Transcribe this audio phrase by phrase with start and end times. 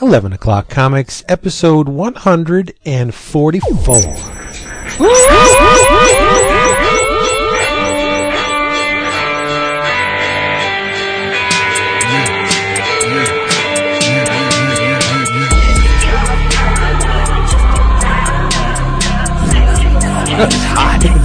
[0.00, 3.98] 11 O'Clock Comics, episode 144.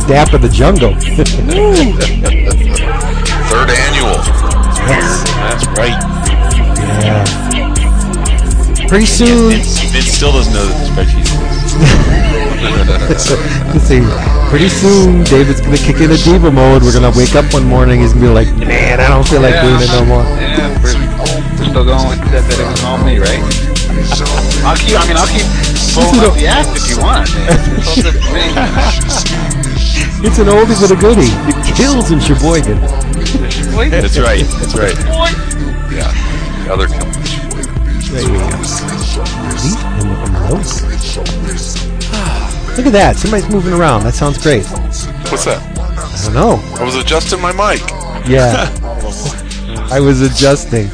[0.08, 0.94] Dap of the jungle.
[3.50, 4.16] Third annual.
[4.88, 5.24] yes.
[5.36, 6.00] That's right.
[7.04, 7.43] Yeah.
[8.88, 11.74] Pretty soon, Vince, Vince still doesn't know that the spreadsheet exists.
[13.74, 14.02] let's see.
[14.50, 16.84] Pretty soon, David's gonna kick in a diva mode.
[16.84, 18.02] We're gonna wake up one morning.
[18.02, 20.94] He's gonna be like, "Man, I don't feel like doing it no more." Yeah, we're,
[21.58, 23.42] we're still going with that, that it was all me, right?
[24.64, 25.46] I'll keep, I mean, I'll keep
[25.94, 27.30] pulling up the act if you want.
[27.30, 28.46] It's all good for me.
[30.26, 31.34] It's an oldie but a goodie.
[31.52, 32.80] It kills in Sheboygan.
[33.92, 34.46] That's right.
[34.60, 34.98] That's right.
[35.92, 36.12] Yeah.
[36.64, 37.23] The other company.
[38.14, 38.64] There you go.
[38.64, 39.74] See?
[39.82, 40.54] And the- and the.
[42.78, 43.16] Look at that.
[43.18, 44.04] Somebody's moving around.
[44.04, 44.66] That sounds great.
[44.66, 45.62] What's that?
[45.80, 46.62] I don't know.
[46.80, 47.82] I was adjusting my mic.
[48.30, 48.70] Yeah.
[49.92, 50.90] I was adjusting.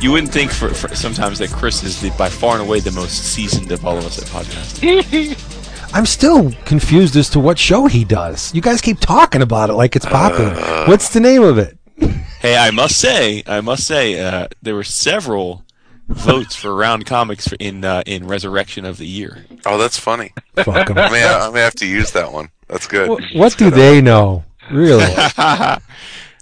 [0.00, 2.92] You wouldn't think for, for sometimes that Chris is the, by far and away the
[2.92, 5.90] most seasoned of all of us at podcast.
[5.94, 8.54] I'm still confused as to what show he does.
[8.54, 10.54] You guys keep talking about it like it's popular.
[10.86, 11.78] What's the name of it?
[12.40, 15.64] Hey, I must say, I must say, uh, there were several
[16.08, 19.44] votes for Round Comics for in uh, in Resurrection of the Year.
[19.66, 20.32] Oh, that's funny.
[20.56, 20.98] Fuck 'em.
[20.98, 22.50] I may, I may have to use that one.
[22.66, 23.08] That's good.
[23.08, 24.44] What, what do they know?
[24.70, 25.06] Really?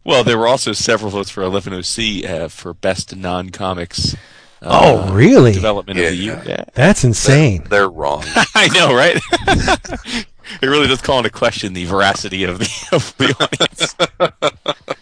[0.05, 4.15] Well, there were also several votes for 11OC uh, for Best Non-Comics.
[4.63, 4.69] uh,
[5.09, 5.51] Oh, really?
[5.53, 6.43] Development Yeah, of the Year.
[6.47, 6.51] yeah.
[6.59, 6.65] Yeah.
[6.75, 7.65] That's insane.
[7.69, 8.23] They're wrong.
[8.55, 9.21] I know, right?
[10.63, 14.96] it really does call into question the veracity of the, of the audience.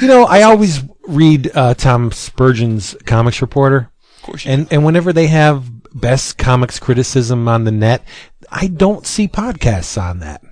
[0.00, 4.84] You know, I always read uh, Tom Spurgeon's Comics Reporter, Of course, you and and
[4.84, 5.64] whenever they have
[5.94, 8.04] best comics criticism on the net,
[8.50, 10.42] I don't see podcasts on that.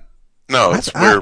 [0.49, 1.21] No, That's- it's where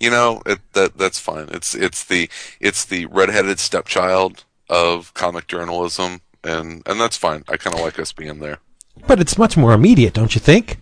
[0.00, 1.48] you know it, that that's fine.
[1.50, 2.28] It's it's the
[2.60, 7.44] it's the redheaded stepchild of comic journalism, and and that's fine.
[7.48, 8.58] I kind of like us being there.
[9.06, 10.80] But it's much more immediate, don't you think?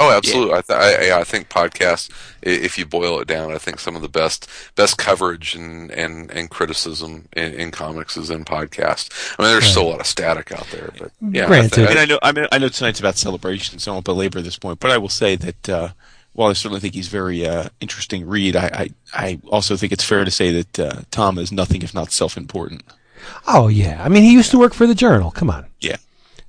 [0.00, 0.54] Oh, absolutely.
[0.54, 2.08] I, th- I, I- I think podcasts,
[2.42, 6.30] if you boil it down, I think some of the best best coverage and and,
[6.30, 9.10] and criticism in, in comics is in podcasts.
[9.38, 11.44] I mean, there's still a lot of static out there, but yeah.
[11.44, 11.74] I Granted.
[11.74, 14.04] thi- I- And I know, I mean, I know tonight's about celebration, so I won't
[14.04, 14.78] belabor this point.
[14.80, 15.88] But I will say that uh,
[16.32, 20.04] while I certainly think he's very uh, interesting read, I, I I also think it's
[20.04, 22.82] fair to say that uh, Tom is nothing if not self-important.
[23.48, 25.32] Oh yeah, I mean he used to work for the Journal.
[25.32, 25.66] Come on.
[25.80, 25.96] Yeah,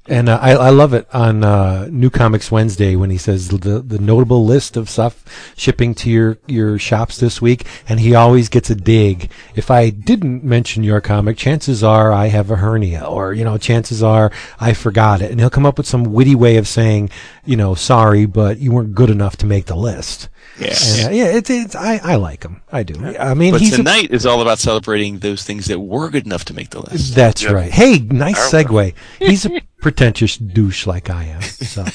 [0.10, 3.80] And uh, I, I love it on uh, New Comics Wednesday when he says the
[3.80, 5.24] the notable list of stuff
[5.56, 9.30] shipping to your, your shops this week, and he always gets a dig.
[9.54, 13.60] If I didn't mention your comic, chances are I have a hernia, or you know,
[13.60, 17.12] chances are I forgot it, and he'll come up with some witty way of saying,
[17.46, 20.28] you know, sorry, but you weren't good enough to make the list.
[20.60, 20.76] Yeah.
[20.98, 22.62] And, uh, yeah, it's it's I, I like him.
[22.72, 23.16] I do.
[23.18, 26.26] I mean, But he's a- tonight is all about celebrating those things that were good
[26.26, 27.16] enough to make the list.
[27.16, 27.54] That's Yep.
[27.54, 27.72] right.
[27.72, 28.94] Hey, nice segue.
[29.20, 31.42] He's a pretentious douche like I am.
[31.42, 31.86] So,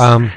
[0.00, 0.32] um,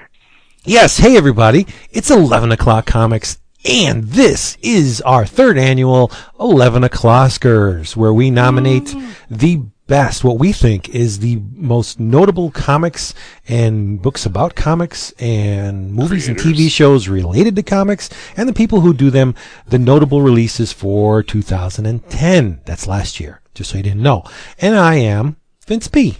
[0.65, 0.97] yes.
[0.97, 1.67] Hey, everybody.
[1.91, 3.37] It's 11 o'clock comics.
[3.65, 8.93] And this is our third annual 11 o'clockers where we nominate
[9.31, 9.61] the
[9.93, 13.13] best, what we think is the most notable comics
[13.47, 18.79] and books about comics and movies and TV shows related to comics and the people
[18.81, 19.35] who do them,
[19.67, 22.61] the notable releases for 2010.
[22.65, 24.23] That's last year, just so you didn't know.
[24.57, 25.35] And I am
[25.67, 26.17] Vince P.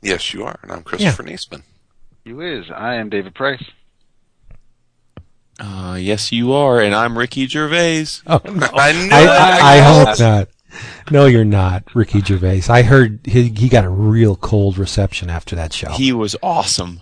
[0.00, 1.62] yes, you are, and I'm Christopher Neseman.
[2.24, 2.70] You is.
[2.70, 3.64] I am David Price.
[5.58, 8.06] Uh, yes, you are, and I'm Ricky Gervais.
[8.24, 8.68] Oh, no.
[8.72, 9.28] I knew I, it.
[9.28, 10.48] I, I hope not.
[11.10, 12.62] No, you're not, Ricky Gervais.
[12.68, 15.90] I heard he, he got a real cold reception after that show.
[15.90, 17.00] He was awesome.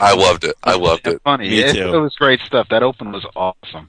[0.00, 0.54] I loved it.
[0.62, 1.20] I loved it.
[1.22, 1.48] Funny.
[1.48, 1.94] Me it, too.
[1.94, 2.68] it was great stuff.
[2.70, 3.88] That open was awesome.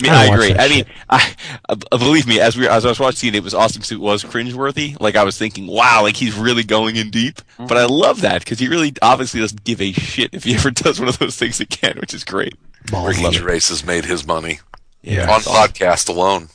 [0.00, 0.52] I mean, I I, agree.
[0.52, 0.88] that I mean, shit.
[1.10, 1.34] I,
[1.68, 4.00] uh, believe me, as we as I was watching it, it was awesome because it
[4.00, 4.98] was cringeworthy.
[5.00, 7.40] Like I was thinking, wow, like he's really going in deep.
[7.58, 10.70] But I love that because he really obviously doesn't give a shit if he ever
[10.70, 12.54] does one of those things again, which is great.
[12.90, 13.40] Balls Ricky deep.
[13.40, 14.60] Gervais has made his money
[15.02, 15.72] Yeah, on it's awesome.
[15.72, 16.48] podcast alone.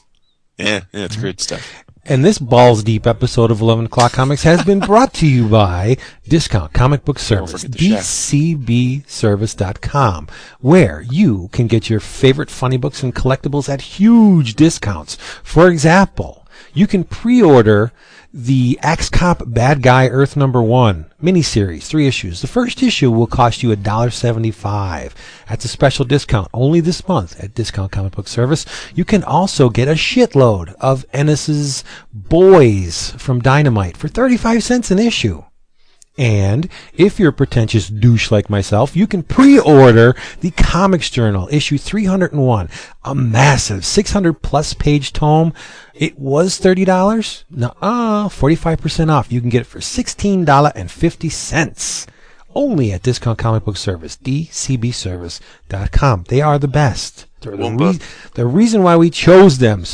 [0.58, 1.83] Yeah, yeah, it's great stuff.
[2.06, 5.96] And this balls deep episode of 11 O'Clock Comics has been brought to you by
[6.28, 8.02] Discount Comic Book Service, forget the shack.
[8.02, 10.28] DCBService.com,
[10.60, 15.16] where you can get your favorite funny books and collectibles at huge discounts.
[15.44, 17.94] For example, you can pre-order
[18.34, 22.42] the Axe Cop Bad Guy Earth Number One miniseries, three issues.
[22.42, 25.14] The first issue will cost you $1.75.
[25.48, 28.66] That's a special discount only this month at Discount Comic Book Service.
[28.96, 34.98] You can also get a shitload of Ennis's Boys from Dynamite for 35 cents an
[34.98, 35.44] issue.
[36.18, 41.80] And if you're a pretentious douche like myself, you can pre-order the Comics Journal, issue
[41.80, 42.70] 301,
[43.04, 45.54] a massive 600 plus page tome.
[45.96, 47.46] It was $30.
[47.50, 49.32] Now, uh, 45% off.
[49.32, 52.08] You can get it for $16.50
[52.56, 56.26] only at Discount Comic Book Service, dcbservice.com.
[56.28, 57.26] They are the best.
[57.42, 57.98] They're the, re-
[58.36, 59.86] the reason why we chose them,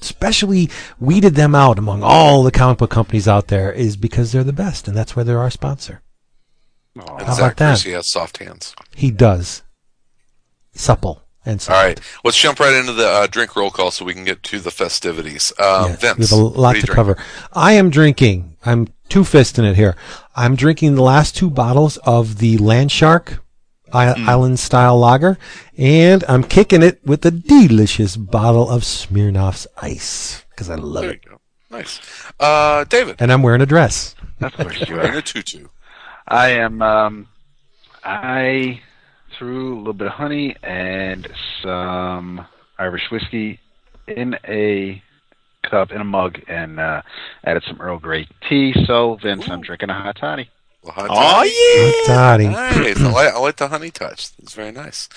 [0.00, 4.44] especially weeded them out among all the comic book companies out there, is because they're
[4.44, 6.02] the best, and that's why they're our sponsor.
[6.94, 7.80] And How Zach about that?
[7.82, 8.74] He has soft hands.
[8.94, 9.62] He does.
[10.74, 11.82] Supple and All soft.
[11.84, 14.58] right, let's jump right into the uh, drink roll call so we can get to
[14.60, 15.52] the festivities.
[15.58, 16.94] Um, Yeah, Vince, we have a lot to drinking?
[16.94, 17.16] cover.
[17.52, 18.56] I am drinking.
[18.64, 19.96] I'm two fisting it here.
[20.36, 22.90] I'm drinking the last two bottles of the Land
[23.92, 24.28] Shark Hmm.
[24.28, 25.38] Island style lager,
[25.78, 31.12] and I'm kicking it with a delicious bottle of Smirnoff's Ice because I love There
[31.12, 31.24] it.
[31.24, 31.40] go.
[31.70, 32.00] Nice.
[32.40, 34.14] Uh, David, And I'm wearing a dress.
[34.40, 35.18] Of course you wearing are.
[35.18, 35.66] a tutu.
[36.26, 36.82] I am.
[36.82, 37.28] Um,
[38.04, 38.80] I
[39.38, 41.28] threw a little bit of honey and
[41.62, 42.46] some
[42.78, 43.60] Irish whiskey
[44.06, 45.02] in a
[45.62, 47.02] cup in a mug and uh,
[47.44, 48.72] added some Earl Grey tea.
[48.86, 50.48] So Vince, I'm drinking a hot toddy.
[50.82, 52.08] Well, hot Oh toddy.
[52.08, 52.14] yeah.
[52.14, 52.48] Dottie.
[52.48, 53.00] Nice.
[53.00, 54.30] I like, I like the honey touch.
[54.38, 55.08] It's very nice.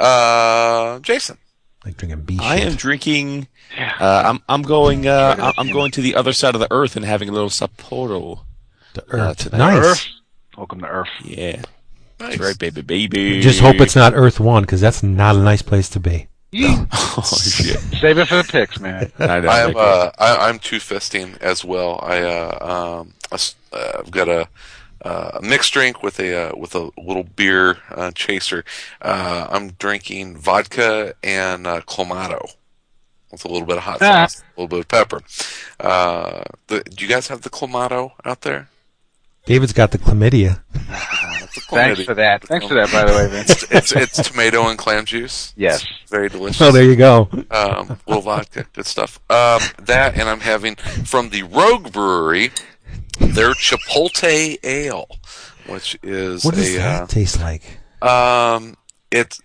[0.00, 1.38] Uh, Jason.
[1.84, 2.68] Like drinking bee I shit.
[2.68, 3.48] am drinking.
[3.78, 5.06] Uh, I'm I'm going.
[5.06, 7.48] Uh, I'm- I'm going to the other side of the earth and having a little
[7.48, 8.40] Sapporo.
[8.94, 9.36] The uh, Earth.
[9.38, 9.58] tonight.
[9.58, 9.84] nice.
[9.84, 10.06] Earth.
[10.56, 11.08] Welcome to Earth.
[11.24, 11.64] Yeah, Nice.
[12.18, 13.40] that's right, baby, baby.
[13.40, 16.28] Just hope it's not Earth One because that's not a nice place to be.
[16.54, 17.78] oh shit!
[17.98, 19.10] Save it for the picks, man.
[19.18, 19.48] I know.
[19.48, 19.70] I am.
[19.70, 19.78] okay.
[19.80, 21.98] Uh, I, I'm two fisting as well.
[22.02, 24.46] I uh, um, I s- uh, I've got a,
[25.04, 28.64] uh, a mixed drink with a uh, with a little beer uh, chaser.
[29.00, 32.54] Uh, I'm drinking vodka and uh, clamato
[33.30, 34.26] with a little bit of hot Ah.
[34.26, 35.20] sauce, a little bit of pepper.
[35.80, 38.68] Uh, the, do you guys have the clamato out there?
[39.46, 40.60] David's got the chlamydia.
[41.70, 42.42] Thanks for that.
[42.46, 43.64] Thanks for that, by the way, Vince.
[43.70, 45.52] It's it's tomato and clam juice.
[45.56, 45.84] Yes.
[46.02, 46.60] It's very delicious.
[46.62, 47.28] Oh, there you go.
[47.50, 49.18] um, little vodka, good stuff.
[49.28, 52.52] Um, that, and I'm having from the Rogue Brewery
[53.18, 55.06] their Chipotle Ale,
[55.66, 57.78] which is What does a that taste like?
[58.00, 58.76] uh, um,
[59.10, 59.40] it's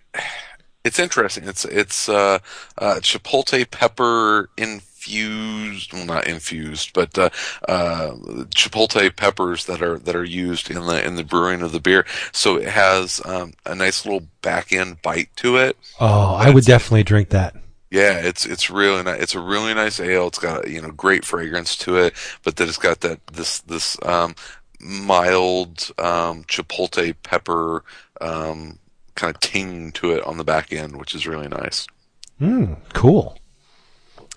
[0.83, 1.43] it's interesting.
[1.47, 2.39] It's it's uh,
[2.77, 7.29] uh, Chipotle pepper infused, well, not infused, but uh,
[7.67, 8.11] uh,
[8.55, 12.05] Chipotle peppers that are that are used in the in the brewing of the beer.
[12.31, 15.77] So it has um, a nice little back end bite to it.
[15.99, 17.55] Oh, I would definitely drink that.
[17.89, 19.21] Yeah, it's it's really nice.
[19.21, 20.27] It's a really nice ale.
[20.27, 22.13] It's got you know great fragrance to it,
[22.43, 24.35] but then it's got that this this um,
[24.79, 27.83] mild um, chipotle pepper
[28.19, 28.79] um,
[29.15, 31.87] kind of ting to it on the back end, which is really nice.
[32.41, 33.37] Mm, cool.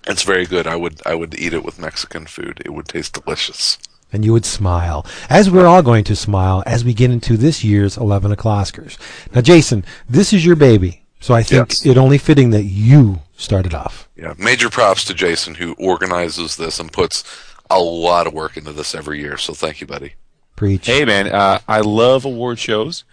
[0.06, 0.66] It's very good.
[0.66, 2.62] I would I would eat it with Mexican food.
[2.64, 3.78] It would taste delicious.
[4.12, 7.62] And you would smile, as we're all going to smile as we get into this
[7.62, 8.98] year's 11 O'Clockers.
[9.32, 11.86] Now, Jason, this is your baby, so I think Yes.
[11.86, 14.08] it only fitting that you started off.
[14.16, 17.24] Yeah, major props to Jason who organizes this and puts
[17.70, 19.36] a lot of work into this every year.
[19.36, 20.14] So thank you, buddy.
[20.56, 20.86] Preach.
[20.86, 23.04] Hey man, uh, I love award shows,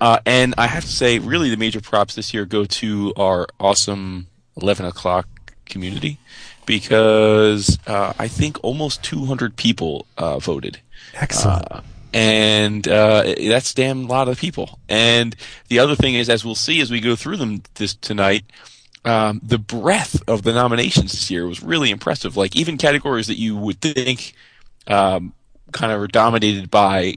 [0.00, 3.46] uh, and I have to say, really, the major props this year go to our
[3.58, 5.26] awesome eleven o'clock
[5.66, 6.18] community
[6.66, 10.78] because uh, I think almost 200 people uh, voted.
[11.14, 11.66] Excellent.
[12.14, 14.78] and uh, that's damn lot of people.
[14.88, 15.34] And
[15.68, 18.44] the other thing is, as we'll see as we go through them this tonight,
[19.04, 22.36] um, the breadth of the nominations this year was really impressive.
[22.36, 24.34] Like even categories that you would think
[24.86, 25.32] um,
[25.72, 27.16] kind of are dominated by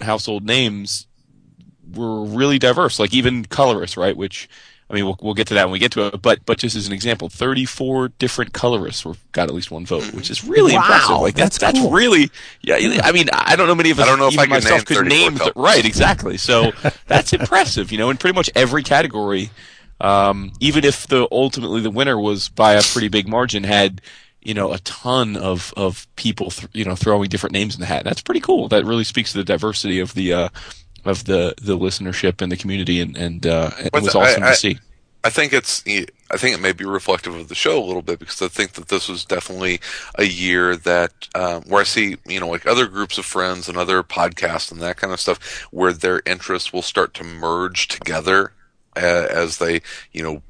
[0.00, 1.06] household names
[1.94, 2.98] were really diverse.
[2.98, 4.16] Like even colorists, right?
[4.16, 4.48] Which
[4.90, 6.22] I mean, we'll, we'll get to that when we get to it.
[6.22, 10.14] But but just as an example, 34 different colorists were got at least one vote,
[10.14, 11.18] which is really Wow, impressive.
[11.18, 12.30] Like that's that's that's, really
[12.62, 13.02] yeah.
[13.04, 14.06] I mean, I don't know many of us.
[14.06, 16.38] I don't know if I could myself name could 34 name the, right exactly.
[16.38, 16.72] So
[17.06, 17.92] that's impressive.
[17.92, 19.50] You know, in pretty much every category,
[20.00, 24.00] um, even if the ultimately the winner was by a pretty big margin, had
[24.40, 27.86] you know a ton of of people th- you know throwing different names in the
[27.86, 28.04] hat.
[28.04, 28.68] That's pretty cool.
[28.68, 30.32] That really speaks to the diversity of the.
[30.32, 30.48] Uh,
[31.04, 34.50] of the, the listenership and the community and and uh, it was I- awesome I-
[34.50, 34.78] to see.
[35.24, 38.18] I think it's I think it may be reflective of the show a little bit
[38.18, 39.80] because I think that this was definitely
[40.16, 43.76] a year that um, where I see you know like other groups of friends and
[43.76, 48.52] other podcasts and that kind of stuff where their interests will start to merge together
[49.04, 49.80] as they
[50.12, 50.42] you know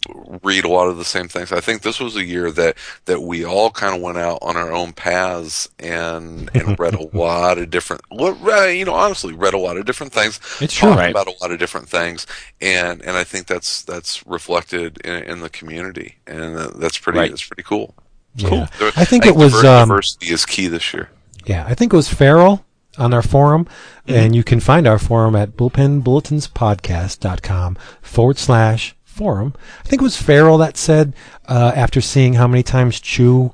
[0.43, 1.53] read a lot of the same things.
[1.53, 2.77] I think this was a year that
[3.07, 7.09] that we all kind of went out on our own paths and and read a
[7.17, 10.91] lot of different you know honestly read a lot of different things It's true.
[10.91, 11.11] Right.
[11.11, 12.27] about a lot of different things,
[12.61, 17.19] and and I think that's that's reflected in, in the community, and uh, that's pretty
[17.19, 17.31] Right.
[17.31, 17.95] that's pretty cool.
[18.35, 18.69] Yeah.
[18.79, 18.91] Cool.
[18.97, 21.11] I think it was, diver- um, diversity is key this year.
[21.47, 22.65] Yeah, I think it was Farrell
[22.99, 23.67] on our forum,
[24.07, 29.55] and you can find our forum at bullpenbulletinspodcast.com forward slash forum.
[29.85, 31.15] I think it was Farrell that said,
[31.47, 33.53] uh, after seeing how many times Chew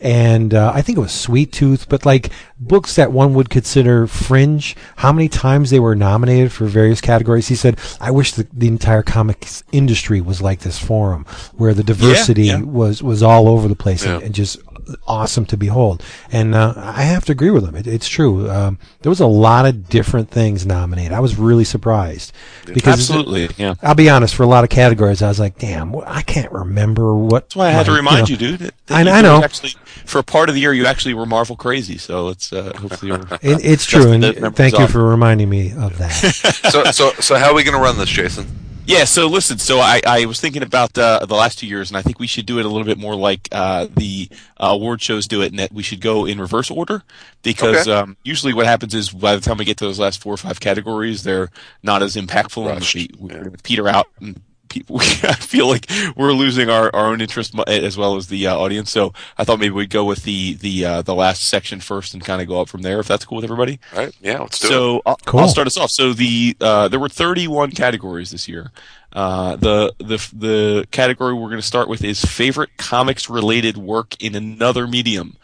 [0.00, 4.06] and uh, I think it was Sweet Tooth, but like books that one would consider
[4.06, 7.48] fringe, how many times they were nominated for various categories.
[7.48, 11.24] He said, I wish the, the entire comics industry was like this forum,
[11.56, 12.60] where the diversity yeah.
[12.60, 14.26] was, was all over the place and, Yeah.
[14.26, 14.58] and just
[15.06, 16.02] awesome to behold.
[16.32, 17.74] And uh, I have to agree with him.
[17.74, 18.50] It, it's true.
[18.50, 21.12] Um, there was a lot of different things nominated.
[21.12, 22.32] I was really surprised
[22.66, 23.74] because Absolutely, yeah.
[23.82, 24.34] I'll be honest.
[24.34, 27.68] For a lot of categories, I was like, "Damn, I can't remember what." That's why
[27.68, 28.60] I had to remind know, you, dude.
[28.60, 29.42] That, that I- you I know.
[29.42, 29.74] Actually,
[30.04, 31.98] for a part of the year, you actually were Marvel crazy.
[31.98, 33.20] So it's uh, hopefully you're.
[33.42, 34.90] It, it's Just true, and thank you up.
[34.90, 36.10] for reminding me of that.
[36.70, 38.46] so so so how are we going to run this, Jason?
[38.86, 41.98] Yeah, so listen, so I, I was thinking about uh, the last two years, and
[41.98, 45.02] I think we should do it a little bit more like uh, the uh, award
[45.02, 47.02] shows do it, and that we should go in reverse order
[47.42, 47.92] because Okay.
[47.92, 50.38] um, usually what happens is by the time we get to those last four or
[50.38, 51.50] five categories, they're
[51.82, 53.48] not as impactful, Rushed, and we, we yeah.
[53.62, 54.06] peter out.
[54.20, 54.40] And
[54.70, 58.56] people, I feel like we're losing our, our own interest as well as the uh,
[58.56, 58.90] audience.
[58.90, 62.24] So I thought maybe we'd go with the the uh, the last section first and
[62.24, 63.80] kind of go up from there, if that's cool with everybody.
[63.94, 64.70] All right, yeah, let's do it.
[64.70, 65.40] So I'll, Cool.
[65.40, 65.90] I'll start us off.
[65.90, 68.70] So the uh, there were 31 categories this year.
[69.12, 74.22] Uh, the the the category we're going to start with is favorite comics related work
[74.22, 75.36] in another medium.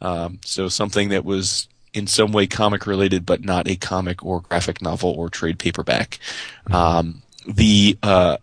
[0.00, 4.40] Um, so something that was in some way comic related, but not a comic or
[4.40, 6.18] graphic novel or trade paperback.
[6.70, 8.38] Um, the uh,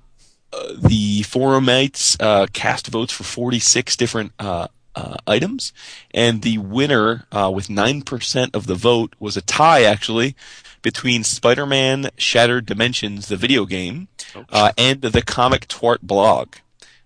[0.51, 5.71] uh, the forumites uh, cast votes for 46 different uh, uh, items,
[6.11, 10.35] and the winner uh, with nine percent of the vote was a tie actually
[10.81, 14.07] between Spider-Man: Shattered Dimensions, the video game,
[14.49, 16.55] uh, and the Comic Twart blog.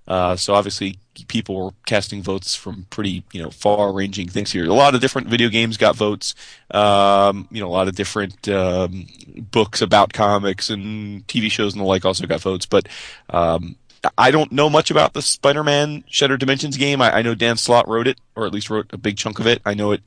[0.08, 4.66] Uh, so obviously, people were casting votes from pretty, you know, far-ranging things here.
[4.66, 6.36] A lot of different video games got votes.
[6.72, 9.08] Um, you know, a lot of different um,
[9.52, 12.66] books about comics and TV shows and the like also got votes.
[12.66, 12.90] But
[13.30, 13.78] um,
[14.18, 17.02] I don't know much about the Spider-Man Shattered Dimensions game.
[17.02, 19.48] I, I know Dan Slott wrote it, or at least wrote a big chunk of
[19.48, 19.62] it.
[19.66, 20.02] I know it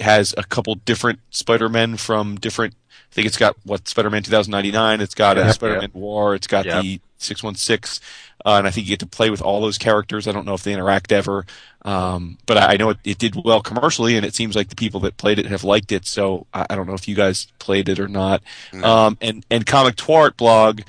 [0.00, 2.74] has a couple different Spider-Men from different.
[3.10, 5.00] I think it's got what Spider-Man 2099.
[5.00, 6.34] It's got a Spider-Man Noir.
[6.34, 8.04] It's got the 616,
[8.44, 10.28] uh, and I think you get to play with all those characters.
[10.28, 11.46] I don't know if they interact ever,
[11.82, 14.76] um, but I, I know it, it did well commercially, and it seems like the
[14.76, 16.06] people that played it have liked it.
[16.06, 18.42] So I, I don't know if you guys played it or not.
[18.84, 20.82] Um, and and Comic Twart blog,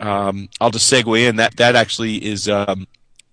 [0.00, 2.86] um, I'll just segue in that that actually is um,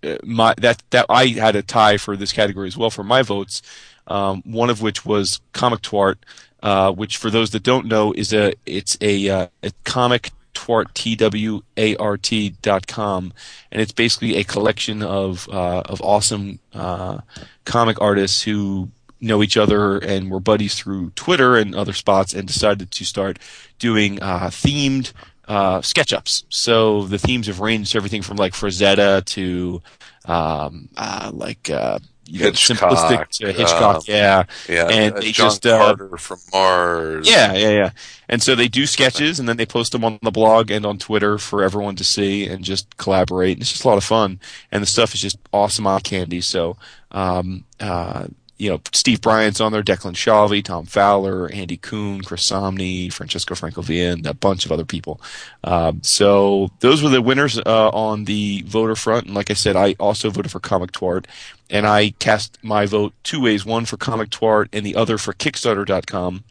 [0.04, 3.22] uh, my that that I had a tie for this category as well for my
[3.22, 3.62] votes.
[4.08, 6.20] Um, one of which was Comic Twart,
[6.62, 10.96] uh, which for those that don't know is a it's a, uh, a comic twart
[10.96, 13.32] t w a r t dot com,
[13.72, 17.20] and it's basically a collection of uh, of awesome uh,
[17.66, 22.48] comic artists who know each other and were buddies through Twitter and other spots, and
[22.48, 23.38] decided to start
[23.78, 25.14] doing uh, themed
[25.48, 26.44] uh, sketch ups.
[26.50, 29.82] So the themes have ranged everything from like Frazetta to
[30.26, 35.48] um, uh, like uh, Hitchcock, simplistic to Hitchcock, um, yeah, yeah, and uh, they John
[35.48, 37.30] just, uh, Carter from Mars.
[37.30, 37.90] yeah, yeah, yeah.
[38.28, 40.98] And so they do sketches and then they post them on the blog and on
[40.98, 43.54] Twitter for everyone to see and just collaborate.
[43.54, 44.40] And it's just a lot of fun.
[44.72, 46.42] And the stuff is just awesome eye candy.
[46.42, 46.78] So,
[47.12, 48.28] um, uh,
[48.58, 53.54] you know, Steve Bryant's on there, Declan Shalvey, Tom Fowler, Andy Kuhn, Chris Samnee, Francesco
[53.54, 55.20] Francavilla, and a bunch of other people.
[55.64, 59.26] Um, so those were the winners uh, on the voter front.
[59.26, 61.28] And like I said, I also voted for Comic Twart,
[61.70, 65.34] and I cast my vote two ways: one for Comic Twart and the other for
[65.34, 66.44] Kickstarter.com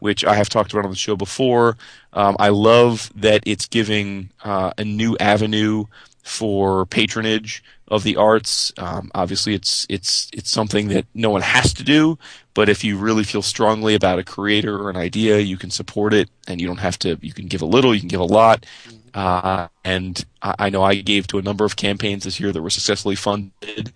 [0.00, 1.78] which I have talked about on the show before.
[2.12, 5.86] Um, I love that it's giving uh, a new avenue
[6.22, 8.72] for patronage of the arts.
[8.78, 12.18] Um, obviously, it's it's it's something that no one has to do,
[12.54, 16.12] but if you really feel strongly about a creator or an idea, you can support
[16.14, 17.18] it, and you don't have to.
[17.20, 18.66] You can give a little, you can give a lot.
[19.14, 22.62] Uh, and I, I know I gave to a number of campaigns this year that
[22.62, 23.92] were successfully funded.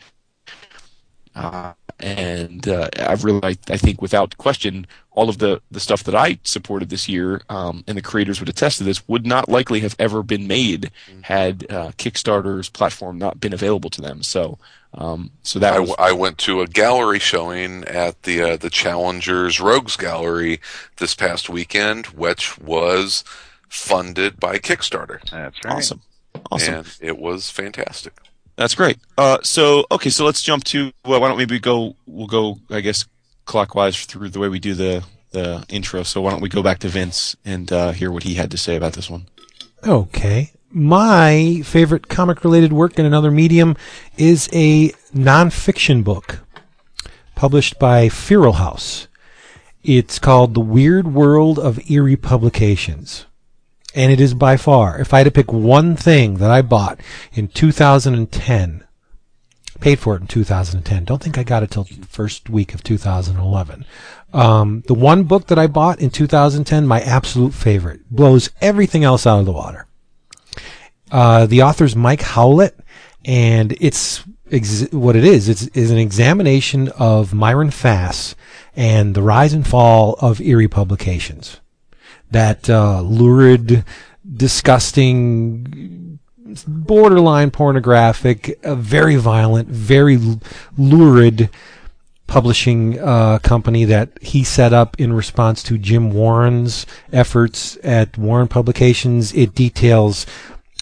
[1.34, 6.04] Uh, and uh, I've really, I, I think, without question, all of the, the stuff
[6.04, 9.48] that I supported this year, um, and the creators would attest to this, would not
[9.48, 10.90] likely have ever been made
[11.22, 14.22] had uh, Kickstarter's platform not been available to them.
[14.22, 14.58] So,
[14.94, 18.56] um, so that I, was w- I went to a gallery showing at the uh,
[18.56, 20.60] the Challengers Rogues Gallery
[20.96, 23.22] this past weekend, which was
[23.68, 25.76] funded by Kickstarter, That's right.
[25.76, 26.02] awesome,
[26.50, 26.74] awesome.
[26.74, 28.14] and it was fantastic.
[28.60, 28.98] That's great.
[29.16, 31.96] Uh, so okay, so let's jump to well, why don't we maybe go?
[32.04, 33.06] We'll go, I guess,
[33.46, 36.02] clockwise through the way we do the the intro.
[36.02, 38.58] So why don't we go back to Vince and uh, hear what he had to
[38.58, 39.24] say about this one?
[39.86, 40.52] Okay.
[40.70, 43.78] My favorite comic related work in another medium
[44.18, 46.40] is a nonfiction book
[47.34, 49.08] published by Feral House.
[49.82, 53.24] It's called The Weird World of Eerie Publications.
[53.94, 57.00] And it is by far, if I had to pick one thing that I bought
[57.32, 58.84] in 2010,
[59.80, 61.04] paid for it in 2010.
[61.04, 63.84] Don't think I got it till the first week of 2011.
[64.32, 69.26] Um, the one book that I bought in 2010, my absolute favorite, blows everything else
[69.26, 69.86] out of the water.
[71.10, 72.78] Uh, the author's Mike Howlett,
[73.24, 75.48] and it's ex- what it is.
[75.48, 78.36] It's is an examination of Myron Fass
[78.76, 81.59] and the rise and fall of Eerie Publications.
[82.30, 83.84] That uh, lurid,
[84.36, 86.18] disgusting,
[86.66, 90.18] borderline pornographic, uh, very violent, very
[90.76, 91.50] lurid
[92.26, 98.46] publishing uh, company that he set up in response to Jim Warren's efforts at Warren
[98.46, 99.34] Publications.
[99.34, 100.26] It details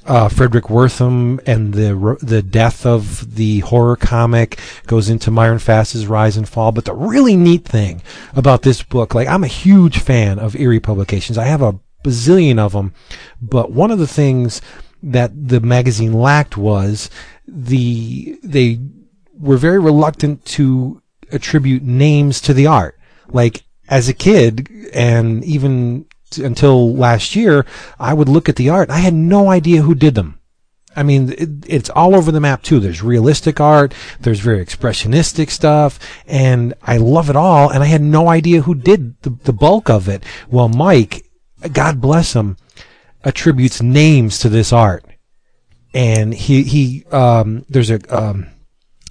[0.09, 6.07] uh, Fredric Wertham and the the death of the horror comic goes into Myron Fass's
[6.07, 6.73] rise and fall.
[6.73, 8.03] But the really neat thing
[8.35, 11.37] about this book, like I'm a huge fan of Eerie Publications.
[11.37, 12.95] I have a bazillion of them,
[13.41, 14.63] but one of the things
[15.03, 17.11] that the magazine lacked was
[17.47, 18.81] the they
[19.39, 22.99] were very reluctant to attribute names to the art.
[23.29, 26.07] Like as a kid, and even
[26.37, 27.65] until last year,
[27.99, 28.91] I would look at the art.
[28.91, 30.39] I had no idea who did them.
[30.97, 32.81] I mean, it, it's all over the map too.
[32.81, 37.71] There's realistic art, there's very expressionistic stuff, and I love it all.
[37.71, 40.25] And I had no idea who did the, the bulk of it.
[40.51, 41.25] Well, Mike,
[41.73, 42.57] God bless him,
[43.23, 45.05] attributes names to this art,
[45.95, 48.49] and he he um, there's a um,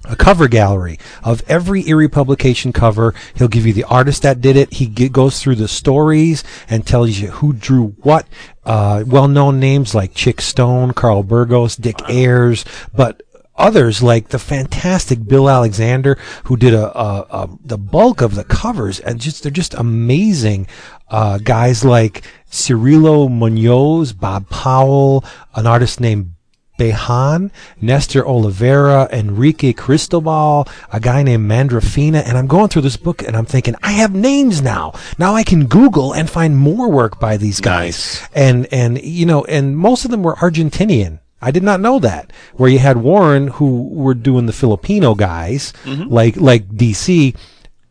[0.08, 3.14] a cover gallery of every Eerie publication cover.
[3.36, 4.74] He'll give you the artist that did it.
[4.74, 8.28] He g- goes through the stories and tells you who drew what.
[8.66, 13.24] Uh, well-known names like Chic Stone, Carl Burgos, Dick Ayers, but
[13.56, 18.44] others like the fantastic Bill Alexander, who did a, a, a the bulk of the
[18.44, 20.68] covers, and just they're just amazing.
[21.10, 25.24] Uh, guys like Cirilo Munoz, Bob Powell,
[25.56, 26.34] an artist named
[26.78, 33.22] Behan, Nestor Oliveira, Enrique Cristobal, a guy named Mandrafina, and I'm going through this book
[33.24, 34.94] and I'm thinking, I have names now.
[35.18, 37.78] Now I can Google and find more work by these guys.
[37.78, 38.30] Nice.
[38.34, 41.20] And, and, you know, and most of them were Argentinian.
[41.42, 42.32] I did not know that.
[42.56, 47.36] Where you had Warren, who were doing the Filipino guys, like, like DC,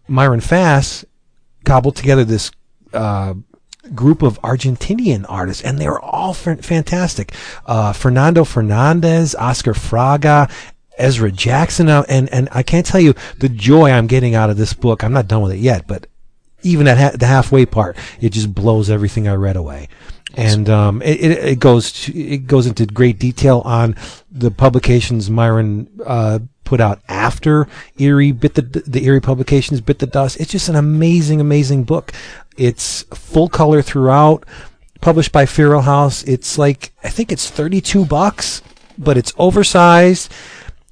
[0.09, 1.05] Myron Fass
[1.65, 2.51] cobbled together this,
[2.93, 3.35] uh,
[3.95, 7.33] group of Argentinian artists, and they were all fan- fantastic.
[7.67, 10.51] Uh, Fernando Fernandez, Oscar Fraga,
[10.99, 14.57] Ezra Jackson, uh, and and I can't tell you the joy I'm getting out of
[14.57, 15.05] this book.
[15.05, 16.07] I'm not done with it yet, but
[16.63, 19.89] even at ha- the halfway part, it just blows everything I read away.
[20.35, 23.97] And um, it, it, it goes to, it goes into great detail on
[24.31, 30.07] the publications Myron uh, put out after Eerie bit the the Eerie publications bit the
[30.07, 30.39] dust.
[30.39, 32.13] It's just an amazing, amazing book.
[32.59, 34.45] It's full color throughout,
[35.01, 36.23] published by Feral House.
[36.25, 38.61] It's like I think it's thirty two bucks,
[38.99, 40.31] but it's oversized,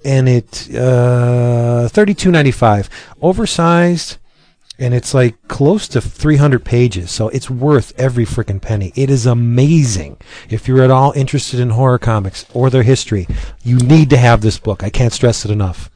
[0.05, 2.89] and it uh, thirty two ninety five
[3.21, 4.17] oversized
[4.79, 9.25] and it's like close to 300 pages so it's worth every freaking penny it is
[9.27, 10.17] amazing
[10.51, 13.27] if you're at all interested in horror comics or their history
[13.63, 15.91] you need to have this book i can't stress it enough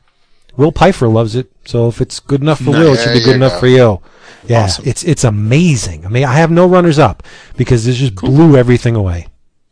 [0.57, 3.37] will pfeiffer loves it so if it's good enough for will it should be good
[3.37, 3.61] enough go.
[3.61, 4.01] for you
[4.47, 4.85] yeah Awesome.
[4.87, 7.23] it's it's amazing i mean i have no runners up
[7.57, 9.27] because this just blew everything away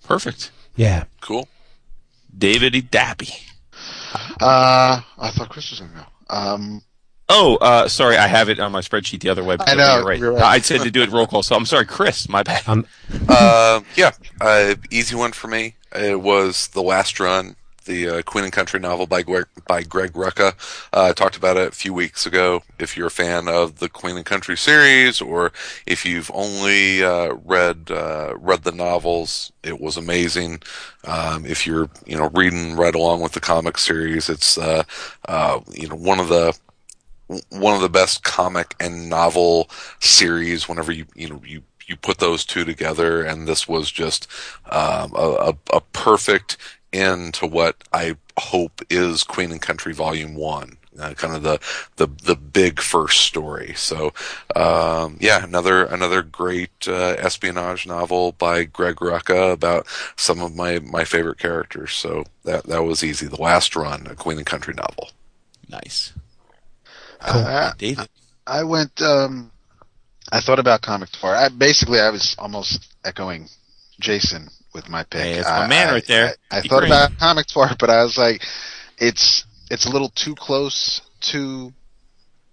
[0.04, 0.50] Perfect.
[0.76, 1.48] yeah Cool.
[2.38, 2.82] David E.
[2.82, 3.32] Dappy.
[4.40, 6.34] Uh, I thought Chris was gonna go.
[6.34, 6.82] Um,
[7.28, 9.56] Oh, uh, sorry, I have it on my spreadsheet the other way.
[9.56, 10.40] but I know, You're right.
[10.40, 10.42] right.
[10.44, 12.28] I said to do it roll call, so I'm sorry, Chris.
[12.28, 12.66] My bad.
[12.68, 12.86] um
[13.28, 15.74] Uh, yeah, uh, easy one for me.
[15.94, 20.12] It was the last run, the uh, Queen and Country novel by Greg, by Greg
[20.12, 20.52] Rucka.
[20.92, 22.62] Uh, I talked about it a few weeks ago.
[22.78, 25.52] If you're a fan of the Queen and Country series, or
[25.86, 30.62] if you've only uh, read uh, read the novels, it was amazing.
[31.04, 34.84] Um, if you're you know reading right along with the comic series, it's uh,
[35.28, 36.56] uh, you know one of the
[37.50, 39.68] one of the best comic and novel
[40.00, 44.26] series whenever you you know you you put those two together and this was just
[44.70, 46.56] um, a, a, a perfect
[46.92, 50.78] end to what I hope is Queen and Country Volume One.
[50.98, 51.60] Uh, kind of the,
[51.96, 53.74] the the big first story.
[53.76, 54.14] So
[54.54, 59.86] um, yeah, another another great uh, espionage novel by Greg Rucka about
[60.16, 61.92] some of my, my favorite characters.
[61.92, 63.26] So that that was easy.
[63.26, 65.10] The last run, a Queen and Country novel.
[65.68, 66.14] Nice.
[67.26, 68.08] I, David.
[68.46, 69.00] I went.
[69.02, 69.50] Um,
[70.32, 71.36] I thought about Comic Twart.
[71.36, 73.48] I basically I was almost echoing
[74.00, 75.20] Jason with my pick.
[75.22, 76.34] Hey, that's my I- man I- right there.
[76.50, 76.92] I, I thought green.
[76.92, 78.42] about Comic Twart, but I was like,
[78.98, 81.00] it's it's a little too close
[81.32, 81.72] to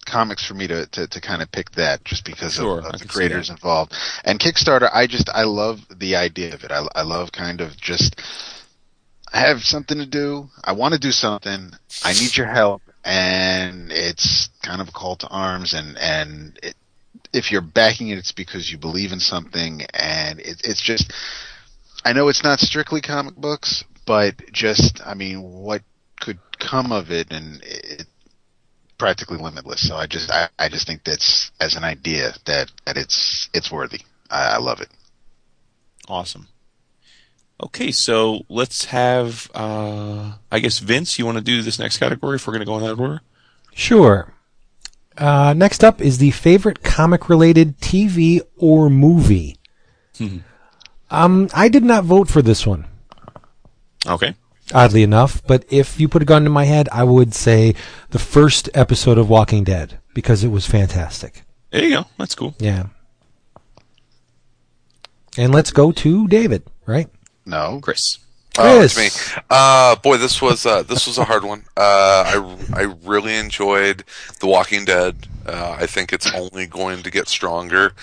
[0.05, 2.99] comics for me to, to, to kind of pick that just because Sure, of, of
[2.99, 3.93] the creators involved.
[4.25, 6.71] And Kickstarter, I just I love the idea of it.
[6.71, 8.19] I, I love kind of just
[9.33, 10.49] I have something to do.
[10.63, 11.71] I want to do something.
[12.03, 15.73] I need your help, and it's kind of a call to arms.
[15.73, 16.75] And and it,
[17.33, 21.11] if you're backing it, it's because you believe in something, and it, it's just.
[22.05, 25.81] I know it's not strictly comic books, but just I mean, what
[26.19, 28.07] could come of it, and it,
[28.97, 29.87] practically limitless.
[29.87, 33.71] So I just I, I just think that's as an idea that that it's it's
[33.71, 33.99] worthy.
[34.29, 34.89] I, I love it.
[36.07, 36.47] Awesome.
[37.63, 39.49] Okay, so let's have.
[39.55, 42.65] Uh, I guess Vince, you want to do this next category if we're going to
[42.65, 43.21] go in that order?
[43.73, 44.33] Sure.
[45.17, 49.57] Uh, next up is the favorite comic related TV or movie.
[50.17, 50.37] Hmm.
[51.09, 52.85] um, I did not vote for this one,
[54.05, 54.35] Okay.
[54.73, 57.73] oddly enough, but if you put a gun to my head, I would say
[58.11, 61.43] the first episode of Walking Dead because it was fantastic.
[61.71, 62.05] There you go.
[62.19, 62.53] That's cool.
[62.59, 62.87] Yeah.
[65.37, 67.09] And let's go to David, right?
[67.45, 68.19] No, Chris.
[68.59, 69.09] Oh, it's me.
[69.49, 71.63] Uh, boy, this was uh, this was a hard one.
[71.75, 74.03] Uh, I I really enjoyed
[74.39, 75.27] The Walking Dead.
[75.45, 77.93] Uh, I think it's only going to get stronger.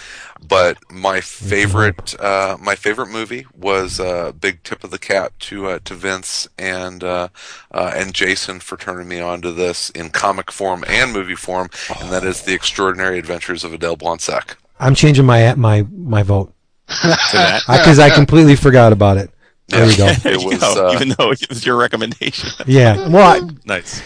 [0.47, 5.69] But my favorite uh, my favorite movie was uh, Big Tip of the Cap to
[5.69, 7.29] uh, to Vince and uh,
[7.71, 11.71] uh, and Jason for turning me on to this in comic form and movie form,
[12.01, 14.57] and that is The Extraordinary Adventures of Adele Blanc-Sec.
[14.81, 16.60] I'm changing my my my vote To that.
[16.91, 19.31] Because I completely forgot about it.
[19.69, 20.07] There we go.
[20.25, 22.51] It you was, go, uh, even though it was your recommendation.
[22.67, 23.09] Yeah.
[23.09, 24.03] Well, I, nice.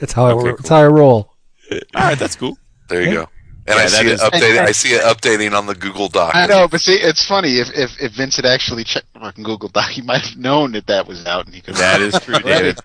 [0.00, 1.34] that's how I Okay, that's how I roll.
[1.70, 2.56] All right, that's cool.
[2.88, 3.14] There you Yeah.
[3.14, 3.28] go.
[3.70, 4.58] And Yeah, I that see it is- updating.
[4.60, 6.32] I see it updating on the Google Doc.
[6.34, 9.44] I know, but see, it's funny if if if Vince had actually checked the fucking
[9.44, 11.74] Google Doc, he might have known that that was out, and he could.
[11.76, 12.78] That is true, David.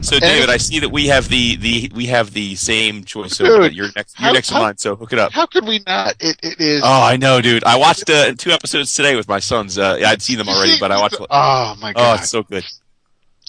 [0.00, 3.36] So, David, I see that we have the, the we have the same choice.
[3.36, 4.18] So Dude, you're next.
[4.18, 4.76] You're how- next in line.
[4.78, 5.32] So hook it up.
[5.32, 6.14] How could we not?
[6.20, 6.82] It it is.
[6.84, 7.64] Oh, I know, dude.
[7.64, 9.76] I watched uh, two episodes today with my sons.
[9.78, 11.16] Uh, I'd seen them already, see- but I watched.
[11.20, 11.96] Oh my god!
[11.96, 12.64] Oh, it's so good.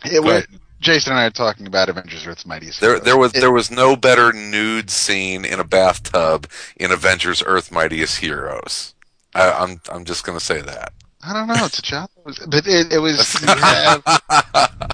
[0.05, 0.45] It go wa- ahead.
[0.79, 2.79] Jason and I are talking about Avengers: Earth's Mightiest.
[2.81, 3.05] There, Heroes.
[3.05, 7.71] there was It- there was no better nude scene in a bathtub in Avengers: Earth
[7.71, 8.93] Mightiest Heroes.
[9.33, 10.93] I, I'm I'm just gonna say that.
[11.23, 11.65] I don't know.
[11.65, 13.33] It's a child, but it, it was.
[13.43, 14.03] have,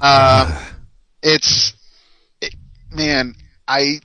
[0.01, 0.57] um,
[1.21, 1.73] it's
[2.41, 2.55] it,
[2.91, 3.35] man.
[3.67, 3.99] I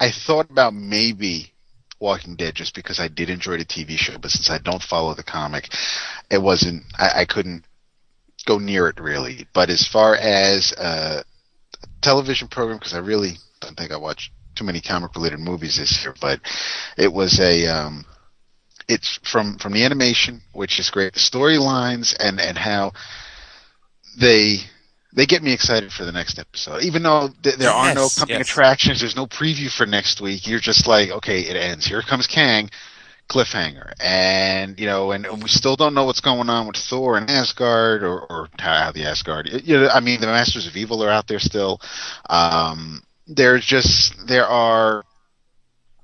[0.00, 1.52] I thought about maybe
[2.00, 5.14] Walking Dead just because I did enjoy the TV show, but since I don't follow
[5.14, 5.72] the comic,
[6.30, 6.82] it wasn't.
[6.98, 7.64] I, I couldn't
[8.46, 9.46] go near it really.
[9.52, 11.22] But as far as uh,
[11.82, 15.76] a television program, because I really don't think I watched too many comic related movies
[15.76, 16.40] this year, but
[16.96, 17.66] it was a.
[17.66, 18.04] Um,
[18.88, 22.92] it's from from the animation, which is great, the storylines and and how
[24.18, 24.58] they
[25.14, 26.82] they get me excited for the next episode.
[26.82, 28.50] Even though th- there are no coming yes.
[28.50, 30.46] attractions, there's no preview for next week.
[30.46, 31.86] You're just like, okay, it ends.
[31.86, 32.70] Here comes Kang,
[33.28, 37.30] cliffhanger, and you know, and, we still don't know what's going on with Thor and
[37.30, 39.48] Asgard, or or how the Asgard.
[39.64, 41.80] You know, I mean, the Masters of Evil are out there still.
[42.28, 45.04] Um, there's just there are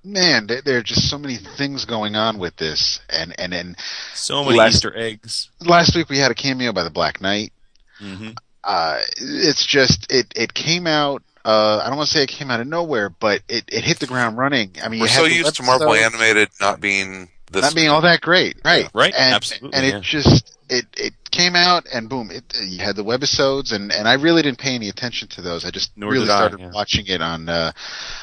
[0.04, 3.76] man, there, there are just so many things going on with this, and and and
[4.14, 5.50] So many Last- Easter eggs.
[5.60, 7.52] last week we had a cameo by the Black Knight.
[7.98, 8.30] hmm
[8.64, 11.22] Uh, it's just it it came out.
[11.48, 14.00] Uh, I don't want to say it came out of nowhere, but it, it hit
[14.00, 14.72] the ground running.
[14.82, 17.62] I mean, We're you so used to Marvel episodes animated not being this.
[17.62, 18.86] not being all that great, right?
[18.92, 20.00] Right, and, absolutely, And it yeah.
[20.00, 24.14] just it it came out and boom, it you had the webisodes, and and I
[24.14, 25.64] really didn't pay any attention to those.
[25.64, 26.70] I just Nor really did I, started yeah.
[26.74, 27.72] watching it on uh,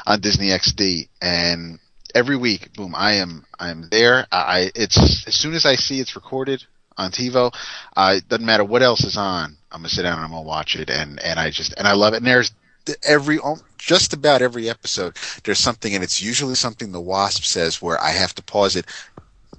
[0.05, 1.79] on Disney XD, and
[2.13, 4.27] every week, boom, I am I am there.
[4.31, 6.63] I I- it's as soon as I see it's recorded
[6.95, 7.51] on TiVo,
[7.97, 9.57] uh, it doesn't matter what else is on.
[9.71, 11.93] I'm gonna sit down and I'm gonna watch it, and and I just and I
[11.93, 12.17] love it.
[12.17, 12.51] And there's
[13.03, 13.39] every
[13.77, 18.09] just about every episode there's something and it's usually something the wasp says where i
[18.09, 18.85] have to pause it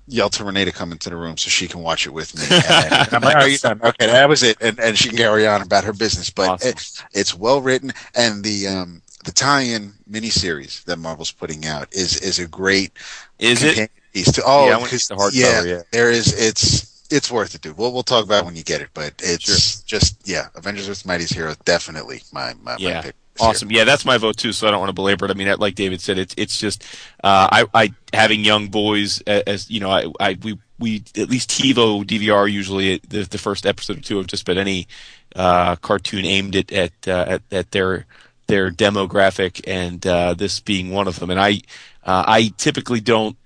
[0.09, 2.45] yell to renee to come into the room so she can watch it with me
[2.51, 5.47] and, i'm like are you done okay that was it and, and she can carry
[5.47, 6.71] on about her business but Awesome.
[6.71, 12.17] it, it's well written and the um the tie-in miniseries that marvel's putting out is
[12.23, 12.93] is a great
[13.41, 13.91] Is it?
[14.13, 15.83] piece to oh Yeah, I 'cause- get the hardcover, yeah, yeah.
[15.91, 18.81] there is it's it's worth it dude we'll, we'll talk about it when you get
[18.81, 23.03] it but it's just yeah avengers with mighty's hero definitely my my, my Yeah.
[23.03, 23.51] pick this year.
[23.51, 23.71] Awesome.
[23.71, 24.53] Yeah, that's my vote too.
[24.53, 25.31] So I don't want to belabor it.
[25.31, 26.85] I mean, like David said, it's it's just
[27.23, 31.29] uh, I I having young boys as, as you know I I we we at
[31.29, 34.87] least TiVo DVR usually the the first episode or two of just about any
[35.35, 38.07] uh, cartoon aimed at at, uh, at at their
[38.47, 41.29] their demographic, and uh, this being one of them.
[41.31, 41.61] And I
[42.05, 43.37] uh, I typically don't.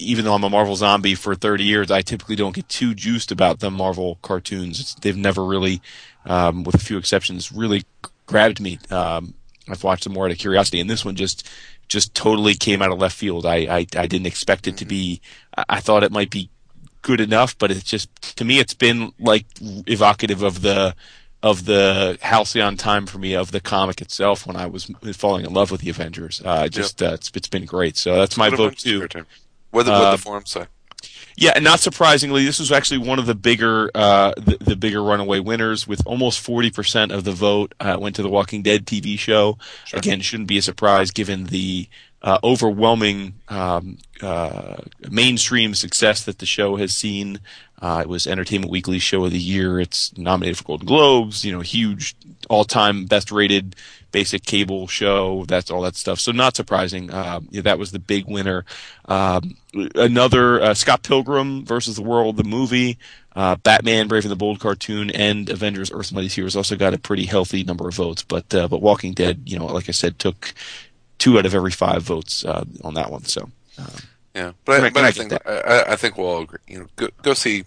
[0.00, 3.30] Even though I'm a Marvel zombie for 30 years, I typically don't get too juiced
[3.30, 4.80] about the Marvel cartoons.
[4.80, 5.82] It's, they've never really,
[6.24, 7.84] um, with a few exceptions, really
[8.26, 8.78] grabbed me.
[8.90, 9.34] Um,
[9.68, 11.48] I've watched them more out of curiosity, and this one just
[11.88, 13.46] just totally came out of left field.
[13.46, 15.20] I I, I didn't expect it to be.
[15.56, 16.50] I, I thought it might be
[17.02, 20.94] good enough, but it's just to me it's been like evocative of the
[21.42, 25.52] of the halcyon time for me of the comic itself when I was falling in
[25.52, 26.42] love with the Avengers.
[26.44, 27.96] Uh, just uh, it's, it's been great.
[27.96, 29.00] So that's my vote too.
[29.70, 30.66] What did Uh, the forum say?
[31.36, 35.02] Yeah, and not surprisingly, this was actually one of the bigger, uh, the, the bigger
[35.02, 38.84] runaway winners, with almost forty percent of the vote uh, went to the Walking Dead
[38.84, 39.56] TV show.
[39.94, 41.88] Again, shouldn't be a surprise given the
[42.22, 44.76] uh, overwhelming um, uh,
[45.08, 47.38] mainstream success that the show has seen.
[47.80, 49.80] Uh, it was Entertainment Weekly Show of the Year.
[49.80, 51.44] It's nominated for Golden Globes.
[51.44, 52.14] You know, huge,
[52.48, 53.76] all-time best-rated
[54.12, 55.44] basic cable show.
[55.46, 56.18] That's all that stuff.
[56.20, 57.10] So not surprising.
[57.10, 58.64] Uh, yeah, that was the big winner.
[59.06, 59.56] Um,
[59.94, 62.98] another uh, Scott Pilgrim versus the World, the movie.
[63.36, 66.98] Uh, Batman, Brave and the Bold cartoon, and Avengers: Earth Mighty Heroes also got a
[66.98, 68.24] pretty healthy number of votes.
[68.24, 70.52] But uh, but Walking Dead, you know, like I said, took
[71.18, 73.22] two out of every five votes uh, on that one.
[73.24, 73.48] So
[74.34, 76.58] Yeah, but I, but I I think I, I- I think we'll all agree.
[76.66, 77.64] You know, go, go see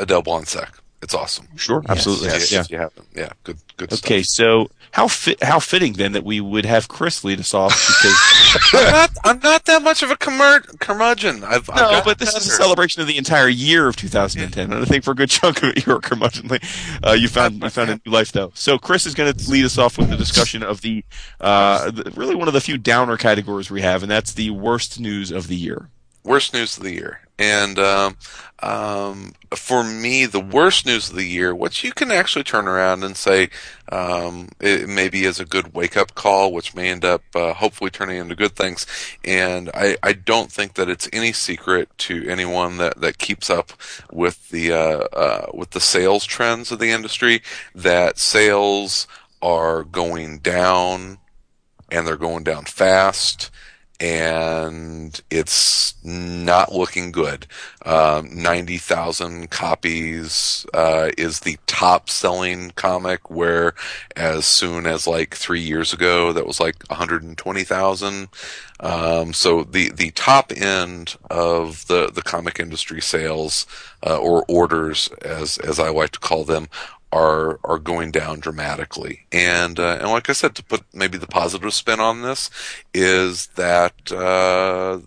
[0.00, 0.72] Adele Blanc-Sec.
[1.02, 1.46] It's awesome.
[1.56, 2.60] sure, absolutely, If, yeah.
[2.60, 4.34] if you haven't, yeah, good, good Okay, stuff.
[4.68, 8.74] so how fit, how fitting then that we would have Chris lead us off because
[8.74, 11.42] I'm not, I'm not that much of a curmud- curmudgeon.
[11.42, 14.82] I've, I've no, but this is a celebration of the entire year of 2010, and
[14.82, 16.62] I think for a good chunk of it you were curmudgeonly.
[17.02, 18.52] Uh, you found you found a new life though.
[18.54, 21.02] So Chris is going to lead us off with the discussion of the,
[21.40, 25.00] uh, the really one of the few downer categories we have, and that's the worst
[25.00, 25.88] news of the year.
[26.24, 27.20] worst news of the year.
[27.40, 28.16] And um,
[28.62, 33.02] um, for me, the worst news of the year, which you can actually turn around
[33.02, 33.48] and say
[33.90, 37.90] um, it maybe is a good wake up call, which may end up uh, hopefully
[37.90, 38.86] turning into good things.
[39.24, 43.72] And I, I don't think that it's any secret to anyone that, that keeps up
[44.12, 47.40] with the uh, uh, with the sales trends of the industry
[47.74, 49.06] that sales
[49.40, 51.18] are going down
[51.90, 53.50] and they're going down fast
[54.00, 57.46] and it's not looking good.
[57.84, 63.74] Um, 90,000 copies uh, is the top selling comic, where
[64.16, 68.28] as soon as like three years ago, that was like 120,000.
[68.80, 73.66] Um, so the, the top end of the, the comic industry sales
[74.06, 76.68] uh, or orders, as as I like to call them,
[77.12, 79.26] are are going down dramatically.
[79.32, 82.50] And uh, and like I said, to put maybe the positive spin on this
[82.94, 85.00] is that uh,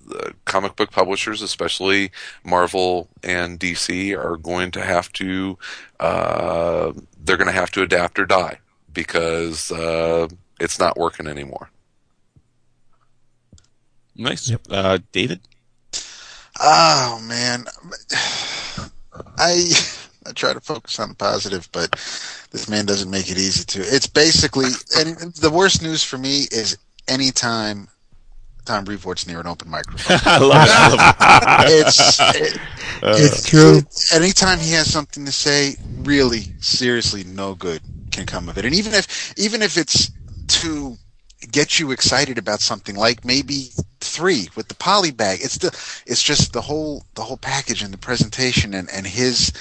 [0.46, 2.12] comic book publishers, especially
[2.44, 5.58] Marvel and DC, are going to have to
[6.00, 6.92] uh,
[7.24, 8.60] they're going to have to adapt or die
[8.92, 10.28] because uh,
[10.60, 11.70] it's not working anymore.
[14.16, 15.40] Nice, uh, David.
[16.60, 17.66] Oh man,
[19.38, 19.72] I
[20.26, 21.92] I try to focus on the positive, but
[22.52, 23.80] this man doesn't make it easy to.
[23.82, 27.90] It's basically, and the worst news for me is anytime
[28.66, 30.20] Tom Brevoort's near an open microphone.
[30.26, 30.72] I love it.
[30.72, 31.18] I love it.
[31.66, 32.62] It's it,
[33.16, 33.82] It's true.
[34.12, 37.82] anytime he has something to say, really, seriously, no good
[38.12, 38.66] can come of it.
[38.66, 40.12] And even if even if it's
[40.48, 40.98] to
[41.52, 45.68] get you excited about something like maybe three with the poly bag, it's the
[46.06, 49.52] it's just the whole the whole package and the presentation and and his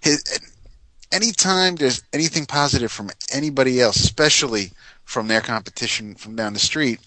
[0.00, 0.22] his.
[1.12, 4.72] Anytime there's anything positive from anybody else, especially
[5.04, 7.00] from their competition from down the street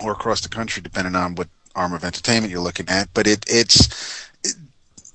[0.00, 3.44] or across the country, depending on what arm of entertainment you're looking at, but it
[3.48, 4.28] it's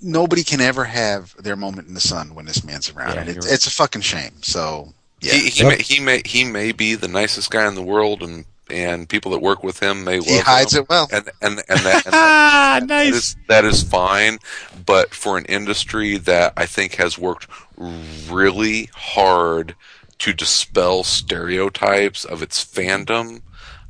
[0.02, 3.16] nobody can ever have their moment in the sun when this man's around.
[3.16, 3.52] Yeah, and it, right.
[3.52, 4.42] it's a fucking shame.
[4.42, 5.70] So yeah, He, he, Yep.
[5.70, 9.32] may, he may he may be the nicest guy in the world, and and people
[9.32, 10.84] that work with him may love he hides him.
[10.84, 11.08] it well.
[11.12, 13.14] and and and that, and Ah, that nice.
[13.14, 14.40] is that is fine.
[14.86, 19.76] But for an industry that I think has worked really hard
[20.20, 23.42] to dispel stereotypes of its fandom,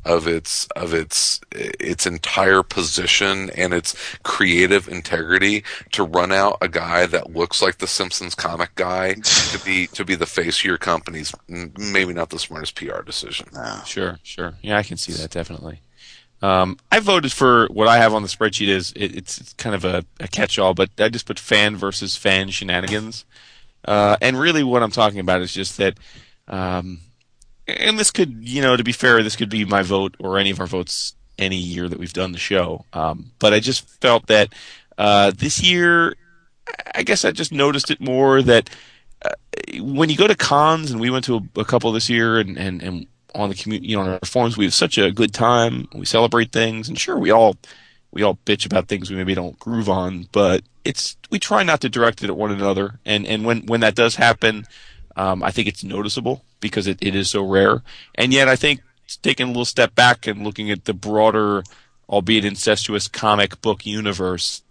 [0.06, 6.68] of its of its its entire position and its creative integrity, to run out a
[6.68, 10.66] guy that looks like the Simpsons comic guy to be to be the face of
[10.66, 13.48] your company's m- maybe not the smartest PR decision.
[13.54, 13.82] No.
[13.86, 14.54] Sure, sure.
[14.62, 15.82] Yeah, I can see that definitely.
[16.42, 19.76] Um, I voted for what I have on the spreadsheet is it, it's, it's kind
[19.76, 23.26] of a, a catch-all, but I just put fan versus fan shenanigans.
[23.84, 25.98] Uh, and really, what I'm talking about is just that,
[26.48, 27.02] um,
[27.78, 30.50] and this could, you know, to be fair, this could be my vote or any
[30.50, 32.86] of our votes any year that we've done the show.
[32.94, 34.54] Um, but I just felt that
[34.98, 36.16] uh, this year,
[36.94, 38.70] I guess I just noticed it more that
[39.24, 39.32] uh,
[39.82, 42.58] when you go to cons, and we went to a, a couple this year, and,
[42.58, 45.88] and, and on the you know, on our forums, we have such a good time.
[45.94, 47.58] We celebrate things, and sure, we all
[48.12, 51.82] we all bitch about things we maybe don't groove on, but it's we try not
[51.82, 53.00] to direct it at one another.
[53.06, 54.66] And and when when that does happen,
[55.20, 57.84] um, I think it's noticeable because it, it is so rare.
[58.16, 58.80] And yet, I think
[59.22, 61.62] taking a little step back and looking at the broader,
[62.08, 64.64] albeit incestuous comic book universe,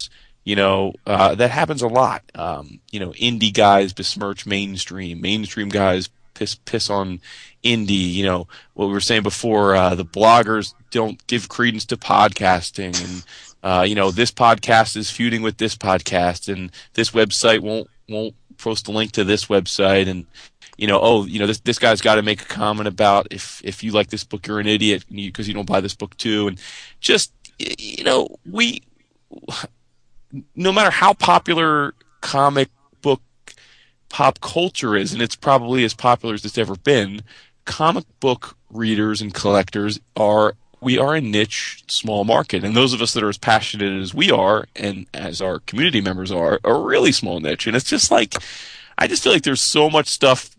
[0.45, 2.23] you know, uh, that happens a lot.
[2.35, 7.21] Um, you know, indie guys besmirch mainstream, mainstream guys piss piss on
[7.63, 8.15] indie.
[8.15, 12.99] You know, what we were saying before, uh, the bloggers don't give credence to podcasting,
[13.05, 13.25] and
[13.63, 18.35] uh, you know, this podcast is feuding with this podcast, and this website won't won't
[18.59, 20.27] post a link to this website, and
[20.77, 23.61] you know, oh, you know, this this guy's got to make a comment about if
[23.65, 26.17] if you like this book, you're an idiot because you, you don't buy this book
[26.17, 26.61] too, and
[27.01, 28.83] just you know, we
[30.55, 32.69] no matter how popular comic
[33.03, 33.23] book
[34.09, 37.23] pop culture is, and it's probably as popular as it's ever been,
[37.65, 43.03] comic book readers and collectors are we are a niche small market and those of
[43.03, 46.83] us that are as passionate as we are and as our community members are are
[46.83, 48.35] really small niche and it's just like
[48.97, 50.51] i just feel like there's so much stuff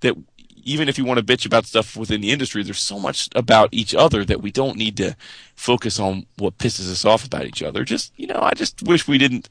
[0.00, 0.14] that
[0.62, 3.68] even if you want to bitch about stuff within the industry there's so much about
[3.72, 5.16] each other that we don't need to
[5.54, 9.08] focus on what pisses us off about each other just you know i just wish
[9.08, 9.48] we didn't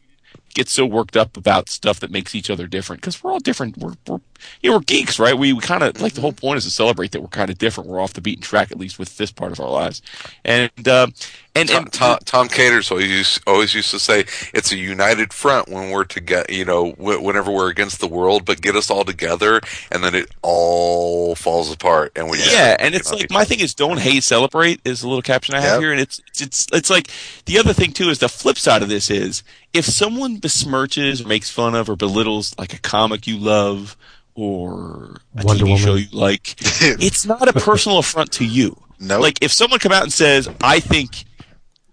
[0.55, 3.77] get so worked up about stuff that makes each other different because we're all different.
[3.77, 4.21] We're, we're
[4.61, 5.37] you know we're geeks, right?
[5.37, 7.57] We, we kind of like the whole point is to celebrate that we're kind of
[7.57, 7.89] different.
[7.89, 10.01] We're off the beaten track at least with this part of our lives,
[10.43, 11.07] and uh,
[11.55, 15.31] and, Tom, and Tom, Tom Caters always used, always used to say it's a united
[15.31, 16.51] front when we're together.
[16.51, 20.29] You know, whenever we're against the world, but get us all together, and then it
[20.41, 22.11] all falls apart.
[22.15, 25.21] And we yeah, and it's like my thing is don't hate, celebrate is a little
[25.21, 25.81] caption I have Yep.
[25.81, 27.09] here, and it's it's it's like
[27.45, 31.27] the other thing too is the flip side of this is if someone besmirches or
[31.27, 33.97] makes fun of or belittles like a comic you love
[34.35, 35.77] or a Wonder TV Woman.
[35.77, 38.77] show you like, it's not a personal affront to you.
[38.99, 39.21] Nope.
[39.21, 41.25] Like if someone come out and says, "I think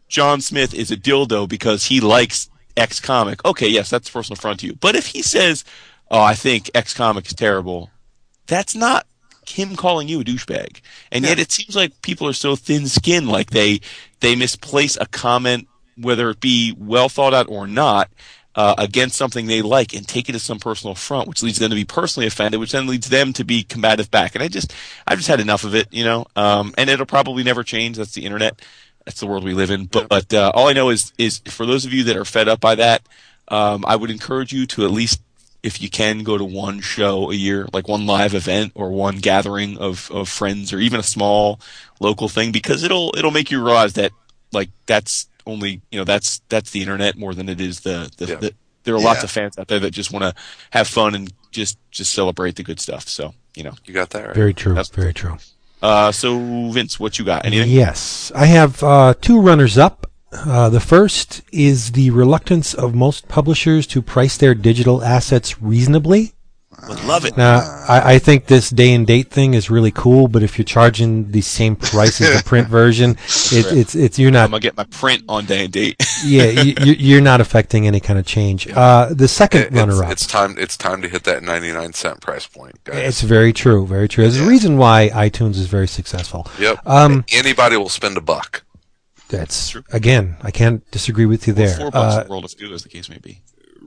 [0.08, 4.38] John Smith is a dildo because he likes X comic," okay, yes, that's a personal
[4.38, 4.74] affront to you.
[4.74, 5.64] But if he says,
[6.10, 7.90] "Oh, I think X comic is terrible,"
[8.46, 9.06] that's not
[9.48, 10.80] him calling you a douchebag.
[11.10, 13.80] And yet it seems like people are so thin-skinned, like they
[14.20, 18.10] they misplace a comment, whether it be well thought out or not.
[18.54, 21.70] Uh, against something they like and take it as some personal affront, which leads them
[21.70, 24.34] to be personally offended, which then leads them to be combative back.
[24.34, 24.74] And I just,
[25.06, 26.26] I've just had enough of it, you know.
[26.36, 27.96] Um, and it'll probably never change.
[27.96, 28.60] That's the internet.
[29.06, 29.86] That's the world we live in.
[29.86, 32.46] But, but uh, all I know is, is for those of you that are fed
[32.46, 33.00] up by that,
[33.48, 35.22] um, I would encourage you to at least,
[35.62, 39.16] if you can, go to one show a year, like one live event or one
[39.16, 41.58] gathering of, of friends, or even a small
[42.00, 44.12] local thing, because it'll it'll make you realize that
[44.52, 48.26] like that's only you know that's that's the internet more than it is the the,
[48.26, 48.34] Yeah.
[48.36, 50.34] the there are lots of fans out there that just want to
[50.70, 53.08] have fun and just just celebrate the good stuff.
[53.08, 53.74] So you know.
[53.84, 54.34] you got that right.
[54.34, 54.74] Very true.
[54.74, 55.36] That's- Very true.
[55.82, 57.44] Uh, so Vince, what you got?
[57.44, 57.68] Anything?
[57.70, 60.06] Yes, I have uh, two runners up.
[60.32, 66.32] Uh, the first is the reluctance of most publishers to price their digital assets reasonably.
[66.88, 67.36] Would love it.
[67.36, 70.64] Now, I, I think this day and date thing is really cool, but if you're
[70.64, 74.44] charging the same price as the print version, it, it's it's you're not.
[74.44, 75.96] I'm gonna get my print on day and date.
[76.24, 78.68] yeah you, you- you're not affecting any kind of change.
[78.68, 80.10] Uh, the second It- runner it's, up.
[80.12, 80.54] it's time.
[80.58, 82.96] It's time to hit that ninety-nine cent price point, guys.
[83.08, 84.24] It's very true, very true.
[84.24, 86.48] There's a reason why iTunes is very successful.
[86.58, 86.78] yep.
[86.84, 88.64] Um, Anybody will spend a buck.
[89.28, 89.82] That's true.
[89.92, 91.74] again, I can't disagree with you there.
[91.74, 93.40] Four bucks Uh, in the world of goo, as the case may be.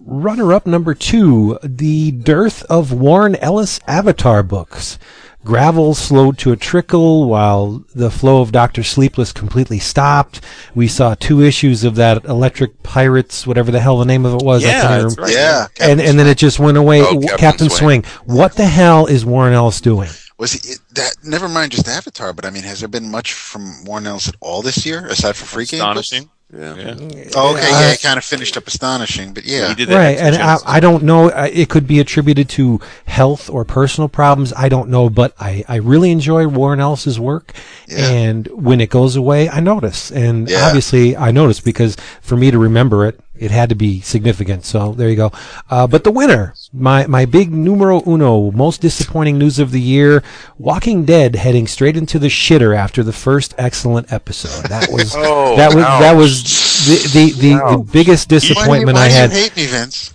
[0.06, 4.98] Runner up number two, the dearth of Warren Ellis Avatar books.
[5.44, 10.42] Gravel slowed to a trickle while the flow of Doctor Sleepless completely stopped.
[10.74, 14.44] We saw two issues of that Electric Pirates, whatever the hell the name of it
[14.44, 14.64] was.
[14.64, 15.32] Yeah, that's right.
[15.32, 15.68] yeah.
[15.80, 17.02] And and then it just went away.
[17.02, 18.04] Oh, Captain Captain Swing.
[18.04, 18.36] Swing.
[18.38, 20.10] What the hell is Warren Ellis doing?
[20.40, 21.16] Was he that?
[21.24, 24.36] Never mind just Avatar, but I mean, has there been much from Warren Ellis at
[24.42, 25.80] all this year aside from Free Game?
[25.80, 26.30] Astonishing.
[26.54, 26.76] Yeah.
[26.76, 26.96] Yeah.
[27.36, 29.96] Oh, okay, Uh, yeah, it kind of finished up astonishing, but yeah, He did that
[29.96, 31.30] Right, and I, I don't know.
[31.30, 34.54] uh, It could be attributed to health or personal problems.
[34.56, 37.52] I don't know, but I, I really enjoy Warren Ellis's work,
[37.88, 38.10] Yeah.
[38.10, 40.68] and when it goes away, I notice, and Yeah.
[40.68, 44.64] obviously I notice because for me to remember it, it had to be significant.
[44.66, 45.32] So there you go.
[45.70, 50.24] Uh, but the winner, my my big numero uno, most disappointing news of the year:
[50.58, 54.66] Walking Dead heading straight into the shitter after the first excellent episode.
[54.70, 56.44] That was Oh, that was that was
[56.86, 59.32] the the, the, the biggest disappointment why, I do you- why had.
[59.32, 60.12] you hate me, Vince?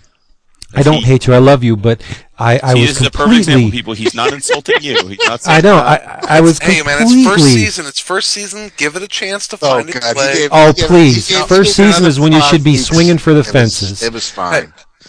[0.73, 1.35] I don't hate you.
[1.35, 2.01] I love you, but
[2.39, 3.93] I, I See, was this is a perfect example, people.
[3.93, 5.05] He's not insulting you.
[5.09, 5.75] He's not I know.
[5.75, 7.87] I, I was Hey man, it's first season.
[7.87, 8.71] It's first season.
[8.77, 10.35] Give it a chance to Oh find God, its he way.
[10.35, 11.29] gave, Oh, gave- please.
[11.29, 14.03] gave- First season is when you should be swinging for the It was- fences.
[14.05, 14.67] It was fine.
[14.67, 14.69] Hey,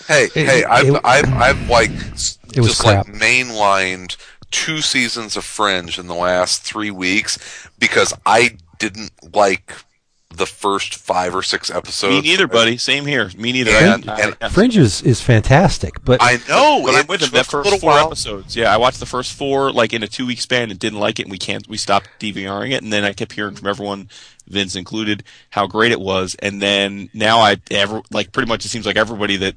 [0.09, 3.07] It- hey, I've, it- I've, I've like It just crap.
[3.07, 4.17] like mainlined
[4.51, 9.73] two seasons of Fringe in the last three weeks because I didn't like
[10.33, 12.15] the first five or six episodes.
[12.15, 12.77] Me neither, buddy.
[12.77, 13.29] Same here.
[13.37, 13.71] Me neither.
[13.71, 17.21] And- I- and- I- Fringe is, is fantastic, but I know, But it I'm with
[17.21, 17.29] him.
[17.31, 18.07] That first four while.
[18.07, 20.99] episodes, yeah, I watched the first four like in a two week span and didn't
[20.99, 21.67] like it, and we can't.
[21.67, 24.09] We stopped DVRing it, and then I kept hearing from everyone,
[24.47, 28.69] Vince included, how great it was, and then now I ever like pretty much it
[28.69, 29.55] seems like everybody that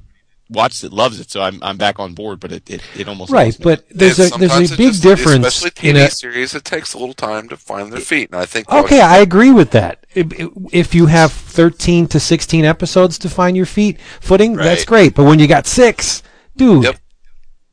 [0.49, 2.39] watched it loves it, so I'm I'm back on board.
[2.39, 3.45] But it it, it almost right.
[3.45, 3.63] lost me.
[3.63, 6.09] But there's And a there's a big just- difference especially in a.
[6.09, 6.53] series.
[6.55, 9.51] It takes a little time to find their feet, and I think Okay, I agree
[9.51, 10.05] with that.
[10.13, 10.27] If-
[10.71, 15.15] If you have 13 to 16 episodes to find your feet footing, that's great.
[15.15, 16.21] But when you got six,
[16.55, 16.95] dude, Yep.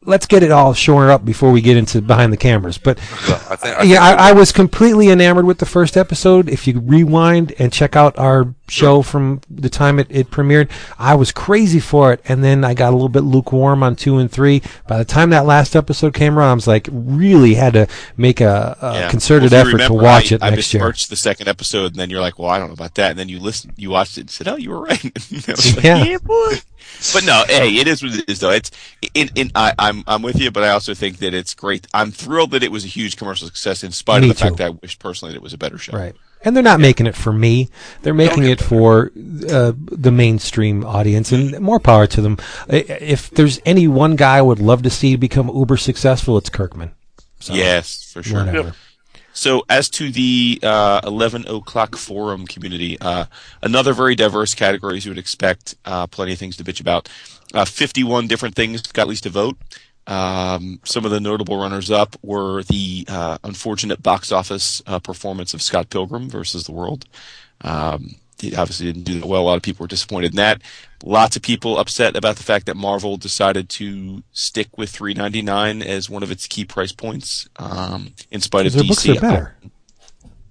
[0.05, 2.79] let's get it all shorn up before we get into behind the cameras.
[2.79, 6.49] But I think I yeah, think I, I was completely enamored with the first episode.
[6.49, 11.15] If you rewind and check out our show from the time it, it premiered, I
[11.15, 12.21] was crazy for it.
[12.27, 14.63] And then I got a little bit lukewarm on two and three.
[14.87, 17.87] By the time that last episode came around, I was like, really had to
[18.17, 19.11] make a, a Yeah.
[19.11, 20.81] concerted Well, effort to watch I, it I next year.
[20.83, 23.19] besmirched the second episode, and then you're like, "Well, I don't know about that." And
[23.19, 25.03] then you listen, you watched it, and said, "Oh, you were right."
[25.49, 26.17] Like, Yeah.
[26.19, 26.55] boy.
[27.13, 28.51] But no, hey, it is what it is, though.
[28.51, 28.71] It's,
[29.15, 31.87] in, in, I, I'm, I'm with you, but I also think that it's great.
[31.95, 34.57] I'm thrilled that it was a huge commercial success, in spite Me of the fact
[34.59, 35.97] that I wish personally that it was a better show.
[35.97, 36.15] Right.
[36.45, 37.69] And they're not making it for me.
[38.03, 39.13] They're making it for
[39.49, 42.39] uh, the mainstream audience, and more power to them.
[42.69, 46.93] If there's any one guy I would love to see become uber successful, it's Kirkman.
[47.39, 48.45] So, Yes, for sure.
[48.45, 48.75] Whatever.
[49.33, 53.27] So, as to the uh, 11 o'clock forum community, uh,
[53.63, 55.75] another very diverse category as you would expect.
[55.85, 57.09] Uh, plenty of things to bitch about.
[57.55, 59.57] Uh, 51 different things got at least a vote.
[60.07, 65.63] Um, some of the notable runners-up were the uh, unfortunate box office uh, performance of
[65.63, 67.07] Scott Pilgrim versus the World.
[67.61, 69.43] Um, he obviously didn't do that well.
[69.43, 70.61] A lot of people were disappointed in that.
[71.05, 76.11] Lots of people upset about the fact that Marvel decided to stick with 3.99 as
[76.11, 78.89] one of its key price points, um, in spite of Their DC.
[78.89, 79.57] books are better.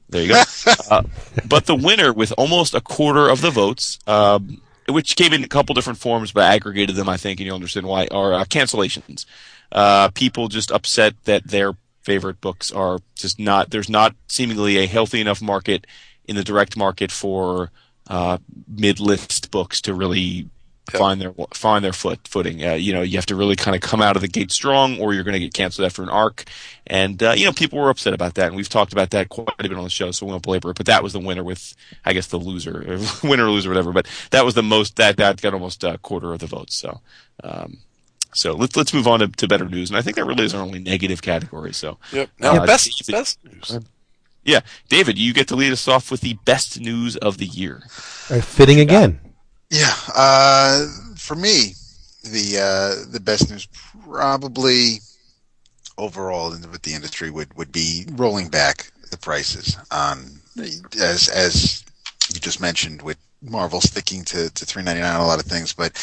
[0.10, 0.43] There you go.
[0.89, 1.04] uh,
[1.45, 5.47] but the winner, with almost a quarter of the votes, um, which came in a
[5.47, 8.45] couple different forms, but I aggregated them, I think, and you'll understand why, are uh,
[8.45, 9.25] cancellations.
[9.71, 11.73] Uh, people just upset that their
[12.03, 13.69] favorite books are just not.
[13.69, 15.87] There's not seemingly a healthy enough market
[16.25, 17.71] in the direct market for
[18.07, 18.37] uh,
[18.67, 20.49] mid-list books to really
[20.97, 22.63] find their find their foot footing.
[22.65, 24.99] Uh, you know, you have to really kind of come out of the gate strong,
[24.99, 26.43] or you're going to get canceled after an arc.
[26.87, 29.47] And uh, you know, people were upset about that, and we've talked about that quite
[29.59, 30.77] a bit on the show, so we won't belabor it.
[30.77, 31.75] But that was the winner with,
[32.05, 33.91] I guess, the loser, winner or loser, whatever.
[33.91, 36.75] But that was the most that that got almost a quarter of the votes.
[36.75, 37.01] So.
[37.43, 37.77] Um,
[38.33, 40.53] so let's let's move on to, to better news, and I think that really is
[40.55, 41.73] our only negative category.
[41.73, 42.29] So, Yep.
[42.39, 43.79] Now, Uh, best David- best news.
[44.45, 47.83] yeah, David, you get to lead us off with the best news of the year.
[48.29, 49.19] Uh, fitting again.
[49.72, 51.76] Yeah, uh, for me,
[52.24, 53.67] the uh, the best news
[54.03, 54.99] probably
[55.97, 60.41] overall with the industry would, would be rolling back the prices on
[60.99, 61.86] as as
[62.34, 65.45] you just mentioned with Marvel sticking to, to three ninety nine on a lot of
[65.45, 65.93] things, but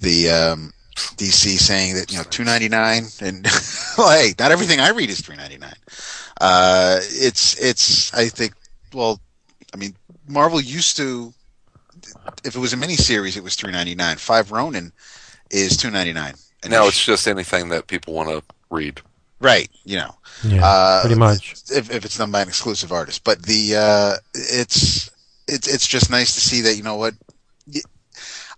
[0.00, 0.74] the um,
[1.16, 3.46] DC saying that you know two ninety nine and
[3.98, 5.76] well, hey, not everything I read is three ninety nine.
[6.40, 8.52] Uh, it's it's I think
[8.92, 9.18] well,
[9.72, 9.94] I mean
[10.28, 11.32] Marvel used to
[12.44, 14.16] if it was a miniseries, it was three ninety nine.
[14.16, 14.92] Five Ronin
[15.50, 16.34] is two ninety nine.
[16.68, 19.00] Now it's just anything that people want to read.
[19.40, 19.68] right.
[19.84, 21.54] You know, Yeah, Uh, pretty much.
[21.70, 25.10] if if it's done by an exclusive artist, but the uh, it's
[25.46, 27.14] it's it's just nice to see that you know what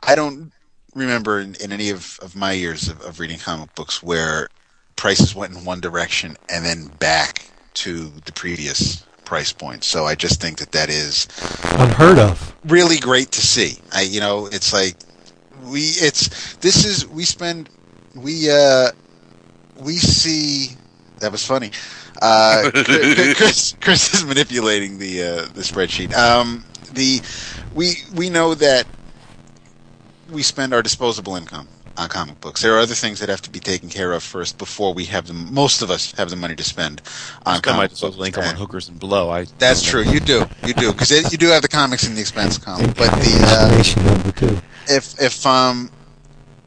[0.03, 0.53] I don't
[0.95, 4.49] remember in, in any of, of my years of, of reading comic books where
[4.95, 9.85] prices went in one direction and then back to the previous price point.
[9.85, 11.29] So I just think that that is
[11.79, 12.57] Unheard of.
[12.65, 13.79] really great to see.
[13.93, 14.97] I, you know, it's like
[15.65, 17.69] we, it's this is we spend
[18.15, 18.91] we uh
[19.79, 20.77] we see
[21.19, 21.73] that was funny.
[22.23, 26.15] Uh, Chris, Chris is manipulating the uh, the spreadsheet.
[26.15, 26.65] Um,
[26.95, 27.21] the
[27.75, 28.87] we we know that
[30.31, 31.69] we spend our disposable income
[31.99, 32.63] on comic books.
[32.63, 35.27] There are other things that have to be taken care of first before we have
[35.27, 37.03] the Most of us have the money to spend
[37.45, 38.29] on Spend my comic disposable books.
[38.29, 39.31] income on hookers and blow.
[39.31, 40.03] I that's true.
[40.03, 40.45] You do.
[40.67, 42.87] You do because you do have the comics in the expense column.
[42.97, 44.61] But the uh, number two.
[44.89, 45.91] if if um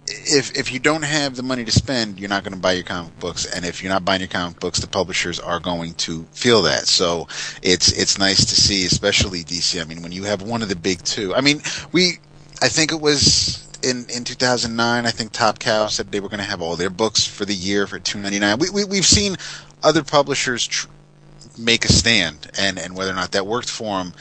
[0.08, 2.84] if if you don't have the money to spend, you're not going to buy your
[2.84, 6.24] comic books, and if you're not buying your comic books, the publishers are going to
[6.32, 6.88] feel that.
[6.88, 7.28] So
[7.62, 9.80] it's it's nice to see, especially DC.
[9.80, 11.36] I mean, when you have one of the big two.
[11.36, 11.62] I mean,
[11.92, 12.20] we
[12.62, 13.66] I think it was.
[13.82, 16.90] In, in 2009, I think Top Cow said they were going to have all their
[16.90, 18.60] books for the year for 2.99.
[18.60, 19.38] We, we we've seen
[19.82, 20.88] other publishers tr-
[21.58, 24.14] make a stand, and and whether or not that worked for them,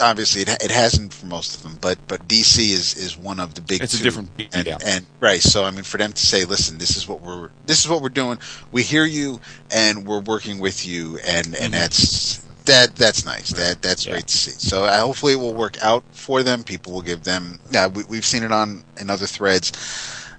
[0.00, 3.54] obviously it, it hasn't for most of them, but but DC is is one of
[3.54, 3.82] the big.
[3.82, 4.78] It's a different and, yeah.
[4.84, 5.40] and right.
[5.40, 8.02] So I mean, for them to say, "Listen, this is what we're this is what
[8.02, 8.38] we're doing.
[8.72, 9.40] We hear you,
[9.70, 11.64] and we're working with you," and Mm-hmm.
[11.64, 13.50] and that's that that's nice.
[13.50, 14.12] That that's Yeah.
[14.12, 14.52] great to see.
[14.52, 16.64] So uh, hopefully it will work out for them.
[16.64, 17.58] People will give them.
[17.70, 19.72] Yeah, we, we've seen it on in other threads.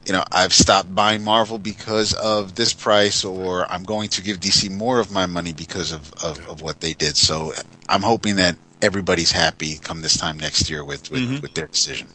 [0.06, 4.40] You know, I've stopped buying Marvel because of this price, or I'm going to give
[4.40, 7.18] DC more of my money because of, of, of what they did.
[7.18, 7.54] So
[7.90, 11.42] I'm hoping that everybody's happy come this time next year with with, Mhm.
[11.42, 12.08] with their decision.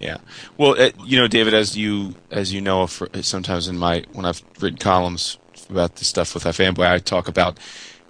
[0.00, 0.18] Yeah.
[0.58, 4.24] Well, uh, you know, David, as you as you know, for, sometimes in my when
[4.26, 5.38] I've written columns
[5.70, 7.58] about this stuff with iFanboy, I talk about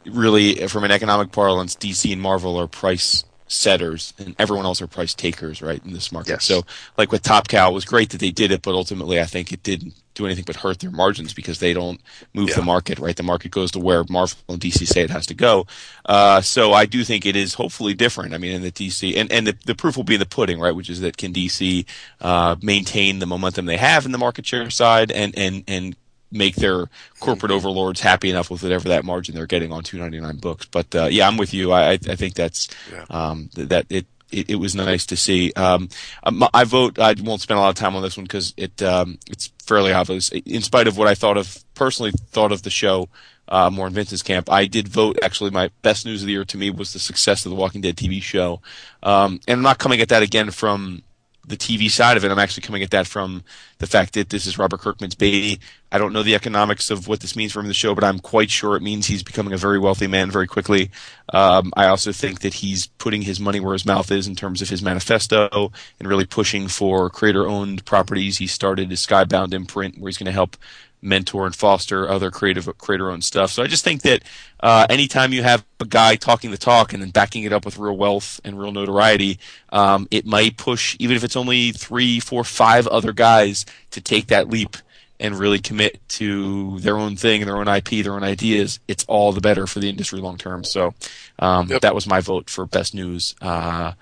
[0.07, 4.87] really from an economic parlance, DC and Marvel are price setters, and everyone else are
[4.87, 6.31] price takers, right, in this market.
[6.31, 6.45] Yes.
[6.45, 6.63] So,
[6.97, 9.53] like with Top Cow, it was great that they did it, but ultimately, I think
[9.53, 12.01] it didn't do anything but hurt their margins because they don't
[12.35, 12.57] move Yeah.
[12.57, 13.17] the market, right?
[13.17, 15.67] The market goes to where Marvel and DC say it has to go.
[16.07, 18.33] Uh, so I do think it is hopefully different.
[18.33, 20.61] I mean, in the DC, and, and the, the proof will be in the pudding,
[20.61, 20.75] right?
[20.75, 21.85] Which is that can DC,
[22.21, 25.97] uh, maintain the momentum they have in the market share side and, and, and
[26.35, 26.89] make their
[27.21, 30.67] corporate overlords happy enough with whatever that margin they're getting on 299 books.
[30.67, 31.73] But, uh, yeah, I'm with you.
[31.73, 33.05] I, I I think that's, Yeah.
[33.11, 35.53] um, that it, it, it was nice to see.
[35.55, 35.89] Um,
[36.25, 36.99] um, I vote.
[36.99, 39.93] I won't spend a lot of time on this one because it um, it's fairly
[39.93, 40.31] obvious.
[40.31, 43.09] In spite of what I thought of personally thought of the show,
[43.47, 45.19] uh, more in Vince's camp, I did vote.
[45.23, 47.81] Actually, my best news of the year to me was the success of the Walking
[47.81, 48.61] Dead TV show,
[49.05, 51.03] um, and I'm not coming at that again from
[51.47, 52.31] the TV side of it.
[52.31, 53.43] I'm actually coming at that from
[53.79, 55.61] the fact that this is Robert Kirkman's baby.
[55.93, 58.03] I don't know the economics of what this means for him in the show, but
[58.03, 60.91] I'm quite sure it means he's becoming a very wealthy man very quickly.
[61.33, 64.63] Um, I also think that he's putting his money where his mouth is in terms
[64.63, 68.39] of his manifesto and really pushing for creator-owned properties.
[68.39, 70.57] He started his Skybound imprint, where he's going to help
[71.05, 73.51] mentor and foster other creative creator-owned stuff.
[73.51, 74.23] So I just think that
[74.61, 77.79] uh, anytime you have a guy talking the talk and then backing it up with
[77.79, 79.39] real wealth and real notoriety,
[79.71, 84.29] um, it might push, even if it's only three, four, five other guys, to take
[84.29, 84.77] that leap
[85.21, 88.81] and really commit to their own thing, their own IP, their own ideas.
[88.89, 90.65] It's all the better for the industry long term.
[90.65, 90.95] So
[91.39, 91.83] um, Yep.
[91.83, 93.35] that was my vote for best news.
[93.41, 93.93] Uh,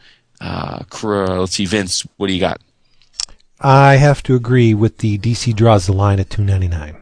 [0.40, 2.60] uh, let's see, Vince, what do you got?
[3.62, 6.96] I have to agree with the DC draws the line at 299.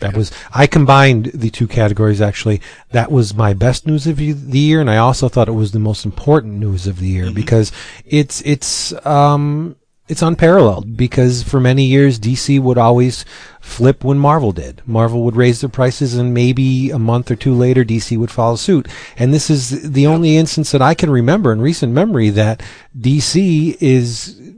[0.00, 2.60] That was I combined the two categories actually.
[2.90, 5.78] That was my best news of the year, and I also thought it was the
[5.78, 7.72] most important news of the year because
[8.04, 9.76] it's it's um
[10.08, 10.96] it's unparalleled.
[10.96, 13.24] Because for many years DC would always
[13.60, 14.82] flip when Marvel did.
[14.84, 18.56] Marvel would raise their prices, and maybe a month or two later DC would follow
[18.56, 18.88] suit.
[19.16, 22.62] And this is the only instance that I can remember in recent memory that
[22.98, 24.53] DC is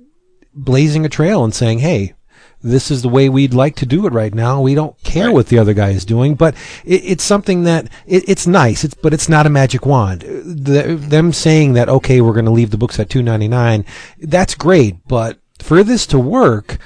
[0.56, 2.14] blazing a trail and saying, "Hey,
[2.62, 4.60] this is the way we'd like to do it right now.
[4.60, 5.34] We don't care Right.
[5.34, 6.54] what the other guy is doing, but
[6.84, 8.82] it, it's something that it, it's nice.
[8.82, 10.22] It's but it's not a magic wand.
[10.22, 13.84] The, them saying that okay, we're going to leave the books at two ninety nine,
[14.20, 15.06] that's great.
[15.06, 16.78] But for this to work,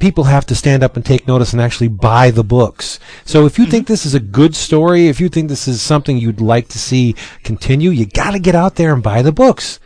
[0.00, 2.98] people have to stand up and take notice and actually buy the books.
[3.24, 3.92] So if you think mm-hmm.
[3.92, 7.14] this is a good story, if you think this is something you'd like to see
[7.44, 9.80] continue, you got to get out there and buy the books.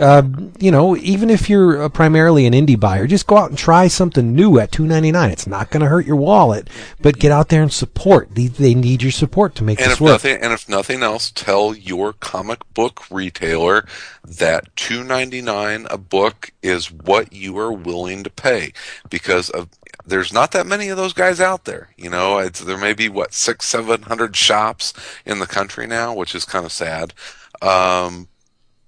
[0.00, 0.22] Uh,
[0.58, 3.86] you know, even if you're uh, primarily an indie buyer, just go out and try
[3.86, 5.30] something new at two ninety nine.
[5.30, 6.68] It's not going to hurt your wallet,
[7.02, 8.34] but get out there and support.
[8.34, 10.12] They, they need your support to make And this work.
[10.12, 13.86] nothing, and if nothing else, tell your comic book retailer
[14.24, 18.72] that two ninety nine a book is what you are willing to pay,
[19.10, 19.68] because of
[20.06, 21.90] there's not that many of those guys out there.
[21.98, 24.94] You know, it's, there may be what six, seven hundred shops
[25.26, 27.12] in the country now, which is kind of sad.
[27.60, 28.28] Um,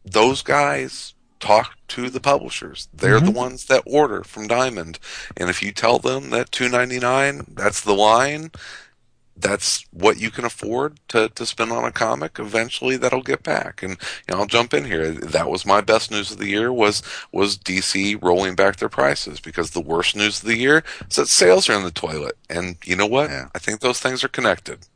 [0.05, 2.88] those guys talk to the publishers.
[2.94, 3.36] They're the mm-hmm.
[3.36, 4.98] ones that order from Diamond,
[5.36, 8.50] and if you tell them that two ninety nine, that's the line
[9.36, 13.82] that's what you can afford to, to spend on a comic, eventually that'll get back.
[13.82, 15.11] And you know, I'll jump in here.
[15.11, 19.40] That was my best news of the year was was DC rolling back their prices
[19.40, 22.36] because the worst news of the year is that sales are in the toilet.
[22.50, 23.30] And you know what?
[23.30, 23.48] Yeah.
[23.55, 24.86] I think those things are connected.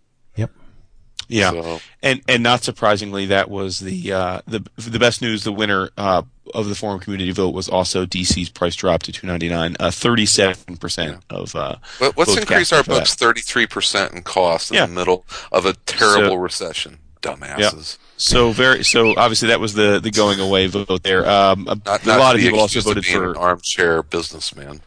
[1.28, 5.44] Yeah, So, and and not surprisingly, that was the uh, the the best news.
[5.44, 6.22] The winner uh,
[6.54, 9.74] of the forum community vote was also DC's price drop to two ninety nine.
[9.74, 14.70] Thirty seven percent of uh, but let's increase our books thirty three percent in cost
[14.70, 14.86] in Yeah.
[14.86, 16.98] the middle of a terrible So- recession.
[17.22, 17.98] Dumbasses.
[18.18, 21.28] So very so obviously that was the the going away vote there.
[21.28, 24.80] Um, a, Not, a lot of people also voted being for an armchair businessman.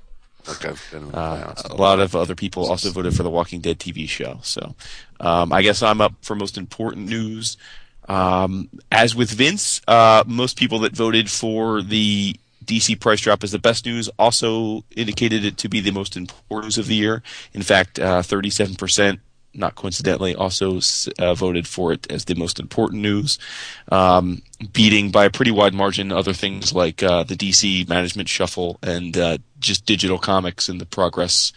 [0.49, 3.79] Like I've been Uh, a lot of other people also voted for the Walking Dead
[3.79, 4.39] TV show.
[4.41, 4.75] So
[5.19, 7.57] um, I guess I'm up for most important news.
[8.07, 12.35] Um, as with Vince, uh, most people that voted for the
[12.65, 16.65] DC price drop as the best news also indicated it to be the most important
[16.65, 17.21] news of the year.
[17.53, 19.19] In fact, uh, 37%,
[19.53, 20.79] not coincidentally, also
[21.17, 23.39] uh, voted for it as the most important news,
[23.91, 24.41] um,
[24.73, 29.17] beating by a pretty wide margin other things like uh, the DC management shuffle and
[29.17, 31.51] uh, just digital comics and the progress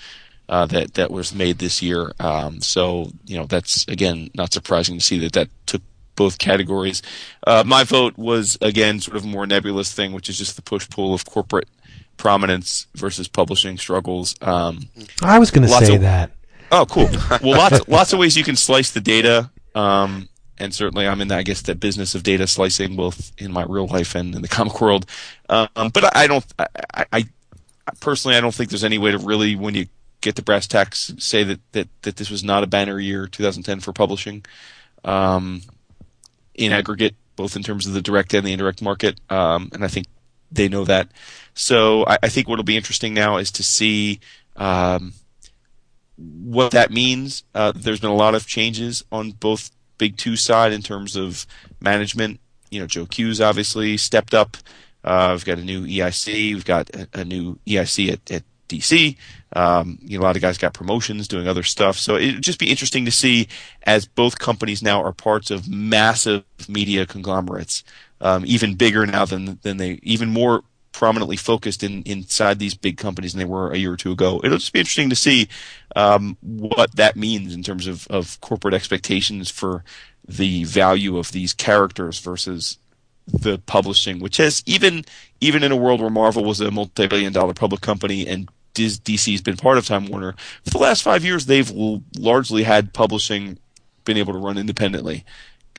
[0.48, 2.12] uh, that that was made this year.
[2.18, 5.82] Um, so you know that's again not surprising to see that that took
[6.16, 7.02] both categories.
[7.46, 10.62] Uh, my vote was again sort of a more nebulous thing, which is just the
[10.62, 11.68] push pull of corporate
[12.16, 14.34] prominence versus publishing struggles.
[14.42, 14.88] Um,
[15.22, 16.30] I was going to say of- that.
[16.72, 17.10] Oh, cool.
[17.42, 21.30] Well, lots lots of ways you can slice the data, um, and certainly I'm in,
[21.30, 24.48] I guess, the business of data slicing, both in my real life and in the
[24.48, 25.04] comic world.
[25.50, 27.24] Um, but I don't, I, I, I
[28.00, 29.86] personally, I don't think there's any way to really, when you
[30.22, 33.80] get the brass tacks, say that that that this was not a banner year, 2010
[33.80, 34.44] for publishing,
[35.04, 35.62] um,
[36.54, 39.20] in aggregate, both in terms of the direct and the indirect market.
[39.28, 40.06] Um, and I think
[40.50, 41.08] they know that.
[41.54, 44.20] So I, I think what'll be interesting now is to see.
[44.56, 45.14] Um,
[46.22, 47.44] what that means.
[47.54, 51.46] Uh, there's been a lot of changes on both Big Two side in terms of
[51.80, 52.40] management.
[52.70, 54.56] You know, Joe Hughes obviously stepped up.
[55.04, 56.54] Uh, we've got a new EIC.
[56.54, 59.16] We've got a, a new EIC at, at DC.
[59.54, 61.98] Um, you know, a lot of guys got promotions, doing other stuff.
[61.98, 63.48] So it'd just be interesting to see
[63.82, 67.84] as both companies now are parts of massive media conglomerates,
[68.20, 70.62] um, even bigger now than than they, even more
[70.92, 74.40] prominently focused in inside these big companies than they were a year or two ago.
[74.44, 75.48] It'll just be interesting to see
[75.96, 79.84] um, what that means in terms of, of corporate expectations for
[80.26, 82.78] the value of these characters versus
[83.26, 85.04] the publishing, which has even
[85.40, 89.56] even in a world where Marvel was a multi-billion dollar public company and DC's been
[89.56, 90.34] part of Time Warner
[90.64, 91.70] for the last five years, they've
[92.16, 93.58] largely had publishing
[94.04, 95.24] been able to run independently,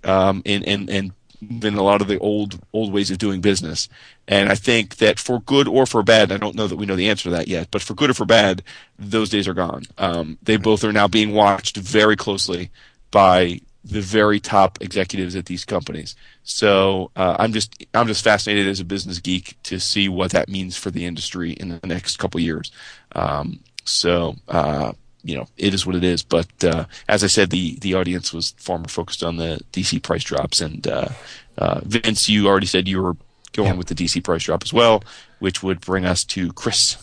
[0.03, 1.11] um, and and and
[1.43, 3.89] been a lot of the old old ways of doing business.
[4.27, 6.95] And I think that for good or for bad, I don't know that we know
[6.95, 8.63] the answer to that yet, but for good or for bad,
[8.97, 9.83] those days are gone.
[9.97, 12.71] Um, they both are now being watched very closely
[13.11, 16.15] by the very top executives at these companies.
[16.43, 20.49] So uh, I'm just I'm just fascinated as a business geek to see what that
[20.49, 22.71] means for the industry in the next couple years.
[23.13, 26.23] Um, so uh, you know it is what it is.
[26.23, 30.01] But uh, as I said, the the audience was far more focused on the DC
[30.03, 30.61] price drops.
[30.61, 31.09] And uh,
[31.57, 33.15] uh, Vince, you already said you were
[33.53, 33.73] going Yeah.
[33.75, 35.03] with the DC price drop as well,
[35.39, 36.97] which would bring us to Chris.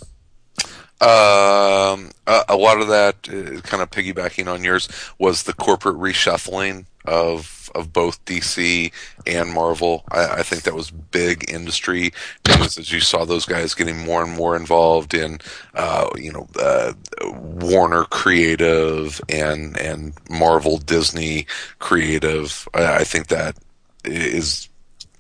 [1.02, 4.86] Um, a, a lot of that, uh, kind of piggybacking on yours,
[5.18, 8.92] was the corporate reshuffling of of both DC
[9.26, 10.04] and Marvel.
[10.10, 12.12] I, I think that was big industry
[12.48, 15.38] news as you saw those guys getting more and more involved in,
[15.74, 16.92] uh, you know, uh,
[17.24, 21.46] Warner Creative and and Marvel Disney
[21.78, 22.68] Creative.
[22.74, 23.56] I, I think that
[24.04, 24.68] is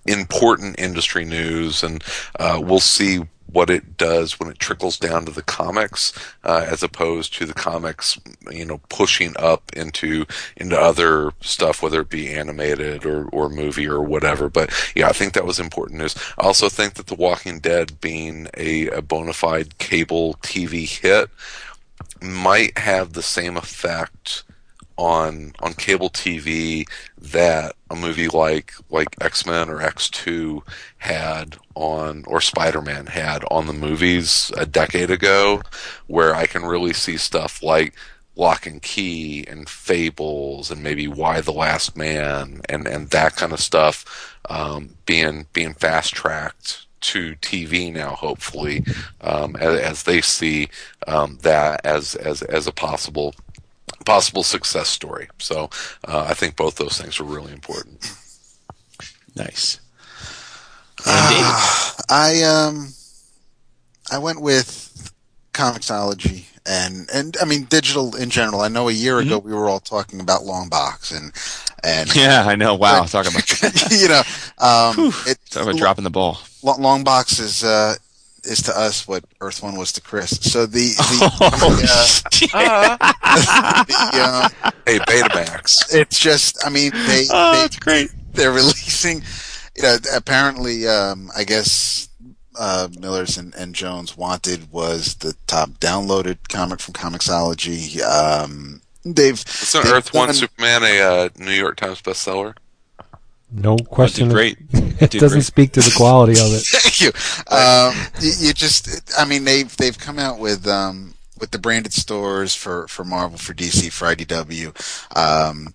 [0.06, 2.02] important industry news, and
[2.38, 3.20] uh, we'll see
[3.52, 6.12] what it does when it trickles down to the comics,
[6.44, 8.18] uh, as opposed to the comics,
[8.50, 10.26] you know, pushing up into
[10.56, 14.48] into other stuff, whether it be animated or or movie or whatever.
[14.48, 16.14] But yeah, I think that was important news.
[16.38, 21.30] I also think that The Walking Dead being a, a bona fide cable TV hit
[22.22, 24.44] might have the same effect
[25.00, 26.86] on on cable TV
[27.18, 30.62] that a movie like like X Men or X Two
[30.98, 35.62] had on or Spider Man had on the movies a decade ago,
[36.06, 37.94] where I can really see stuff like
[38.36, 43.54] Locke and Key and Fables and maybe Y the Last Man and and that kind
[43.54, 48.84] of stuff um, being being fast tracked to TV now, hopefully,
[49.22, 50.68] um, as, as they see
[51.06, 53.34] um, that as as as a possible
[54.04, 55.28] possible success story.
[55.38, 55.70] So
[56.06, 58.12] uh, I think both those things are really important.
[59.36, 59.80] Nice.
[61.06, 61.54] And David.
[62.10, 62.92] I um
[64.10, 65.12] I went with
[65.52, 68.60] Comixology and and I mean digital in general.
[68.60, 71.32] I know a year ago we were all talking about Longbox and
[71.82, 72.74] and Yeah, I know.
[72.74, 74.22] Wow, talking about you know
[74.58, 76.38] um it, talk about dropping the ball.
[76.62, 77.94] lo- long box is uh
[78.44, 80.30] is to us what Earth One was to Chris.
[80.40, 82.96] So the the, uh,
[83.84, 85.94] the um, Hey, Betamax.
[85.94, 88.10] it's just I mean they, oh, they that's great.
[88.32, 89.22] they're releasing
[89.76, 92.08] you know apparently um i guess
[92.58, 99.40] uh Millar's and, and jones wanted was the top downloaded comic from comixology um they've
[99.40, 102.54] It's an they've Earth One Superman, a uh, New York Times bestseller.
[103.52, 104.28] No question.
[104.28, 104.58] did great.
[104.72, 105.44] It Did doesn't great.
[105.44, 106.60] speak to the quality of it.
[106.66, 107.12] Thank you.
[107.54, 111.92] Um, you, you just, I mean, they've they've come out with um, with the branded
[111.92, 114.68] stores for, for Marvel, for DC, for IDW.
[115.16, 115.74] Um,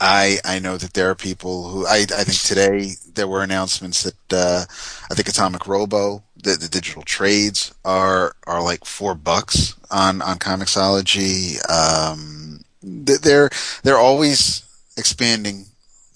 [0.00, 4.02] I I know that there are people who I I think today there were announcements
[4.02, 4.64] that uh,
[5.10, 10.38] I think Atomic Robo the, the digital trades are are like four bucks on on
[10.38, 11.58] Comixology.
[11.70, 13.50] Um, they're
[13.82, 14.62] they're always
[14.96, 15.66] expanding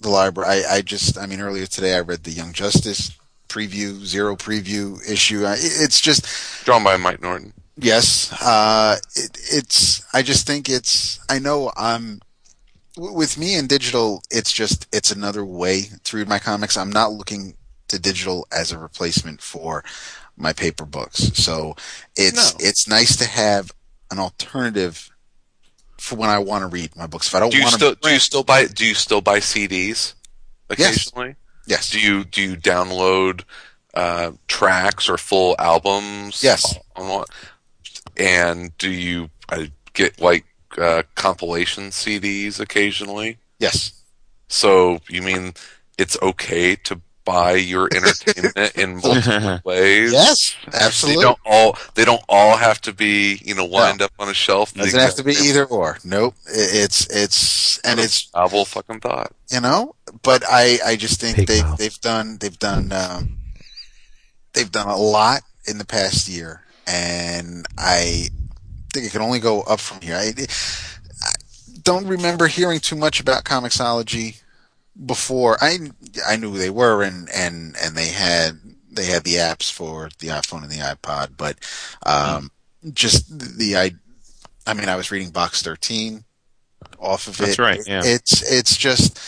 [0.01, 0.63] the library.
[0.65, 3.11] I, I just, I mean, earlier today I read the Young Justice
[3.47, 5.45] preview, zero preview issue.
[5.45, 6.25] I, it's just,
[6.65, 7.53] Drawn by Mike Norton.
[7.77, 12.21] yes, uh, it, it's, I just think it's, I know I'm
[12.95, 16.77] w- with me and digital, it's just it's another way to read my comics.
[16.77, 17.55] I'm not looking
[17.87, 19.83] to digital as a replacement for
[20.37, 21.31] my paper books.
[21.33, 21.75] So
[22.15, 22.65] it's No.
[22.67, 23.71] it's nice to have
[24.11, 25.08] an alternative
[25.99, 27.27] for when I want to read my books.
[27.27, 29.21] If I don't Do you want still to, do you still buy do you still
[29.21, 30.13] buy CDs
[30.69, 31.35] occasionally?
[31.67, 33.43] yes, Do you do you download
[33.93, 36.43] uh, tracks or full albums?
[36.43, 36.75] Yes.
[36.95, 37.25] On?
[38.17, 40.45] And do you uh, get like
[40.77, 43.37] uh, compilation CDs occasionally?
[43.59, 44.03] yes,
[44.47, 45.53] So you mean
[45.97, 50.11] it's okay to buy your entertainment in multiple ways?
[50.11, 51.23] yes, They absolutely.
[51.23, 54.73] don't all they don't all have to be you know lined up on a shelf.
[54.73, 55.97] Doesn't have to be either or.
[56.03, 56.35] Nope.
[56.47, 59.31] It's it's and it's novel fucking thought.
[59.51, 59.95] you know.
[60.23, 61.77] But I I just think Pig they mouth.
[61.77, 63.37] they've done they've done um,
[64.53, 68.29] they've done a lot in the past year, and I
[68.93, 70.15] think it can only go up from here.
[70.15, 70.31] I,
[71.23, 71.31] I
[71.83, 74.41] don't remember hearing too much about Comixology
[75.05, 75.57] before.
[75.61, 75.77] I
[76.27, 78.59] I knew who they were, and and and they had
[78.91, 81.57] they had the apps for the iPhone and the iPod, but
[82.05, 82.51] um,
[82.93, 83.91] just the I.
[84.67, 86.23] I mean, I was reading Box 13
[86.99, 87.45] off of it.
[87.45, 88.01] That's right, yeah.
[88.03, 89.19] It's it's just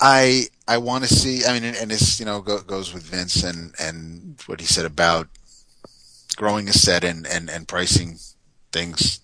[0.00, 1.44] I I want to see.
[1.44, 4.66] I mean, and, and this you know go, goes with Vince and and what he
[4.66, 5.28] said about
[6.36, 8.18] growing a set and and and pricing
[8.72, 9.20] things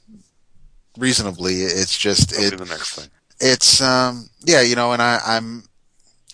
[0.98, 1.62] reasonably.
[1.62, 3.10] It's just That'll it the next thing.
[3.40, 5.64] It's um yeah you know and I I'm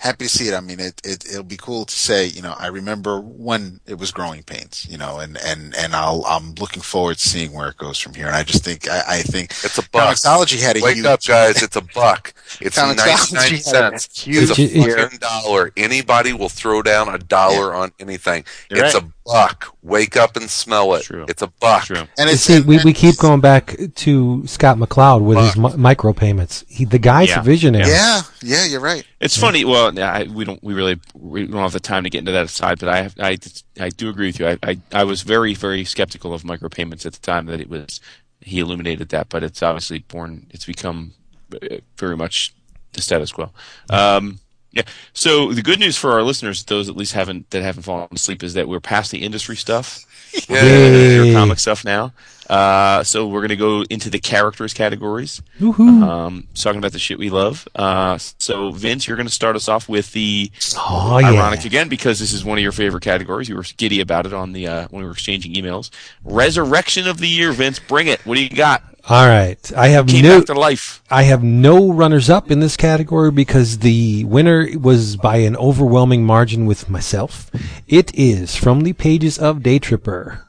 [0.03, 0.55] happy to see it.
[0.55, 3.99] I mean it it it'll be cool to say you know I remember when it
[3.99, 7.69] was growing pains you know and and and I'll I'm looking forward to seeing where
[7.69, 8.27] it goes from here.
[8.27, 10.17] And I just think I, I think It's a buck.
[10.17, 11.63] Comixology had a Wake huge up, guys!
[11.63, 12.35] It's a buck.
[12.61, 14.23] It's Comixology ninety nine a cents.
[14.25, 14.99] huge It's a year.
[14.99, 15.73] fucking dollar.
[15.77, 18.45] Anybody will throw down a dollar on anything.
[18.71, 19.05] You're it's right.
[19.05, 19.77] a buck.
[19.83, 21.05] Wake up and smell it.
[21.05, 21.27] True.
[21.29, 21.85] It's a buck.
[21.85, 21.97] True.
[22.19, 25.77] and it's see, and- we, we keep going back to Scott McCloud with his mi-
[25.77, 26.65] micro payments.
[26.69, 27.41] He, the guy's Yeah.
[27.41, 27.89] a visionary.
[27.89, 29.05] yeah yeah you're right.
[29.21, 29.65] It's funny.
[29.65, 30.63] Well, yeah, I, we don't.
[30.63, 32.79] We really we don't have the time to get into that side.
[32.79, 33.39] But I, I,
[33.81, 34.49] I do agree with you.
[34.49, 38.01] I, I, I was very, very skeptical of micropayments at the time that it was.
[38.41, 40.47] He illuminated that, but it's obviously born.
[40.51, 41.13] It's become
[41.55, 42.53] uh, very much
[42.93, 43.51] the status quo.
[43.89, 44.41] Um,
[44.73, 44.83] yeah.
[45.13, 48.43] So the good news for our listeners, those at least haven't that haven't fallen asleep,
[48.43, 50.05] is that we're past the industry stuff.
[50.49, 52.13] Your comic stuff now.
[52.53, 55.41] Uh, so we're gonna go into the characters categories.
[55.61, 56.03] Woohoo.
[56.03, 57.67] Um, talking about the shit we love.
[57.75, 61.31] Uh, so Vince, you're going to start us off with the oh, yeah.
[61.31, 63.49] ironic again because this is one of your favorite categories.
[63.49, 65.91] You were giddy about it on the uh, when we were exchanging emails.
[66.25, 67.79] Resurrection of the year, Vince.
[67.79, 68.25] Bring it.
[68.27, 68.83] What do you got?
[69.09, 69.73] All right.
[69.77, 71.03] I have Came no, life.
[71.11, 76.25] I have no runners up in this category because the winner was by an overwhelming
[76.25, 77.51] margin with myself.
[77.89, 80.43] It is from the pages of Daytripper.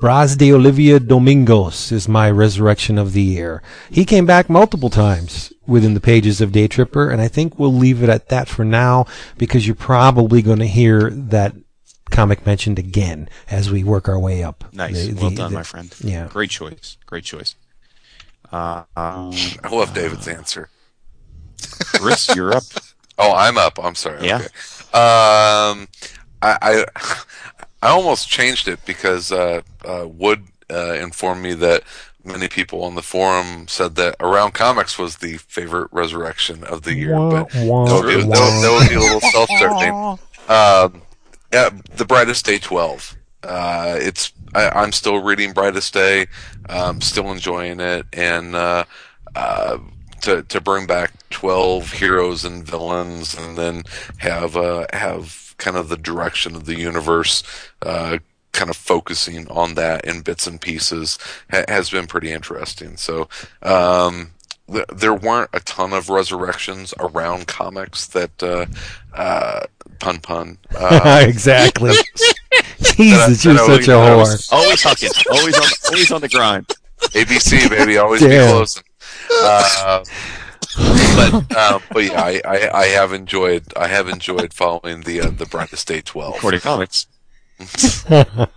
[0.00, 3.62] Brás de Oliva Domingos is my resurrection of the year.
[3.90, 8.02] He came back multiple times within the pages of Daytripper, and I think we'll leave
[8.02, 9.06] it at that for now
[9.38, 11.54] because you're probably going to hear that
[12.10, 14.64] comic mentioned again as we work our way up.
[14.72, 15.06] Nice.
[15.06, 15.94] The- well done, the- my friend.
[16.00, 16.26] Yeah.
[16.28, 16.96] Great choice.
[17.06, 17.54] Great choice.
[18.52, 19.32] Uh, um,
[19.62, 20.68] I love David's answer.
[21.94, 22.64] Chris, you're up.
[23.16, 23.78] Oh, I'm up.
[23.80, 24.26] I'm sorry.
[24.26, 24.38] Yeah.
[24.38, 24.46] Okay.
[24.92, 25.86] Um,
[26.42, 26.84] I, I
[27.80, 31.82] I almost changed it because uh, uh, Wood uh, informed me that
[32.24, 36.94] many people on the forum said that Around Comics was the favorite resurrection of the
[36.94, 40.18] year, Wah, but wah, that would, be, that, would, that would be a little self-serving.
[40.48, 41.02] Um,
[41.52, 43.16] yeah, the Brightest Day 12.
[43.42, 46.26] Uh, it's I, I'm still reading Brightest Day,
[46.68, 48.84] um, still enjoying it, and uh,
[49.34, 49.78] uh,
[50.22, 53.82] to to bring back 12 heroes and villains, and then
[54.18, 57.42] have uh, have kind of the direction of the universe.
[58.54, 61.18] Kind of focusing on that in bits and pieces
[61.50, 62.96] ha- has been pretty interesting.
[62.96, 63.28] So,
[63.62, 64.30] um,
[64.72, 68.64] th- there weren't a ton of resurrections around comics that, uh,
[69.12, 69.66] uh,
[69.98, 71.92] pun pun, uh, exactly.
[72.80, 74.52] Jesus, you're that such a always- whore.
[74.52, 75.26] Always hucking.
[75.36, 75.68] Always on.
[75.92, 76.66] Always on the grind.
[77.00, 78.50] ABC baby, always be Damn.
[78.50, 78.82] closing.
[79.42, 80.04] Uh,
[81.16, 85.30] but um, but yeah, I, I, I have enjoyed I have enjoyed following the uh,
[85.30, 86.36] the Brightest Day twelve.
[86.36, 87.06] According to comics.
[87.60, 88.24] Okay.
[88.34, 88.48] Cool.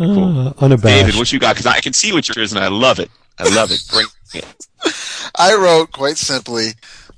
[0.00, 0.84] Uh, unabashed.
[0.84, 1.54] David, what you got?
[1.56, 3.10] Because I can see what yours, is, and I love it.
[3.38, 3.80] I love it.
[3.90, 4.66] Bring it.
[5.36, 6.68] I wrote quite simply,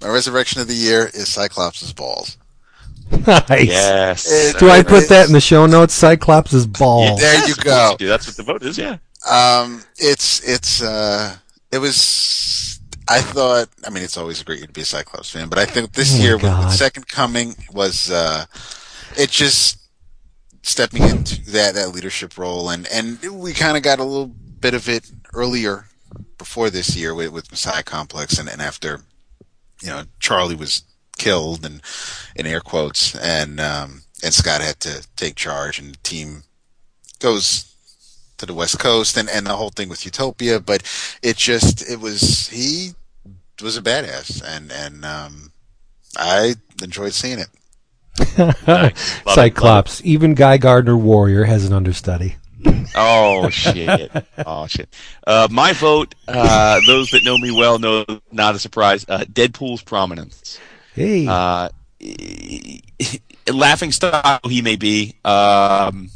[0.00, 2.38] my resurrection of the year is Cyclops' balls.
[3.26, 3.66] nice.
[3.66, 4.30] Yes.
[4.30, 5.92] It- Do I put that in the show notes?
[5.92, 7.16] Cyclops' ball.
[7.16, 7.96] There you go.
[7.98, 8.78] That's what the vote is.
[8.78, 8.98] Yeah.
[9.28, 11.36] Um, it's it's uh,
[11.72, 12.80] it was.
[13.08, 13.68] I thought.
[13.84, 16.22] I mean, it's always great to be a Cyclops fan, but I think this Oh
[16.22, 18.46] year with, with Second Coming was uh,
[19.18, 19.79] it just
[20.62, 24.26] stepping into that that leadership role, and and we kind of got a little
[24.60, 25.86] bit of it earlier
[26.38, 29.00] before this year with, with Messiah Complex, and, and after
[29.82, 30.82] you know Charlie was
[31.18, 31.82] killed and
[32.34, 36.44] in air quotes, and um, and Scott had to take charge, and the team
[37.18, 37.74] goes
[38.38, 40.82] to the West Coast, and and the whole thing with Utopia, but
[41.22, 42.92] it just it was he
[43.62, 45.52] was a badass, and and um,
[46.16, 47.48] I enjoyed seeing it.
[49.26, 50.02] Cyclops.
[50.04, 52.36] Even Guy Gardner Warrior has an understudy.
[52.94, 54.10] Oh shit!
[54.44, 54.92] Oh shit!
[55.26, 56.14] Uh, my vote.
[56.28, 59.06] Uh, those that know me well know, not a surprise.
[59.08, 60.58] Uh, Deadpool's prominence.
[60.94, 61.26] Hey.
[61.26, 61.70] Uh,
[63.52, 65.14] laughing style he may be.
[65.24, 66.10] Um,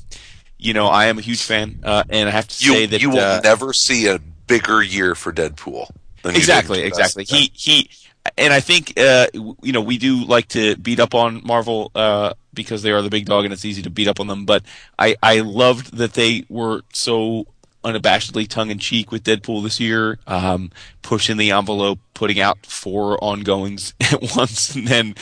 [0.58, 3.00] you know, I am a huge fan, uh, and I have to You say that
[3.00, 5.90] you will uh, never see a bigger year for Deadpool.
[6.22, 7.24] Than exactly, exactly.
[7.24, 7.90] He he,
[8.36, 12.34] and I think uh, you know we do like to beat up on Marvel uh,
[12.52, 14.44] because they are the big dog and it's easy to beat up on them.
[14.44, 14.62] But
[14.98, 17.46] I I loved that they were so
[17.84, 20.70] unabashedly tongue in cheek with Deadpool this year, um,
[21.02, 25.14] pushing the envelope, putting out four ongoings at once, and then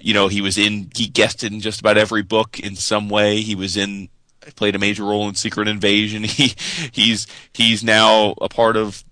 [0.00, 3.40] you know he was in he guested in just about every book in some way.
[3.40, 4.08] He was in
[4.56, 6.24] played a major role in Secret Invasion.
[6.34, 6.54] He
[6.92, 9.04] he's he's now a part of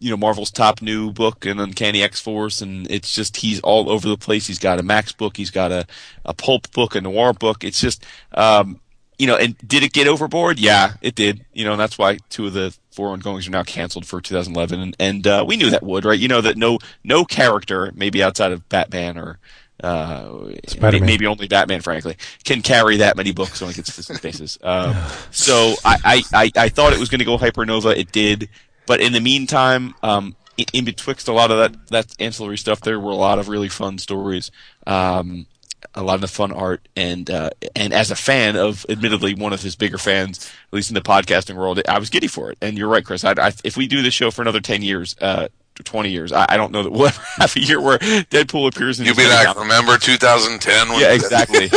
[0.00, 3.90] you know Marvel's top new book and Uncanny X Force, and it's just he's all
[3.90, 4.46] over the place.
[4.46, 5.86] He's got a Max book, he's got a
[6.24, 7.62] a pulp book, a noir book.
[7.62, 8.80] It's just um,
[9.20, 10.58] you know, and did it get overboard?
[10.58, 11.44] Yeah, it did.
[11.52, 14.80] You know, and that's why two of the four ongoings are now canceled for 2011,
[14.80, 16.18] and, and uh, we knew that would, right?
[16.18, 19.38] You know that no no character, maybe outside of Batman or.
[19.82, 21.06] Uh, Spider-Man.
[21.06, 24.58] maybe only Batman, frankly, can carry that many books on a consistent basis.
[24.62, 24.94] Um,
[25.30, 27.96] so I, I, I, I thought it was going to go hypernova.
[27.96, 28.50] It did.
[28.86, 32.80] But in the meantime, um, in, in betwixt a lot of that, that ancillary stuff,
[32.80, 34.50] there were a lot of really fun stories,
[34.86, 35.46] um,
[35.94, 39.52] a lot of the fun art, and uh, and as a fan of, admittedly, one
[39.52, 42.58] of his bigger fans, at least in the podcasting world, I was giddy for it.
[42.60, 43.24] And you're right, Chris.
[43.24, 45.48] I, I, if we do this show for another ten years, uh,
[45.84, 49.00] twenty years, I, I don't know that we'll ever have a year where Deadpool appears
[49.00, 49.06] in.
[49.06, 49.60] You'll be many like, comics.
[49.62, 50.88] remember 2010?
[50.90, 51.64] When Yeah, exactly.
[51.64, 51.74] it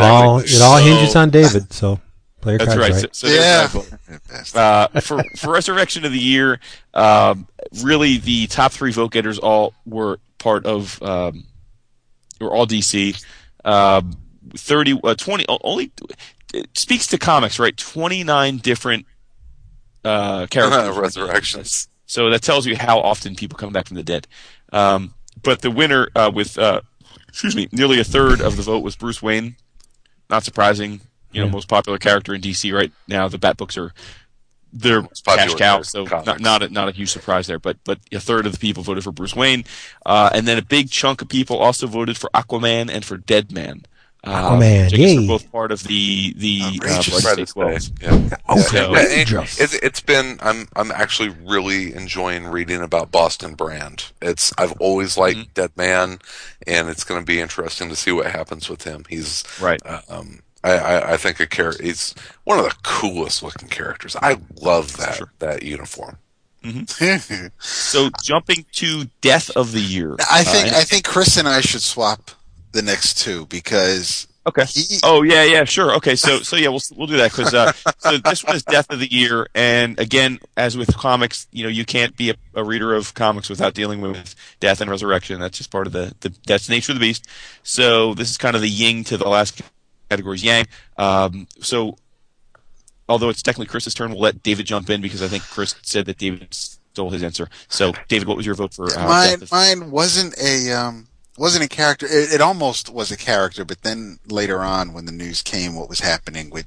[0.00, 1.98] all, it all So- hinges on David, so
[2.46, 2.92] play your That's right.
[2.92, 3.14] right.
[3.16, 3.34] So, so
[4.54, 4.60] Yeah.
[4.60, 6.60] uh, for for Resurrection of the Year,
[6.94, 7.46] um,
[7.82, 11.44] really the top three vote getters all were part of um,
[12.40, 13.22] were all DC.
[13.64, 14.16] Um,
[14.56, 15.90] Thirty, uh, twenty, o- only
[16.54, 17.76] it speaks to comics, right?
[17.76, 19.04] Twenty nine different
[20.04, 20.96] uh, characters.
[20.96, 21.88] Resurrections.
[22.06, 24.28] So that tells you how often people come back from the dead.
[24.72, 26.80] Um, but the winner uh, with uh,
[27.28, 29.56] excuse me, nearly a third of the vote was Bruce Wayne.
[30.30, 31.00] Not surprising,
[31.36, 31.52] you know, Yeah.
[31.52, 33.28] most popular character in DC right now.
[33.28, 33.92] The Bat books are
[34.72, 37.58] they're cash cow, so not not a, not a huge surprise there.
[37.58, 39.64] But but a third of the people voted for Bruce Wayne,
[40.04, 43.86] uh, and then a big chunk of people also voted for Aquaman and for Deadman.
[44.24, 45.26] Uh, Aquaman, which are yay.
[45.26, 47.22] both part of the the uh, Outrageous.
[47.22, 48.28] Bloody State Friday 12.
[48.30, 48.36] Yeah.
[48.48, 49.60] Oh, So- Yeah, it- outrageous.
[49.60, 54.10] it's, it's been I'm I'm actually really enjoying reading about Boston Brand.
[54.20, 55.50] It's I've always liked Mm-hmm.
[55.54, 56.18] Dead Man,
[56.66, 59.04] and it's going to be interesting to see what happens with him.
[59.08, 59.80] He's Right.
[59.86, 61.82] uh, um, I, I, I think a character.
[61.82, 62.14] He's
[62.44, 64.16] one of the coolest looking characters.
[64.20, 65.32] I love that Sure.
[65.38, 66.18] that uniform.
[67.60, 70.16] So jumping to Death of the Year.
[70.30, 72.30] I think Uh, I think Chris and I should swap
[72.72, 74.64] the next two because Okay.
[74.64, 75.94] he, Oh yeah, yeah, sure.
[75.96, 78.90] Okay, so so yeah, we'll we'll do that because uh, so this one is Death
[78.90, 82.62] of the Year, and again, as with comics, you know, you can't be a, a
[82.64, 85.40] reader of comics without dealing with death and resurrection.
[85.40, 87.26] That's just part of the, the that's the nature of the beast.
[87.64, 89.62] So this is kind of the ying to the last
[90.10, 90.66] category's yang.
[90.96, 91.96] Um, so
[93.08, 96.06] although it's technically Chris's turn, we'll let David jump in because I think Chris said
[96.06, 97.48] that David stole his answer.
[97.68, 98.86] So David, what was your vote for?
[98.96, 102.06] Uh, mine of- mine wasn't a um wasn't a character.
[102.06, 105.88] It, it almost was a character, but then later on, when the news came, what
[105.88, 106.66] was happening with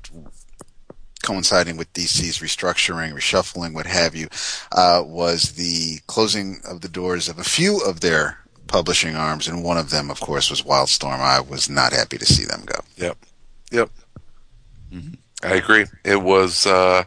[1.24, 4.28] coinciding with DC's restructuring, reshuffling, what have you,
[4.72, 8.38] uh, was the closing of the doors of a few of their
[8.68, 11.20] publishing arms, and one of them, of course, was Wildstorm.
[11.20, 12.80] I was not happy to see them go.
[12.98, 13.18] Yep.
[13.72, 13.90] Yep.
[15.44, 15.86] I agree.
[16.04, 16.66] It was.
[16.66, 17.04] Uh,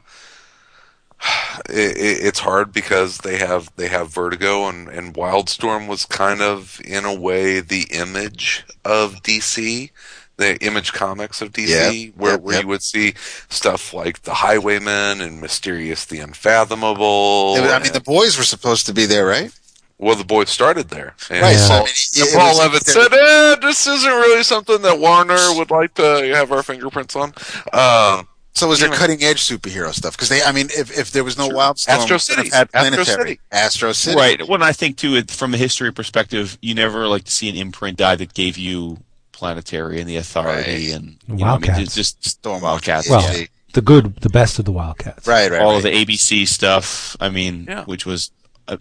[1.68, 6.40] it, it, it's hard because they have they have Vertigo and and Wildstorm was kind
[6.40, 9.90] of in a way the image of DC,
[10.36, 12.62] the image comics of DC, Yep, where yep, where yep.
[12.62, 13.14] you would see
[13.48, 17.54] stuff like the Highwaymen and Mysterius the Unfathomable.
[17.58, 19.52] I mean, the boys were supposed to be there, right?
[19.98, 21.56] Well, the boys started there, and Right.
[21.56, 24.98] So, Paul, I mean, and Paul was- Levitz said, eh, "This isn't really something that
[24.98, 27.32] Warner would like to have our fingerprints on."
[27.72, 28.96] Um, So was there Yeah.
[28.96, 30.12] cutting edge superhero stuff?
[30.14, 32.50] Because they, I mean, if, if there was no Wildstorm, Astro we could have City.
[32.50, 33.40] had Astro City.
[33.50, 34.16] Astro City.
[34.16, 34.46] Right.
[34.46, 37.56] Well, I think too, it, from a history perspective, you never like to see an
[37.56, 38.98] imprint die that gave you
[39.32, 40.94] Planetary and the Authority Right.
[40.96, 41.94] and you know, I mean, Wildcats.
[41.94, 43.08] just Storm Wildcats.
[43.08, 43.46] Well, Yeah.
[43.72, 45.26] the good, the best of the Wildcats.
[45.26, 45.60] Right, right.
[45.62, 45.76] all right.
[45.78, 47.16] of the ABC stuff.
[47.20, 47.84] I mean, Yeah.
[47.84, 48.32] which was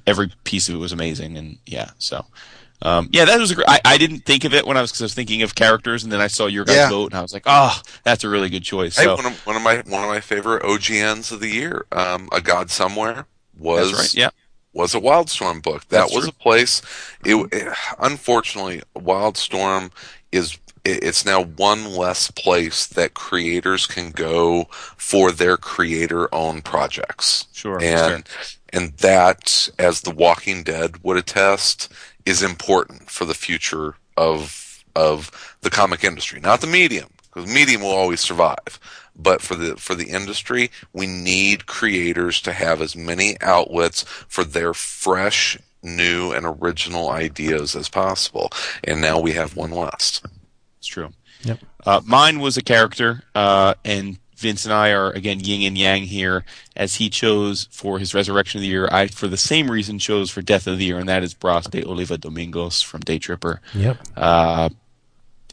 [0.08, 2.26] every piece of it was amazing, and yeah, so.
[2.84, 3.68] Um, yeah, that was a great.
[3.70, 6.04] I, I didn't think of it when I was, cause I was thinking of characters,
[6.04, 6.90] and then I saw your guys' Yeah.
[6.90, 9.46] vote, and I was like, "Oh, that's a really good choice." Hey, So one of,
[9.46, 13.28] one of my one of my favorite OGNs of the year, um, A God Somewhere,
[13.56, 14.12] was right.
[14.16, 14.32] Yeah,
[14.74, 15.88] was a Wildstorm book.
[15.90, 16.30] That That's was true.
[16.36, 16.82] a place.
[17.24, 19.92] It, it unfortunately Wildstorm
[20.32, 24.66] is it- it's now one less place that creators can go
[24.98, 27.46] for their creator owned projects.
[27.54, 27.80] sure.
[27.80, 28.24] And
[28.74, 31.92] and that, as The Walking Dead would attest,
[32.26, 37.82] is important for the future of of the comic industry, not the medium, because medium
[37.82, 38.80] will always survive.
[39.16, 44.44] But for the for the industry, we need creators to have as many outlets for
[44.44, 48.52] their fresh, new, and original ideas as possible.
[48.84, 50.22] And now we have one less.
[50.80, 51.10] It's true.
[51.44, 51.60] Yep.
[51.86, 56.04] Uh, mine was a character, uh, and Vince and I are again yin and yang
[56.04, 56.44] here,
[56.76, 58.90] as he chose for his Resurrection of the Year.
[58.92, 61.70] I, for the same reason, chose for Death of the Year, and that is Brás
[61.70, 63.60] de Oliva Domingos from Daytripper.
[63.74, 63.98] Yep.
[64.18, 64.70] Uh,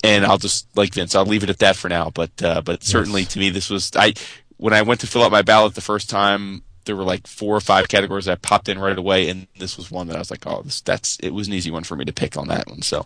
[0.02, 2.10] and I'll just like Vince, I'll leave it at that for now.
[2.10, 4.14] But uh, but certainly to me, this was I
[4.56, 6.62] when I went to fill out my ballot the first time.
[6.84, 9.90] There were like four or five categories that popped in right away, and this was
[9.90, 12.06] one that I was like, "Oh, this, that's it was an easy one for me
[12.06, 13.04] to pick on that one." So,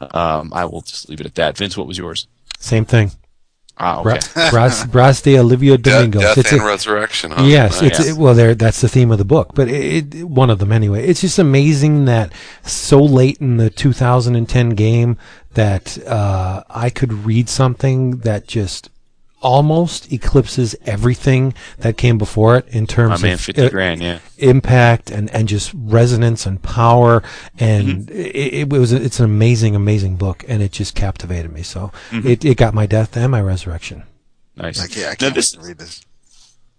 [0.00, 1.56] um, I will just leave it at that.
[1.56, 2.28] Vince, what was yours?
[2.60, 3.10] Same thing.
[3.76, 4.20] Ah, okay.
[4.34, 6.22] Bra- Bras, Bras de Olivia Death, Domingos.
[6.22, 7.30] death It's and a- resurrection.
[7.32, 7.42] Huh?
[7.44, 7.98] Yes, Nice.
[7.98, 8.34] it's it, well.
[8.34, 11.06] There, that's the theme of the book, but it, it, one of them anyway.
[11.06, 15.16] It's just amazing that so late in the 2010 game
[15.54, 18.90] that uh, I could read something that just
[19.44, 24.02] almost eclipses everything that came before it in My terms man, of fifty uh, grand.
[24.02, 24.18] Yeah.
[24.38, 27.22] impact and, and just resonance and power
[27.60, 31.92] and it, it was it's an amazing amazing book and it just captivated me so
[32.10, 34.02] it, it got my death and my resurrection
[34.56, 34.78] Nice.
[34.78, 36.00] Like, yeah, I can't this, read this.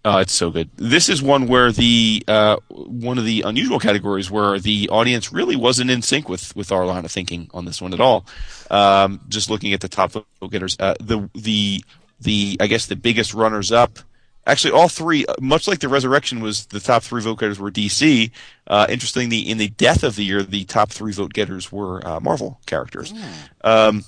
[0.05, 0.69] Oh, it's so good.
[0.75, 5.55] This is one where the uh, one of the unusual categories where the audience really
[5.55, 8.25] wasn't in sync with with our line of thinking on this one at all.
[8.69, 11.83] Um, just looking at the top vote getters, uh, the the
[12.19, 13.99] the I guess the biggest runners up.
[14.47, 17.71] Actually, all three, uh, much like the resurrection was the top three vote getters were
[17.71, 18.29] DC.
[18.67, 22.19] Uh, interestingly, in the death of the year, the top three vote getters were uh,
[22.19, 23.11] Marvel characters.
[23.63, 24.05] Um,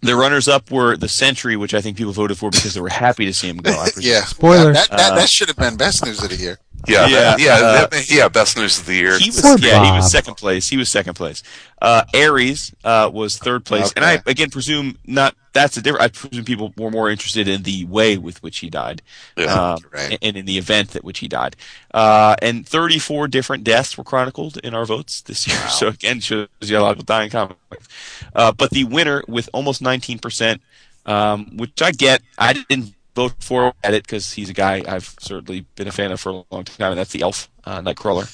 [0.00, 2.88] the runners up were the Sentry, which I think people voted for because they were
[2.88, 3.84] happy to see him go.
[4.00, 4.22] Yeah.
[4.24, 4.72] Spoiler.
[4.72, 6.58] That, that, Uh, that should have been best news of the year.
[6.86, 9.18] Yeah, Yeah, yeah, uh, yeah, yeah, Best news of the year.
[9.18, 10.68] He was Poor yeah, he was second place.
[10.68, 11.42] He was second place.
[11.80, 15.34] Uh, Ares uh, was third place, and I again presume not.
[15.52, 16.02] That's a different.
[16.04, 19.02] I presume people were more interested in the way with which he died,
[19.36, 19.52] Yeah.
[19.74, 20.18] um, Right.
[20.22, 21.56] and in the event at which he died.
[21.92, 25.58] Uh, and 34 different deaths were chronicled in our votes this year.
[25.68, 27.88] So again, shows you a lot of dying in comics.
[28.34, 30.62] Uh, but the winner with almost 19 percent,
[31.06, 32.22] um, which I get.
[32.38, 36.12] I didn't vote for at it because he's a guy I've certainly been a fan
[36.12, 38.26] of for a long time, and that's the Elf uh, Nightcrawler.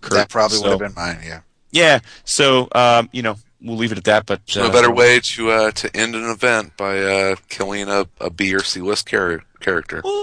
[0.00, 0.12] Kurt.
[0.12, 1.40] That probably would have been mine, yeah.
[1.72, 1.98] yeah.
[2.24, 4.26] So, um, you know, we'll leave it at that.
[4.26, 8.06] But no uh, better way to uh, to end an event by uh, killing a,
[8.20, 10.00] a B or C list char- character.
[10.04, 10.22] well,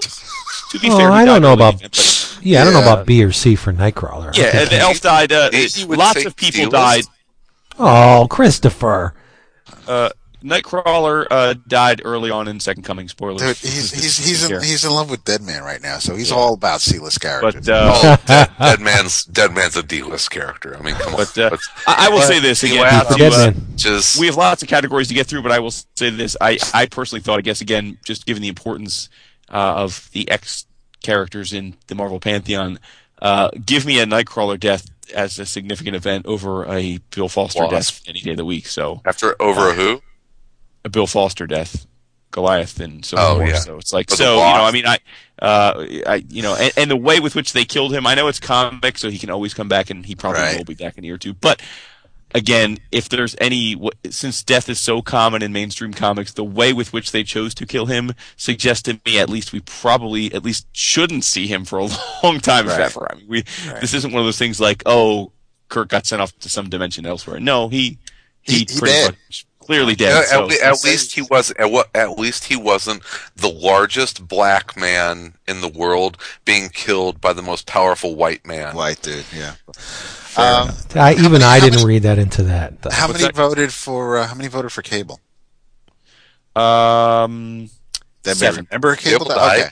[0.71, 3.07] to be Oh, fair, I don't know early, about- but- yeah, i don't know about
[3.07, 5.31] b or c for nightcrawler yeah, and the elf died.
[5.31, 6.71] Uh, He- he would lots of people C-list.
[6.71, 7.03] died.
[7.79, 9.13] oh christopher
[9.88, 10.09] Uh,
[10.45, 13.07] Nightcrawler uh, died early on in Second Coming.
[13.07, 13.41] Spoilers.
[13.41, 16.53] Dude, he's he's he's in, he's in love with Deadman right now, so he's all
[16.53, 17.65] about C-list characters.
[17.65, 20.77] But uh, Oh, dead, dead man's dead man's a D list character.
[20.77, 21.43] I mean, come but on.
[21.45, 22.81] uh, Let's- I, I will but say this again.
[22.81, 26.09] laugh uh, just we have lots of categories to get through, but I will say
[26.11, 29.09] this: I, I personally thought, I guess, again, just given the importance
[29.49, 30.65] uh, of the X
[31.03, 32.79] characters in the Marvel pantheon,
[33.21, 37.71] uh, give me a Nightcrawler death as a significant event over a Bill Foster Wasp.
[37.71, 38.67] death any day of the week.
[38.67, 40.01] So after over a who?
[40.86, 41.86] A Bill Foster death,
[42.31, 43.49] Goliath, and so Oh, forth.
[43.49, 43.55] yeah.
[43.59, 44.45] So it's like so you know.
[44.63, 44.99] I mean, I,
[45.41, 48.07] uh, I you know, and, and the way with which they killed him.
[48.07, 50.57] I know it's comic, so he can always come back, and he probably Right.
[50.57, 51.33] will be back in a year or two.
[51.33, 51.61] But
[52.33, 53.75] again, if there's any,
[54.09, 57.65] since death is so common in mainstream comics, the way with which they chose to
[57.65, 61.79] kill him suggests to me at least we probably at least shouldn't see him for
[61.79, 61.88] a
[62.23, 62.81] long time, if Right.
[62.81, 63.07] ever.
[63.11, 63.41] I mean, we
[63.81, 65.31] this isn't one of those things like oh,
[65.69, 67.39] Kirk got sent off to some dimension elsewhere.
[67.39, 67.97] No, he
[68.41, 69.15] he, He- pretty dead.
[69.27, 70.24] much clearly Yeah, dead.
[70.24, 73.01] at, so- le- at least he was at, what at least he wasn't
[73.36, 78.76] the largest black man in the world being killed by the most powerful white man.
[78.76, 79.55] White dude, yeah.
[80.38, 83.36] Um, I, even many- i didn't many- read that into that how What's many that?
[83.36, 84.18] voted for?
[84.18, 85.20] Uh, how many voted for Cable?
[86.55, 87.70] Um,
[88.24, 88.68] That Seven.
[88.72, 89.26] Remember Cable?
[89.26, 89.59] Cable died.
[89.61, 89.70] Okay.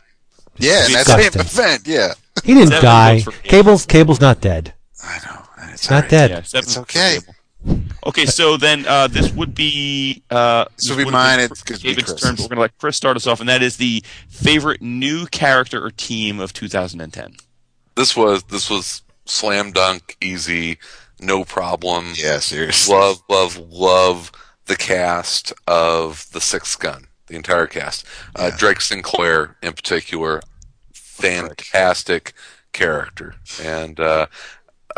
[0.58, 1.88] Yeah, in that same event.
[1.88, 2.14] Yeah.
[2.44, 4.74] he didn't Seven die votes cable's cable's not dead
[5.04, 5.40] I know.
[5.66, 6.10] It's it's not alright.
[6.12, 7.18] dead yeah, It's for okay.
[7.66, 7.82] Cable.
[8.06, 11.80] Okay, so then uh, this would be uh, This would be mine, been it's gonna
[11.80, 12.36] be turn.
[12.36, 15.26] But we're going to let Chris start us off, and that is the favorite new
[15.28, 17.36] character or team of 2010.
[17.96, 20.80] This was this was slam dunk, easy,
[21.20, 22.14] no problem.
[22.16, 22.94] Yeah, seriously.
[22.94, 24.32] Love, love, love
[24.66, 28.06] the cast of the Sixth Gun, the entire cast.
[28.36, 30.42] Uh, Drake Sinclair, in particular,
[30.94, 32.34] fantastic
[32.74, 34.26] character, and uh,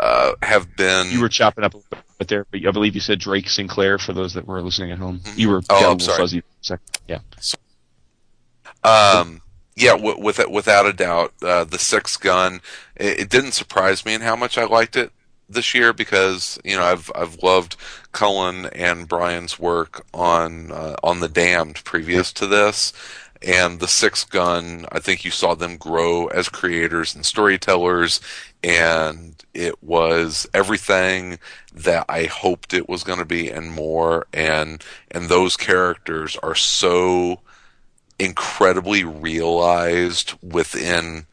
[0.00, 1.10] uh, have been.
[1.10, 3.98] You were chopping up a little bit there, but I believe you said Drake Sinclair
[3.98, 5.20] for those that were listening at home.
[5.36, 6.18] You were Oh, I'm sorry.
[6.18, 6.84] fuzzy second.
[7.08, 7.18] Yeah.
[8.84, 9.42] Um,
[9.76, 12.60] yeah, w- with, without a doubt, uh, the six Gun.
[12.96, 15.12] It, it didn't surprise me in how much I liked it
[15.48, 17.76] this year because you know I've I've loved
[18.12, 22.92] Cullen and Brian's work on uh, on the Damned previous to this,
[23.42, 24.86] and the Six Gun.
[24.92, 28.20] I think you saw them grow as creators and storytellers,
[28.62, 31.38] and it was everything
[31.74, 34.26] that I hoped it was going to be and more.
[34.32, 37.40] And and those characters are so
[38.18, 41.26] incredibly realized within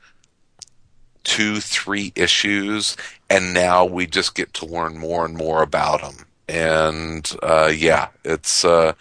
[1.24, 2.98] two, three issues,
[3.30, 6.26] and now we just get to learn more and more about them.
[6.48, 8.94] And uh, yeah, it's uh,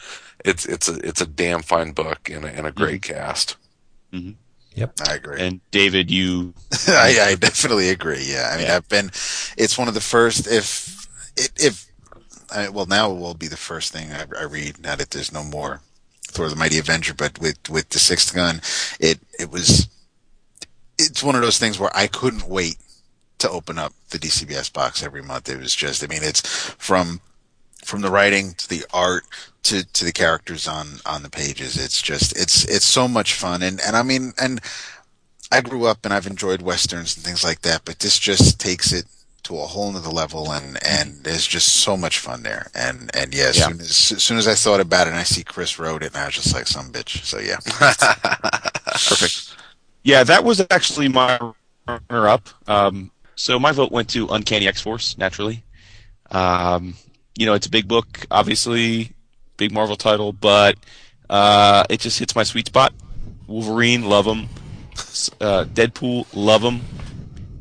[0.44, 3.56] it's it's a it's a damn fine book and a, and a great cast.
[5.06, 5.40] I agree.
[5.40, 6.54] And David, you
[6.88, 8.24] I, I definitely agree.
[8.26, 8.76] Yeah, I mean, Yeah.
[8.76, 9.06] I've been.
[9.56, 10.46] It's one of the first.
[10.46, 11.06] If
[11.56, 11.86] if
[12.54, 14.82] I, well, now it will be the first thing I, I read.
[14.82, 15.80] Now that there's no more
[16.28, 18.60] Thor: The Mighty Avenger, but with with the Sixth Gun,
[18.98, 19.88] it it was.
[20.98, 22.76] It's one of those things where I couldn't wait
[23.38, 25.48] to open up the DCBS box every month.
[25.48, 26.04] It was just.
[26.04, 26.40] I mean, it's
[26.78, 27.20] from
[27.84, 29.24] from the writing to the art
[29.64, 31.76] to to the characters on on the pages.
[31.82, 34.60] It's just it's it's so much fun, and and I mean and.
[35.52, 38.92] I grew up and I've enjoyed westerns and things like that, but this just takes
[38.92, 39.04] it
[39.44, 42.68] to a whole nother level, and and there's just so much fun there.
[42.74, 43.64] And and yeah, as Yeah.
[43.64, 46.14] soon as, as soon as I thought about it, and I see Chris wrote it,
[46.14, 47.24] and I was just like, some bitch.
[47.24, 47.58] So yeah,
[49.04, 49.42] Perfect.
[50.04, 51.38] Yeah, that was actually my
[51.86, 52.48] runner up.
[52.68, 55.64] Um, so my vote went to Uncanny X Force, naturally.
[56.30, 56.94] Um,
[57.36, 59.12] you know, it's a big book, obviously,
[59.62, 60.76] big Marvel title, but
[61.30, 62.92] uh, it just hits my sweet spot.
[63.46, 64.48] Wolverine, love him.
[65.40, 66.80] Uh, Deadpool, love him.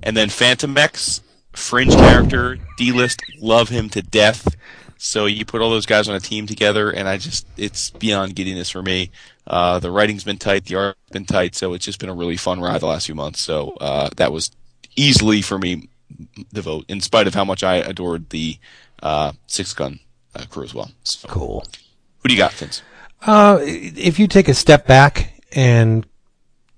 [0.02, 1.22] And then Fantomex,
[1.54, 4.56] fringe character, D list, love him to death.
[4.98, 8.36] So you put all those guys on a team together, and I just, it's beyond
[8.36, 9.12] giddiness for me.
[9.46, 12.38] Uh, the writing's been tight, the art's been tight, so it's just been a really
[12.38, 13.42] fun ride the last few months.
[13.42, 14.50] So uh, that was
[14.96, 15.88] easily for me
[16.52, 18.58] the vote, in spite of how much I adored the
[19.04, 20.00] uh, Six Gun
[20.36, 20.90] uh, crew as well.
[21.04, 21.64] So, Cool.
[22.22, 22.82] Who do you got, Vince?
[23.22, 26.06] Uh, if you take a step back and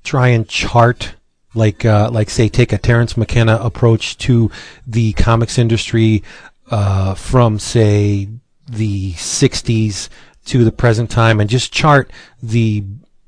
[0.04, 1.16] try and chart,
[1.54, 4.52] like, uh, like say, take a Terence McKenna approach to
[4.86, 6.24] the comics industry,
[6.72, 8.30] uh, from say
[8.68, 10.10] the '60s
[10.46, 12.84] to the present time, and just chart the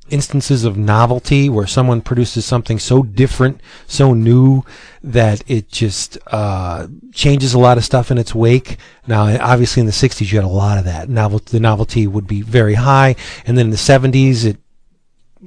[0.09, 4.63] instances of novelty where someone produces something so different, so new
[5.03, 8.77] that it just uh, changes a lot of stuff in its wake.
[9.07, 11.09] Now, obviously, in the '60s, you had a lot of that.
[11.09, 14.57] Novel, the novelty would be very high, and then in the '70s, it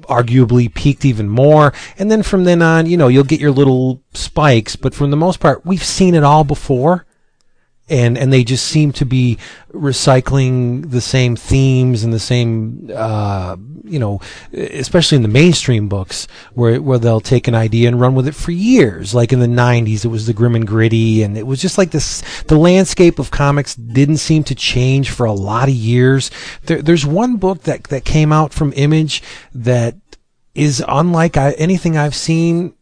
[0.02, 1.72] arguably peaked even more.
[1.98, 5.16] And then from then on, you know, you'll get your little spikes, but for the
[5.16, 7.06] most part, we've seen it all before
[7.88, 9.38] and and they just seem to be
[9.72, 14.20] recycling the same themes and the same uh, you know
[14.52, 18.34] especially in the mainstream books where where they'll take an idea and run with it
[18.34, 19.14] for years.
[19.14, 21.90] Like in the 90s it was the grim and gritty and it was just like
[21.90, 26.30] this the landscape of comics didn't seem to change for a lot of years.
[26.64, 29.22] There, there's one book that that came out from image
[29.54, 29.96] that
[30.54, 32.74] is unlike I, anything I've seen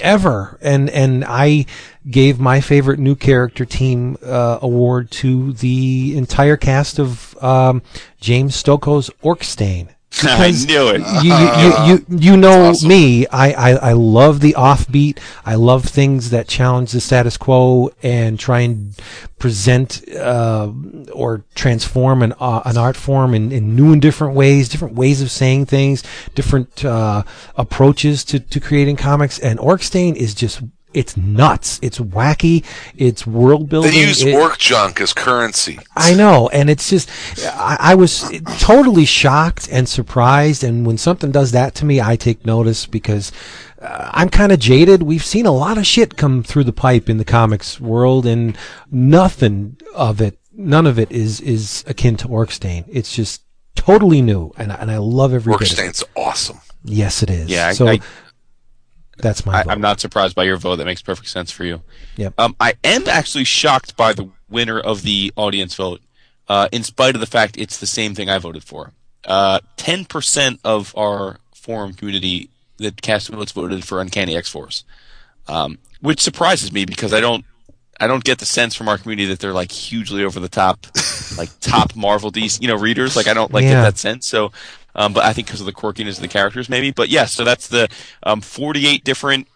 [0.00, 1.66] ever and and I
[2.08, 7.82] gave my favorite new character team uh, award to the entire cast of um,
[8.20, 9.90] James Stokoe's Orc Stain.
[10.22, 11.02] I knew it.
[11.22, 12.88] You, you, you, you, you know awesome.
[12.88, 13.26] me.
[13.28, 15.18] I, I, I love the offbeat.
[15.44, 18.98] I love things that challenge the status quo and try and
[19.38, 20.72] present uh,
[21.12, 25.22] or transform an, uh, an art form in, in new and different ways, different ways
[25.22, 26.02] of saying things,
[26.34, 27.22] different uh,
[27.56, 29.38] approaches to, to creating comics.
[29.38, 30.62] And Orc Stain is just
[30.94, 31.78] it's nuts.
[31.82, 32.64] It's wacky.
[32.96, 33.90] It's world building.
[33.92, 35.78] They use It- work junk as currency.
[35.96, 37.10] I know, and it's just
[37.46, 40.64] I, I was totally shocked and surprised.
[40.64, 43.32] And when something does that to me, I take notice because
[43.82, 45.02] uh, I'm kind of jaded.
[45.02, 48.56] We've seen a lot of shit come through the pipe in the comics world, and
[48.90, 52.84] nothing of it, none of it is is akin to Orc Stain.
[52.88, 53.42] It's just
[53.74, 55.70] totally new, and I- and I love every bit of it.
[55.70, 56.60] Orc Stain's awesome.
[56.84, 57.48] Yes, it is.
[57.48, 58.00] Yeah, I- so I-
[59.18, 59.60] that's my.
[59.60, 59.64] I.
[59.68, 60.76] I'm not surprised by your vote.
[60.76, 61.82] That makes perfect sense for you.
[62.16, 62.34] Yep.
[62.38, 66.00] Um, I am actually shocked by the winner of the audience vote,
[66.48, 68.92] uh, in spite of the fact it's the same thing I voted for.
[69.24, 74.84] Uh, 10% of our forum community that cast votes voted for Uncanny X Force.
[75.48, 77.44] Um, which surprises me because I don't
[78.00, 80.86] I don't get the sense from our community that they're like hugely over the top,
[81.36, 83.16] like top Marvel DC, you know, readers.
[83.16, 83.70] Like I don't like Yeah.
[83.70, 84.28] get that sense.
[84.28, 84.52] So,
[84.98, 86.90] um, but I think because of the quirkiness of the characters, maybe.
[86.90, 87.88] But yeah, so that's the
[88.24, 89.46] um, 48 different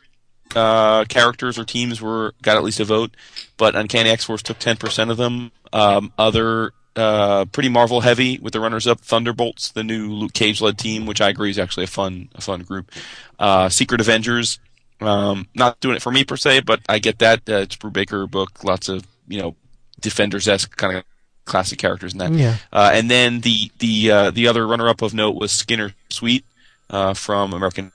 [0.55, 3.10] uh, characters or teams were got at least a vote,
[3.56, 5.51] but Uncanny X Force took 10% of them.
[5.73, 10.60] Um, other uh, pretty Marvel heavy with the runners up Thunderbolts, the new Luke Cage
[10.60, 12.93] led team, which I agree is actually a fun a fun group.
[13.39, 14.60] Uh, Secret Avengers,
[15.01, 17.40] um, not doing it for me per se, but I get that.
[17.48, 19.56] Uh, it's a Brubaker book, lots of you know
[20.01, 21.05] Defenders esque kind of
[21.44, 22.32] classic characters in that.
[22.32, 22.56] Yeah.
[22.73, 26.44] Uh, and then the the uh, the other runner up of note was Skinner Sweet
[26.90, 27.93] uh, from American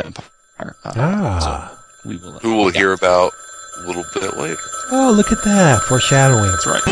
[0.00, 0.76] Vampire.
[0.84, 1.78] Uh, Ah.
[2.02, 2.36] so we will.
[2.36, 3.32] uh, Who we'll hear about
[3.78, 4.58] a little bit later.
[4.90, 5.82] Oh, look at that.
[5.82, 6.50] Foreshadowing.
[6.50, 6.82] That's right.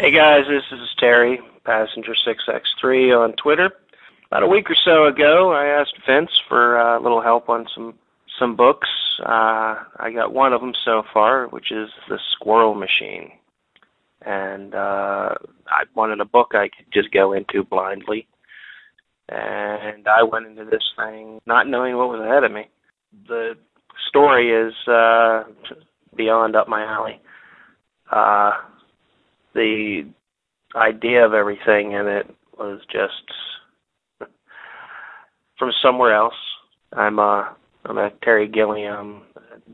[0.00, 3.70] Hey guys, this is Terry, Passenger6x3 on Twitter.
[4.26, 7.66] About a week or so ago, I asked Vince for uh, a little help on
[7.74, 7.94] some
[8.38, 8.88] some books.
[9.20, 13.30] Uh, I got one of them so far, which is The Squirrel Machine,
[14.24, 15.34] and uh,
[15.66, 18.26] I wanted a book I could just go into blindly.
[19.28, 22.68] And I went into this thing not knowing what was ahead of me.
[23.26, 23.54] The
[24.08, 25.44] story is uh,
[26.16, 27.20] beyond up my alley.
[28.10, 28.52] Uh,
[29.54, 30.02] the
[30.76, 33.24] idea of everything in it was just
[35.58, 36.34] from somewhere else.
[36.92, 37.56] I'm a
[37.86, 39.22] I'm a Terry Gilliam,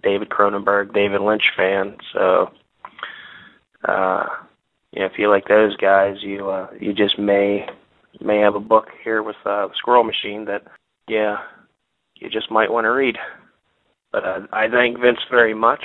[0.02, 2.50] David Cronenberg, David Lynch fan, so
[3.86, 4.26] uh
[4.92, 7.66] if you like those guys, you uh you just may
[8.20, 10.62] may have a book here with uh Squirrel Machine that
[11.08, 11.38] yeah,
[12.16, 13.16] you just might want to read.
[14.12, 15.84] But uh, I thank Vince very much.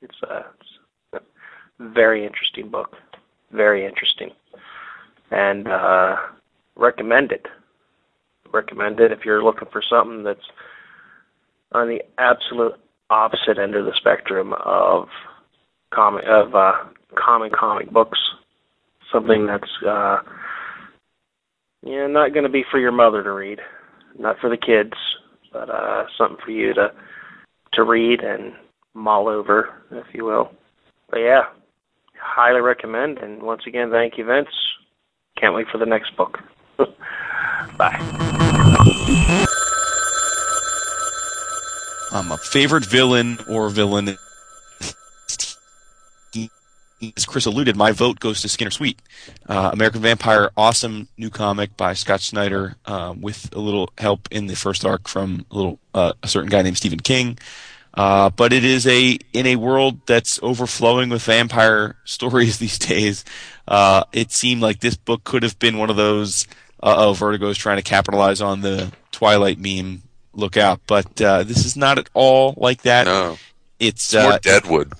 [0.00, 0.44] It's a,
[1.12, 1.22] it's
[1.80, 2.96] a very interesting book
[3.52, 4.30] very interesting
[5.30, 6.16] and uh
[6.76, 7.46] recommend it
[8.52, 10.40] recommend it if you're looking for something that's
[11.72, 12.74] on the absolute
[13.10, 15.06] opposite end of the spectrum of
[15.92, 16.72] comic of uh
[17.16, 18.18] common comic books
[19.12, 20.18] something that's uh
[21.82, 23.58] yeah not going to be for your mother to read
[24.18, 24.94] not for the kids
[25.52, 26.88] but uh something for you to
[27.72, 28.52] to read and
[28.94, 30.50] mull over if you will
[31.10, 31.42] but yeah
[32.22, 33.18] highly recommend.
[33.18, 34.48] And once again, thank you, Vince.
[35.38, 36.38] Can't wait for the next book.
[37.78, 37.98] Bye.
[42.12, 44.16] Um, a favorite villain or villain.
[47.16, 49.00] As Chris alluded, my vote goes to Skinner Sweet.
[49.48, 54.46] Uh, American Vampire, awesome new comic by Scott Snyder, um, with a little help in
[54.46, 57.38] the first arc from a little uh, a certain guy named Stephen King.
[57.94, 63.24] Uh, but it is a in a world that's overflowing with vampire stories these days.
[63.66, 66.46] Uh, it seemed like this book could have been one of those.
[66.82, 70.02] Uh oh, Vertigo is trying to capitalize on the Twilight meme.
[70.34, 70.80] Look out!
[70.86, 73.06] But uh, this is not at all like that.
[73.06, 73.38] No,
[73.78, 74.92] It's, it's more uh, Deadwood.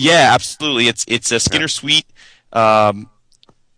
[0.00, 0.88] Yeah, absolutely.
[0.88, 2.06] It's it's a Skinner Sweet
[2.54, 3.10] um,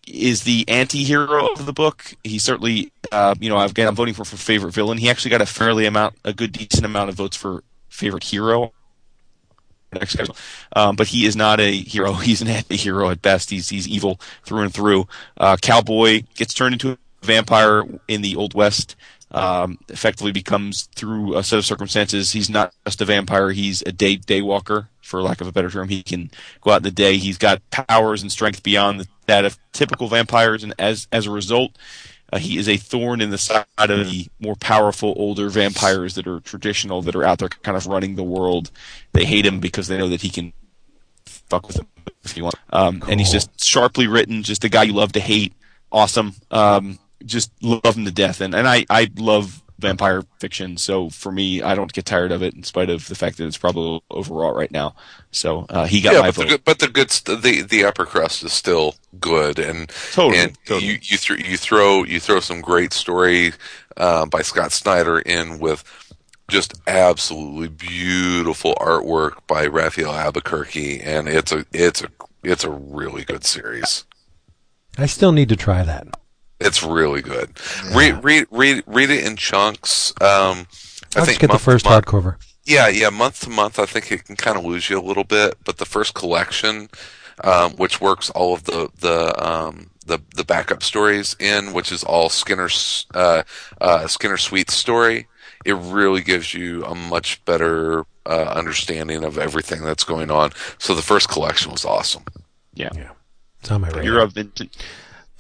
[0.06, 2.14] is the anti-hero of the book.
[2.22, 4.98] He certainly, uh, you know, I've I'm voting for for favorite villain.
[4.98, 8.72] He actually got a fairly amount, a good decent amount of votes for favorite hero.
[9.92, 10.16] Next.
[10.76, 12.12] Um, but he is not a hero.
[12.28, 13.50] He's an anti-hero at best.
[13.50, 15.08] He's he's evil through and through.
[15.36, 18.94] Uh, Cowboy gets turned into a vampire in the Old West.
[19.34, 22.32] Um, effectively becomes through a set of circumstances.
[22.32, 23.50] He's not just a vampire.
[23.52, 25.88] He's a day day walker, for lack of a better term.
[25.88, 26.30] He can
[26.60, 27.16] go out in the day.
[27.16, 31.78] He's got powers and strength beyond that of typical vampires, and as as a result,
[32.30, 36.26] uh, he is a thorn in the side of the more powerful older vampires that
[36.26, 38.70] are traditional, that are out there kind of running the world.
[39.12, 40.52] They hate him because they know that he can
[41.24, 41.86] fuck with them
[42.24, 42.56] if you want.
[42.70, 45.54] Um, And he's just sharply written, just a guy you love to hate.
[45.90, 46.34] Awesome.
[46.50, 48.40] Um, just love them to death.
[48.40, 52.42] And, and I, I love vampire fiction, so for me, I don't get tired of
[52.42, 54.94] it in spite of the fact that it's probably overall right now.
[55.32, 56.42] So uh, he got yeah, my but vote.
[56.42, 60.38] the, good, but the good st- the the upper crust is still good, and Totally,
[60.38, 60.86] and totally.
[60.86, 63.52] you you, th- you throw you throw some great story
[63.96, 65.84] uh, by Scott Snyder in with
[66.48, 72.08] just absolutely beautiful artwork by Rafael Albuquerque, and it's a it's a
[72.44, 74.04] it's a really good series.
[74.96, 76.06] I still need to try that.
[76.66, 77.50] It's really good.
[77.94, 80.12] Read read read read it in chunks.
[80.20, 80.66] Um,
[81.14, 82.36] I I'll think just get the month to first month- hardcover.
[82.64, 85.24] Yeah, yeah, month to month, I think it can kind of lose you a little
[85.24, 85.56] bit.
[85.64, 86.88] But the first collection,
[87.42, 92.04] um, which works all of the the um, the the backup stories in, which is
[92.04, 93.42] all Skinner's uh,
[93.80, 95.26] uh, Skinner Sweet story,
[95.64, 100.52] it really gives you a much better uh, understanding of everything that's going on.
[100.78, 102.24] So the first collection was awesome.
[102.74, 102.90] yeah.
[103.60, 104.04] It's on my radar.
[104.04, 104.76] You're a Vincent.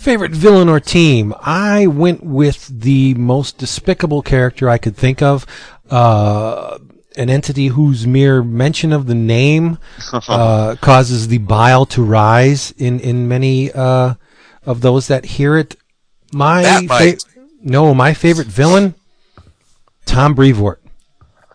[0.02, 1.32] Favorite villain or team?
[1.40, 5.46] I went with the most despicable character I could think of.
[5.88, 6.78] Uh,
[7.16, 9.78] an entity whose mere mention of the name
[10.12, 14.14] uh, causes the bile to rise in in many uh,
[14.66, 15.76] of those that hear it.
[16.32, 17.24] My That might.
[17.62, 18.96] no, my favorite villain,
[20.04, 20.82] Tom Brevoort.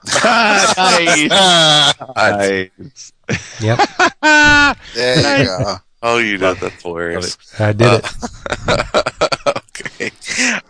[0.24, 1.30] nice.
[2.16, 3.12] Nice.
[3.60, 3.80] Yep,
[4.22, 5.76] There you go.
[6.08, 6.58] Oh, you did.
[6.58, 7.38] That's hilarious.
[7.60, 8.06] I did it.
[9.70, 10.12] okay.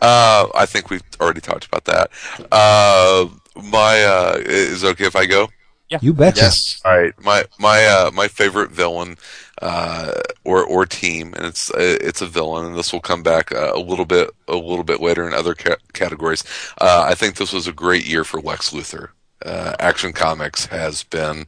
[0.02, 2.12] Uh, I think we've already talked about that.
[2.52, 5.50] Uh, my uh, is it okay if I go?
[5.90, 6.00] Yeah.
[6.02, 6.42] You betcha.
[6.42, 6.82] Yes.
[6.84, 9.18] All right, my my uh, my favorite villain
[9.62, 10.12] uh,
[10.44, 13.72] or or team, and it's uh, it's a villain, and this will come back uh,
[13.74, 16.44] a little bit a little bit later in other ca- categories.
[16.80, 19.10] Uh, I think this was a great year for Lex Luthor.
[19.46, 21.46] Uh, Action Comics has been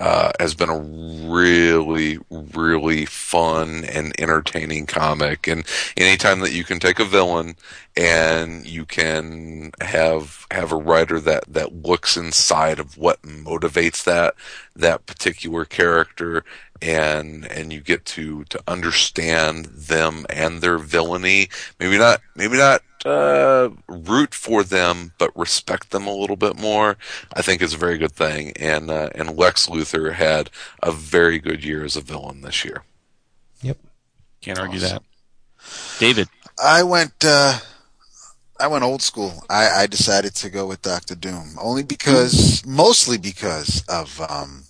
[0.00, 0.78] uh, has been a
[1.28, 5.64] really really fun and entertaining comic, and
[5.96, 7.56] anytime that you can take a villain
[7.96, 14.34] and you can have have a writer that that looks inside of what motivates that
[14.74, 16.44] that particular character
[16.82, 21.48] and and you get to to understand them and their villainy
[21.80, 26.96] maybe not maybe not uh, root for them but respect them a little bit more
[27.34, 30.50] i think is a very good thing and uh, and lex luthor had
[30.82, 32.82] a very good year as a villain this year
[33.62, 33.78] Yep.
[34.40, 35.02] Can't argue that.
[35.98, 36.28] David.
[36.62, 37.24] I went.
[37.24, 37.58] Uh,
[38.58, 39.44] I went old school.
[39.50, 44.64] I, I decided to go with Doctor Doom only because, mostly because of um,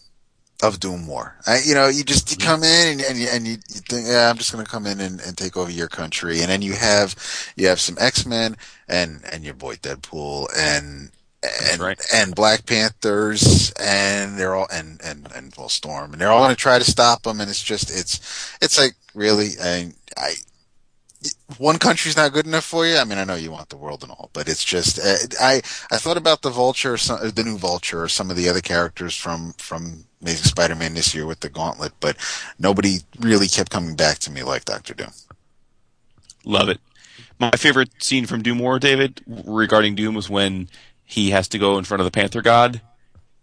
[0.62, 1.36] of Doom War.
[1.46, 4.06] I, you know, you just you come in and, and you and you, you think,
[4.06, 6.62] yeah, I'm just going to come in and, and take over your country, and then
[6.62, 7.14] you have
[7.56, 8.56] you have some X Men
[8.88, 11.10] and and your boy Deadpool and.
[11.70, 12.00] And, right.
[12.12, 16.56] and Black Panthers and they're all and and and well Storm and they're all going
[16.56, 20.34] to try to stop them and it's just it's it's like really I I
[21.58, 22.96] one country's not good enough for you.
[22.96, 25.56] I mean, I know you want the world and all, but it's just uh, I
[25.90, 29.16] I thought about the Vulture, some, the new Vulture, or some of the other characters
[29.16, 32.16] from from Amazing Spider-Man this year with the Gauntlet, but
[32.58, 35.10] nobody really kept coming back to me like Doctor Doom.
[36.44, 36.80] Love it.
[37.38, 40.68] My favorite scene from Doom War, David, regarding Doom was when
[41.04, 42.80] he has to go in front of the Panther God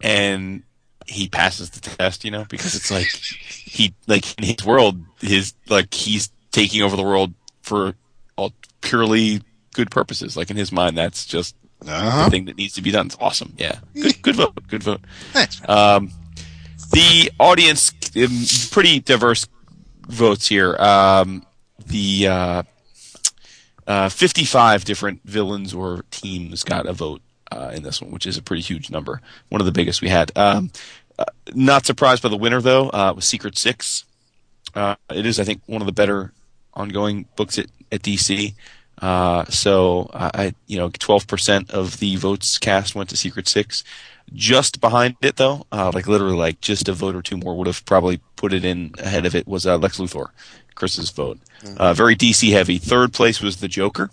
[0.01, 0.63] and
[1.05, 5.53] he passes the test, you know, because it's like he like in his world, his
[5.69, 7.93] like he's taking over the world for
[8.35, 8.51] all
[8.81, 9.41] purely
[9.73, 10.35] good purposes.
[10.35, 11.55] Like in his mind, that's just
[11.87, 12.25] Uh-huh.
[12.25, 13.05] the thing that needs to be done.
[13.05, 13.53] It's awesome.
[13.57, 13.79] Yeah.
[13.93, 14.67] Good good vote.
[14.67, 15.01] Good vote.
[15.31, 15.61] Thanks.
[15.69, 16.11] Um,
[16.93, 19.47] the audience, um, pretty diverse
[20.07, 20.75] votes here.
[20.75, 21.45] Um,
[21.85, 22.63] the uh,
[23.87, 27.21] uh, 55 different villains or teams got a vote
[27.51, 29.21] uh, in this one, which is a pretty huge number.
[29.49, 30.31] One of the biggest we had.
[30.37, 30.71] Um,
[31.17, 34.05] uh, not surprised by the winner, though, uh, was Secret Six.
[34.73, 36.31] Uh, it is, I think, one of the better
[36.73, 38.55] ongoing books at, at DC.
[39.01, 43.83] Uh, so I, you know, 12% of the votes cast went to Secret Six.
[44.31, 47.67] Just behind it, though, uh, like literally, like just a vote or two more would
[47.67, 50.27] have probably put it in ahead of it was uh, Lex Luthor,
[50.75, 51.39] Chris's vote.
[51.77, 52.77] Uh, very DC heavy.
[52.79, 54.09] Third place was the Joker,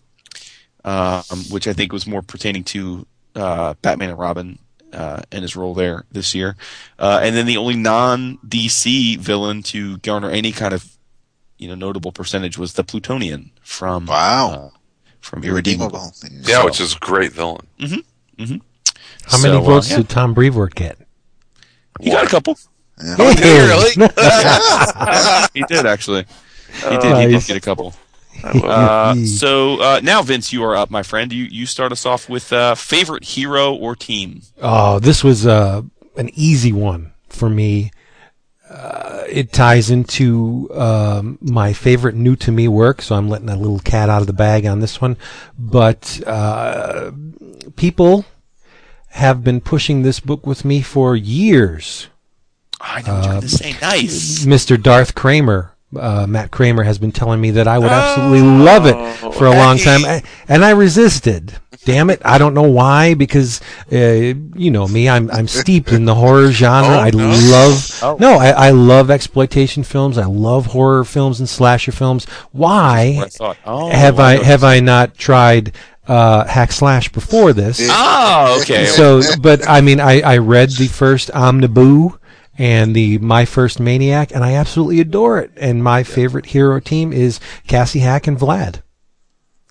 [0.84, 4.58] um, which I think was more pertaining to uh, Batman and Robin
[4.92, 6.56] uh, and his role there this year.
[6.98, 10.96] Uh, and then the only non DC villain to garner any kind of
[11.58, 14.50] you know notable percentage was the Plutonian from Wow.
[14.52, 14.70] uh,
[15.20, 16.12] from Irredeemable.
[16.22, 16.48] Irredeemable.
[16.50, 17.66] yeah So- which is a great villain
[19.26, 19.96] How many So, uh, votes yeah.
[19.98, 20.98] did Tom Brevoort get?
[22.00, 22.58] He got a couple.
[23.02, 23.16] Yeah.
[23.18, 23.90] Oh, did he really?
[25.54, 26.26] he did actually.
[26.74, 27.16] He did.
[27.16, 27.94] He did get a couple.
[28.42, 31.30] Uh, so uh, now, Vince, you are up, my friend.
[31.30, 34.40] You you start us off with uh, favorite hero or team.
[34.62, 35.82] Oh, this was uh,
[36.16, 37.90] an easy one for me.
[38.70, 43.56] Uh, it ties into um, my favorite new to me work, so I'm letting a
[43.56, 45.18] little cat out of the bag on this one.
[45.58, 47.10] But uh,
[47.76, 48.24] people
[49.10, 52.08] have been pushing this book with me for years.
[52.80, 53.72] I know what you're going to say.
[53.80, 54.44] Nice.
[54.46, 54.80] Mr.
[54.82, 58.94] Darth Kramer, uh, Matt Kramer, has been telling me that I would absolutely love it
[59.34, 61.58] for a long time, a- and I resisted.
[61.86, 62.20] Damn it!
[62.26, 63.60] I don't know why, because
[63.90, 66.94] uh, you know me, I'm I'm steeped in the horror genre.
[66.94, 67.28] Oh, I no.
[67.30, 70.18] love no, I, I love exploitation films.
[70.18, 72.26] I love horror films and slasher films.
[72.52, 73.54] Why I.
[73.64, 75.72] Oh, have I have I not tried
[76.08, 77.80] uh, hack slash before this?
[77.90, 78.86] Oh, okay.
[78.86, 82.18] so but i mean i i read the first omniboo
[82.58, 87.12] and the my first maniac and i absolutely adore it and my favorite hero team
[87.12, 88.82] is cassie hack and vlad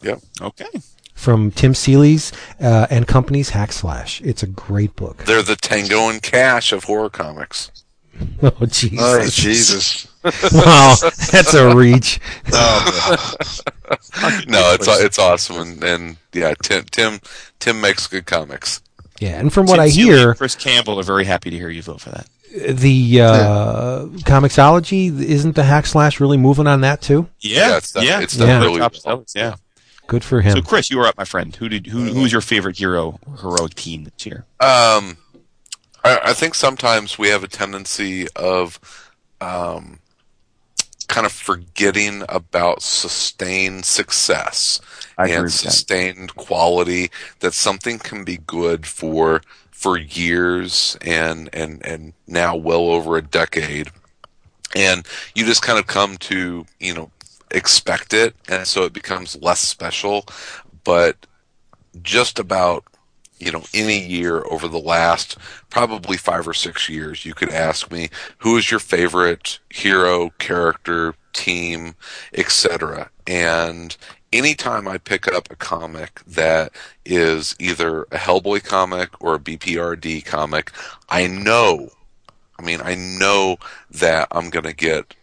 [0.01, 0.19] Yep.
[0.41, 0.65] okay.
[1.14, 2.31] from tim seeley's
[2.61, 6.85] uh, and company's hack slash it's a great book They're the Tango and Cash of
[6.85, 7.72] horror comics.
[8.41, 10.07] oh jesus Oh Jesus!
[10.53, 10.95] wow
[11.31, 12.19] that's a reach
[14.48, 17.20] No, it's it's awesome, and, and yeah, Tim Tim
[17.60, 18.82] Tim makes good comics.
[19.20, 21.82] Yeah, and from what I Sincerely, hear, Chris Campbell are very happy to hear you
[21.82, 22.28] vote for that.
[22.78, 27.28] the uh, Comixology isn't the hack slash really moving on that too.
[27.40, 29.26] Yeah, it's done- yeah, it's done One really top well.
[29.36, 29.56] yeah.
[30.07, 30.53] Good for him.
[30.53, 31.56] So, Chris, you were up, my friend.
[31.56, 34.45] Who did who who's your favorite hero heroic team this year?
[34.60, 35.18] Um,
[36.03, 38.80] I, I think sometimes we have a tendency of
[39.40, 39.99] um,
[41.10, 44.80] kind of forgetting about sustained success
[45.18, 45.73] I and with that.
[45.73, 47.11] sustained quality.
[47.41, 49.41] That something can be good for
[49.72, 53.90] for years and and and now well over a decade,
[54.76, 55.06] and
[55.36, 57.11] you just kind of come to you know
[57.52, 60.26] expect it, and so it becomes less special.
[60.86, 61.26] But
[62.03, 62.86] just about
[63.40, 65.38] you know any year over the last
[65.70, 68.10] probably five or six years you could ask me
[68.40, 71.95] who is your favorite hero character team
[72.34, 73.98] etc and
[74.34, 76.72] anytime i pick up a comic that
[77.06, 80.72] is either a hellboy comic or a bprd comic
[81.10, 81.90] i know
[82.57, 83.57] i mean i know
[83.90, 85.16] that i'm going to get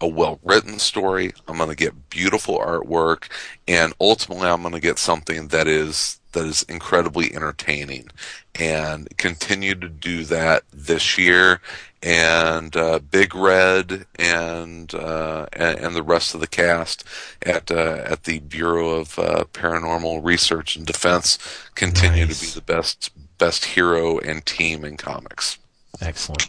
[0.00, 1.32] a well written story.
[1.48, 3.28] I'm going to get beautiful artwork,
[3.66, 8.08] and ultimately, I'm going to get something that is that is incredibly entertaining,
[8.54, 11.60] and continue to do that this year.
[12.02, 17.02] And uh, Big Red and, uh, and and the rest of the cast
[17.42, 21.38] at uh, at the Bureau of uh, Paranormal Research and Defense
[21.74, 22.38] continue Nice.
[22.38, 25.58] to be the best best hero and team in comics.
[26.00, 26.48] Excellent.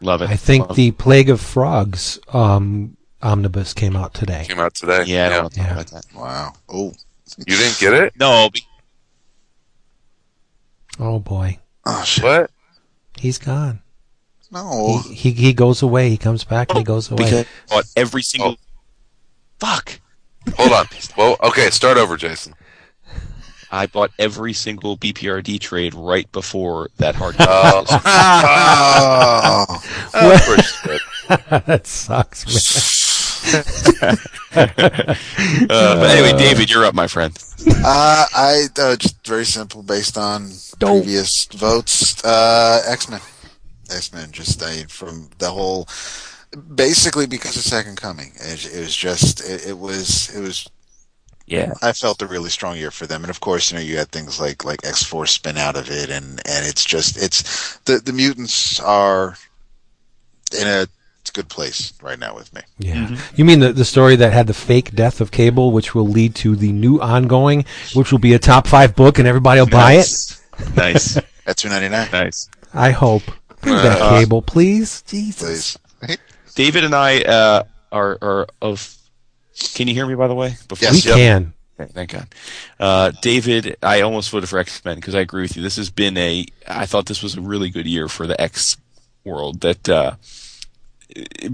[0.00, 0.30] Love it.
[0.30, 4.44] I think Love the Plague of Frogs um, omnibus came out today.
[4.48, 5.02] Came out today.
[5.02, 5.08] it.
[5.08, 5.72] Yeah, I don't want to talk Yeah.
[5.74, 6.06] about that.
[6.14, 6.52] Wow.
[6.68, 6.92] Oh.
[7.38, 8.12] You didn't get it?
[8.18, 8.66] No, be-
[10.98, 12.24] Oh boy, Oh shit.
[12.24, 12.50] What?
[13.18, 13.80] he's gone.
[14.50, 15.00] No.
[15.08, 16.10] He, he he goes away.
[16.10, 17.24] He comes back and he goes away.
[17.24, 18.52] because I bought every single.
[18.52, 18.56] Oh.
[19.58, 20.00] Fuck.
[20.56, 20.86] Hold on.
[21.16, 22.54] Well, okay, start over, Jason.
[23.70, 27.34] I bought every single BPRD trade right before that hard.
[27.40, 27.84] Oh.
[30.14, 30.98] of course you
[31.66, 33.00] that sucks, man.
[33.52, 34.14] uh,
[34.54, 37.36] but anyway, David, you're up, my friend.
[37.68, 41.02] Uh, I uh, just very simple based on Dope.
[41.02, 42.24] previous votes.
[42.24, 43.20] Uh, X Men,
[43.90, 44.30] X Men.
[44.32, 45.88] Just I from the whole,
[46.74, 48.32] basically because of Second Coming.
[48.36, 50.68] It, it was just it, it was it was.
[51.46, 51.74] Yeah.
[51.82, 54.10] I felt a really strong year for them, and of course, you know, you had
[54.10, 57.98] things like like X Force spin out of it, and and it's just it's the
[57.98, 59.36] the mutants are
[60.58, 60.86] in a
[61.30, 62.60] good place right now with me.
[62.78, 63.16] Yeah.
[63.36, 66.34] You mean the the story that had the fake death of Cable, which will lead
[66.36, 67.64] to the new ongoing,
[67.94, 70.40] which will be a top five book, and everybody will buy it.
[70.76, 71.16] Nice.
[71.46, 72.48] At two ninety nine, nice.
[72.72, 73.22] I hope.
[73.60, 75.02] Bring that Uh, Cable, please.
[75.02, 75.76] Jesus.
[76.00, 76.18] please.
[76.54, 78.96] David and I uh, are are of.
[79.74, 80.14] Can you hear me?
[80.14, 81.14] By the way, before We yep.
[81.16, 81.52] can.
[81.78, 82.28] Okay, thank God.
[82.78, 85.62] Uh, David, I almost voted for X Men because I agree with you.
[85.62, 86.46] This has been a.
[86.68, 88.76] I thought this was a really good year for the X
[89.24, 89.60] world.
[89.60, 90.14] That uh,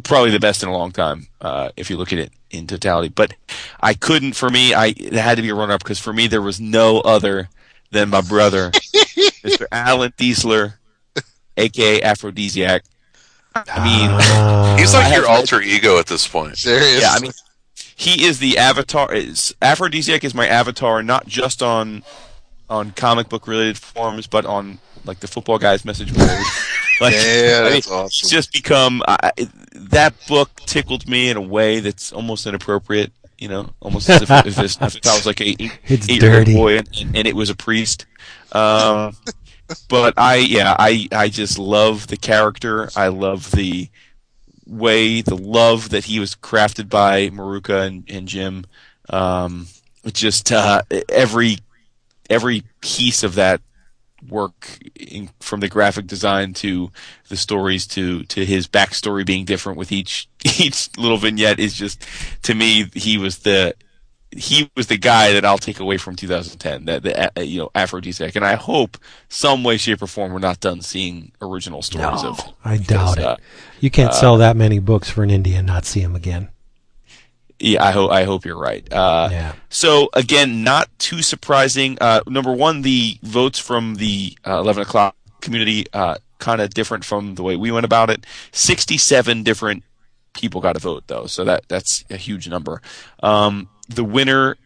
[0.04, 3.08] probably the best in a long time uh, if you look at it in totality.
[3.08, 3.34] But
[3.80, 4.32] I couldn't.
[4.34, 6.60] For me, I it had to be a runner up because for me there was
[6.60, 7.48] no other
[7.90, 8.70] than my brother,
[9.44, 9.66] Mr.
[9.72, 10.74] Alan Diesler,
[11.56, 12.84] aka Aphrodisiac.
[13.54, 14.76] I mean, Ah.
[14.78, 16.56] He's I like your have- alter ego at this point.
[16.56, 17.02] Serious.
[17.02, 17.32] yeah, I mean,
[17.96, 19.12] he is the avatar.
[19.12, 22.04] Is Aphrodisiac is my avatar, not just on
[22.68, 26.30] on comic book related forums, but on like the football guys message board.
[27.06, 28.28] like, yeah, I mean, that's it's awesome.
[28.28, 33.12] just become I, I- that book tickled me in a way that's almost inappropriate.
[33.38, 36.76] You know, almost as if, if, it's- if I was like a eight, eight-year-old boy
[36.78, 38.04] and, and it was a priest.
[38.52, 39.16] Um,
[39.88, 42.90] but I, yeah, I, I just love the character.
[42.96, 43.88] I love the
[44.66, 48.64] way, the love that he was crafted by Maruka and, and Jim.
[49.08, 49.66] Um,
[50.12, 51.58] just uh, every
[52.28, 53.60] every piece of that
[54.28, 56.90] work, in, from the graphic design to
[57.28, 60.28] the stories to to his backstory being different with each
[60.58, 62.04] each little vignette is just
[62.42, 63.74] to me he was the
[64.32, 67.70] he was the guy that I'll take away from 2010 that the uh, you know
[67.74, 68.96] Aphrodisiac and I hope
[69.28, 73.18] some way shape or form we're not done seeing original stories of I doubt because,
[73.18, 73.44] uh, it.
[73.80, 76.48] You can't sell that many books for an Indian not see him again.
[77.60, 79.52] Yeah I hope I hope you're right uh, Yeah.
[79.68, 81.96] So again, not too surprising.
[82.00, 87.04] Uh, number one, the votes from the uh, 11 o'clock community uh, kind of different
[87.04, 88.24] from the way we went about it.
[88.52, 89.84] 67 different
[90.32, 92.80] people got a vote though, so that that's a huge number.
[93.22, 94.56] Um, the winner,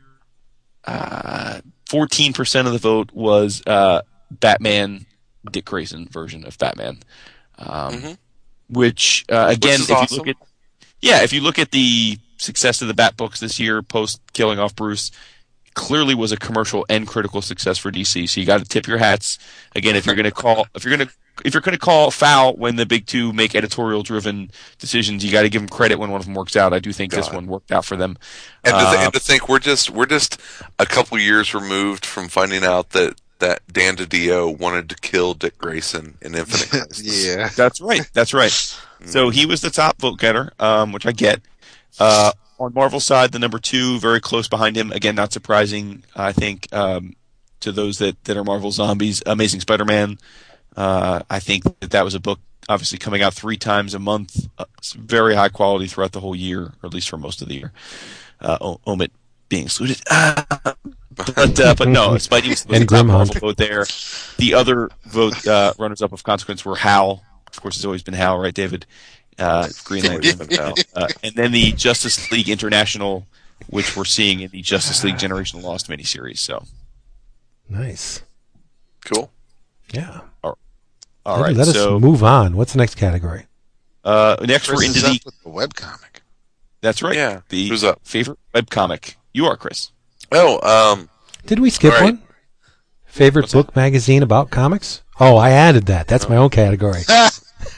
[0.85, 5.07] uh, 14% of the vote was uh, Batman,
[5.51, 6.99] Dick Grayson version of Batman,
[7.59, 8.19] um, Mhm.
[8.69, 10.15] which uh, again, is if awesome.
[10.15, 10.37] you look at
[11.01, 14.59] yeah, if you look at the success of the Bat books this year, post killing
[14.59, 15.11] off Bruce,
[15.75, 18.29] clearly was a commercial and critical success for DC.
[18.29, 19.39] So you got to tip your hats
[19.75, 22.13] again if you're going to call if you're going to if you're going to call
[22.13, 25.99] foul when the big two make editorial driven decisions, you got to give them credit
[25.99, 26.73] when one of them works out.
[26.73, 28.17] I do think this one worked out for them.
[28.63, 30.41] And to, th- Uh, and to think we're just we're just
[30.79, 35.59] a couple years removed from finding out that that Dan DiDio wanted to kill Dick
[35.59, 37.27] Grayson in Infinite Crisis.
[37.27, 37.49] yeah.
[37.57, 38.09] That's right.
[38.13, 38.53] That's right.
[39.07, 41.43] So he was the top vote getter, um, which I get.
[41.99, 44.93] Uh, on Marvel's side, the number two, very close behind him.
[44.93, 47.15] Again, not surprising, I think, um,
[47.61, 49.23] to those that, that are Marvel zombies.
[49.27, 50.19] Amazing Spider-Man.
[50.77, 54.49] Uh, I think that that was a book obviously coming out three times a month.
[54.59, 54.65] Uh,
[54.97, 57.73] very high quality throughout the whole year, or at least for most of the year.
[58.41, 59.13] Uh, Omit
[59.49, 60.01] being excluded.
[60.11, 63.87] but uh, but no, Spidey was, was And the Marvel vote there.
[64.39, 67.23] The other vote uh, runners up of consequence were Hal.
[67.47, 68.87] Of course, it's always been Hal, right, David?
[69.39, 70.49] Uh, Green Lantern.
[70.95, 73.27] Uh, and then the Justice League International,
[73.69, 76.39] which we're seeing in the Justice League Generation Lost miniseries.
[76.39, 76.65] So,
[77.69, 78.23] Nice.
[79.05, 79.31] Cool.
[79.93, 80.21] Yeah.
[80.43, 80.57] all
[81.27, 81.57] Let- right.
[81.57, 82.57] Let us so move on.
[82.57, 83.47] What's the next category?
[84.05, 85.09] uh, next we're into is the.
[85.11, 86.21] up with the webcomic.
[86.81, 87.15] That's right.
[87.17, 87.41] Yeah.
[87.49, 88.01] The Who's up?
[88.05, 89.15] favorite webcomic.
[89.33, 89.91] You are Chris.
[90.31, 90.61] Oh,
[90.93, 91.09] um,
[91.47, 92.05] Did we skip All right.
[92.15, 92.23] one?
[93.07, 95.03] Favorite book magazine about comics?
[95.21, 96.07] Oh, I added that.
[96.09, 97.03] That's my own category.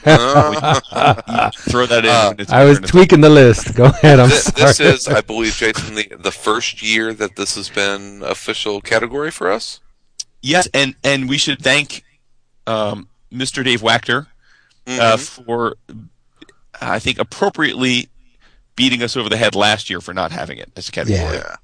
[0.05, 2.11] uh, Throw that in.
[2.11, 3.75] Uh, when it's I was tweaking the list.
[3.75, 4.19] Go ahead.
[4.19, 4.67] I'm this, sorry.
[4.67, 9.31] this is, I believe, Jason, the the first year that this has been official category
[9.31, 9.79] for us.
[10.41, 12.03] Yes, and and we should thank
[12.65, 13.63] um, Mr.
[13.63, 14.27] Dave Wachter
[14.87, 15.75] uh, for,
[16.81, 18.09] I think, appropriately
[18.75, 21.37] beating us over the head last year for not having it as a category.
[21.37, 21.55] Yeah.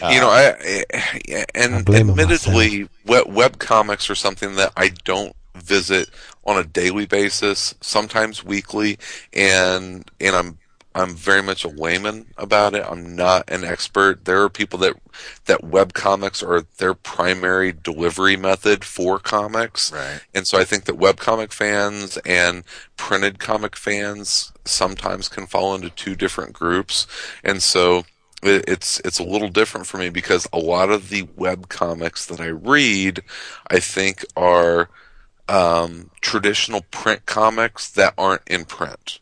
[0.00, 0.10] Yeah.
[0.10, 5.34] you know, I, I and I admittedly, web, web comics are something that I don't
[5.56, 6.10] visit
[6.44, 8.98] on a daily basis, sometimes weekly,
[9.32, 10.58] and and I'm
[10.94, 12.84] I'm very much a layman about it.
[12.86, 14.24] I'm not an expert.
[14.24, 14.94] There are people that
[15.46, 19.92] that web comics are their primary delivery method for comics.
[19.92, 20.20] Right.
[20.34, 22.64] And so I think that webcomic fans and
[22.96, 27.06] printed comic fans sometimes can fall into two different groups.
[27.42, 28.04] And so
[28.42, 32.26] it, it's it's a little different for me because a lot of the web comics
[32.26, 33.22] that I read,
[33.68, 34.90] I think are
[35.48, 39.20] um, traditional print comics that aren't in print.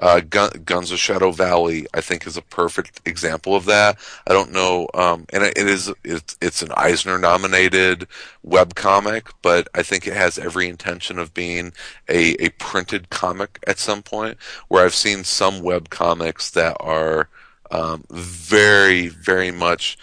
[0.00, 3.98] Uh, Gun- Guns of Shadow Valley, I think, is a perfect example of that.
[4.26, 8.06] I don't know, um, and it is it's, it's an Eisner nominated
[8.42, 11.72] web comic, but I think it has every intention of being
[12.08, 14.38] a, a printed comic at some point.
[14.68, 17.28] Where I've seen some web comics that are
[17.70, 19.98] um, very, very much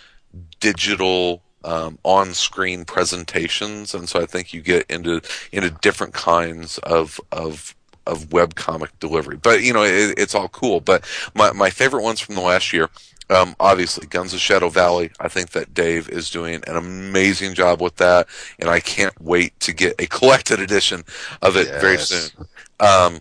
[0.59, 5.21] digital um, on-screen presentations, and so I think you get into
[5.51, 7.75] into different kinds of of
[8.07, 9.37] of web comic delivery.
[9.37, 10.79] But you know, it, it's all cool.
[10.79, 11.05] But
[11.35, 12.89] my my favorite ones from the last year.
[13.31, 15.11] Um, obviously, Guns of Shadow Valley.
[15.19, 18.27] I think that Dave is doing an amazing job with that,
[18.57, 21.03] and I can't wait to get a collected edition
[21.43, 22.31] of it very soon.
[22.79, 23.19] Um,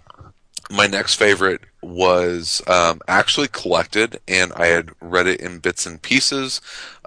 [0.70, 6.00] my next favorite was um, actually collected, and I had read it in bits and
[6.00, 6.60] pieces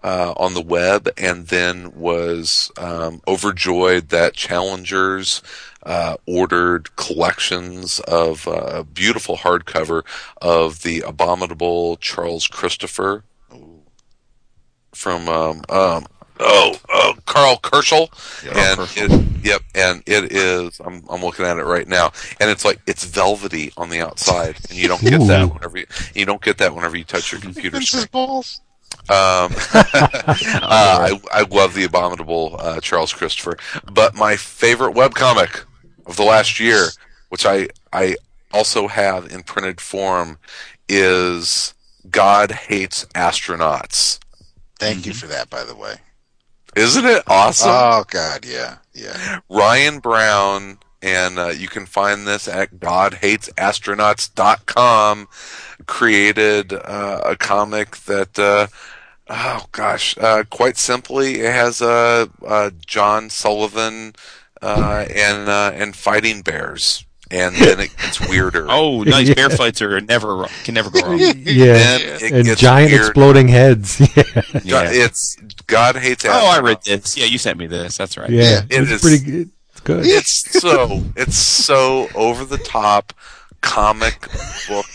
[0.03, 5.41] uh, on the web, and then was um, overjoyed that Challengers
[5.83, 10.03] uh, ordered collections of uh, beautiful hardcover
[10.41, 13.23] of the abominable Charles Christopher
[14.93, 16.05] from um, um,
[16.41, 18.09] oh, oh Karl Kerschl,
[18.45, 20.80] and it, yep, and it is.
[20.84, 24.57] I'm I'm looking at it right now, and it's like it's velvety on the outside,
[24.69, 25.27] and you don't get Ooh.
[25.27, 28.09] that whenever you, you don't get that whenever you touch your computer Princess screen.
[28.11, 28.61] balls.
[29.03, 29.07] Um,
[29.73, 33.57] uh, I, I love the abominable uh, Charles Christopher,
[33.91, 35.63] but my favorite webcomic
[36.05, 36.88] of the last year,
[37.30, 38.15] which I I
[38.53, 40.38] also have in printed form,
[40.89, 41.73] is
[42.09, 44.19] God Hates Astronauts.
[44.80, 45.95] Thank you for that, by the way.
[46.76, 47.69] Isn't it awesome?
[47.72, 49.39] Oh God, yeah, yeah.
[49.49, 55.27] Ryan Brown, and uh, you can find this at GodHatesAstronauts.com,
[55.85, 58.68] created uh, a comic that, uh,
[59.30, 64.14] oh gosh, uh, quite simply, it has uh, uh, John Sullivan
[64.61, 68.68] uh, and uh, and fighting bears, and then it gets weirder.
[68.70, 69.28] Oh, nice.
[69.30, 69.34] Yeah.
[69.36, 70.45] Bear fights are never.
[70.64, 71.20] Can never go wrong.
[71.20, 71.34] yeah.
[71.36, 73.02] Then it And gets giant weird.
[73.08, 73.99] exploding heads.
[74.16, 74.24] Yeah.
[74.24, 75.06] God- Yeah.
[75.06, 75.36] It's
[75.68, 76.26] God hates.
[76.26, 77.18] Oh, I read this.
[77.18, 77.98] Yeah, you sent me this.
[77.98, 78.30] That's right.
[78.30, 78.62] Yeah.
[78.70, 79.49] It it's is- pretty good.
[79.72, 80.06] It's good.
[80.06, 83.14] It's so it's so over the top
[83.62, 84.28] comic
[84.68, 84.86] book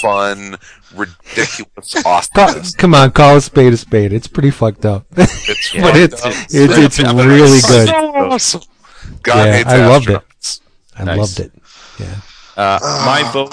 [0.00, 0.56] fun
[0.94, 2.02] ridiculous Ca-
[2.36, 2.74] awesomeness.
[2.74, 4.12] come on, call a spade a spade.
[4.12, 5.06] It's pretty fucked up.
[5.16, 6.32] It's but fucked it's up.
[6.50, 7.88] it's, it's I'm really good.
[7.88, 8.60] so awesome.
[9.22, 10.22] God Yeah, hates I loved it.
[10.96, 11.00] Astronauts.
[11.00, 11.18] I Nice.
[11.18, 11.52] loved it.
[11.98, 12.20] Yeah.
[12.56, 13.52] Uh, my book.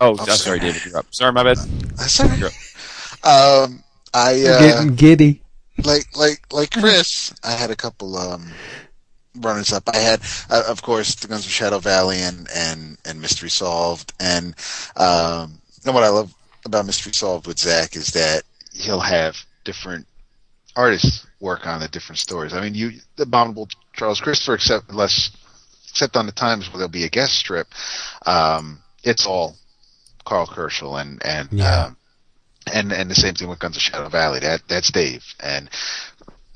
[0.00, 0.36] Oh, I'm sorry.
[0.38, 0.84] sorry, David.
[0.84, 1.06] You're up.
[1.10, 1.58] Sorry, my bad.
[1.58, 2.38] That's all right.
[2.38, 2.54] You're up.
[3.24, 3.84] Um,
[4.14, 5.42] I uh, Getting giddy.
[5.84, 8.52] like like like Chris, I had a couple um
[9.40, 9.88] runners up.
[9.92, 10.20] I had,
[10.50, 14.54] uh, of course, the Guns of Shadow Valley and and and Mystery Solved, and
[14.96, 16.34] um, and what I love
[16.64, 18.42] about Mystery Solved with Zach is that
[18.72, 20.06] he'll have different
[20.76, 22.52] artists work on the different stories.
[22.54, 25.30] I mean, you the Abominable Charles Christopher, except less
[25.92, 27.68] except on the times where there'll be a guest strip,
[28.26, 29.56] um, it's all
[30.26, 31.86] Karl Kerschl and and Yeah.
[31.86, 31.96] um,
[32.72, 34.40] and and the same thing with Guns of Shadow Valley.
[34.40, 35.70] That that's Dave, and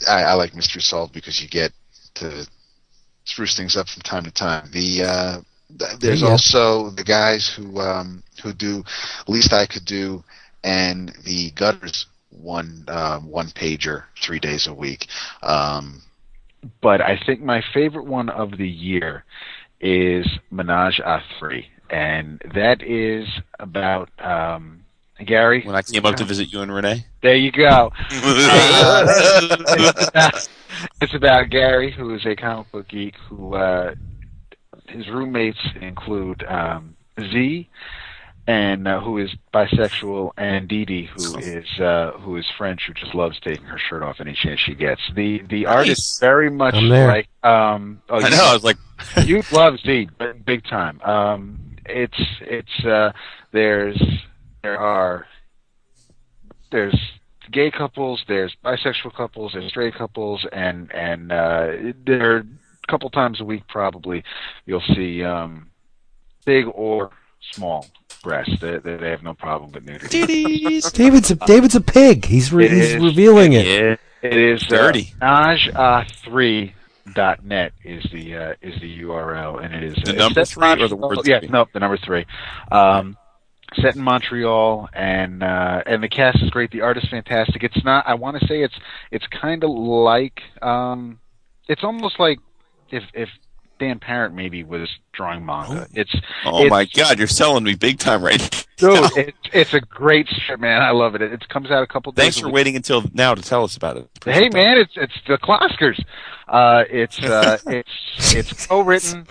[0.08, 1.72] I, I like Mystery Solved because you get
[2.16, 2.46] to
[3.24, 4.70] spruce things up from time to time.
[4.72, 5.40] The uh,
[6.00, 6.30] there's Yeah.
[6.30, 8.84] also the guys who um, who do
[9.28, 10.24] least I could do,
[10.64, 15.06] and the gutters one um, one pager three days a week.
[15.42, 16.02] Um,
[16.80, 19.24] but I think my favorite one of the year
[19.80, 23.26] is Menage a Three, and that is
[23.58, 24.84] about um,
[25.24, 25.62] Gary.
[25.64, 27.06] When I came up to visit you and Renee.
[27.22, 27.92] There you go.
[28.10, 30.48] it's, about,
[31.00, 33.14] it's about Gary, who is a comic book geek.
[33.28, 33.94] Who uh,
[34.88, 37.68] his roommates include um, Zii,
[38.46, 43.14] and uh, who is bisexual, and DiDi, who is uh, who is French, who just
[43.14, 45.00] loves taking her shirt off any chance she gets.
[45.14, 48.02] The the art is very much like um.
[48.08, 48.44] Oh, I you- know.
[48.44, 48.76] I was like,
[49.24, 51.00] you love Zii, but big time.
[51.02, 53.12] Um, it's it's uh,
[53.52, 54.00] there's
[54.62, 55.26] there are
[56.70, 56.98] there's
[57.50, 61.72] gay couples, there's bisexual couples, there's straight couples, and and uh,
[62.04, 64.22] there are a couple times a week probably
[64.66, 65.70] you'll see um,
[66.44, 67.10] big or
[67.52, 67.86] small
[68.22, 68.54] breasts.
[68.60, 70.22] They, they, they have no problem with nudity.
[70.92, 72.24] David's a David's a pig.
[72.24, 73.02] He's re- he's is.
[73.02, 73.66] revealing it.
[73.66, 73.96] yeah.
[74.22, 75.14] It is Dirty.
[75.20, 76.72] Uh, Naj
[77.14, 80.52] dot net is the uh, is the URL, and it is The uh, number it's
[80.52, 81.48] three or the Montreal- word Yeah, three?
[81.48, 82.26] no, the number three.
[82.72, 83.16] Um,
[83.80, 86.70] set in Montreal, and uh, and the cast is great.
[86.72, 87.62] The art is fantastic.
[87.62, 88.04] It's not.
[88.08, 88.74] I want to say it's
[89.12, 91.20] it's kind of like um,
[91.68, 92.38] it's almost like
[92.90, 93.28] if if
[93.78, 95.86] Dan Parent maybe was drawing manga.
[95.94, 99.08] It's Oh It's- my God, you're selling me big time right dude, now.
[99.16, 100.82] it's it's a great strip, man.
[100.82, 101.22] I love it.
[101.22, 102.12] It, it comes out a couple.
[102.12, 102.54] Thanks days a for week.
[102.54, 104.08] waiting until now to tell us about it.
[104.24, 104.56] Hey Appreciate that.
[104.58, 106.02] man, it's it's the Closcars.
[106.48, 109.26] Uh, it's uh, it's it's co-written.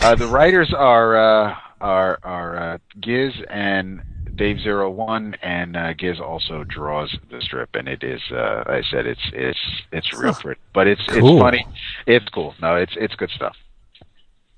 [0.00, 4.02] Uh, the writers are uh, are are uh, Giz and
[4.34, 8.20] Dave Zero One, and uh, Giz also draws the strip, and it is.
[8.30, 9.58] Uh, I said it's it's
[9.92, 11.34] it's real pretty, but it's Cool.
[11.36, 11.66] it's funny.
[12.06, 12.54] It's cool.
[12.62, 13.56] No, it's it's good stuff.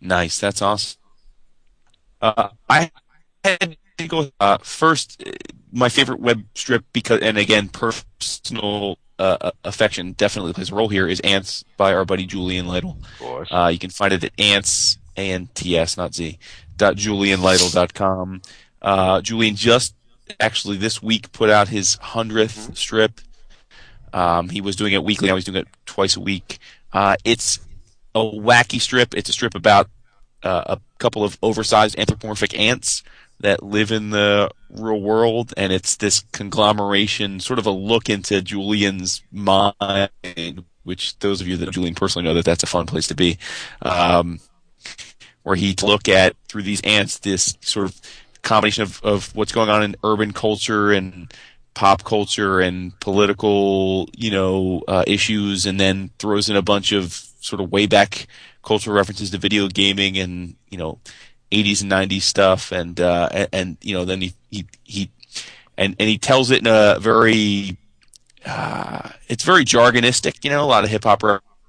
[0.01, 0.39] Nice.
[0.41, 0.99] That's awesome.
[2.21, 2.91] Uh, I
[3.45, 5.23] had to go uh, first.
[5.27, 5.31] uh,
[5.73, 10.89] My favorite web strip because, and again, personal uh, uh, affection definitely plays a role
[10.89, 11.07] here.
[11.07, 12.97] Is Ants by our buddy Julian Lytle.
[13.03, 13.49] Of course.
[13.51, 16.39] Uh, you can find it at ants a n t s not z
[16.77, 18.43] dot julianlytle.com.
[18.83, 19.95] Uh, Julian just
[20.39, 23.21] actually this week put out his hundredth strip.
[24.13, 25.29] Um, he was doing it weekly.
[25.29, 26.59] Now he's doing it twice a week.
[26.93, 27.61] Uh, it's
[28.15, 29.15] a wacky strip.
[29.15, 29.89] It's a strip about
[30.43, 33.03] uh, a couple of oversized anthropomorphic ants
[33.41, 38.43] that live in the real world, and it's this conglomeration, sort of a look into
[38.43, 40.11] Julian's mind.
[40.83, 43.39] Which those of you that Julian personally know that that's a fun place to be,
[43.83, 44.41] um,
[45.43, 48.01] where he look at through these ants this sort of
[48.43, 51.33] combination of, of what's going on in urban culture and
[51.75, 57.30] pop culture and political, you know, uh, issues, and then throws in a bunch of
[57.41, 58.27] sort of way back
[58.63, 60.99] cultural references to video gaming and you know,
[61.51, 65.11] 80s and 90s stuff, and uh, and, and you know, then he he he
[65.77, 67.77] and and he tells it in a very
[68.45, 71.23] uh, it's very jargonistic, you know, a lot of hip hop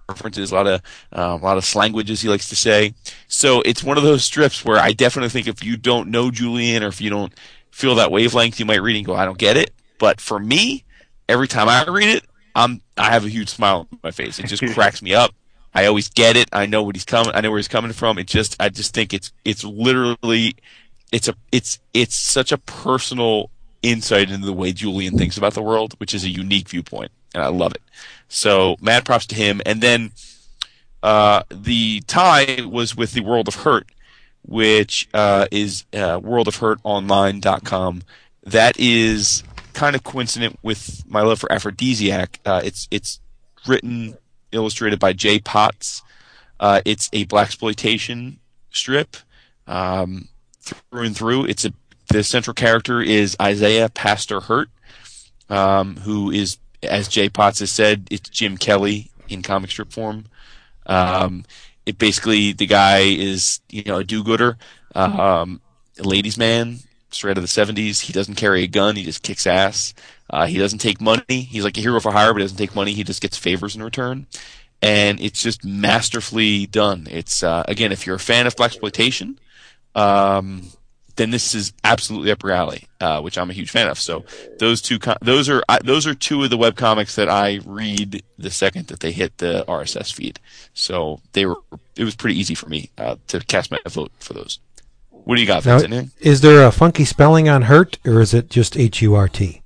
[0.08, 0.82] references, a lot of
[1.16, 2.94] uh, a lot of slanguages he likes to say.
[3.28, 6.84] So it's one of those strips where I definitely think if you don't know Julian
[6.84, 7.34] or if you don't
[7.72, 9.72] feel that wavelength, you might read and go, I don't get it.
[9.98, 10.84] But for me,
[11.28, 12.26] every time I read it,
[12.56, 14.40] I'm I have a huge smile on my face.
[14.40, 15.34] It just cracks me up.
[15.74, 16.50] I always get it.
[16.52, 17.32] I know what he's coming.
[17.34, 18.18] I know where he's coming from.
[18.18, 20.56] It just I just think it's it's literally
[21.12, 23.50] it's a it's it's such a personal
[23.82, 27.44] insight into the way Julian thinks about the world, which is a unique viewpoint, and
[27.44, 27.82] I love it.
[28.28, 29.62] So mad props to him.
[29.66, 30.12] And then
[31.04, 33.88] uh, the tie was with the World of Hurt,
[34.44, 38.04] which uh, is uh, worldofhurtonline.com.
[38.44, 39.44] That is
[39.74, 42.40] kind of coincident with my love for Aphrodisiac.
[42.46, 43.20] Uh, it's it's
[43.68, 44.18] written,
[44.52, 46.02] illustrated by Jay Potts.
[46.60, 49.18] Uh, it's a black exploitation strip
[49.68, 50.28] um,
[50.62, 51.46] through and through.
[51.46, 51.74] It's a
[52.12, 54.70] the central character is Isaiah Pastor Hurt,
[55.50, 60.26] um, who is, as Jay Potts has said, it's Jim Kelly in comic strip form.
[60.86, 61.46] Um,
[61.86, 64.58] it basically the guy is you know a do-gooder,
[64.94, 65.62] um,
[66.00, 66.80] a ladies' man,
[67.12, 68.02] straight out of the '70s.
[68.02, 69.94] He doesn't carry a gun; he just kicks ass.
[70.32, 71.42] Uh, he doesn't take money.
[71.42, 72.94] He's like a hero for hire, but he doesn't take money.
[72.94, 74.26] He just gets favors in return.
[74.82, 77.08] And it's just masterfully done.
[77.12, 79.38] It's, uh, again, if you're a fan of blaxploitation,
[79.94, 80.70] um,
[81.18, 84.00] then this is absolutely up your alley, uh, which I'm a huge fan of.
[84.00, 84.24] So
[84.58, 87.60] those two, co- those are I, those are two of the web comics that I
[87.66, 90.40] read the second that they hit the RSS feed.
[90.74, 91.58] So they were,
[91.96, 94.60] it was pretty easy for me uh, to cast my vote for those.
[95.10, 96.14] What do you got, Now, Vince?
[96.20, 99.62] Is there a funky spelling on hurt, or is it just H U R T?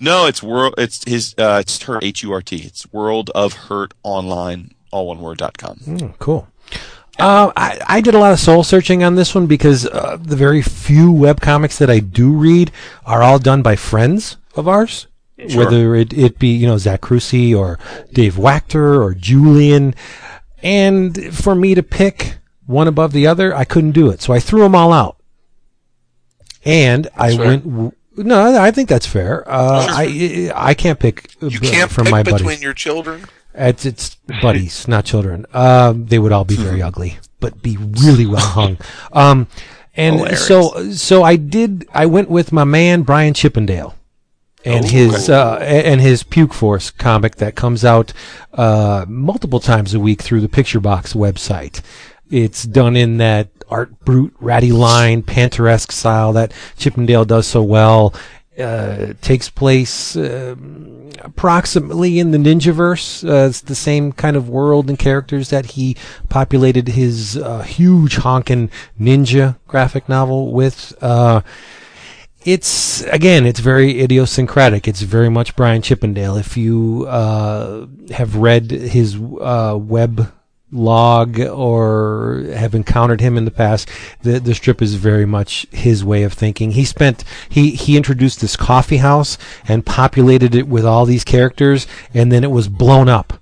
[0.00, 0.74] No, it's world.
[0.78, 1.34] It's his.
[1.38, 2.04] Uh, it's hurt.
[2.04, 2.56] H U R T.
[2.56, 4.72] It's World of Hurt Online.
[4.92, 5.38] All one word.
[5.38, 5.76] dot com.
[5.78, 6.48] Mm, cool.
[7.18, 10.36] Uh, I, I did a lot of soul searching on this one because uh, the
[10.36, 12.70] very few web comics that I do read
[13.06, 15.06] are all done by friends of ours.
[15.48, 15.64] Sure.
[15.64, 17.78] Whether it, it be, you know, Zach Crucy or
[18.12, 19.94] Dave Wachter or Julian.
[20.62, 24.20] And for me to pick one above the other, I couldn't do it.
[24.20, 25.16] So I threw them all out.
[26.64, 27.64] And I went.
[27.64, 29.44] w- No, I think that's fair.
[29.46, 32.62] Uh, I I can't pick uh, You can't from pick my between buddies.
[32.62, 33.24] your children.
[33.54, 35.46] It's, it's buddies, not children.
[35.54, 38.78] Um, they would all be very ugly, but be really well hung.
[39.12, 39.46] Um,
[39.96, 40.46] and Hilarious.
[40.46, 41.88] so, so I did.
[41.94, 43.94] I went with my man Brian Chippendale,
[44.62, 48.12] and his uh, and his Puke Force comic that comes out
[48.52, 51.80] uh, multiple times a week through the Picture Box website.
[52.30, 58.14] It's done in that art brute, ratty line, panteresque style that Chippendale does so well.
[58.58, 63.28] Uh, takes place um approximately in the Ninjaverse.
[63.28, 65.96] Uh, it's the same kind of world and characters that he
[66.28, 70.94] populated his uh, huge honkin' ninja graphic novel with.
[71.02, 71.42] Uh,
[72.44, 74.86] it's again, it's very idiosyncratic.
[74.86, 76.36] It's very much Brian Chippendale.
[76.36, 80.32] If you uh, have read his uh, web
[80.72, 83.88] log or have encountered him in the past,
[84.22, 86.72] the the strip is very much his way of thinking.
[86.72, 89.38] He spent he he introduced this coffee house
[89.68, 93.40] and populated it with all these characters, and then it was blown up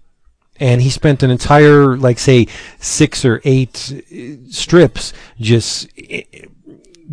[0.60, 2.46] and he spent an entire like say
[2.78, 6.20] six or eight uh, strips just uh,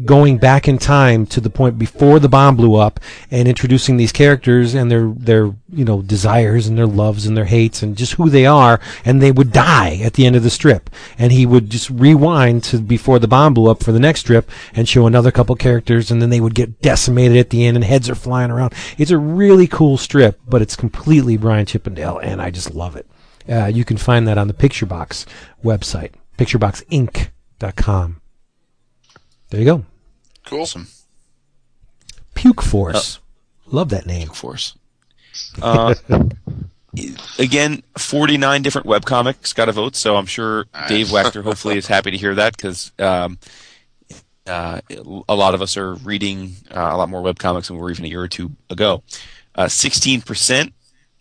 [0.06, 3.00] going back in time to the point before the bomb blew up
[3.30, 7.46] and introducing these characters and their their you know desires and their loves and their
[7.46, 10.50] hates and just who they are and they would die at the end of the
[10.50, 10.90] strip.
[11.18, 14.50] And he would just rewind to before the bomb blew up for the next strip
[14.74, 17.84] and show another couple characters and then they would get decimated at the end and
[17.84, 18.74] heads are flying around.
[18.98, 23.08] It's a really cool strip but it's completely Brian Chippendale and I just love it.
[23.50, 25.26] Uh, you can find that on the Picture Box
[25.64, 28.21] website, pictureboxinc.com.
[29.52, 29.86] There you go.
[30.46, 30.62] Cool.
[30.62, 30.88] Awesome.
[32.34, 33.20] Puke Force.
[33.68, 34.30] Love that name.
[34.30, 34.76] Force.
[35.62, 35.94] Uh,
[37.40, 42.12] again, 49 different webcomics got a vote, so I'm sure Dave Wachter hopefully is happy
[42.12, 43.38] to hear that because um,
[44.48, 44.82] uh,
[45.30, 48.06] a lot of us are reading uh, a lot more webcomics than we were even
[48.06, 49.04] a year or two ago.
[49.54, 50.72] Uh, 16%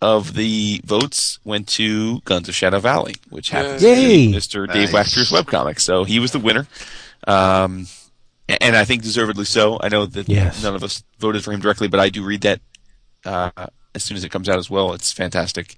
[0.00, 4.26] of the votes went to Guns of Shadow Valley, which happens Yay.
[4.26, 4.72] to be Mr.
[4.72, 5.14] Dave Nice.
[5.14, 5.80] Wachter's webcomic.
[5.80, 6.66] So he was the winner.
[7.26, 7.99] Um, a-
[8.60, 9.78] and I think deservedly so.
[9.80, 10.62] I know that Yes.
[10.62, 12.60] none of us voted for him directly, but I do read that
[13.24, 13.50] uh,
[13.94, 14.92] as soon as it comes out as well.
[14.94, 15.76] It's fantastic.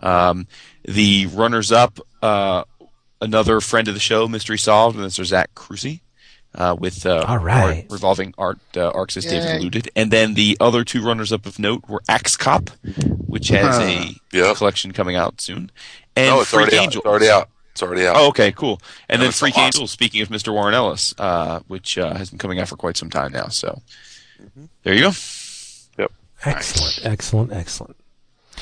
[0.00, 0.46] Um,
[0.84, 2.64] the runners up, uh,
[3.20, 5.24] another friend of the show, Mystery Solved, and Mr.
[5.24, 6.00] Zach Crucy,
[6.54, 7.84] uh, with uh, All right.
[7.84, 9.56] art- revolving art uh, arcs as David Yay.
[9.58, 9.90] alluded.
[9.96, 12.70] And then the other two runners up of note were Axe Cop,
[13.26, 14.56] which has a Yep.
[14.56, 15.70] collection coming out soon,
[16.16, 16.82] and No, it's Freak already out.
[16.84, 17.02] Angels.
[17.04, 17.48] It's already out.
[17.72, 18.16] It's already out.
[18.16, 18.80] Oh, okay, cool.
[19.08, 19.64] And No, then it's Freak awesome.
[19.64, 20.52] Angels, speaking of Mr.
[20.52, 23.48] Warren Ellis, uh, which uh, has been coming out for quite some time now.
[23.48, 23.80] So
[24.82, 25.10] there you go.
[25.98, 26.12] Yep.
[26.44, 27.96] Excellent, excellent, excellent.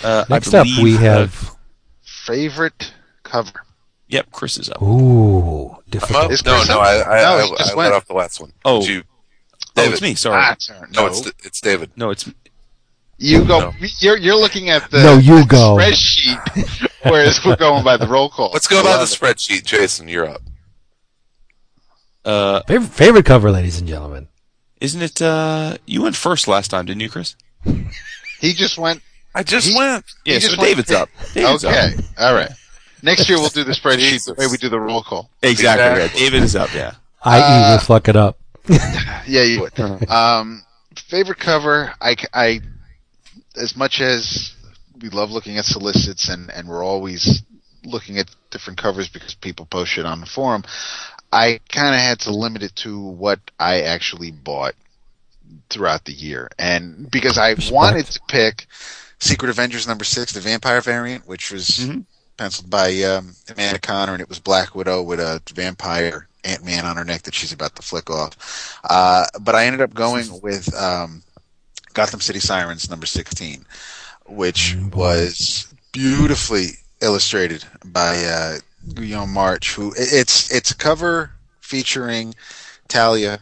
[0.04, 1.56] Uh, Next up, we have.
[2.02, 2.92] Favorite
[3.24, 3.64] cover.
[4.08, 4.80] yep, Chris is up.
[4.82, 6.24] Ooh, difficult.
[6.26, 6.30] up?
[6.30, 6.78] Is No, no.
[6.78, 7.76] I, I, No, I, he I went.
[7.76, 8.52] went off the last one.
[8.64, 8.80] Oh.
[8.80, 9.02] Did you,
[9.76, 9.92] Oh, David.
[9.94, 10.14] it's me.
[10.16, 10.36] Sorry.
[10.40, 10.90] Ah, turn.
[10.94, 11.90] No, No, it's it's David.
[11.96, 12.28] No, it's
[13.18, 13.60] you go.
[13.60, 13.72] No.
[14.00, 15.76] You're you're looking at the No, you go.
[15.76, 18.50] spreadsheet, whereas we're going by the roll call.
[18.52, 19.06] Let's go by the it.
[19.06, 19.64] spreadsheet.
[19.64, 20.42] Jason, you're up.
[22.24, 24.28] uh, Favorite, favorite cover, ladies and gentlemen.
[24.80, 25.20] isn't it?
[25.22, 27.36] Uh, you went first last time, didn't you, Chris?
[28.40, 29.02] He just went.
[29.34, 30.04] I just He- went.
[30.24, 31.08] Yeah, just so went- David's up.
[31.34, 32.04] David's okay, up.
[32.18, 32.50] all right.
[33.02, 35.30] Next year we'll do the spreadsheet the way we do the roll call.
[35.42, 35.84] Exactly.
[36.02, 36.20] Exactly.
[36.22, 36.74] Yeah, David is up.
[36.74, 36.92] Yeah.
[37.22, 38.38] I.e., Uh, will fuck it up.
[39.26, 39.78] Yeah, you would.
[40.10, 40.62] um,
[40.96, 41.92] favorite cover.
[42.00, 42.60] I, I,
[43.56, 44.52] as much as
[45.00, 47.42] we love looking at solicits and and we're always
[47.84, 50.62] looking at different covers because people post shit on the forum.
[51.32, 54.74] I kind of had to limit it to what I actually bought
[55.68, 58.66] throughout the year, and because I wanted to pick
[59.18, 62.04] Secret Avengers number six, the vampire variant, which was Mhm.
[62.36, 66.86] penciled by um, Amanda Conner, and it was Black Widow with a vampire Ant Man
[66.86, 68.78] on her neck that she's about to flick off.
[68.84, 71.22] Uh, but I ended up going with um,
[71.92, 73.64] Gotham City Sirens number 16,
[74.30, 76.68] which was beautifully
[77.00, 78.58] illustrated by uh,
[78.94, 79.74] Guillaume March.
[79.74, 82.34] Who it's it's a cover featuring
[82.88, 83.40] Talia,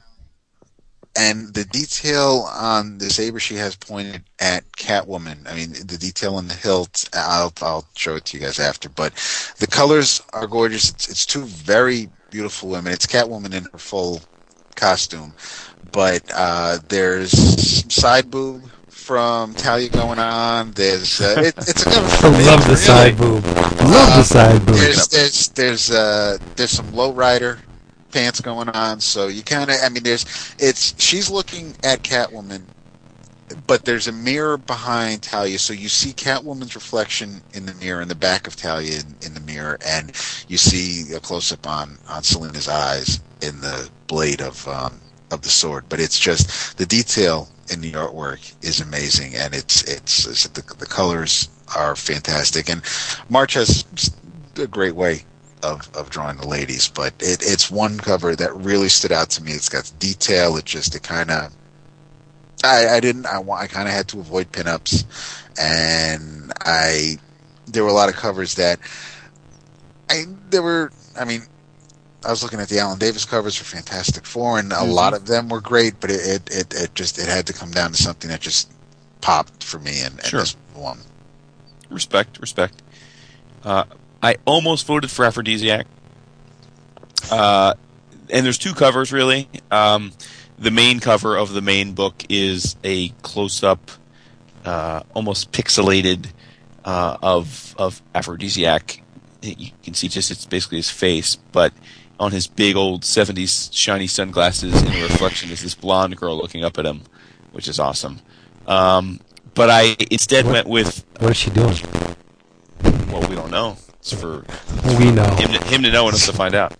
[1.16, 5.48] and the detail on the saber she has pointed at Catwoman.
[5.51, 7.09] I mean, the detail on the hilt.
[7.12, 8.89] I'll I'll show it to you guys after.
[8.89, 9.15] But
[9.59, 10.90] the colors are gorgeous.
[10.90, 12.93] It's, it's two very beautiful women.
[12.93, 14.20] It's Catwoman in her full
[14.77, 15.35] costume,
[15.93, 17.32] but uh, there's
[17.93, 18.62] side boob
[19.09, 20.72] from Talia going on.
[20.72, 23.43] There's uh, it, it's I love the side boob.
[23.43, 24.76] Love the side boob.
[24.76, 27.59] There's there's there's uh there's some low rider
[28.12, 29.01] pants going on.
[29.01, 30.26] So you kind of I mean there's
[30.59, 32.64] it's she's looking at Catwoman,
[33.66, 38.09] but there's a mirror behind Talia, so you see Catwoman's reflection in the mirror in
[38.09, 40.12] the back of Talia in, in the mirror, and
[40.48, 45.40] you see a close up on on Selina's eyes in the blade of um of
[45.40, 45.86] the sword.
[45.89, 50.62] But it's just the detail in the artwork is amazing, and it's it's, it's the,
[50.74, 52.82] the colors are fantastic, and
[53.28, 53.84] March has
[54.56, 55.24] a great way
[55.62, 56.88] of, of drawing the ladies.
[56.88, 59.52] But it, it's one cover that really stood out to me.
[59.52, 60.56] It's got detail.
[60.56, 61.52] It just it kind of
[62.64, 65.04] I, I didn't I want I kind of had to avoid pinups,
[65.58, 67.18] and I
[67.66, 68.80] there were a lot of covers that
[70.10, 71.42] I there were I mean
[72.28, 74.92] I was looking at the Alan Davis covers for Fantastic Four, and a Mhm.
[74.92, 77.70] lot of them were great, but it, it, it, it just it had to come
[77.70, 78.70] down to something that just
[79.22, 80.40] popped for me, and, and Sure.
[80.40, 80.98] this one.
[81.88, 82.82] Respect, respect.
[83.64, 83.84] Uh,
[84.22, 85.86] I almost voted for Aphrodisiac.
[87.30, 87.72] Uh,
[88.28, 89.48] and there's two covers really.
[89.70, 90.12] Um,
[90.59, 93.90] the main cover of the main book is a close-up,
[94.66, 96.26] uh, almost pixelated
[96.84, 99.00] uh, of of Aphrodisiac.
[99.40, 101.72] You can see just it's basically his face, but
[102.20, 106.64] on his big old '70s shiny sunglasses, in the reflection is this blonde girl looking
[106.64, 107.02] up at him,
[107.52, 108.20] which is awesome.
[108.66, 109.20] Um,
[109.54, 111.76] but I instead What- went with What is she doing?
[113.10, 113.76] well, we don't know.
[114.00, 114.44] It's for
[114.98, 115.24] We know.
[115.36, 116.74] him to, him to know and us to find out.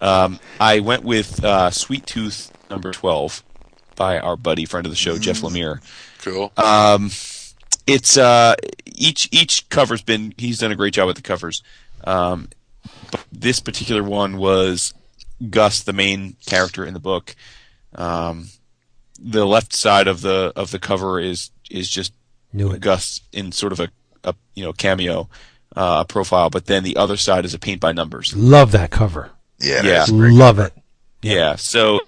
[0.00, 3.42] Um, I went with uh, Sweet Tooth number 12
[3.96, 5.80] by our buddy, friend of the show, Jeff Lemire.
[6.22, 6.52] Cool.
[6.56, 7.10] Um,
[7.86, 8.54] it's uh,
[8.86, 11.62] each each cover's been he's done a great job with the covers.
[12.04, 12.48] Um,
[13.10, 14.94] but this particular one was
[15.48, 17.34] Gus, the main character in the book.
[17.94, 18.48] Um,
[19.22, 22.12] the left side of the of the cover is is just
[22.52, 22.80] Knew it.
[22.80, 23.88] Gus in sort of a,
[24.24, 25.28] a you know cameo
[25.76, 28.34] uh, profile, but then the other side is a paint by numbers.
[28.36, 29.30] Love that cover.
[29.58, 29.82] Yeah, Yeah.
[29.82, 30.68] that's a great Love cover.
[30.68, 30.82] it.
[31.22, 32.00] Yeah, so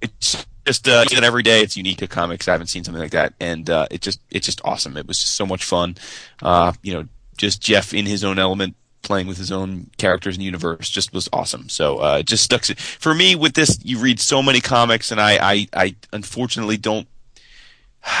[0.00, 2.48] it's just uh, even every day it's unique to comics.
[2.48, 4.96] I haven't seen something like that, and uh, it just it's just awesome.
[4.96, 5.96] It was just so much fun.
[6.40, 10.44] Uh, you know, just Jeff in his own element, playing with his own characters and
[10.44, 11.68] universe, just was awesome.
[11.68, 12.64] So uh, it just stuck.
[12.64, 17.06] For me, with this, you read so many comics, and I I, I unfortunately don't.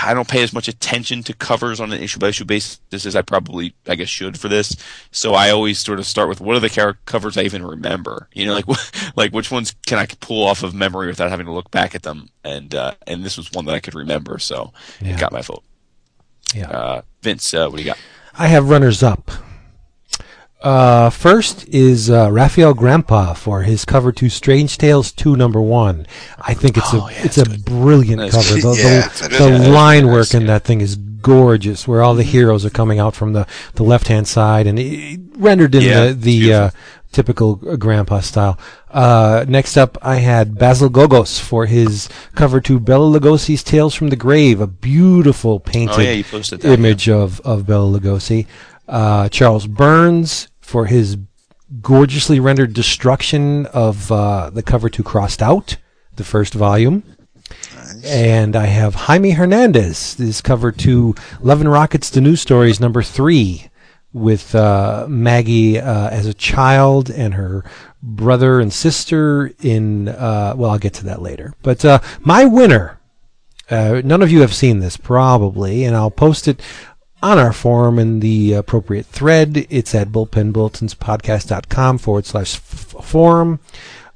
[0.04, 3.16] I don't pay as much attention to covers on an issue by issue basis as
[3.16, 4.76] I probably, I guess, should for this.
[5.10, 8.28] So I always sort of start with what are the char- covers I even remember?
[8.32, 8.66] You know, like
[9.16, 12.04] like which ones can I pull off of memory without having to look back at
[12.04, 12.28] them?
[12.44, 15.14] And uh, and this was one that I could remember, so Yeah.
[15.14, 15.64] it got my vote.
[16.54, 16.70] Yeah.
[16.70, 17.98] Uh, Vince, uh, what do you got?
[18.38, 19.32] I have runners up.
[20.62, 26.06] Uh, first is uh, Rafael Grampá for his cover to Strange Tales 2 number 1.
[26.40, 27.64] I think it's Oh, a yeah, it's a good.
[27.64, 28.60] brilliant That's cover.
[28.60, 30.46] The, Yeah, the, the yeah, line work in yeah.
[30.48, 34.06] that thing is gorgeous, where all the heroes are coming out from the, the left
[34.06, 36.70] hand side and it, rendered in Yeah, the, the uh,
[37.10, 38.56] typical uh, Grampá style.
[38.88, 44.10] Uh, next up, I had Basil Gogos for his cover to Bela Lugosi's Tales from
[44.10, 46.64] the Grave, a beautiful painted Oh yeah, that.
[46.78, 48.46] image of, of Bela Lugosi.
[48.86, 51.18] Uh, Charles Burns for his
[51.82, 55.76] gorgeously rendered destruction of uh, the cover to Crossed Out,
[56.16, 57.02] the first volume.
[58.06, 63.02] And I have Jaime Hernandez, this cover to Love and Rockets, the News Stories, number
[63.02, 63.68] three,
[64.14, 67.70] with uh, Maggie uh, as a child and her
[68.02, 71.52] brother and sister in, uh, well, I'll get to that later.
[71.62, 72.98] But uh, my winner
[73.70, 76.60] uh, none of you have seen this probably, and I'll post it
[77.22, 79.66] on our forum in the appropriate thread.
[79.70, 83.60] It's at bullpenbulletinspodcast.com forward slash forum.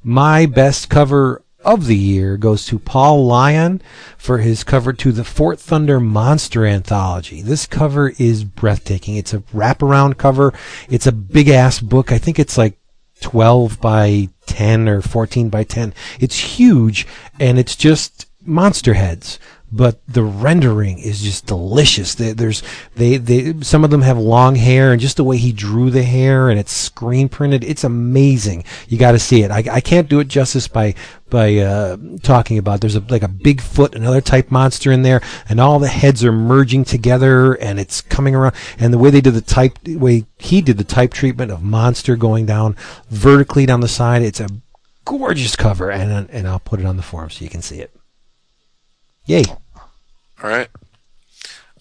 [0.02, 3.82] My best cover of the year goes to Paul Lyon
[4.16, 7.42] for his cover to the Fort Thunder Monster Anthology.
[7.42, 9.16] This cover is breathtaking.
[9.16, 10.52] It's a wraparound cover.
[10.88, 12.12] It's a big ass book.
[12.12, 12.78] I think it's like
[13.20, 15.92] 12 by 10 or 14 by 10.
[16.20, 17.06] It's huge
[17.40, 19.40] and it's just monster heads.
[19.77, 22.15] But the rendering is just delicious.
[22.15, 22.62] They, there's
[22.94, 26.03] they they some of them have long hair, and just the way he drew the
[26.03, 27.62] hair, and it's screen printed.
[27.62, 28.65] It's amazing.
[28.89, 29.51] You got to see it.
[29.51, 30.94] I, I can't do it justice by
[31.28, 32.81] by uh, talking about.
[32.81, 36.32] There's a like a Bigfoot, another type monster in there, and all the heads are
[36.32, 38.55] merging together, and it's coming around.
[38.78, 41.62] And the way they did the type, the way he did the type treatment of
[41.62, 42.77] monster going down
[43.11, 44.48] vertically down the side, it's a
[45.05, 47.93] gorgeous cover, and and I'll put it on the forum so you can see it.
[49.27, 49.44] Yay!
[50.42, 50.68] All right.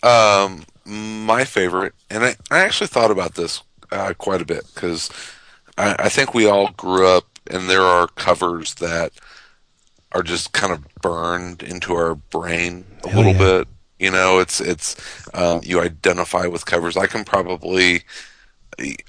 [0.04, 5.10] Um, my favorite, and I, I actually thought about this uh, quite a bit because
[5.78, 9.12] I, I think we all grew up, and there are covers that
[10.12, 13.58] are just kind of burned into our brain a Hell little yeah.
[13.60, 13.68] bit.
[14.00, 14.96] You know, it's it's
[15.34, 16.98] um, you identify with covers.
[16.98, 18.04] I can probably.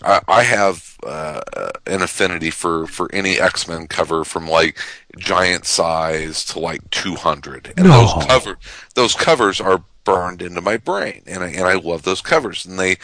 [0.00, 1.40] I, I have uh,
[1.86, 4.78] an affinity for, for any X Men cover from like
[5.16, 8.00] giant size to like two hundred, and No.
[8.06, 8.58] those cover
[8.94, 12.78] those covers are burned into my brain, and I, and I love those covers, and
[12.78, 12.96] they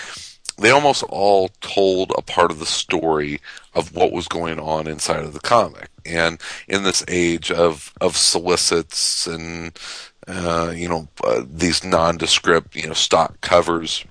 [0.59, 3.41] they almost all told a part of the story
[3.75, 5.89] of what was going on inside of the comic.
[6.05, 9.77] And in this age of of solicits and
[10.29, 14.05] uh, you know uh, these nondescript you know stock covers,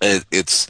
[0.00, 0.68] it, it's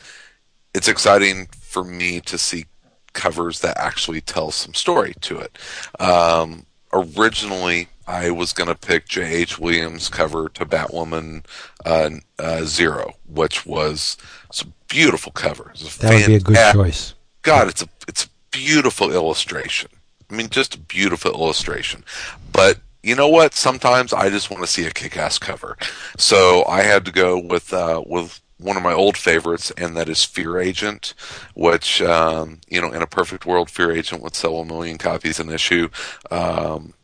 [0.74, 2.64] it's exciting for me to see
[3.12, 5.59] covers that actually tell some story to it.
[5.99, 9.59] Um, originally, I was going to pick J.H.
[9.59, 11.45] Williams' cover to Batwoman
[11.85, 14.16] uh, uh, Zero, which was
[14.61, 15.73] a beautiful cover.
[15.74, 17.15] A That would be a good choice.
[17.43, 19.91] God, it's a it's a beautiful illustration.
[20.31, 22.05] I mean, just a beautiful illustration.
[22.53, 23.55] But you know what?
[23.55, 25.77] Sometimes I just want to see a kick-ass cover.
[26.19, 30.09] So I had to go with uh, with one of my old favorites, and that
[30.09, 31.15] is Fear Agent,
[31.55, 35.41] which um, you know, in a perfect world, Fear Agent would sell a million copies
[35.41, 35.89] an issue,
[36.31, 36.95] um,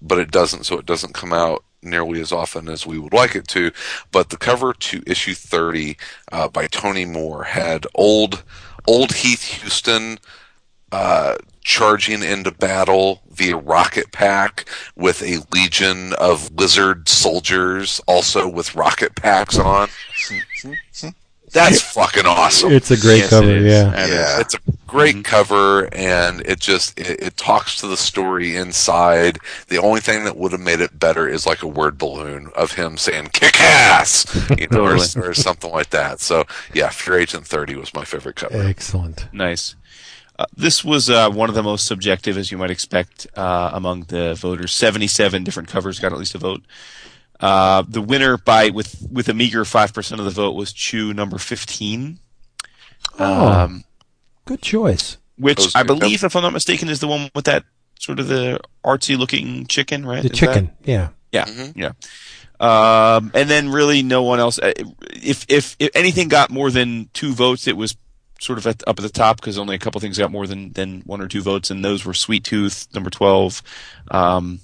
[0.00, 0.64] but it doesn't.
[0.64, 3.72] So it doesn't come out nearly as often as we would like it to.
[4.10, 5.96] But the cover to issue 30
[6.30, 8.42] uh, by Tony Moore had old
[8.86, 10.18] old Heath Huston
[10.92, 18.74] uh, charging into battle via rocket pack with a legion of lizard soldiers, also with
[18.76, 19.88] rocket packs on.
[21.52, 22.72] That's fucking awesome.
[22.72, 23.50] It's a great Yes, cover.
[23.50, 23.64] is.
[23.64, 23.90] Yeah.
[23.90, 24.14] That is.
[24.14, 29.38] Yeah, it's a great cover, and it just it, it talks to the story inside.
[29.68, 32.72] The only thing that would have made it better is like a word balloon of
[32.72, 34.24] him saying "kick ass,"
[34.58, 36.20] you know, or, or something like that.
[36.20, 38.62] So yeah, Fear Agent Thirty was my favorite cover.
[38.62, 39.26] Excellent.
[39.34, 39.74] Nice.
[40.38, 44.04] Uh, this was uh, one of the most subjective, as you might expect, uh, among
[44.04, 44.72] the voters.
[44.72, 46.62] Seventy-seven different covers got at least a vote.
[47.38, 51.12] Uh, the winner by with with a meager five percent of the vote was Chew
[51.12, 52.18] number fifteen,
[53.18, 53.84] Oh, um,
[54.46, 55.18] good choice.
[55.36, 57.64] which I good believe, if I'm not mistaken, is the one with that
[57.98, 60.22] sort of the artsy looking chicken, right?
[60.22, 60.70] The Is that- chicken.
[60.84, 61.08] Yeah.
[61.30, 61.72] Yeah, Mhm.
[61.76, 61.92] yeah.
[62.60, 64.58] Um, and then really no one else.
[64.58, 64.72] uh,
[65.12, 67.96] If, if if anything got more than two votes, it was
[68.42, 70.72] sort of at, up at the top because only a couple things got more than
[70.72, 73.62] than one or two votes, and those were Sweet Tooth number twelve,
[74.10, 74.58] um,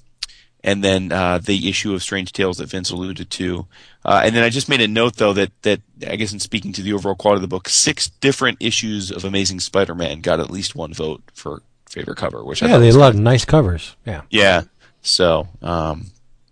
[0.63, 3.65] and then uh, the issue of Strange Tales that Vince alluded to.
[4.03, 6.73] Uh, and then I just made a note though that that I guess in speaking
[6.73, 10.49] to the overall quality of the book, six different issues of Amazing Spider-Man got at
[10.49, 13.19] least one vote for favorite cover, which Yeah, thought they was had a lot of
[13.19, 13.95] nice covers.
[14.05, 14.21] Yeah.
[14.29, 14.63] yeah.
[15.01, 16.07] So, um,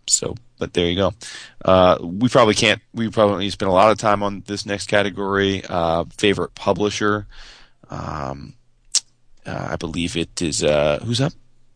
[0.08, 1.14] so, but there you go.
[1.64, 4.66] Uh, we probably can't, we probably need to spend a lot of time on this
[4.66, 5.64] next category.
[5.68, 7.28] Uh, favorite publisher.
[7.90, 8.54] Um,
[9.46, 11.34] uh, I believe it is, uh, who's up?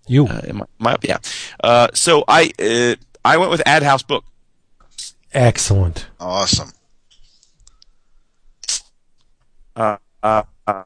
[0.07, 0.27] You.
[0.27, 1.03] Uh, am I, am I up?
[1.03, 1.17] Yeah.
[1.63, 4.25] Uh, so I, uh, I went with Ad House Book.
[5.33, 6.07] Excellent.
[6.19, 6.71] Awesome.
[9.75, 10.83] Uh, uh, uh,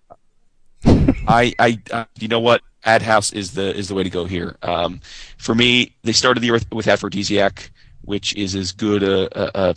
[0.85, 2.61] I, I, uh, you know what?
[2.84, 4.57] Ad House is the is the way to go here.
[4.61, 5.01] Um,
[5.38, 7.72] for me, they started the year with, with Aphrodisiac,
[8.06, 9.76] which is as good a, a,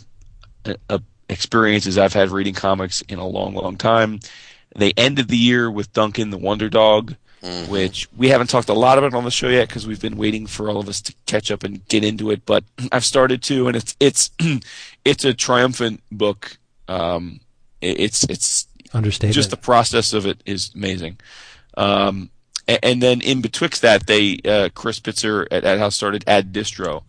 [0.65, 4.19] a, a experience as I've had reading comics in a long, long time.
[4.75, 7.69] They ended the year with Duncan the Wonder Dog, Mhm.
[7.69, 10.45] which we haven't talked a lot about on the show yet because we've been waiting
[10.45, 12.45] for all of us to catch up and get into it.
[12.45, 14.29] But I've started to, and it's it's
[15.05, 16.57] it's a triumphant book.
[16.89, 17.39] Um,
[17.81, 19.35] it- it's it's Understatement.
[19.35, 21.17] just the process of it is amazing.
[21.77, 22.29] Um,
[22.67, 26.51] a- and, then in betwixt that, they uh, Chris Pitzer at Ad House started Ad
[26.51, 27.03] Distro,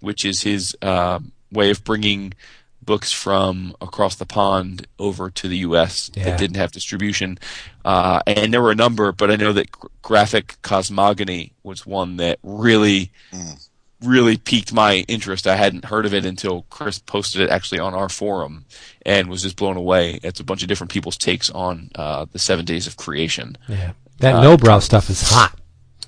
[0.00, 2.34] which is his um way of bringing
[2.82, 6.08] books from across the pond over to the U.S.
[6.14, 6.24] Yeah.
[6.24, 7.36] that didn't have distribution.
[7.84, 9.66] Uh, and there were a number, but I know that
[10.02, 13.68] Graphic Cosmogony was one that really, Mm.
[14.04, 15.48] really piqued my interest.
[15.48, 18.66] I hadn't heard of it until Chris posted it actually on our forum
[19.04, 20.20] and was just blown away.
[20.22, 23.56] It's a bunch of different people's takes on uh, the seven days of creation.
[23.68, 23.92] yeah.
[24.20, 25.58] That uh, Nobrow stuff is hot.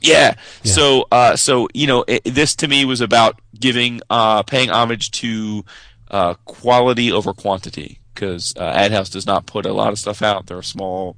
[0.01, 0.35] Yeah.
[0.63, 0.73] Yeah.
[0.73, 5.11] So, uh, so you know, it, this to me was about giving, uh, paying homage
[5.13, 5.65] to
[6.11, 10.47] uh, quality over quantity because uh, AdHouse does not put a lot of stuff out.
[10.47, 11.17] They're a small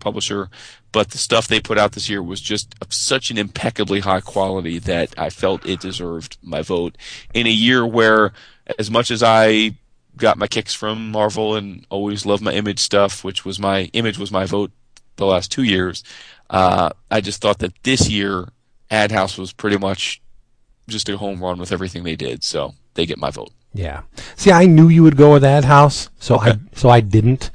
[0.00, 0.48] publisher,
[0.92, 4.20] but the stuff they put out this year was just of such an impeccably high
[4.20, 6.96] quality that I felt it deserved my vote
[7.32, 8.32] in a year where,
[8.78, 9.76] as much as I
[10.16, 14.18] got my kicks from Marvel and always loved my image stuff, which was my image
[14.18, 14.72] was my vote
[15.16, 16.02] the last two years.
[16.50, 18.48] Uh, I just thought that this year,
[18.90, 20.20] AdHouse was pretty much
[20.88, 23.52] just a home run with everything they did, so they get my vote.
[23.72, 24.02] Yeah.
[24.34, 27.52] See, I knew you would go with Ad House, so I so I didn't,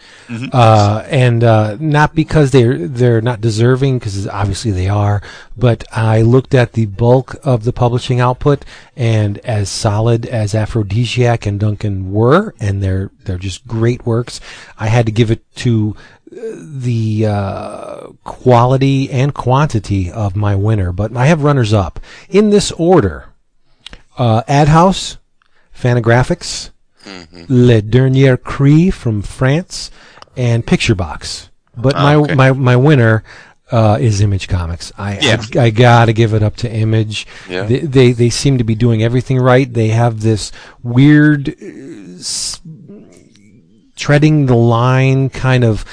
[0.53, 5.21] uh, and uh, not because they're they're not deserving, because obviously they are.
[5.57, 8.63] But I looked at the bulk of the publishing output,
[8.95, 14.39] and as solid as Aphrodisiac and Duncan were, and they're they're just great works.
[14.77, 15.97] I had to give it to
[16.31, 20.91] the uh, quality and quantity of my winner.
[20.91, 21.99] But I have runners up
[22.29, 23.29] in this order:
[24.17, 25.17] uh, Ad House.
[25.77, 26.69] Fantagraphics,
[27.49, 29.91] Le Dernier Cri from France,
[30.37, 31.49] and Picture Box.
[31.75, 32.33] But my, okay.
[32.33, 33.25] my my winner
[33.71, 34.93] uh, is Image Comics.
[34.97, 35.41] I, Yeah.
[35.55, 37.27] I I gotta give it up to Image.
[37.49, 37.65] Yeah.
[37.65, 39.71] They, they they seem to be doing everything right.
[39.71, 42.61] They have this weird uh, s-
[43.97, 45.83] treading the line kind of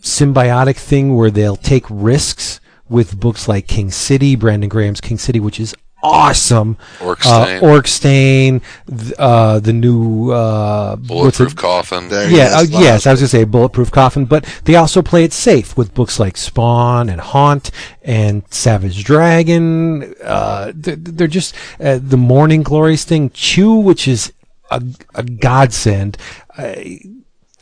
[0.00, 5.38] symbiotic thing where they'll take risks with books like King City, Brandon Graham's King City,
[5.40, 6.76] which is awesome.
[7.02, 7.62] Orc Stain.
[7.64, 11.56] Uh, Orc Stain, th- uh, the new uh, Bulletproof?
[11.56, 12.08] Coffin.
[12.08, 15.24] There Yeah, uh, Yes, yes, I was gonna say bulletproof coffin, but they also play
[15.24, 17.70] it safe with books like Spawn and Haunt
[18.02, 20.14] and Savage Dragon.
[20.22, 24.32] Uh, they're, they're just uh, the Morning Glories thing, Chew, which is
[24.70, 24.82] a,
[25.14, 26.16] a godsend.
[26.56, 27.00] I,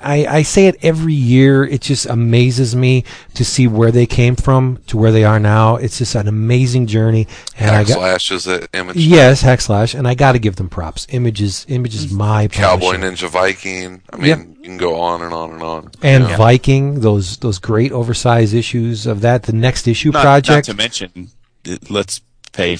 [0.01, 1.65] I, I say it every year.
[1.65, 3.05] It just amazes me
[3.35, 5.77] to see where they came from to where they are now.
[5.77, 7.27] It's just an amazing journey.
[7.59, 8.97] And I got, Hack Slash is it image.
[8.97, 11.07] yes, Hackslash, and I got to give them props.
[11.11, 13.27] Images, images, my Cowboy publisher.
[13.27, 14.03] Ninja Viking.
[14.12, 14.39] I mean, Yep.
[14.59, 15.91] you can go on and on and on.
[16.03, 16.37] and Yeah.
[16.37, 19.45] Viking, those those great oversized issues of that.
[19.45, 20.69] The next issue Not, project.
[20.69, 21.29] not to mention,
[21.91, 22.20] let's
[22.53, 22.79] pay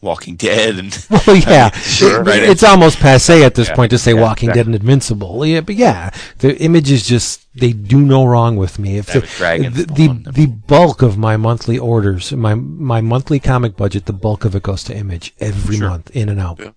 [0.00, 2.20] Walking Dead and well, yeah, Sure.
[2.20, 2.42] It- Right.
[2.42, 3.74] it's almost passe at this Yeah.
[3.74, 5.44] point to say Yeah, Walking Dead and Invincible.
[5.44, 8.98] Yeah, but yeah, the images just they do no wrong with me.
[8.98, 9.84] If the, the,
[10.24, 14.54] the the, bulk of my monthly orders, my my monthly comic budget, the bulk of
[14.54, 15.88] it goes to Image every Sure.
[15.90, 16.60] month, in and out.
[16.60, 16.70] Yeah.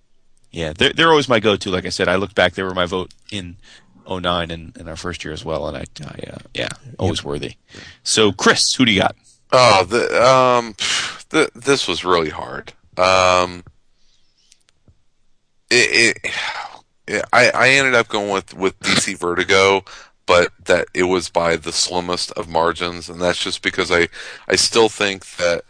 [0.50, 1.70] yeah, they're they're always my go-to.
[1.70, 3.56] Like I said, I look back; they were my vote in
[4.10, 6.68] 09 and in our first year as well, and I, I uh, yeah,
[6.98, 7.54] always worthy.
[8.02, 9.14] So, Chris, who do you got?
[9.52, 10.74] Oh, the um,
[11.28, 12.72] the, this was really hard.
[12.96, 13.64] Um,
[15.70, 16.32] it, it,
[17.06, 19.84] it I I ended up going with with DC Vertigo,
[20.26, 24.08] but that it was by the slimmest of margins, and that's just because I
[24.48, 25.62] I still think that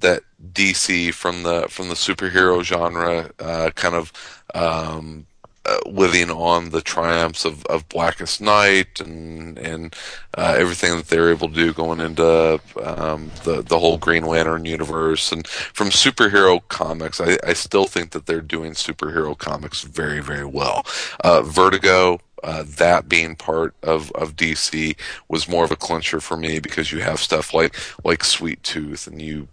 [0.00, 4.12] that DC from the from the superhero genre uh, kind of
[4.54, 5.26] um,
[5.70, 9.94] uh, living on the triumphs of, of Blackest Night and and
[10.36, 14.64] uh, everything that they're able to do going into um, the the whole Green Lantern
[14.64, 20.20] universe and from superhero comics, I, I still think that they're doing superhero comics very
[20.20, 20.84] very well.
[21.22, 22.20] Uh, Vertigo.
[22.42, 24.96] Uh, that being part of, of DC
[25.28, 29.06] was more of a clincher for me because you have stuff like like Sweet Tooth
[29.06, 29.46] and you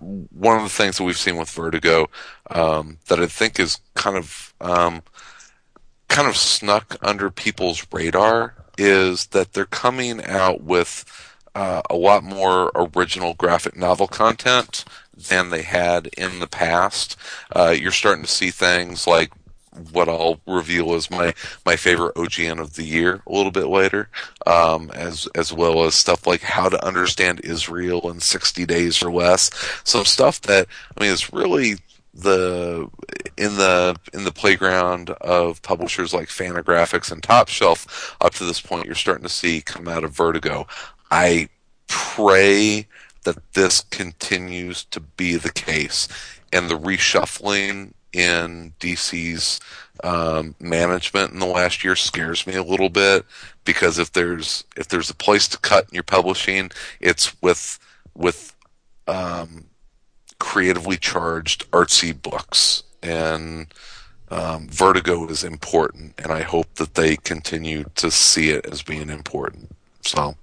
[0.00, 2.08] one of the things that we've seen with Vertigo
[2.50, 5.02] um, that I think is kind of um,
[6.08, 11.04] kind of snuck under people's radar is that they're coming out with
[11.54, 14.84] uh, a lot more original graphic novel content
[15.28, 17.16] than they had in the past.
[17.54, 19.32] Uh, you're starting to see things like
[19.92, 21.34] what I'll reveal as my
[21.64, 24.08] my favorite OGN of the year a little bit later,
[24.46, 29.12] um, as as well as stuff like how to understand Israel in 60 days or
[29.12, 29.50] less.
[29.84, 30.66] Some stuff that
[30.96, 31.76] I mean is really
[32.12, 32.88] the
[33.36, 38.60] in the in the playground of publishers like Fantagraphics and Top Shelf up to this
[38.60, 40.66] point you're starting to see come out of Vertigo.
[41.10, 41.48] I
[41.86, 42.86] pray
[43.24, 46.08] that this continues to be the case
[46.52, 49.60] and the reshuffling in DC's
[50.02, 53.24] um, management in the last year scares me a little bit
[53.64, 56.70] because if there's if there's a place to cut in your publishing,
[57.00, 57.78] it's with
[58.14, 58.54] with
[59.06, 59.66] um,
[60.38, 63.72] creatively charged artsy books and
[64.30, 69.10] um, Vertigo is important, and I hope that they continue to see it as being
[69.10, 69.70] important.
[70.02, 70.36] So,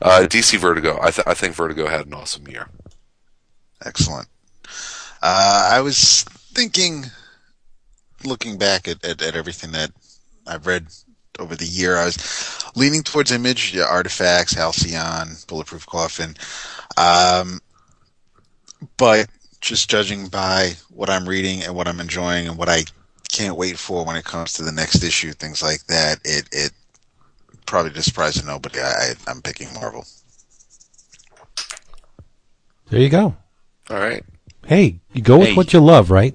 [0.00, 2.68] uh, DC Vertigo, I, th- I think Vertigo had an awesome year.
[3.84, 4.28] Excellent.
[5.22, 7.04] Uh, I was thinking,
[8.24, 9.90] looking back at, at, at everything that
[10.46, 10.86] I've read
[11.38, 16.34] over the year, I was leaning towards Image, yeah, Artifacts, Halcyon, Bulletproof Coffin.
[16.96, 17.60] Um,
[18.96, 19.28] but
[19.60, 22.84] just judging by what I'm reading and what I'm enjoying and what I
[23.30, 26.72] can't wait for when it comes to the next issue, things like that, it it
[27.64, 28.80] probably just surprises nobody.
[28.80, 30.04] I, I'm picking Marvel.
[32.90, 33.34] There you go.
[33.88, 34.22] All right.
[34.66, 35.54] Hey, you go with Hey.
[35.54, 36.34] what you love, right?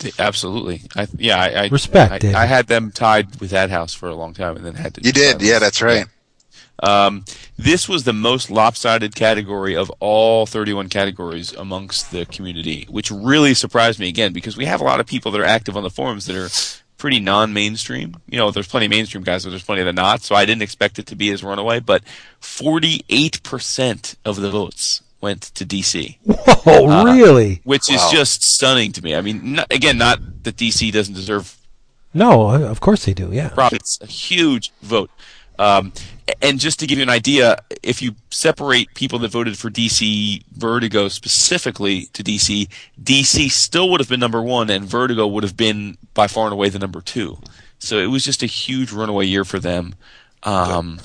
[0.00, 0.82] D- Absolutely.
[0.96, 4.14] I, yeah, I, I Respect, I, I had them tied with Ad House for a
[4.14, 5.02] long time, and then had to.
[5.02, 6.06] You did, yeah, that's right.
[6.82, 7.26] Um,
[7.58, 13.52] this was the most lopsided category of all 31 categories amongst the community, which really
[13.52, 15.90] surprised me again because we have a lot of people that are active on the
[15.90, 16.48] forums that are
[16.96, 18.16] pretty non-mainstream.
[18.30, 20.22] You know, there's plenty of mainstream guys, but there's plenty that are not.
[20.22, 22.02] So I didn't expect it to be as runaway, but
[22.40, 27.60] 48% of the votes went to DC, Whoa, Uh, really?
[27.64, 29.14] which is just stunning to me.
[29.14, 31.56] I mean, not, again, not that DC doesn't deserve
[32.14, 33.30] No, of course they do.
[33.32, 33.50] Yeah.
[33.72, 35.10] It's a huge vote.
[35.58, 35.92] Um,
[36.40, 40.42] and just to give you an idea, if you separate people that voted for DC
[40.56, 42.66] Vertigo specifically to DC,
[43.02, 46.52] DC still would have been number one, and Vertigo would have been by far and
[46.54, 47.38] away the number two.
[47.78, 49.94] So it was just a huge runaway year for them.
[50.44, 51.00] Um,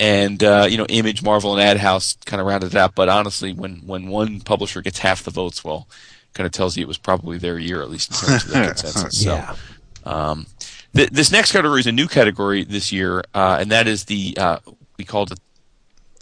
[0.00, 2.94] and uh, you know, Image, Marvel, and Ad House kind of rounded it out.
[2.94, 5.88] But honestly, when when one publisher gets half the votes, well,
[6.34, 8.54] kind of tells you it was probably their year, at least in terms of the
[8.66, 9.22] consensus.
[9.22, 9.56] So, Yeah.
[10.04, 10.46] um,
[10.94, 14.36] th- this next category is a new category this year, uh, and that is the
[14.38, 14.58] uh,
[14.96, 15.38] we called it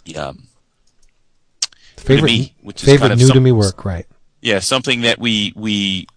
[0.05, 0.43] the um,
[1.97, 4.05] Favorite, me, which favorite kind of new to me work, right?
[4.41, 6.07] yeah something that we we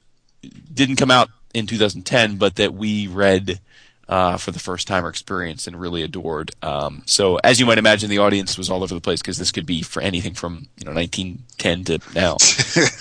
[0.72, 3.58] didn't come out in 2010, but that we read
[4.10, 6.50] uh, for the first time or experienced and really adored.
[6.62, 9.52] Um, so as you might imagine, the audience was all over the place because this
[9.52, 12.36] could be for anything from you know 1910 to now.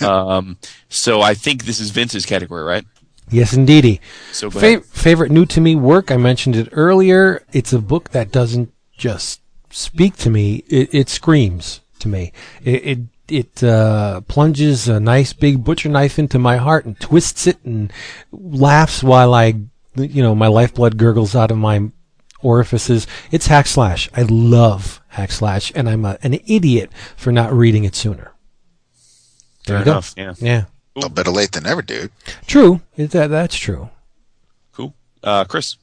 [0.08, 0.56] um,
[0.88, 2.86] so I think this is Vince's category, right?
[3.28, 4.00] Yes, indeedy.
[4.32, 4.60] So go.
[4.60, 6.12] Fav- favorite new to me work.
[6.12, 7.42] I mentioned it earlier.
[7.52, 12.32] It's a book that doesn't just speak to me; it, it screams to me.
[12.62, 17.46] It it, it uh, plunges a nice big butcher knife into my heart and twists
[17.46, 17.92] it and
[18.32, 19.54] laughs while I,
[19.94, 21.90] you know, my lifeblood gurgles out of my
[22.42, 23.06] orifices.
[23.30, 24.08] It's Hack Slash.
[24.14, 28.32] I love Hack Slash, and I'm a, an idiot for not reading it sooner.
[29.66, 29.90] There Fair you go.
[29.92, 30.34] enough, yeah.
[30.38, 30.64] Yeah.
[30.96, 32.10] Well, better late than never, dude.
[32.46, 32.80] True.
[32.96, 33.90] It, that, that's true.
[34.72, 34.94] Cool.
[35.22, 35.76] Uh, Chris.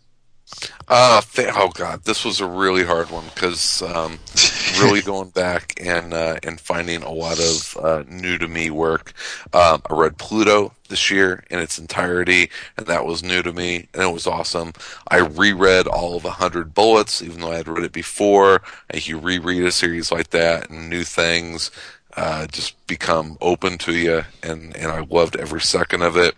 [0.87, 4.17] Uh, th- oh god, this was a really hard one because um,
[4.81, 9.11] really going back and uh, and finding a lot of uh, new to me work.
[9.51, 13.87] Um, I read Pluto this year in its entirety, and that was new to me,
[13.93, 14.73] and it was awesome.
[15.09, 18.61] I reread all of A Hundred Bullets, even though I had read it before.
[18.89, 21.71] And you reread a series like that, and new things
[22.15, 26.35] uh, just become open to you, and and I loved every second of it.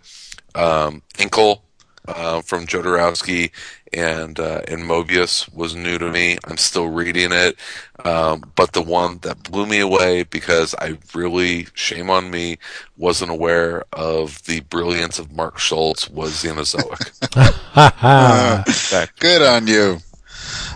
[0.54, 1.60] Um, Incal
[2.16, 3.50] uh, from Jodorowsky
[3.92, 6.38] and uh, and Moebius was new to me.
[6.44, 7.56] I'm still reading it,
[8.04, 12.58] um, but the one that blew me away because I really, shame on me,
[12.96, 17.10] wasn't aware of the brilliance of Mark Schultz was Xenozoic.
[17.70, 19.06] Ha ha.
[19.20, 19.98] Good on you.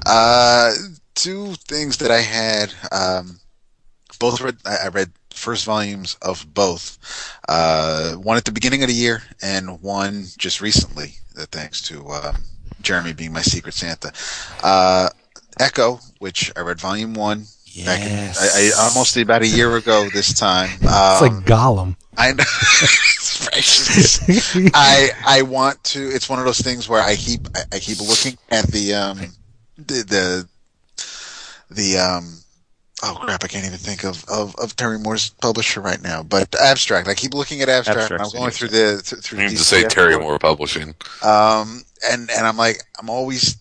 [0.07, 0.73] Uh,
[1.15, 2.73] two things that I had.
[2.93, 3.41] Um,
[4.21, 4.57] both read.
[4.65, 5.11] I I read
[5.45, 6.99] first volumes of both.
[7.49, 11.15] Uh, one at the beginning of the year, and one just recently.
[11.39, 12.37] Uh, thanks to um,
[12.83, 14.13] Jeremy being my secret Santa.
[14.63, 15.09] Uh,
[15.61, 17.45] Echo, which I read volume one.
[17.85, 20.71] Back in, I, I almost about a year ago this time.
[20.81, 21.97] It's Um, like Gollum.
[22.17, 22.45] I know.
[24.75, 26.01] I I want to.
[26.15, 29.19] It's one of those things where I keep I, I keep looking at the um
[29.77, 30.49] the the
[31.71, 32.39] the um
[33.03, 36.23] oh crap I can't even think of of, of Terry Moore's publisher right now.
[36.23, 37.09] But abstract.
[37.09, 38.11] I keep looking at abstract.
[38.11, 40.19] and I'm going through the th- through You need to DCF say Terry.
[40.19, 40.95] Moore Publishing.
[41.23, 43.57] Um, and and I'm like, I'm always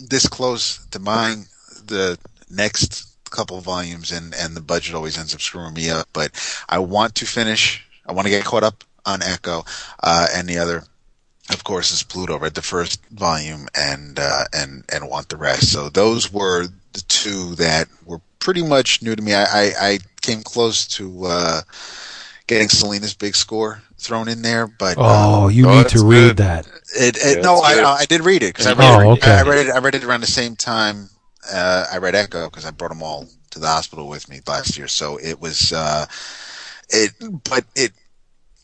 [0.00, 1.46] this close to buying
[1.86, 2.18] the
[2.50, 6.08] next couple volumes, and and the budget always ends up screwing me up.
[6.12, 6.30] But
[6.68, 7.84] I want to finish.
[8.06, 9.64] I want to get caught up on Echo,
[10.02, 10.84] uh, and the other,
[11.50, 12.38] of course, is Pluto.
[12.38, 15.72] Read the first volume and uh, and and want the rest.
[15.72, 19.34] So those were the two that were pretty much new to me.
[19.34, 21.24] I I, I came close to.
[21.26, 21.60] Uh,
[22.46, 26.36] Getting Selina's big score thrown in there, but uh, Oh, you Oh, need to read
[26.36, 26.38] good.
[26.38, 26.66] that.
[26.96, 27.74] it, it Yeah, no, I.
[28.00, 29.10] I did read it because I Oh, read it.
[29.12, 29.30] okay.
[29.38, 29.70] I read it.
[29.72, 31.10] I read it around the same time.
[31.52, 34.76] Uh, I read Echo because I brought them all to the hospital with me last
[34.78, 34.88] year.
[34.88, 36.06] So it was uh,
[36.90, 37.12] it,
[37.44, 37.92] but it.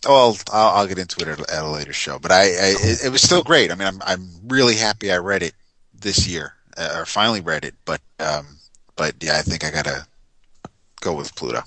[0.06, 2.18] Well, I'll, I'll get into it at, at a later show.
[2.18, 3.70] But I, I it, it was still great.
[3.70, 5.54] I mean, I'm I'm really happy I read it
[5.98, 7.74] this year uh, or finally read it.
[7.84, 8.58] But um,
[8.96, 10.06] but yeah, I think I gotta
[11.00, 11.62] go with Pluto.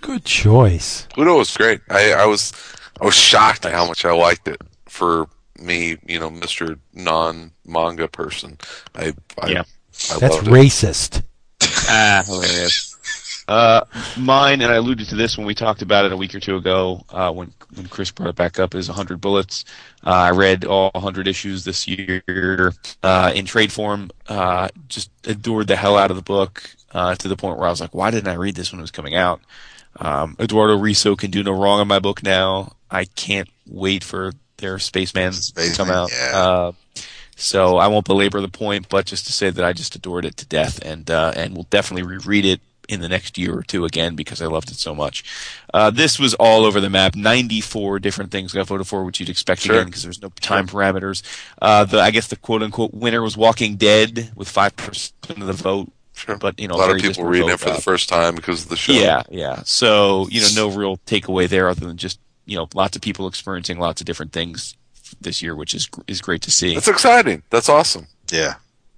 [0.00, 1.06] Good choice.
[1.12, 1.80] Pluto was great.
[1.90, 2.52] I, I was
[3.00, 5.28] I was shocked at how much I liked it for
[5.58, 8.58] me, you know, Mister non manga person.
[8.94, 9.64] I I, Yeah.
[10.10, 10.50] I That's loved it.
[10.50, 11.22] racist.
[11.90, 12.87] Ah, hilarious.
[13.48, 13.82] Uh,
[14.18, 16.56] mine, and I alluded to this when we talked about it a week or two
[16.56, 19.64] ago, uh, when when Chris brought it back up, is 100 Bullets.
[20.04, 22.72] Uh, I read all 100 issues this year
[23.02, 24.10] uh, in trade form.
[24.28, 27.70] Uh, just adored the hell out of the book uh, to the point where I
[27.70, 29.40] was like, why didn't I read this when it was coming out?
[29.96, 32.76] Um, Eduardo Risso can do no wrong in my book now.
[32.90, 36.10] I can't wait for their Spaceman, to come out.
[36.12, 36.38] yeah.
[36.38, 36.72] Uh,
[37.36, 40.36] so I won't belabor the point, but just to say that I just adored it
[40.38, 43.84] to death, and uh, and will definitely reread it in the next year or two
[43.84, 45.22] again because I loved it so much.
[45.74, 47.14] Uh, this was all over the map.
[47.14, 49.76] Ninety-four different things got voted for, which you'd expect Sure.
[49.76, 51.22] again because there's no time parameters.
[51.60, 55.52] Uh, the I guess the quote-unquote winner was Walking Dead with five percent of the
[55.52, 56.36] vote, Sure.
[56.38, 58.70] but you know a lot of people reading it for the first time because of
[58.70, 58.92] the show.
[58.92, 59.62] yeah, yeah.
[59.64, 63.28] So you know, no real takeaway there other than just you know, lots of people
[63.28, 64.74] experiencing lots of different things
[65.20, 66.72] this year, which is is great to see.
[66.74, 67.42] That's exciting.
[67.50, 68.06] That's awesome.
[68.32, 68.54] Yeah.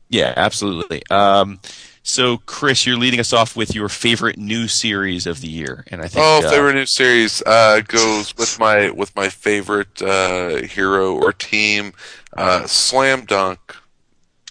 [0.08, 1.02] Yeah, absolutely.
[1.10, 1.60] Um,
[2.02, 6.00] so, Chris, you're leading us off with your favorite new series of the year, and
[6.00, 10.56] I think Oh, uh, favorite new series uh, goes with my with my favorite uh,
[10.62, 11.92] hero or team,
[12.36, 13.76] uh, Slam Dunk,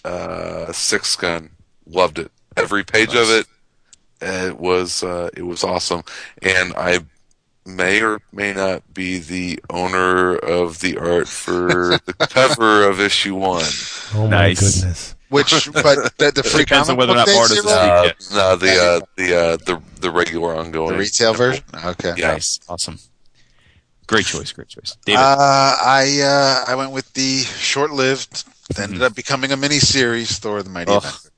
[0.06, 1.50] uh, Six Gun.
[1.88, 2.32] Loved it.
[2.56, 3.48] Every page of it.
[4.22, 6.04] It was uh, it was awesome,
[6.42, 7.00] and I
[7.66, 13.36] may or may not be the owner of the art for the cover of issue
[13.36, 13.64] one.
[14.14, 14.82] Oh my Nice.
[14.82, 15.16] goodness.
[15.30, 17.68] Which, but the, the free Depends on comic whether or not days Marta's you is.
[17.68, 21.64] Uh, no, the uh, the uh, the the regular ongoing the retail version.
[21.86, 22.14] Okay.
[22.18, 22.32] Yeah.
[22.34, 22.98] nice, awesome,
[24.08, 25.20] great choice, great choice, David.
[25.22, 26.22] Uh, I
[26.68, 28.44] uh, I went with the short-lived,
[28.78, 31.04] ended up becoming a mini-series, Thor: The Mighty Ugh.
[31.06, 31.30] Avenger.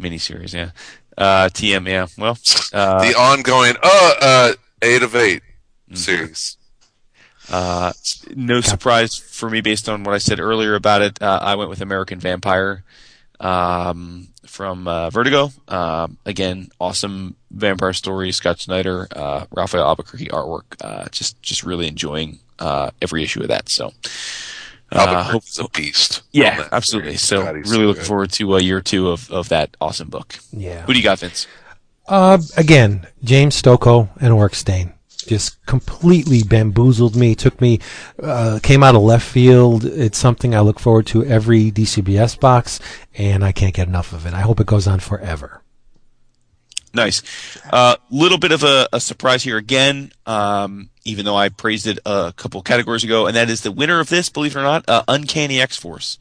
[0.00, 0.70] miniseries, yeah.
[1.16, 2.06] Uh, TM, yeah.
[2.18, 2.38] Well,
[2.72, 4.52] uh, the ongoing uh uh
[4.82, 5.42] eight of 8
[5.90, 5.96] Mhm.
[5.96, 6.57] series.
[7.50, 7.92] Uh,
[8.34, 11.20] no surprise for me based on what I said earlier about it.
[11.22, 12.82] Uh, I went with American Vampire
[13.40, 15.50] um, from uh, Vertigo.
[15.68, 18.32] Um again, awesome vampire story.
[18.32, 20.64] Scott Snyder, uh, Rafael Albuquerque artwork.
[20.80, 23.68] Uh, just just really enjoying uh, every issue of that.
[23.68, 23.92] So.
[24.90, 26.22] Uh, hope- is a beast.
[26.32, 27.18] yeah, absolutely.
[27.18, 28.08] So God, he's really looking good.
[28.08, 30.36] forward to a year two of, of that awesome book.
[30.50, 30.80] Yeah.
[30.86, 31.46] Who do you got, Vince?
[32.06, 34.94] Uh, again, James Stokoe and Orc Stain
[35.26, 37.34] just completely bamboozled me.
[37.34, 37.80] Took me,
[38.22, 39.84] uh, came out of left field.
[39.84, 42.80] It's something I look forward to every DCBS box,
[43.14, 44.34] and I can't get enough of it.
[44.34, 45.62] I hope it goes on forever.
[46.94, 47.22] Nice.
[47.70, 51.98] Uh, little bit of a, a surprise here again, um, even though I praised it
[52.06, 54.88] a couple categories ago, and that is the winner of this, believe it or not,
[54.88, 56.18] uh, Uncanny X Force.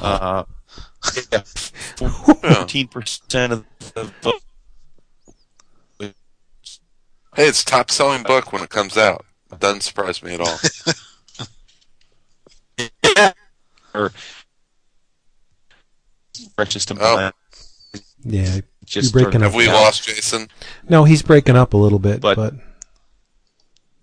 [0.00, 0.44] Uh,
[1.32, 4.42] yeah, fourteen percent of the vote.
[7.36, 9.24] Hey, it's top selling book when it comes out.
[9.52, 10.58] It doesn't surprise me at all.
[13.16, 13.32] yeah.
[13.94, 14.10] or
[16.64, 17.30] just a Oh.
[18.24, 18.60] Yeah.
[18.84, 20.48] just You're breaking sort of- Have we lost Jason?
[20.88, 22.54] No, he's breaking up a little bit, But- but,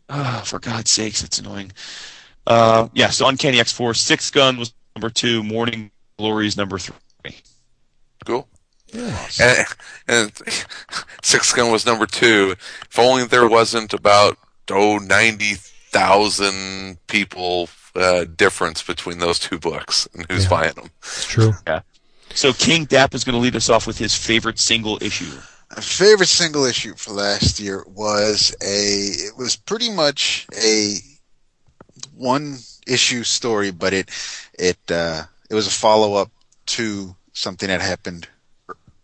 [0.10, 1.72] Ah, for God's sakes, it's annoying.
[2.45, 5.89] Uh, yeah, so Uncanny X-Force, Six Gun was number two, Morning
[6.19, 6.93] Glories number three.
[8.26, 8.47] Cool.
[9.39, 9.65] And,
[10.07, 10.31] and
[11.23, 12.55] Six Gun was number two.
[12.89, 14.37] If only there wasn't about
[14.71, 20.49] oh ninety thousand people uh, difference between those two books and who's Yeah.
[20.49, 20.89] buying them.
[21.01, 21.53] it's true.
[22.35, 25.31] So King Dap is going to lead us off with his favorite single issue.
[25.75, 28.65] My favorite single issue for last year was a.
[29.27, 30.97] It was pretty much a
[32.15, 32.57] one
[32.87, 34.09] issue story, but it
[34.57, 36.31] it uh, it was a follow up
[36.67, 38.32] to something that happened a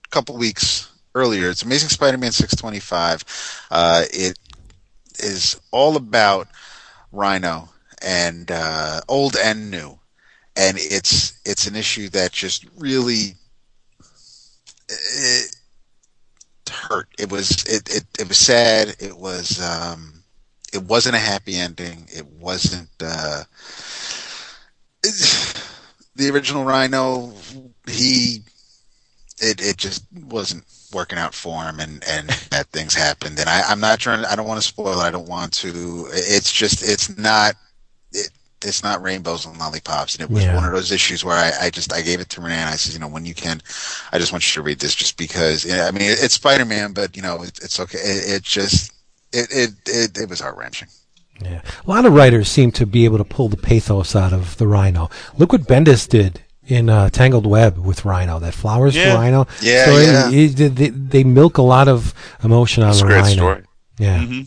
[0.10, 1.50] couple weeks earlier.
[1.50, 3.24] It's Amazing Spider-Man 625.
[3.72, 4.38] Uh, it
[5.20, 6.48] is all about
[7.12, 7.70] Rhino
[8.02, 10.00] and uh, old and new,
[10.56, 13.36] and it's it's an issue that just really.
[14.90, 15.56] It,
[16.70, 17.10] hurt.
[17.18, 18.96] It was it, it it was sad.
[19.00, 20.24] It was um
[20.74, 22.08] it wasn't a happy ending.
[22.10, 23.44] It wasn't uh
[26.16, 27.34] the original Rhino
[27.88, 28.44] he
[29.42, 30.64] it it just wasn't
[30.94, 34.36] working out for him and and bad things happened and I I'm not trying I
[34.36, 35.04] don't want to spoil it.
[35.04, 37.54] I don't want to it's just it's not
[38.12, 38.30] it
[38.66, 40.56] it's not rainbows and lollipops and it was Yeah.
[40.56, 42.76] one of those issues where I, I just I gave it to Renee and I
[42.76, 43.62] said you know when you can
[44.12, 47.16] I just want you to read this just because I mean it's Spider Man, but
[47.16, 48.00] you know it, it's okay.
[48.00, 48.92] It, it just
[49.32, 50.88] it it it, it was heart wrenching.
[51.42, 51.62] Yeah.
[51.86, 54.68] A lot of writers seem to be able to pull the pathos out of the
[54.68, 55.10] Rhino.
[55.38, 58.40] Look what Bendis did in uh, Tangled Web with Rhino.
[58.40, 59.14] That Flowers Yeah.
[59.14, 59.48] for Rhino.
[59.62, 60.04] Yeah, story.
[60.06, 60.30] yeah.
[60.32, 62.14] It- they, they, they milk a lot of
[62.44, 63.36] emotion out It's of a the great Rhino.
[63.36, 63.64] story.
[63.98, 64.20] Yeah.
[64.26, 64.42] hmm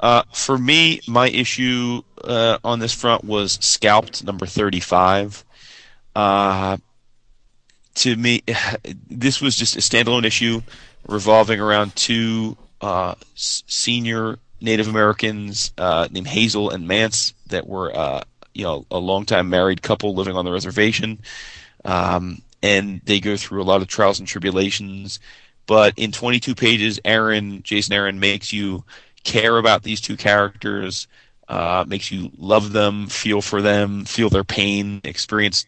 [0.00, 5.44] Uh, for me, my issue uh, on this front was Scalped number 35.
[6.16, 6.78] Uh,
[7.96, 8.42] to me,
[9.10, 10.62] this was just a standalone issue.
[11.06, 17.94] revolving around two uh, s- senior Native Americans uh, named Hazel and Mance that were
[17.94, 18.22] uh,
[18.54, 21.18] you know a long time married couple living on the reservation,
[21.84, 25.20] um, and they go through a lot of trials and tribulations.
[25.66, 28.84] But in 22 pages, Aaron, Jason Aaron, makes you
[29.22, 31.06] care about these two characters,
[31.48, 35.66] uh, makes you love them, feel for them, feel their pain, experience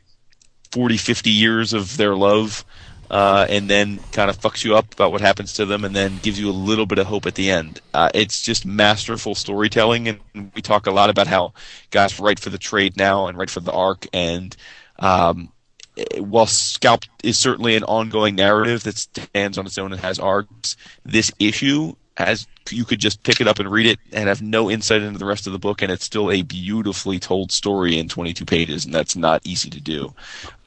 [0.72, 2.64] 40, 50 years of their love,
[3.12, 6.18] uh, and then kind of fucks you up about what happens to them, and then
[6.22, 7.80] gives you a little bit of hope at the end.
[7.92, 11.52] Uh, it's just masterful storytelling, and we talk a lot about how
[11.90, 14.56] guys write for the trade now and write for the arc, and
[14.98, 15.52] um,
[16.16, 20.76] while Scalp is certainly an ongoing narrative that stands on its own and has arcs,
[21.04, 24.70] this issue has you could just pick it up and read it and have no
[24.70, 28.08] insight into the rest of the book, and it's still a beautifully told story in
[28.08, 30.14] 22 pages, and that's not easy to do.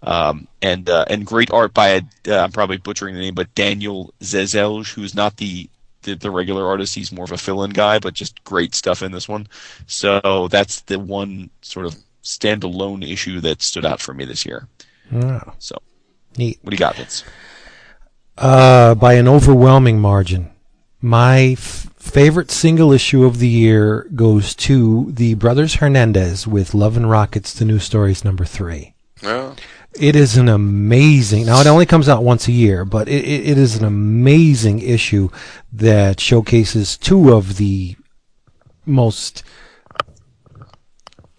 [0.05, 3.53] Um, and uh, and great art by a, uh, I'm probably butchering the name, but
[3.55, 5.67] Daniel Zezelj, who's not the,
[6.03, 6.93] the the regular artist.
[6.93, 9.47] He's more of a fill-in guy, but just great stuff in this one.
[9.87, 14.67] So that's the one sort of standalone issue that stood out for me this year.
[15.11, 15.53] Wow.
[15.59, 15.81] So
[16.37, 16.59] Neat.
[16.61, 17.23] what do you got, Vince?
[18.37, 20.51] Uh, by an overwhelming margin.
[21.01, 26.97] My f- favorite single issue of the year goes to the Brothers Hernandez with Love
[26.97, 28.93] and Rockets, the new stories number three.
[29.21, 29.53] Yeah.
[29.97, 31.45] It is an amazing.
[31.45, 34.79] Now it only comes out once a year, but it, it, it is an amazing
[34.79, 35.29] issue
[35.71, 37.95] that showcases two of the
[38.85, 39.43] most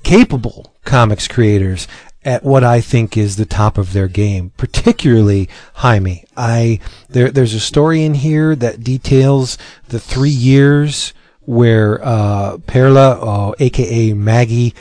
[0.02, 1.86] capable comics creators
[2.24, 6.24] at what I think is the top of their game, particularly Jaime.
[6.36, 9.58] I there there's a story in here that details
[9.88, 14.74] the three years where uh, Perla, uh, aka Maggie,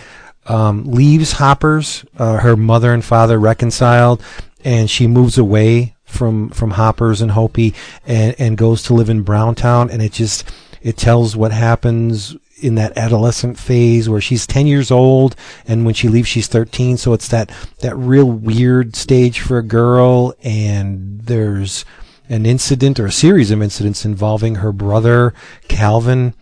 [0.46, 2.06] um, leaves Hoppers.
[2.18, 4.24] Uh, her mother and father reconciled,
[4.64, 7.74] and she moves away from from Hoppers and Hopi,
[8.06, 9.90] and and goes to live in Browntown.
[9.90, 10.50] And it just
[10.82, 15.36] it tells what happens in that adolescent phase where she's 10 years old
[15.68, 17.52] and when she leaves she's 13 so it's that
[17.82, 21.84] that real weird stage for a girl and there's
[22.30, 25.34] an incident or a series of incidents involving her brother
[25.68, 26.34] Calvin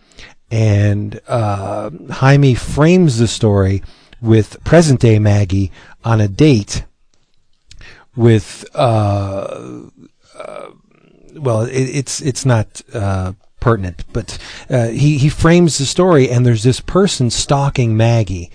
[0.50, 3.82] and uh, Jaime frames the story
[4.20, 5.70] with present day Maggie
[6.04, 6.84] on a date
[8.16, 9.82] with uh,
[10.38, 10.70] uh,
[11.34, 14.38] well it, it's it's not uh, pertinent but
[14.70, 18.50] uh, he he frames the story and there's this person stalking Maggie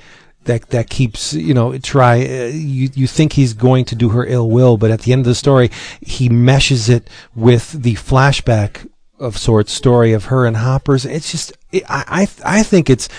[0.45, 4.25] that that keeps you know try uh, you you think he's going to do her
[4.25, 5.69] ill will but at the end of the story
[6.01, 8.87] he meshes it with the flashback
[9.19, 13.09] of sorts story of her and Hoppers it's just it, I I I think it's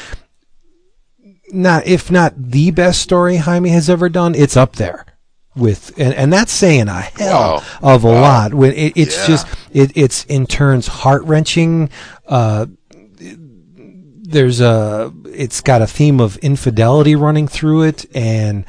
[1.52, 5.04] not if not the best story Jaime has ever done it's up there
[5.56, 7.94] with and, and that's saying a hell Wow.
[7.94, 8.20] of a Wow.
[8.20, 9.26] lot when it, it's Yeah.
[9.26, 11.90] just it, it's in turns heart wrenching
[12.28, 12.66] uh
[14.22, 18.64] there's a it's got a theme of infidelity running through it and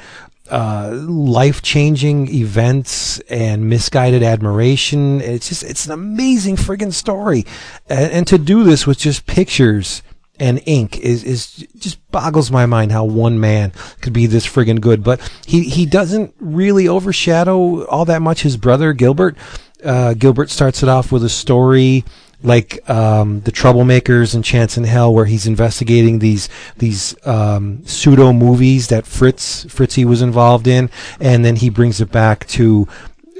[0.51, 5.21] uh, life-changing events and misguided admiration.
[5.21, 7.45] It's just it's an amazing friggin' story,
[7.89, 10.03] and, and to do this with just pictures
[10.39, 13.71] and ink is is just boggles my mind how one man
[14.01, 15.03] could be this friggin' good.
[15.03, 19.37] But he he doesn't really overshadow all that much his brother Gilbert.
[19.83, 22.03] Uh, Gilbert starts it off with a story
[22.43, 28.33] like um, the troublemakers and Chance in Hell, where he's investigating these these um, pseudo
[28.33, 30.89] movies that Fritz Fritzy was involved in,
[31.19, 32.87] and then he brings it back to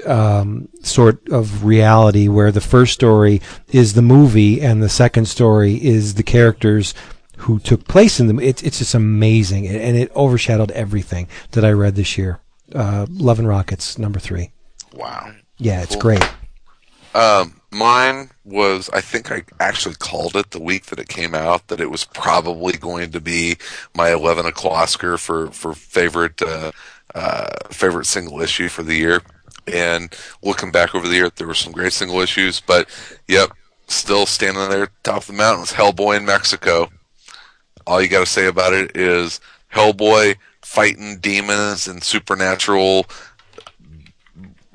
[0.06, 5.74] um, sort of reality, where the first story is the movie, and the second story
[5.84, 6.94] is the characters
[7.38, 8.38] who took place in them.
[8.40, 12.40] It's it's just amazing, and and it overshadowed everything that I read this year.
[12.74, 14.50] Uh, Love and Rockets, number three.
[14.94, 15.32] Wow.
[15.58, 16.00] Yeah, it's Cool.
[16.02, 16.28] great.
[17.14, 21.68] Um, mine was, I think I actually called it the week that it came out
[21.68, 23.56] that it was probably going to be
[23.94, 26.72] my 11 Oscar for, for favorite, uh,
[27.14, 29.22] uh, favorite single issue for the year.
[29.66, 32.88] And looking back over the year, there were some great single issues, but
[33.28, 33.50] yep,
[33.86, 36.90] still standing there top of the mountain was Hellboy in Mexico.
[37.86, 39.40] All you got to say about it is
[39.72, 43.06] Hellboy fighting demons and supernatural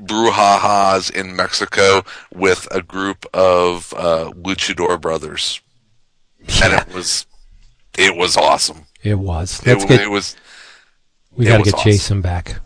[0.01, 2.03] brouhahas in Mexico
[2.33, 5.61] with a group of uh, luchador brothers,
[6.63, 7.25] and it was
[7.97, 8.85] it was awesome.
[9.03, 9.59] It was.
[9.61, 10.01] It, Let's wa- get.
[10.01, 10.35] it was.
[11.35, 11.91] we got to get awesome.
[11.91, 12.59] Jason back.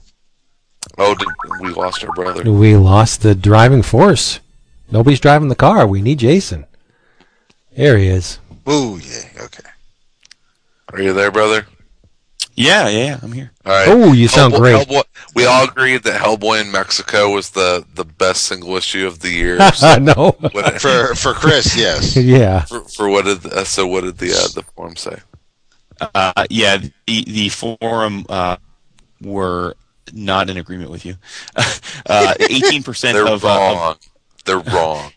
[0.98, 1.16] Oh,
[1.62, 2.50] we lost our brother.
[2.52, 4.40] We lost the driving force.
[4.92, 5.88] Nobody's driving the car.
[5.88, 6.66] We need Jason.
[7.78, 8.40] There he is.
[8.70, 9.70] Ooh, yeah, okay.
[10.92, 11.66] Are you there, brother?
[12.62, 13.52] Yeah, yeah, yeah, I'm here.
[13.66, 13.88] All right.
[13.88, 14.88] Oh, you sound Hellboy- great.
[14.88, 15.04] Hellboy-
[15.36, 19.30] we all agreed that Hellboy in Mexico was the, the best single issue of the
[19.30, 19.58] year.
[19.82, 20.36] I know.
[20.40, 22.16] What- For for Chris, yes.
[22.18, 22.62] yeah.
[22.66, 25.18] for, for what did uh, so what did the uh, the forum say?
[26.16, 28.58] Uh, yeah, the the forum uh,
[29.22, 29.76] were
[30.14, 31.16] not in agreement with you.
[32.40, 33.96] Eighteen percent They're of uh, of wrong.
[34.46, 35.12] They're wrong.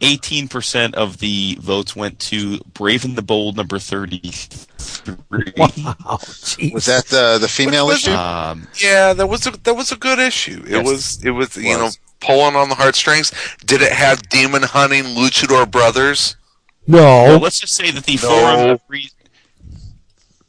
[0.00, 5.52] Eighteen percent of the votes went to Brave and the Bold number thirty three.
[5.56, 5.68] Wow.
[6.20, 6.72] Jeez.
[6.72, 8.16] Was that the the female Which was issue?
[8.16, 10.62] Um, Yeah, that was a that was a good issue.
[10.66, 10.86] It Yes.
[10.86, 11.90] was it was you know
[12.20, 13.32] pulling on the heartstrings.
[13.64, 16.36] Did it have demon hunting luchador brothers?
[16.88, 17.36] well, No.
[17.38, 18.28] let's just say that the No.
[18.28, 19.12] forum agrees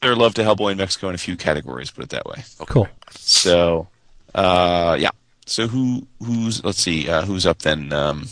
[0.01, 1.91] their love to Hellboy in Mexico in a few categories.
[1.91, 2.43] Put it that way.
[2.65, 2.87] Cool.
[3.11, 3.87] So,
[4.33, 5.11] uh, yeah.
[5.45, 7.91] So who who's let's see uh, who's up then?
[7.93, 8.27] Um,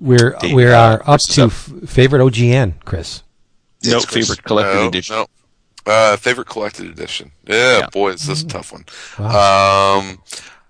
[0.00, 1.50] We're Dave, we uh, are up to up.
[1.50, 3.22] f- favorite OGN, Chris.
[3.84, 4.26] no It's Chris.
[4.28, 5.16] favorite collected no, edition.
[5.16, 5.26] no.
[5.86, 7.30] Uh, favorite collected edition.
[7.46, 7.86] Yeah, Yeah.
[7.92, 8.84] boy, is this a tough one.
[9.18, 9.98] Wow.
[10.00, 10.18] Um,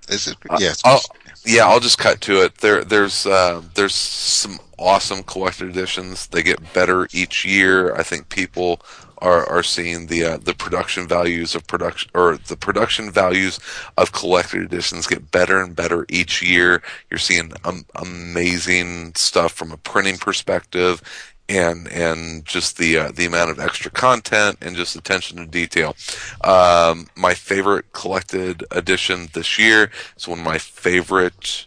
[0.08, 0.36] Is it?
[0.58, 0.72] Yeah.
[0.84, 1.00] I'll,
[1.46, 2.56] yeah, I'll just cut to it.
[2.58, 6.26] There, there's, uh, there's some awesome collected editions.
[6.26, 7.94] They get better each year.
[7.94, 8.80] I think people
[9.18, 13.58] are are seeing the uh, the production values of production or the production values
[13.96, 16.82] of collected editions get better and better each year.
[17.10, 21.02] You're seeing um, amazing stuff from a printing perspective.
[21.46, 25.94] And and just the uh, the amount of extra content and just attention to detail.
[26.42, 31.66] Um, my favorite collected edition this year is one of my favorite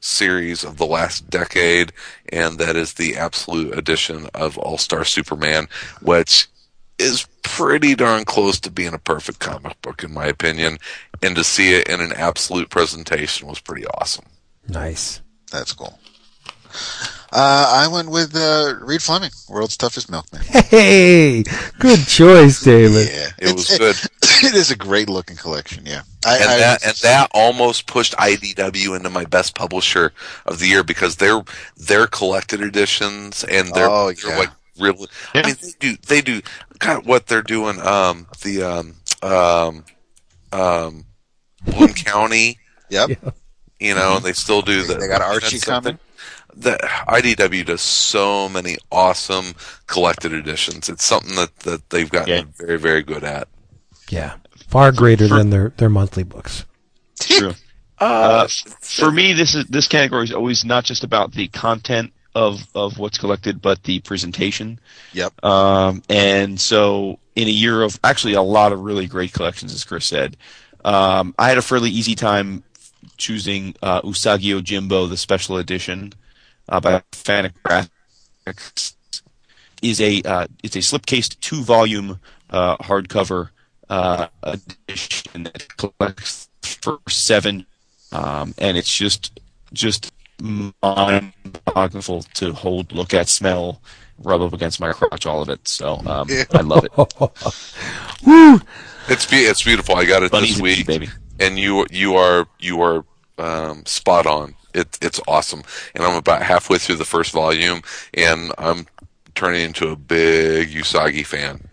[0.00, 1.92] series of the last decade,
[2.30, 5.68] and that is the absolute edition of All Star Superman,
[6.00, 6.48] which
[6.98, 10.78] is pretty darn close to being a perfect comic book, in my opinion.
[11.22, 14.26] And to see it in an absolute presentation was pretty awesome.
[14.68, 15.20] Nice.
[15.50, 15.98] That's cool.
[17.30, 20.42] Uh, I went with uh, Reed Fleming, World's Toughest Milkman.
[20.68, 21.42] Hey,
[21.78, 23.08] good choice, David.
[23.10, 23.96] Yeah, It was good.
[24.40, 25.84] It is a great looking collection.
[25.84, 30.12] Yeah, I, and I- that and that almost pushed IDW into my best publisher
[30.46, 31.42] of the year because their
[31.76, 34.38] their collected editions and their Oh, they're yeah.
[34.38, 34.50] like
[34.80, 36.40] really I mean they do they do
[36.78, 39.84] kind of what they're doing um the um um
[40.52, 41.04] um
[41.64, 42.58] Bloom County
[42.90, 43.10] Yep.
[43.10, 43.30] Yeah.
[43.80, 45.98] you know and they still do the They got Archie coming.
[46.56, 46.76] The
[47.06, 49.54] IDW does so many awesome
[49.86, 50.88] collected editions.
[50.88, 52.42] It's something that, that they've gotten Yeah.
[52.66, 53.46] very, very good at.
[54.08, 54.36] Yeah.
[54.66, 56.64] Far greater For- than their, their monthly books.
[57.20, 57.52] True.
[58.00, 58.46] Uh,
[58.80, 62.98] for me, this is this category is always not just about the content of of
[62.98, 64.78] what's collected, but the presentation.
[65.12, 65.44] Yep.
[65.44, 69.84] Um, and so, in a year of actually a lot of really great collections, as
[69.84, 70.36] Chris said,
[70.84, 72.62] um, I had a fairly easy time
[73.16, 76.12] choosing uh, Usagi Yojimbo, the special edition
[76.68, 78.94] uh, by Fantagraphics.
[79.82, 82.20] Is a uh, it's a slipcased two volume
[82.50, 83.50] uh, hardcover
[83.88, 87.66] uh, edition that collects for seven,
[88.12, 89.40] um, and it's just
[89.72, 90.12] just
[90.42, 93.80] mind-boggling to hold, look at, smell,
[94.22, 95.66] rub up against my crotch, all of it.
[95.66, 96.44] So um, Yeah.
[96.52, 96.92] I love it.
[98.26, 98.60] Woo!
[99.08, 99.96] It's be- it's beautiful.
[99.96, 101.08] I got it Bunnies this week, baby.
[101.40, 103.04] and you you are you are
[103.38, 104.54] um, spot on.
[104.74, 105.62] It, it's awesome,
[105.94, 107.80] and I'm about halfway through the first volume,
[108.12, 108.86] and I'm
[109.34, 111.66] turning into a big Usagi fan.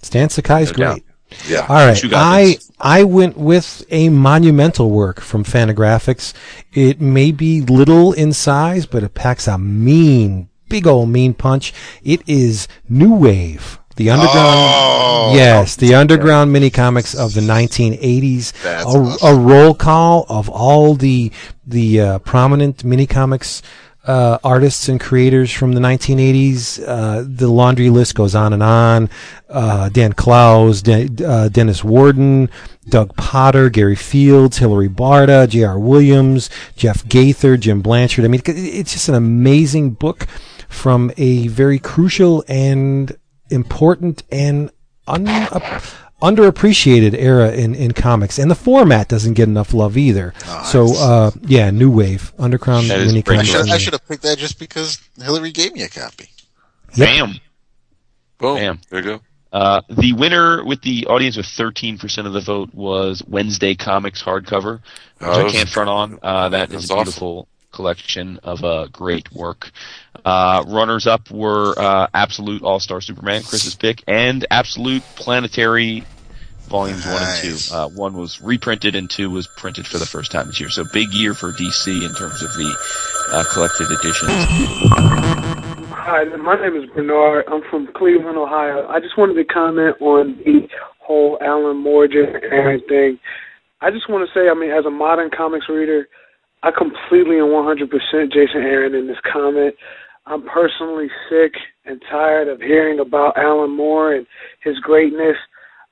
[0.00, 1.00] Stan Sakai's No doubt.
[1.00, 1.04] great.
[1.48, 2.70] Yeah, All right, you got, I Vince?
[2.84, 6.34] I went with a monumental work from Fantagraphics.
[6.74, 11.72] It may be little in size, but it packs a mean, big old mean punch.
[12.02, 14.34] It is New Wave, the underground.
[14.36, 18.52] Oh, yes, the underground mini comics of the 1980s.
[18.62, 19.28] That's a, awesome.
[19.28, 21.32] a roll call of all the
[21.66, 23.62] the uh, prominent mini comics
[24.06, 26.82] uh, artists and creators from the 1980s.
[26.86, 29.08] Uh, the laundry list goes on and on.
[29.48, 32.50] Uh, Dan Klaus, De- uh, Dennis Worden,
[32.88, 35.78] Doug Potter, Gary Fields, Hillary Barta, J.R.
[35.78, 38.24] Williams, Jeff Gaither, Jim Blanchard.
[38.24, 40.26] I mean, it's just an amazing book
[40.68, 43.16] from a very crucial and
[43.50, 44.70] important and
[45.06, 45.48] un-
[46.22, 48.38] underappreciated era in, in comics.
[48.38, 50.32] And the format doesn't get enough love either.
[50.64, 53.40] so, uh, yeah, New Wave, Underground That is mini great.
[53.40, 53.50] I comics.
[53.66, 56.28] should, I should have picked that just because Hillary gave me a copy.
[56.94, 57.08] Yep.
[57.08, 57.34] Bam.
[58.38, 58.56] boom.
[58.56, 58.80] Bam.
[58.90, 59.20] There you go.
[59.52, 64.80] Uh, the winner with the audience with 13% of the vote was Wednesday Comics hardcover,
[65.18, 66.18] which Oh, I can't front on.
[66.22, 69.70] Uh, that is That's a beautiful collection of uh, great work.
[70.24, 76.04] Uh, runners up were uh, Absolute All Star Superman, Chris's pick, and Absolute Planetary
[76.68, 77.74] Volumes 1 and 2.
[77.74, 80.70] Uh, one was reprinted and two was printed for the first time this year.
[80.70, 82.74] So big year for DC in terms of the
[83.32, 84.30] uh, collected editions.
[85.92, 87.44] Hi, my name is Bernard.
[87.48, 88.86] I'm from Cleveland, Ohio.
[88.88, 90.68] I just wanted to comment on the
[91.00, 93.18] whole Alan Moore Jason Aaron thing.
[93.80, 96.08] I just want to say, I mean, as a modern comics reader,
[96.64, 99.74] I completely and 100% Jason Aaron in this comment.
[100.24, 101.52] I'm personally sick
[101.84, 104.26] and tired of hearing about Alan Moore and
[104.62, 105.36] his greatness.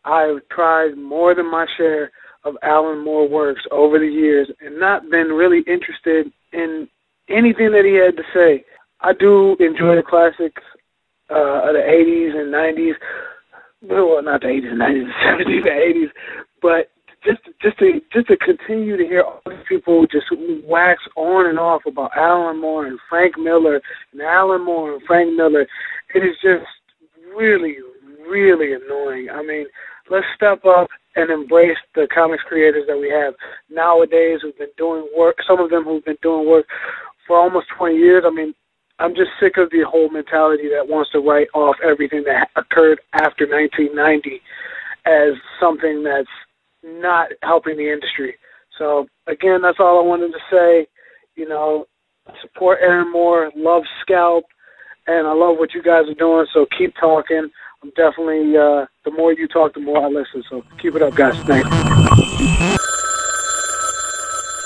[0.06, 2.10] I've tried more than my share
[2.44, 6.88] of Alan Moore works over the years and not been really interested in
[7.28, 8.64] anything that he had to say.
[9.02, 10.62] I do enjoy the classics
[11.30, 12.94] uh, of the 80s and 90s.
[13.82, 16.10] Well, not the 80s and 90s, the 70s and 80s,
[16.62, 16.91] but
[17.24, 20.26] just just to just to continue to hear all these people just
[20.64, 23.80] wax on and off about Alan Moore and Frank Miller
[24.12, 25.66] and Alan Moore and Frank Miller,
[26.14, 26.66] it is just
[27.34, 27.76] really
[28.28, 29.28] really annoying.
[29.32, 29.66] I mean,
[30.10, 33.34] let's step up and embrace the comics creators that we have
[33.70, 35.36] nowadays who've been doing work.
[35.46, 36.66] Some of them who've been doing work
[37.26, 38.24] for almost 20 years.
[38.26, 38.54] I mean,
[38.98, 43.00] I'm just sick of the whole mentality that wants to write off everything that occurred
[43.14, 44.40] after 1990
[45.04, 46.28] as something that's
[46.82, 48.36] not helping the industry.
[48.78, 50.86] So again, that's all I wanted to say.
[51.36, 51.86] You know,
[52.40, 54.44] support Aaron Moore, love Scalp,
[55.06, 56.46] and I love what you guys are doing.
[56.52, 57.50] So keep talking.
[57.82, 60.42] I'm definitely uh, the more you talk, the more I listen.
[60.48, 61.36] So keep it up, guys.
[61.44, 61.68] Thanks.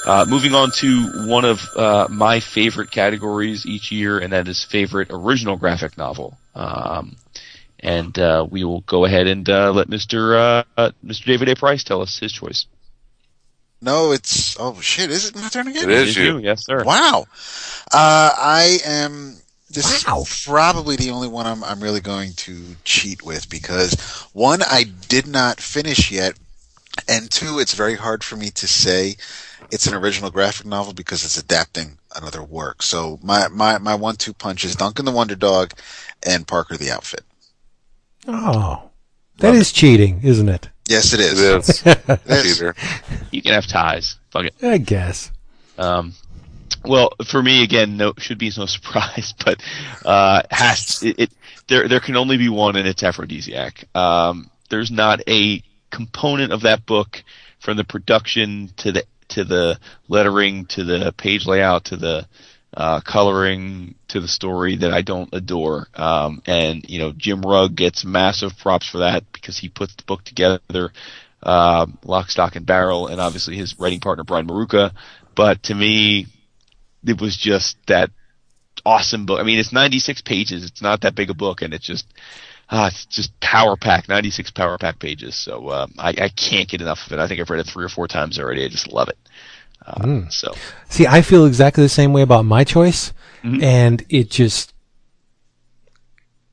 [0.07, 4.63] Uh, moving on to one of uh, my favorite categories each year, and that is
[4.63, 6.39] favorite original graphic novel.
[6.55, 7.17] Um,
[7.81, 10.65] and uh, we will go ahead and uh, let Mr.
[10.77, 11.25] Uh, Mr.
[11.25, 11.57] David A.
[11.57, 12.67] Price tell us his choice.
[13.81, 15.11] No, it's oh shit!
[15.11, 15.85] Is it my turn again?
[15.85, 16.39] It is you.
[16.39, 16.83] yes, sir.
[16.83, 17.27] Wow.
[17.93, 19.37] Uh, I am.
[19.69, 20.23] This Wow.
[20.23, 23.95] is probably the only one I'm, I'm really going to cheat with because
[24.33, 26.35] one, I did not finish yet,
[27.09, 29.17] and two, it's very hard for me to say
[29.71, 32.83] it's an original graphic novel because it's adapting another work.
[32.83, 35.73] So my my my one two punch is Duncan the Wonder Dog
[36.25, 37.25] and Parker the Outfit.
[38.27, 38.91] Oh,
[39.39, 40.69] that is cheating, isn't it?
[40.89, 41.41] Yes, it It is.
[41.69, 41.83] is.
[41.83, 42.75] That's- Peter.
[43.31, 44.17] You can have ties.
[44.31, 44.55] Fuck it.
[44.63, 45.31] I guess.
[45.79, 46.15] Um,
[46.85, 49.61] well, for me again, no should be no surprise, but
[50.05, 51.33] uh, has it, it
[51.69, 53.85] there there can only be one, and it's Afrodisiac.
[53.97, 57.23] Um, there's not a component of that book,
[57.61, 59.79] from the production to the to the
[60.09, 62.27] lettering to the page layout to the
[62.77, 65.89] uh, coloring to the story that I don't adore.
[65.95, 70.05] Um, and you know, Jim Rugg gets massive props for that because he puts the
[70.05, 70.93] book together,
[71.43, 74.93] uh, lock, stock, and barrel, and obviously his writing partner Brian Maruca.
[75.35, 76.27] But to me,
[77.07, 78.11] it was just that
[78.85, 79.41] awesome book.
[79.41, 80.65] I mean, it's 96 pages.
[80.65, 82.07] It's not that big a book, and it's just,
[82.71, 85.35] ah, it's just power pack, 96 power pack pages.
[85.35, 87.19] So um, I, I can't get enough of it.
[87.19, 88.65] I think I've read it three or four times already.
[88.65, 89.17] I just love it.
[89.87, 90.55] Uh, So
[90.89, 93.13] See, I feel exactly the same way about my choice,
[93.45, 93.63] Mhm.
[93.63, 94.73] and it just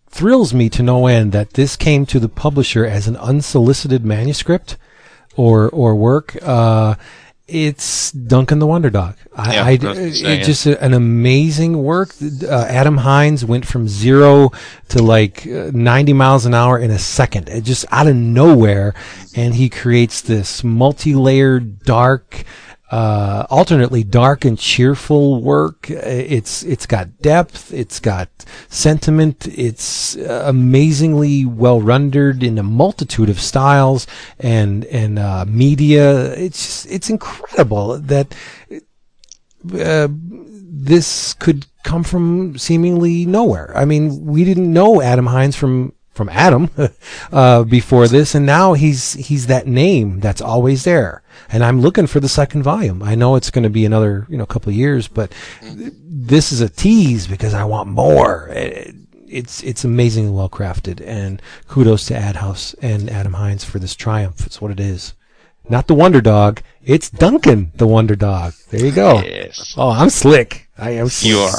[0.09, 4.77] thrills me to no end that this came to the publisher as an unsolicited manuscript
[5.35, 6.37] or or work.
[6.41, 6.95] Uh,
[7.47, 9.15] it's Duncan the Wonder Dog.
[9.35, 10.41] I, Yeah, I, I say, it's yeah.
[10.43, 12.13] just a, an amazing work.
[12.21, 14.51] Uh, Adam Hines went from zero
[14.89, 18.93] to like uh, 90 miles an hour in a second, it just out of nowhere,
[19.35, 22.43] and he creates this multi-layered, dark,
[22.93, 25.89] uh, alternately dark and cheerful work.
[25.89, 25.97] Uh,
[26.37, 28.29] It's it's got depth, it's got
[28.69, 34.05] sentiment, it's uh, amazingly well rendered in a multitude of styles
[34.39, 36.33] and and uh, media.
[36.45, 38.27] It's just, it's incredible that
[39.73, 40.07] uh,
[40.85, 43.71] this could come from seemingly nowhere.
[43.81, 46.69] I mean, we didn't know Adam Hines from from Adam
[47.31, 51.21] uh, before this, and now he's he's that name that's always there.
[51.49, 53.01] And I'm looking for the second volume.
[53.03, 56.61] I know it's going to be another you know couple of years, but this is
[56.61, 58.47] a tease because I want more.
[58.49, 58.95] It-
[59.33, 63.95] It's it's amazingly well crafted, and kudos to Ad House and Adam Hines for this
[63.95, 64.45] triumph.
[64.45, 65.15] It's what it is.
[65.67, 66.61] Not the Wonder Dog.
[66.85, 68.53] It's Duncan, the Wonder Dog.
[68.69, 69.21] There you go.
[69.23, 70.69] yes, Oh, I'm slick.
[70.77, 71.09] I am.
[71.09, 71.31] Slick.
[71.31, 71.57] you are.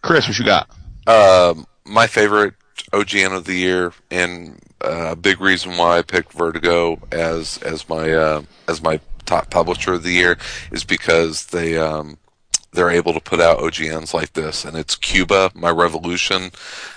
[0.00, 0.70] Chris, what you got?
[1.06, 2.54] Um, my favorite
[2.92, 7.88] OGN of the year, and uh, a big reason why I picked Vertigo as as
[7.88, 10.36] my uh, as my top publisher of the year
[10.70, 12.18] is because they um,
[12.72, 16.50] they're able to put out OGNs like this, and it's Cuba, My Revolution,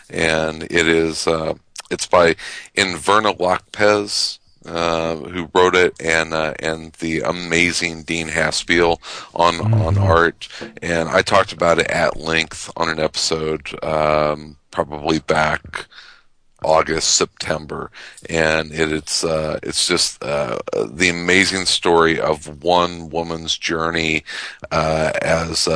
[0.09, 1.53] and it is uh,
[1.89, 2.35] it's by
[2.75, 4.39] Inverna Lockpez.
[4.67, 8.99] Uh, who wrote it and uh, and the amazing Dean Haspiel
[9.33, 10.49] on on art.
[10.81, 15.85] And I talked about it at length on an episode um, probably back
[16.63, 17.91] August September.
[18.29, 24.25] And it, it's uh, it's just uh, the amazing story of one woman's journey
[24.69, 25.67] uh, as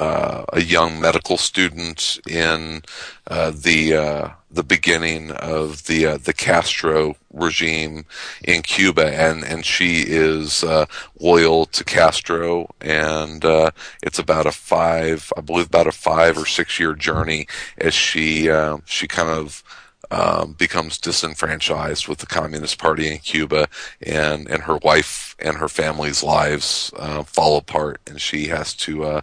[0.00, 2.82] uh, a young medical student in
[3.26, 8.06] uh, the uh, the beginning of the uh, the Castro regime
[8.42, 10.86] in Cuba, and and she is uh,
[11.20, 13.70] loyal to Castro, and uh,
[14.02, 17.46] it's about a five, I believe, about a five or six year journey
[17.76, 18.50] as she
[18.86, 19.62] she kind of
[20.10, 23.68] um, becomes disenfranchised with the Communist Party in Cuba,
[24.02, 29.04] and and her wife and her family's lives uh, fall apart, and she has to
[29.04, 29.20] uh,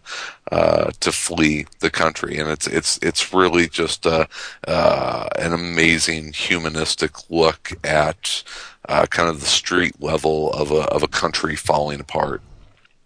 [0.52, 4.28] uh, to flee the country, and it's it's it's really just a,
[4.68, 8.44] uh, an amazing humanistic look at
[8.88, 12.42] uh, kind of the street level of a of a country falling apart.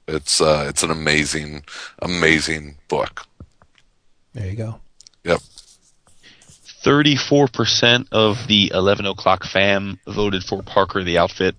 [0.07, 1.63] It's uh, it's an amazing
[1.99, 3.25] amazing book.
[4.33, 4.79] There you go.
[6.85, 6.93] Yep.
[6.93, 11.55] 34% of the 11 o'clock fam voted for Parker the Outfit.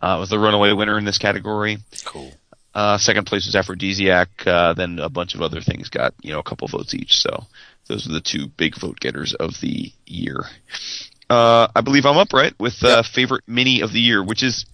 [0.00, 1.78] Uh, was the runaway winner in this category.
[2.04, 2.32] Cool.
[2.74, 4.26] Uh, second place was Afrodisiac.
[4.46, 7.18] Uh, then a bunch of other things got, you know, a couple votes each.
[7.18, 7.44] So
[7.86, 10.44] those are the two big vote getters of the year.
[11.30, 12.54] Uh, I believe I'm up, right?
[12.58, 14.66] With, uh, favorite mini of the year, which is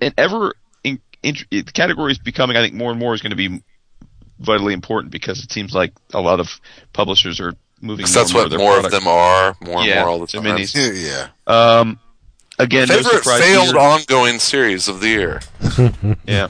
[0.00, 3.30] an ever, in, in, the category is becoming, I think more and more is going
[3.30, 3.62] to be
[4.38, 6.48] vitally important because it seems like a lot of
[6.92, 7.54] publishers are
[7.86, 10.18] moving Because that's and more what their more of them are, more and more all
[10.20, 10.44] the the time.
[10.44, 10.74] minis.
[11.06, 11.28] yeah.
[11.46, 11.98] Um,
[12.58, 13.78] again, no Favorite surprise failed here.
[13.78, 15.40] ongoing series of the year.
[16.26, 16.48] Yeah.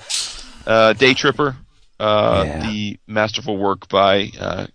[0.66, 1.56] Uh, Daytripper,
[2.00, 2.70] uh, Yeah.
[2.70, 4.66] the masterful work by uh,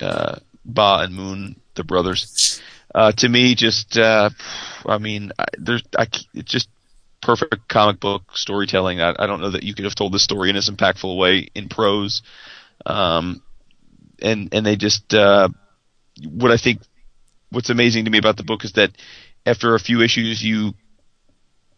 [0.00, 2.60] uh, Ba and Moon, the brothers.
[2.94, 4.28] Uh, to me, just uh,
[4.86, 6.68] I mean, I, there's I, c- it's just
[7.22, 9.00] perfect comic book storytelling.
[9.00, 11.14] I, I don't know that you could have told the story in as impactful a
[11.14, 12.22] way in prose.
[12.86, 13.42] Um,
[14.20, 15.48] and and they just uh,
[16.26, 16.82] what I think
[17.50, 18.90] what's amazing to me about the book is that
[19.46, 20.74] after a few issues you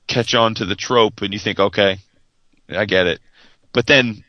[0.07, 1.99] catch on to the trope and you think, okay,
[2.69, 3.20] I get it.
[3.73, 4.25] But then,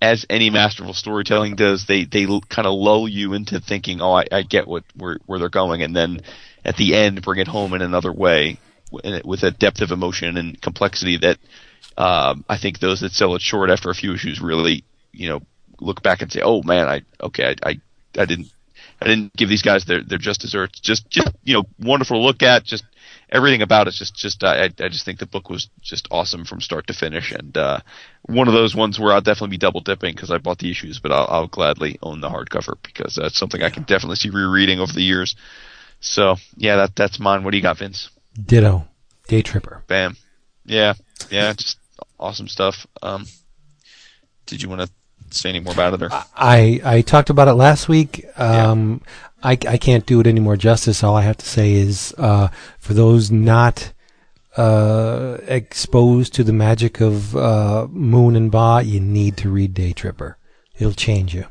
[0.00, 4.24] as any masterful storytelling does, they they kind of lull you into thinking, oh, I,
[4.30, 6.20] I get what where where they're going, and then
[6.64, 8.58] at the end bring it home in another way
[8.90, 11.38] with a depth of emotion and complexity that
[11.96, 15.40] um, I think those that sell it short after a few issues really, you know,
[15.80, 17.80] look back and say, oh man, I okay, I I,
[18.18, 18.50] I didn't
[19.02, 20.80] I didn't give these guys their their just desserts.
[20.80, 22.64] Just just you know, wonderful to look at.
[22.64, 22.84] Just
[23.28, 26.60] everything about it's just just I I just think the book was just awesome from
[26.60, 27.80] start to finish, and uh,
[28.22, 31.00] one of those ones where I'll definitely be double dipping because I bought the issues,
[31.00, 34.80] but I'll, I'll gladly own the hardcover because that's something I can definitely see rereading
[34.80, 35.34] over the years.
[36.00, 37.44] So yeah, that that's mine.
[37.44, 38.10] What do you got, Vince?
[38.34, 38.86] Ditto.
[39.28, 39.86] Daytripper.
[39.86, 40.16] Bam.
[40.64, 40.94] Yeah,
[41.30, 41.78] yeah, just
[42.18, 42.86] awesome stuff.
[43.02, 43.26] Um,
[44.46, 44.90] did you want to
[45.34, 46.02] say any more about it?
[46.02, 48.24] Or I, I talked about it last week.
[48.36, 49.00] Um,
[49.42, 51.02] I, I can't do it any more justice.
[51.02, 53.92] All I have to say is, uh, for those not,
[54.56, 60.34] uh, exposed to the magic of, uh, Moon and Ba, you need to read Daytripper.
[60.78, 61.46] It'll change you.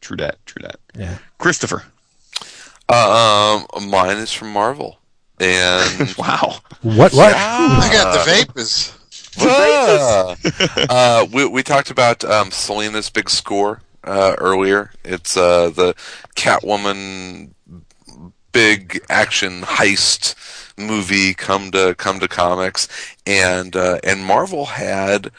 [0.00, 0.80] true that, true that.
[0.96, 1.18] Yeah.
[1.38, 1.82] Christopher.
[2.88, 4.98] Um, mine is from Marvel,
[5.40, 6.56] and Wow.
[6.82, 7.34] What, what?
[7.34, 8.92] I got the vapors.
[10.88, 14.92] Uh, we we talked about um, Selina's big score uh, earlier.
[15.04, 15.94] It's uh, the
[16.36, 17.50] Catwoman
[18.52, 20.34] big action heist
[20.78, 22.88] movie come to come to comics,
[23.26, 25.30] and uh, and Marvel had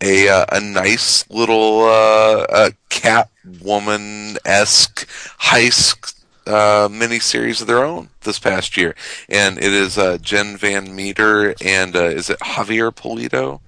[0.00, 5.06] a uh, a nice little uh, uh, Catwoman esque
[5.40, 8.94] heist uh, miniseries of their own this past year,
[9.28, 13.60] and it is uh, Jen Van Meter and uh, is it Javier Polito?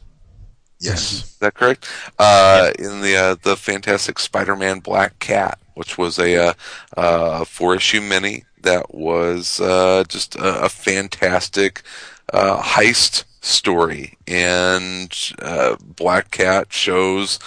[0.80, 1.12] Yes.
[1.12, 1.88] Is that correct?
[2.18, 6.52] Uh, In the uh, the Fantastic Spider-Man Black Cat, which was a uh,
[6.96, 11.82] uh, four issue mini that was uh, just a, a fantastic
[12.32, 17.38] uh, heist story, and uh, Black Cat shows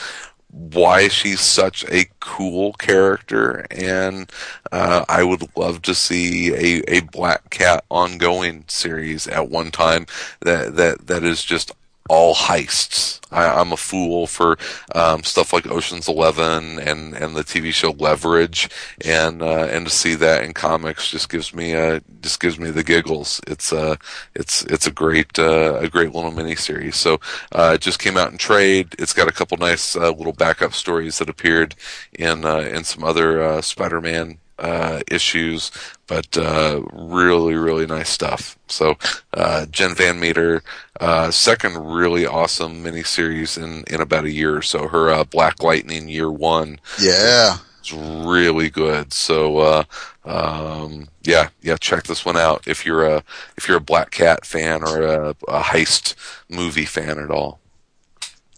[0.58, 4.32] why she's such a cool character, and
[4.72, 10.08] uh, I would love to see a, a Black Cat ongoing series at one time
[10.42, 11.72] that that that is just
[12.10, 13.20] all heists.
[13.32, 14.58] I, I'm a fool for
[14.96, 18.70] um, stuff like Ocean's Eleven and, and the TV show Leverage,
[19.04, 22.72] and uh, and to see that in comics just gives me uh, just gives me
[22.72, 23.42] the giggles.
[23.48, 23.98] It's uh
[24.34, 26.96] it's it's a great uh, a great little miniseries.
[26.96, 27.20] So
[27.52, 28.96] uh, it just came out in trade.
[28.98, 31.76] It's got a couple nice uh, little backup stories that appeared
[32.14, 35.72] in in some other Spider-Man uh, issues,
[36.08, 38.58] but uh, really, really nice stuff.
[38.68, 38.96] So,
[39.34, 40.64] uh, Jen Van Meter,
[41.00, 44.88] uh, second really awesome miniseries in, in about a year or so.
[44.88, 47.58] Her uh, Black Lightning Year One Yeah.
[47.84, 49.14] is really good.
[49.14, 49.84] So, uh,
[50.26, 53.24] um, yeah, yeah, check this one out if you're a
[53.58, 56.16] if you're a Black Cat fan or a, a heist
[56.50, 57.60] movie fan at all.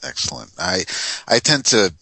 [0.01, 0.51] Excellent.
[0.57, 0.85] I
[1.27, 1.93] I tend to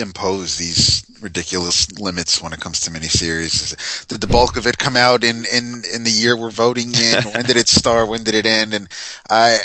[0.00, 4.06] impose these ridiculous limits when it comes to miniseries.
[4.06, 7.22] Did the bulk of it come out in, in, in the year we're voting in?
[7.32, 8.08] when did it start?
[8.08, 8.74] When did it end?
[8.74, 8.88] And
[9.28, 9.58] I,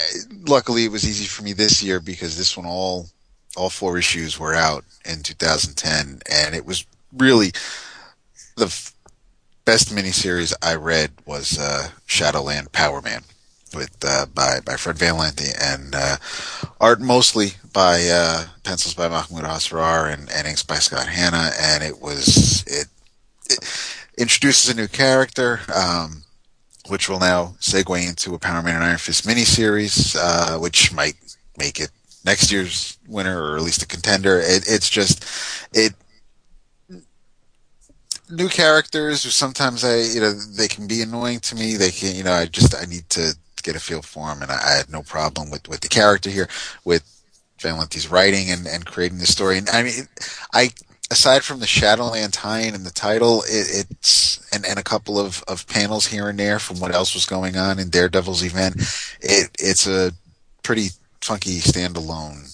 [0.46, 3.06] luckily it was easy for me this year because this one all,
[3.56, 7.52] all four issues were out in 2010 and it was really
[8.56, 8.94] the f-
[9.64, 13.22] best miniseries I read was, uh, Shadowland Power Man
[13.74, 16.16] with uh, by by Fred Van Lente and uh,
[16.80, 21.84] art mostly by uh, pencils by Mahmoud Asrar and, and inks by Scott Hanna, and
[21.84, 22.86] it was it,
[23.50, 23.58] it
[24.16, 26.22] introduces a new character, um,
[26.88, 31.16] which will now segue into a Power Man and Iron Fist miniseries, uh, which might
[31.58, 31.90] make it
[32.24, 34.40] next year's winner or at least a contender.
[34.40, 35.22] It, it's just
[35.74, 35.92] it
[38.30, 41.76] new characters who sometimes I, you know, they can be annoying to me.
[41.76, 44.50] They can, you know, I just, I need to get a feel for them, And
[44.50, 46.48] I, I had no problem with, with the character here,
[46.84, 47.15] with
[47.60, 49.58] Van Lente's writing and, and creating the story.
[49.58, 50.08] And I mean,
[50.52, 50.70] I,
[51.10, 55.42] aside from the Shadowland tie-in and the title, it, it's, and, and a couple of,
[55.48, 58.76] of panels here and there from what else was going on in Daredevil's event,
[59.20, 60.12] it, it's a
[60.62, 60.88] pretty
[61.20, 62.52] funky standalone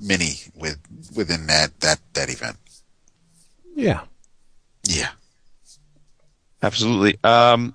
[0.00, 0.78] mini with,
[1.14, 2.56] within that, that, that event.
[3.76, 4.00] Yeah.
[4.88, 5.10] Yeah.
[6.62, 7.18] Absolutely.
[7.22, 7.74] Um,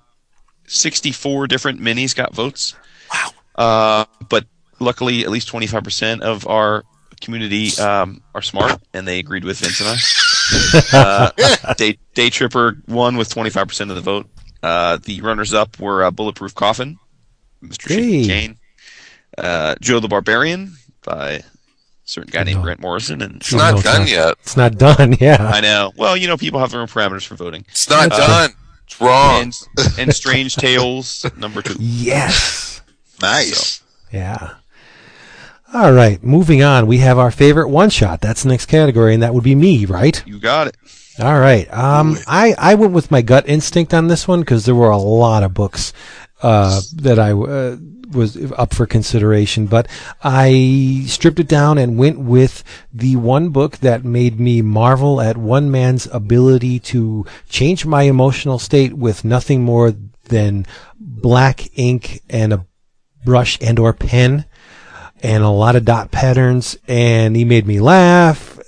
[0.66, 2.74] 64 different minis got votes.
[3.12, 3.30] Wow.
[3.54, 4.44] Uh, but
[4.80, 6.84] luckily, at least 25% of our
[7.20, 9.88] community um, are smart, and they agreed with Vince and
[10.92, 11.32] I.
[11.66, 14.28] uh, Day, Daytripper won with 25% of the vote.
[14.62, 16.98] Uh, the runners-up were uh, Bulletproof Coffin,
[17.62, 17.88] Mr.
[17.88, 18.22] Hey.
[18.22, 18.56] Shaky Kane,
[19.38, 21.42] uh, Joe the Barbarian by a
[22.04, 22.62] certain guy named No.
[22.64, 24.34] Grant Morrison, and It's not no, done it's yet.
[24.42, 25.14] It's not done.
[25.20, 25.36] Yeah.
[25.52, 25.92] I know.
[25.96, 27.64] Well, you know, people have their own parameters for voting.
[27.68, 28.50] It's not Uh, done.
[28.86, 29.42] It's wrong.
[29.42, 31.74] And, and Strange Tales number two.
[31.78, 32.82] Yes.
[33.20, 33.82] Nice.
[34.12, 34.54] Yeah.
[35.72, 36.22] All right.
[36.22, 36.86] Moving on.
[36.86, 38.20] We have our favorite one shot.
[38.20, 40.22] That's the next category, and that would be me, right?
[40.26, 40.76] You got it.
[41.18, 41.72] All right.
[41.72, 44.98] Um, I, I went with my gut instinct on this one because there were a
[44.98, 45.92] lot of books
[46.42, 47.76] uh, that I uh,
[48.10, 49.88] was up for consideration, but
[50.22, 52.62] I stripped it down and went with
[52.92, 58.58] the one book that made me marvel at one man's ability to change my emotional
[58.58, 60.66] state with nothing more than
[60.98, 62.66] black ink and a
[63.24, 64.44] brush and or pen
[65.26, 68.58] and a lot of dot patterns and he made me laugh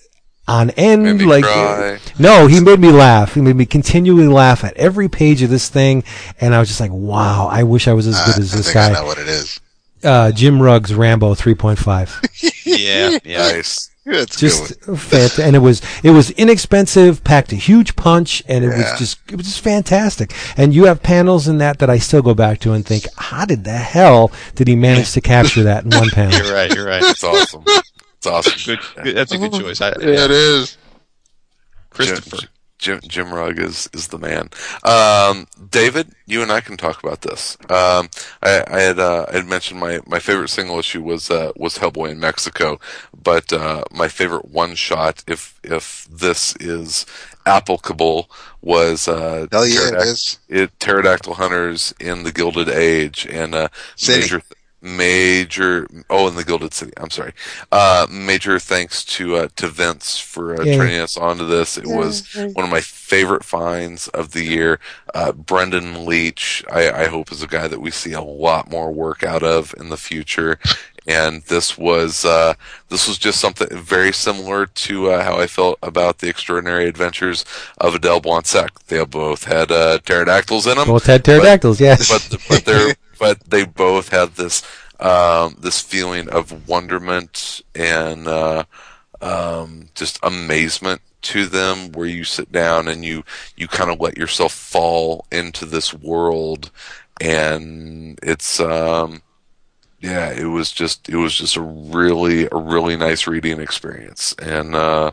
[0.46, 1.98] on end Made me like cry.
[2.18, 5.68] no he made me laugh he made me continually laugh at every page of this
[5.68, 6.02] thing
[6.40, 8.56] and i was just like wow i wish i was as good Uh, as I
[8.56, 9.60] this think I know what it is.
[10.02, 13.38] uh, jim rugg's rambo 3.5 Yeah, yeah.
[13.52, 13.90] Nice.
[14.10, 14.98] Yeah, it's a just good.
[14.98, 18.90] fantastic and it was it was inexpensive packed a huge punch and it Yeah.
[18.90, 22.22] was just it was just fantastic and you have panels in that that i still
[22.22, 25.84] go back to and think how did the hell did he manage to capture that
[25.84, 26.74] in one panel You're right.
[26.74, 27.02] You're right.
[27.04, 27.64] It's awesome.
[27.66, 28.52] It's awesome.
[28.64, 29.16] Good, good.
[29.16, 29.80] That's a good choice.
[29.80, 30.76] I, Yeah, it is.
[31.90, 32.48] Christopher.
[32.78, 34.50] Jim, Jim, Rugg is, is the man.
[34.84, 37.56] Um, David, you and I can talk about this.
[37.70, 38.08] Um,
[38.42, 41.78] I, I had uh, I had mentioned my, my favorite single issue was uh, was
[41.78, 42.78] Hellboy in Mexico,
[43.20, 47.04] but uh, my favorite one shot, if if this is
[47.46, 48.30] applicable,
[48.62, 50.38] was uh, Hell yeah, it Pterodact- is.
[50.48, 54.20] it, Pterodactyl Hunters in the Gilded Age and uh, City.
[54.20, 54.42] major
[54.80, 56.92] major oh in the Gilded City.
[56.96, 57.32] I'm sorry.
[57.72, 60.76] Uh, major thanks to uh, to Vince for uh, Yay.
[60.76, 61.76] turning us onto this.
[61.76, 64.78] It was one of my favorite finds of the year.
[65.14, 68.92] Uh, Brendan Leach, I, I hope is a guy that we see a lot more
[68.92, 70.58] work out of in the future.
[71.06, 72.52] And this was uh,
[72.90, 77.46] this was just something very similar to uh, how I felt about the extraordinary adventures
[77.78, 78.78] of Adele Blanc-Sec.
[78.88, 83.40] They both had uh, pterodactyls in them both had pterodactyls yes but but they're but
[83.48, 84.62] they both had this
[85.00, 88.64] um, this feeling of wonderment and uh,
[89.20, 93.24] um, just amazement to them, where you sit down and you
[93.56, 96.70] you kind of let yourself fall into this world,
[97.20, 99.22] and it's um,
[100.00, 104.74] yeah, it was just it was just a really a really nice reading experience, and
[104.74, 105.10] uh,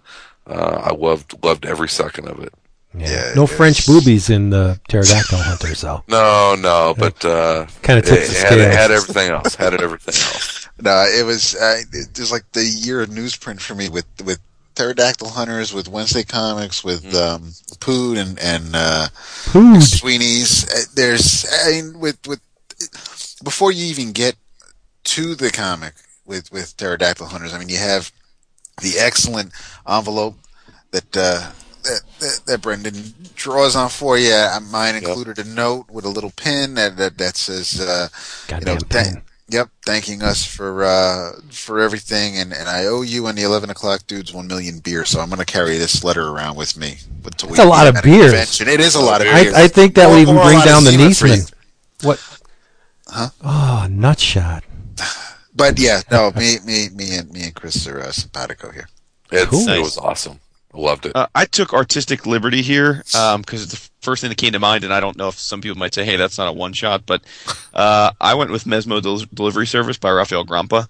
[0.48, 2.54] uh, I loved loved every second of it.
[2.98, 3.10] Yeah.
[3.10, 8.06] Yeah, no French boobies in the pterodactyl hunter, so No, no, but uh, Kinda it,
[8.06, 9.56] tips the had, it had everything else.
[9.56, 10.62] Had everything else.
[10.82, 14.40] No, it was uh, it was like the year of newsprint for me with with
[14.76, 19.82] pterodactyl hunters, with Wednesday comics, with um, Pood and and uh, food.
[19.82, 20.70] Sweeney's.
[20.70, 22.42] Uh, There's I mean, with with
[23.42, 24.36] before you even get
[25.06, 25.94] to the comic
[26.26, 27.54] with with pterodactyl hunters.
[27.54, 28.12] I mean, you have
[28.82, 29.54] the excellent
[29.88, 30.36] envelope
[30.92, 31.16] that.
[31.16, 31.52] Uh,
[31.86, 34.32] that, that, that Brendan draws on for you.
[34.32, 38.10] Uh, Mine included a note with a little pin that that, that says, uh,
[38.50, 39.22] you know, Goddamn thank, pen.
[39.48, 43.70] Yep, thanking us for uh, for everything, and, and I owe you and the eleven
[43.70, 45.06] o'clock dudes one million beer.
[45.06, 46.98] So I'm going to carry this letter around with me.
[47.26, 48.32] It's a lot of beers.
[48.32, 48.68] Convention.
[48.68, 49.54] It is a lot of I, beers.
[49.54, 51.54] I think that would even bring down the Seaman Neseman.
[52.02, 52.42] What?
[53.08, 53.30] Huh?
[53.44, 54.64] Oh, nutshot.
[55.56, 58.90] But yeah, no, me, me, me, and me and Chris are uh, simpatico here.
[59.32, 59.70] It's, Cool.
[59.70, 60.40] It was awesome.
[60.76, 61.16] I loved it.
[61.16, 64.84] Uh, I took artistic liberty here because it's the first thing that came to mind,
[64.84, 67.06] and I don't know if some people might say, "Hey, that's not a one shot,"
[67.06, 67.24] but
[67.74, 70.88] uh, I went with Mesmo Del- Delivery Service by Rafael Grampá.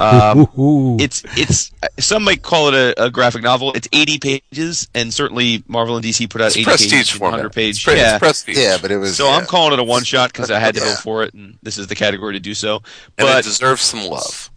[0.00, 3.72] Um, it's it's some might call it a, a graphic novel.
[3.74, 7.52] It's 80 pages, and certainly Marvel and DC put out it's 80 prestige pages, 100
[7.52, 7.84] page.
[7.84, 8.18] Pre- yeah.
[8.18, 8.56] prestige.
[8.58, 9.16] Yeah, but it was.
[9.16, 9.36] so yeah.
[9.36, 10.86] I'm calling it a one shot because I had to Yeah.
[10.94, 12.76] vote for it, and this is the category to do so.
[13.18, 14.50] and But it deserves some love.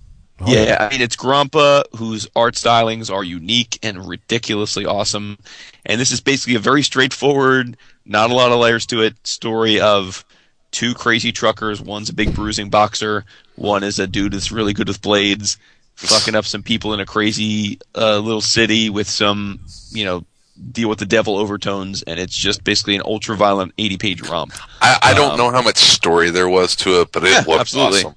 [0.43, 5.37] Oh, yeah, I mean it's Grampá whose art stylings are unique and ridiculously awesome.
[5.85, 9.79] And this is basically a very straightforward, not a lot of layers to it story
[9.79, 10.25] of
[10.71, 11.81] two crazy truckers.
[11.81, 15.57] One's a big bruising boxer, one is a dude that's really good with blades,
[15.95, 19.59] fucking up some people in a crazy uh, little city with some,
[19.91, 20.25] you know,
[20.71, 24.57] deal with the devil overtones and it's just basically an ultra violent 80 page romp.
[24.81, 27.43] I, I don't Um, know how much story there was to it, but it Yeah,
[27.45, 27.99] looked absolutely.
[28.01, 28.15] awesome.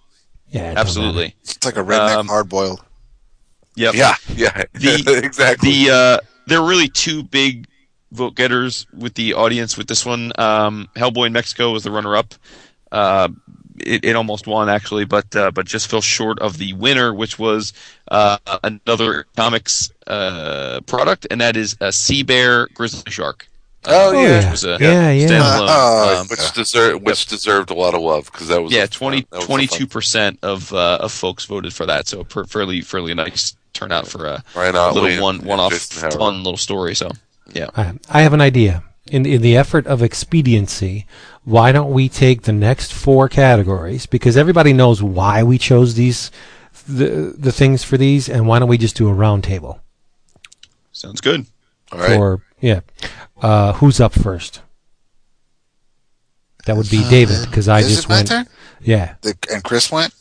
[0.55, 1.35] Yeah, Absolutely.
[1.43, 2.81] It's like a redneck Um, hard boiled.
[3.75, 3.95] Yep.
[3.95, 5.85] Yeah, yeah, The- exactly.
[5.85, 7.67] the uh, there are really two big
[8.13, 10.33] vote getters with the audience with this one.
[10.39, 12.35] Um, Hellboy in Mexico was the runner up.
[12.93, 13.29] Uh,
[13.85, 17.37] it, it almost won actually, but uh, but just fell short of the winner, which
[17.37, 17.73] was
[18.13, 23.49] uh, another comics uh, product, and that is a Sea Bear Grizzly Shark.
[23.87, 24.21] Oh, Oh, yeah.
[24.29, 24.39] yeah.
[24.39, 25.29] which was a Yeah, yeah.
[25.29, 25.67] standalone.
[25.69, 28.89] Oh, um, which deserved which deserved a lot of love because that was yeah, a,
[28.89, 32.81] 20, that was 22% of uh, of folks voted for that, so a per, fairly
[32.81, 36.57] fairly nice turnout for a Ryan Ottley little and- one and one off fun little
[36.57, 36.95] story.
[36.95, 37.11] So
[37.53, 37.69] yeah.
[37.77, 38.83] I, I have an idea.
[39.11, 41.07] In in the effort of expediency,
[41.45, 46.31] why don't we take the next four categories because everybody knows why we chose these
[46.89, 49.81] the the things for these, and why don't we just do a round table
[50.93, 51.45] Sounds good.
[51.95, 52.17] All right.
[52.17, 52.81] for yeah,
[53.41, 54.61] uh, who's up first?
[56.67, 58.29] That would be David because I just it my went.
[58.29, 58.47] turn?
[58.81, 60.15] Yeah, The, and Chris went.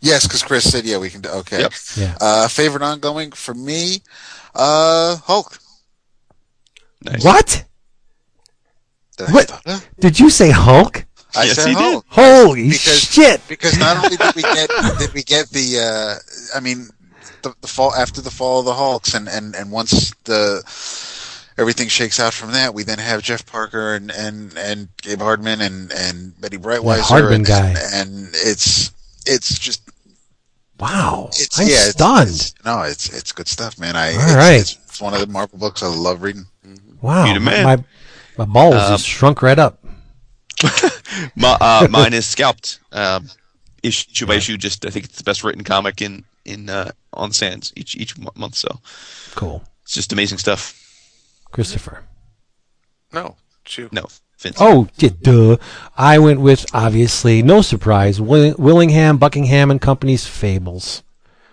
[0.00, 1.60] Yes, because Chris said, "Yeah, we can." do Okay.
[1.60, 1.72] Yep.
[1.96, 2.16] yeah.
[2.20, 4.02] Uh, favorite ongoing for me,
[4.54, 5.58] uh, Hulk.
[7.02, 7.24] Nice.
[7.24, 7.64] What
[9.16, 9.62] Did What?
[10.00, 10.50] did you say?
[10.50, 11.04] Hulk?
[11.36, 11.82] I Yes, said he did.
[11.82, 12.04] Hulk.
[12.08, 13.40] Holy Because- shit!
[13.48, 16.88] because not only did we get did we get the uh, I mean
[17.44, 20.62] the, the fall after the fall of the Hulks and and and once the
[21.56, 25.60] everything shakes out from that we then have Jeff Parker and and and Gabe Hardman
[25.60, 27.74] and and Bettie Breitweiser Hardman and, guy.
[27.92, 28.90] and, it's
[29.26, 29.82] it's just
[30.80, 32.28] Wow, it's I'm yeah stunned.
[32.30, 34.60] it's- no it's it's good stuff man I All it's, right.
[34.60, 36.46] it's, it's one of the Marvel books I love reading
[37.00, 37.64] wow, You man.
[37.64, 37.84] my
[38.36, 39.78] my balls Um, just shrunk right up.
[41.36, 42.80] My, uh, mine is Scalped.
[42.90, 43.28] Um,
[43.82, 47.32] issue by issue, just I think it's the best written comic in in uh, on
[47.32, 48.54] Sands each each month.
[48.54, 48.80] So
[49.34, 50.80] Cool, it's just amazing stuff.
[51.52, 52.02] Christopher.
[53.12, 53.92] No, shoot.
[53.92, 54.06] No,
[54.38, 54.56] Vince.
[54.60, 55.56] Oh, yeah, duh.
[55.96, 58.20] I went with obviously no surprise.
[58.20, 61.02] Will- Willingham, Buckingham and Company's Fables.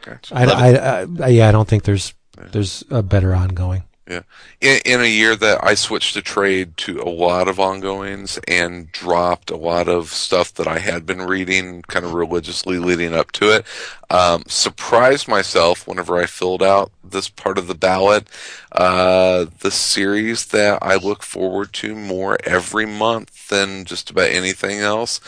[0.01, 0.35] Gotcha.
[0.35, 2.13] I, I, I, yeah, I don't think there's
[2.51, 3.83] there's a better ongoing.
[4.09, 4.23] Yeah.
[4.59, 8.91] In, in a year that I switched to trade to a lot of ongoings and
[8.91, 13.31] dropped a lot of stuff that I had been reading kind of religiously leading up
[13.33, 13.65] to it,
[14.09, 18.27] um, surprised myself whenever I filled out this part of the ballot.
[18.71, 24.79] Uh, the series that I look forward to more every month than just about anything
[24.79, 25.19] else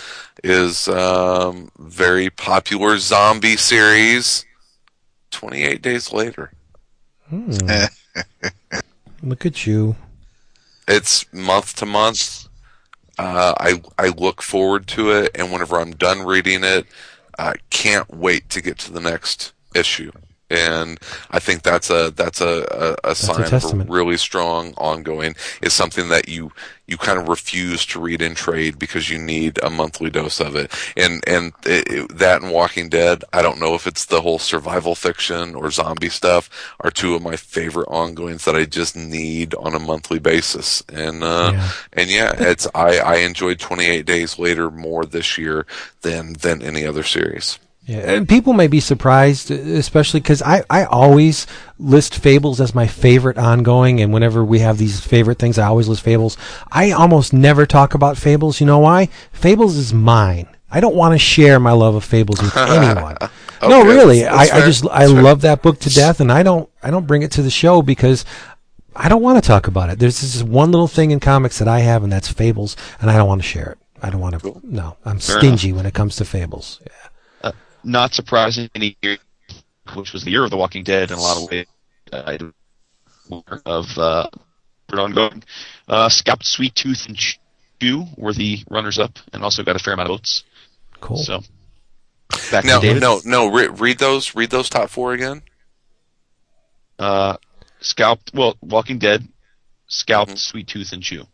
[0.43, 4.45] is um, very popular zombie series.
[5.30, 6.52] 28 days later.
[7.30, 7.52] Hmm.
[9.24, 9.95] Look at you.
[10.88, 12.48] it's month to month.
[13.17, 16.88] Uh, I I look forward to it, and whenever I'm done reading it,
[17.38, 20.11] I can't wait to get to the next issue.
[20.53, 20.99] And
[21.32, 23.90] I think that's a that's a, a, a sign of a testament.
[23.90, 25.35] really strong ongoing.
[25.61, 26.51] Is something that you
[26.85, 30.56] you kind of refuse to read in trade because you need a monthly dose of
[30.56, 30.72] it.
[30.95, 34.38] And and it, it- that and Walking Dead, I don't know if it's the whole
[34.38, 36.49] survival fiction or zombie stuff,
[36.82, 40.83] are two of my favorite ongoings that I just need on a monthly basis.
[40.90, 41.69] And uh, Yeah.
[41.93, 45.65] and yeah, it's I I enjoyed 28 Days Later more this year
[46.01, 47.57] than than any other series.
[47.85, 51.45] Yeah, and people may be surprised, especially because I, I always
[51.77, 55.89] list Fables as my favorite ongoing, and whenever we have these favorite things, I always
[55.89, 56.37] list Fables.
[56.71, 58.61] I almost never talk about Fables.
[58.61, 59.07] You know why?
[59.33, 60.47] Fables is mine.
[60.71, 63.17] I don't want to share my love of Fables with anyone.
[63.61, 64.65] no, really, that's- I, that's I fair.
[64.67, 65.21] just I That's fair.
[65.21, 67.81] love that book to death, and I don't I don't bring it to the show
[67.81, 68.23] because
[68.95, 69.99] I don't want to talk about it.
[69.99, 73.17] There's this one little thing in comics that I have, and that's Fables, and I
[73.17, 73.77] don't want to share it.
[74.01, 74.61] I don't want to.
[74.63, 76.79] No, I'm Fair stingy when it comes to Fables.
[76.85, 77.02] Yeah.
[77.83, 78.97] Not surprisingly,
[79.95, 81.65] which was the year of The Walking Dead in a lot of ways,
[82.11, 82.37] uh,
[83.65, 84.27] of uh,
[84.91, 85.43] ongoing.
[85.87, 90.09] Uh, Scalped, Sweet Tooth, and Chew were the runners-up, and also got a fair amount
[90.09, 90.43] of votes.
[91.01, 91.17] Cool.
[91.17, 91.41] So,
[92.51, 93.01] back No, to David.
[93.01, 93.47] no, no.
[93.51, 94.35] Re- read those.
[94.35, 95.41] Read those top four again.
[96.99, 97.37] Uh,
[97.81, 99.27] Scalped, well, Walking Dead,
[99.87, 100.39] Scalped, Mhm.
[100.39, 101.27] Sweet Tooth, and Chew.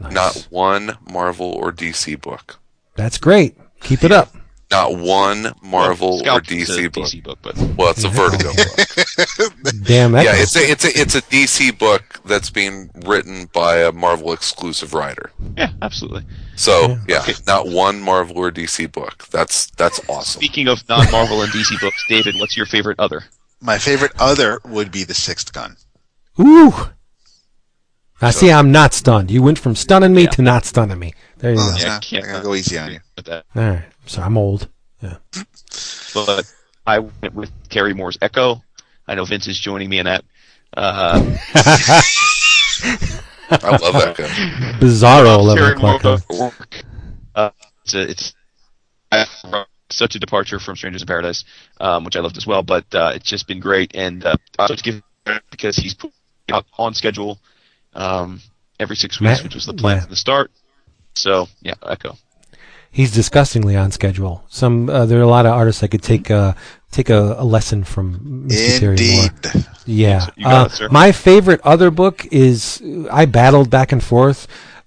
[0.00, 0.12] Nice.
[0.12, 2.58] Not one Marvel or DC book.
[2.94, 3.56] That's great.
[3.80, 4.34] Keep it up.
[4.70, 7.04] Not one Marvel Well, or DC a book.
[7.06, 9.52] DC book, but Well, it's a Vertigo book.
[9.84, 13.78] Damn, that yeah, it's a it's a it's a DC book that's being written by
[13.78, 15.30] a Marvel exclusive writer.
[15.56, 16.24] yeah, absolutely.
[16.56, 17.24] So Yeah.
[17.26, 19.26] yeah, not one Marvel or DC book.
[19.30, 20.40] That's that's awesome.
[20.40, 23.24] Speaking of non-Marvel and DC books, David, what's your favorite other?
[23.62, 25.76] My favorite other would be the Sixth Gun.
[26.40, 26.74] Ooh.
[28.20, 28.50] I see.
[28.50, 29.30] I'm not stunned.
[29.30, 30.30] You went from stunning me Yeah.
[30.30, 31.14] to not stunning me.
[31.38, 31.76] There you Oh, go.
[31.78, 33.00] Yeah, yeah, I can't- I gotta go easy on you.
[33.16, 33.84] With that, All right.
[34.06, 34.68] So I'm old.
[35.02, 35.16] Yeah.
[36.14, 36.52] but
[36.86, 38.62] I went with Terry Moore's Echo.
[39.06, 40.24] I know Vince is joining me in that.
[40.76, 41.20] Uh,
[43.50, 44.24] I love that guy.
[44.78, 46.02] Bizarro eleven Terry o'clock.
[46.02, 46.50] Huh?
[47.34, 47.50] Uh,
[47.84, 48.34] it's a, it's
[49.12, 51.44] I- such a departure from Strangers in Paradise,
[51.80, 52.62] um, which I loved as well.
[52.62, 55.02] But uh, it's just been great, and uh, I have to give
[55.50, 55.96] because he's
[56.52, 57.38] out on schedule
[57.98, 58.40] um,
[58.80, 60.00] every six weeks, Matt- which was the plan yeah.
[60.02, 60.50] from the start.
[61.14, 62.16] So yeah, Echo.
[62.90, 64.44] He's disgustingly on schedule.
[64.48, 66.54] Some uh, there are a lot of artists I could take uh,
[66.90, 68.46] take a, a lesson from.
[68.48, 68.78] Mr.
[68.78, 69.24] Terry Moore.
[69.44, 69.66] Indeed.
[69.84, 70.26] Yeah.
[70.36, 70.88] You got Uh, it, sir.
[70.90, 74.46] my favorite other book is I battled back and forth.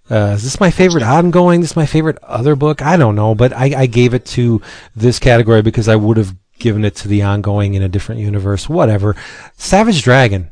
[0.09, 1.61] Uh, is this my favorite ongoing?
[1.61, 2.81] This is my favorite other book?
[2.81, 4.61] I don't know, but I, I gave it to
[4.95, 8.67] this category because I would have given it to the ongoing in a different universe.
[8.67, 9.15] Whatever.
[9.55, 10.50] Savage Dragon.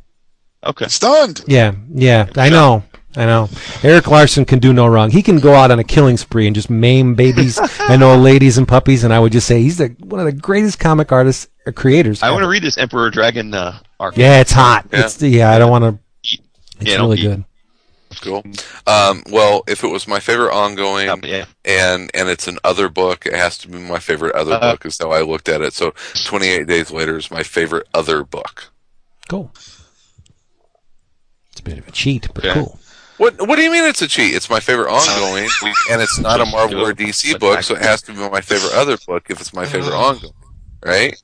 [0.66, 0.88] Okay.
[0.88, 1.44] Stunned.
[1.48, 2.84] Yeah, yeah, I know.
[3.16, 3.50] I know.
[3.82, 5.10] Erik Larsen can do no wrong.
[5.10, 8.58] He can go out on a killing spree and just maim babies and old ladies
[8.58, 11.48] and puppies, and I would just say he's the, one of the greatest comic artists
[11.66, 12.22] or creators.
[12.22, 14.16] I want to read this Emperor Dragon uh, arc.
[14.16, 14.86] Yeah, it's hot.
[14.92, 15.06] Yeah.
[15.06, 15.50] It's yeah.
[15.52, 16.00] I don't want to.
[16.24, 16.38] It's
[16.92, 17.28] Yeah, don't really eat.
[17.28, 17.46] good.
[18.22, 18.44] Cool.
[18.88, 21.46] Um, well, if it was my favorite ongoing, Yeah, yeah.
[21.66, 24.86] and and it's an other book, it has to be my favorite other Uh, book.
[24.86, 25.74] Is how I looked at it.
[25.74, 25.94] So,
[26.26, 28.72] 28 Days Later is my favorite other book.
[29.30, 29.52] Cool.
[31.70, 32.54] It's a bit of a cheat, but Okay.
[32.54, 32.80] cool.
[33.18, 34.34] What What do you mean it's a cheat?
[34.34, 35.50] It's my favorite ongoing,
[35.92, 38.74] and it's not a Marvel or DC book, so it has to be my favorite
[38.74, 40.34] other book if it's my favorite ongoing,
[40.86, 41.16] right?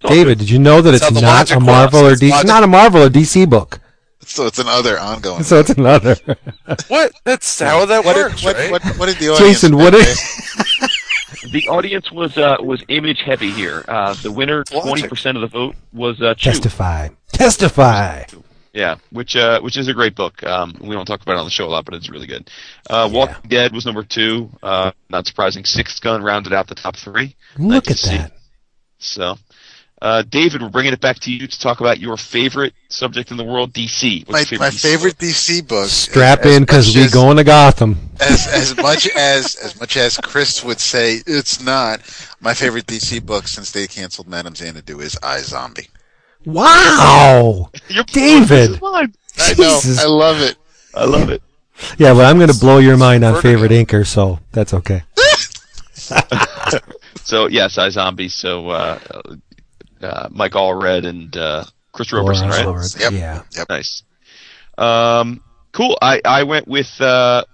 [0.00, 2.10] David, did you know that That's it's not a Marvel works.
[2.10, 2.30] or It's DC?
[2.30, 2.46] logic.
[2.46, 3.80] Not a Marvel or DC book.
[4.24, 5.42] So it's another ongoing.
[5.42, 6.16] So it's another.
[6.88, 7.12] What?
[7.24, 8.70] That's how that what, works, did, what, right?
[8.70, 11.52] what, what did the audience Jason, what think.
[11.52, 13.84] The audience was uh, was image heavy here.
[13.88, 16.50] Uh, the winner, twenty percent of the vote was uh, Chew.
[16.50, 17.08] Testify.
[17.32, 18.24] Testify.
[18.72, 20.42] Yeah, which uh, which is a great book.
[20.42, 22.48] Um, we don't talk about it on the show a lot, but it's really good.
[22.88, 23.18] Uh, Yeah.
[23.18, 24.48] Walking Dead was number two.
[24.62, 25.64] Uh, not surprising.
[25.66, 27.36] Sixth Gun rounded out the top three.
[27.58, 28.32] Look Nice at that.
[28.98, 29.36] So,
[30.00, 33.36] uh, David, we're bringing it back to you to talk about your favorite subject in
[33.36, 34.26] the world, DC.
[34.26, 35.28] What's My, your my DC favorite book?
[35.28, 35.88] DC book.
[35.88, 37.98] Strap as in because we as- going to Gotham.
[38.20, 42.00] as as much as as much as Chris would say it's not
[42.40, 45.88] my favorite DC book since they canceled Madame Xanadu is iZombie.
[46.44, 47.70] Wow.
[47.88, 48.70] Your David.
[48.70, 48.80] This.
[48.82, 50.04] I know, Jesus.
[50.04, 50.56] I love it.
[50.94, 51.42] I love it.
[51.98, 55.02] Yeah, well, I'm going to blow your mind on favorite inker, so that's okay.
[57.32, 58.30] So yes, iZombie.
[58.30, 58.98] So uh,
[60.02, 62.66] uh, Mike Allred and uh, Chris Roberson, right?
[62.66, 62.84] Lord.
[62.98, 63.12] Yep.
[63.12, 63.42] Yeah.
[63.70, 64.02] Nice.
[64.76, 65.96] Um, cool.
[66.02, 67.44] I, I went with, uh,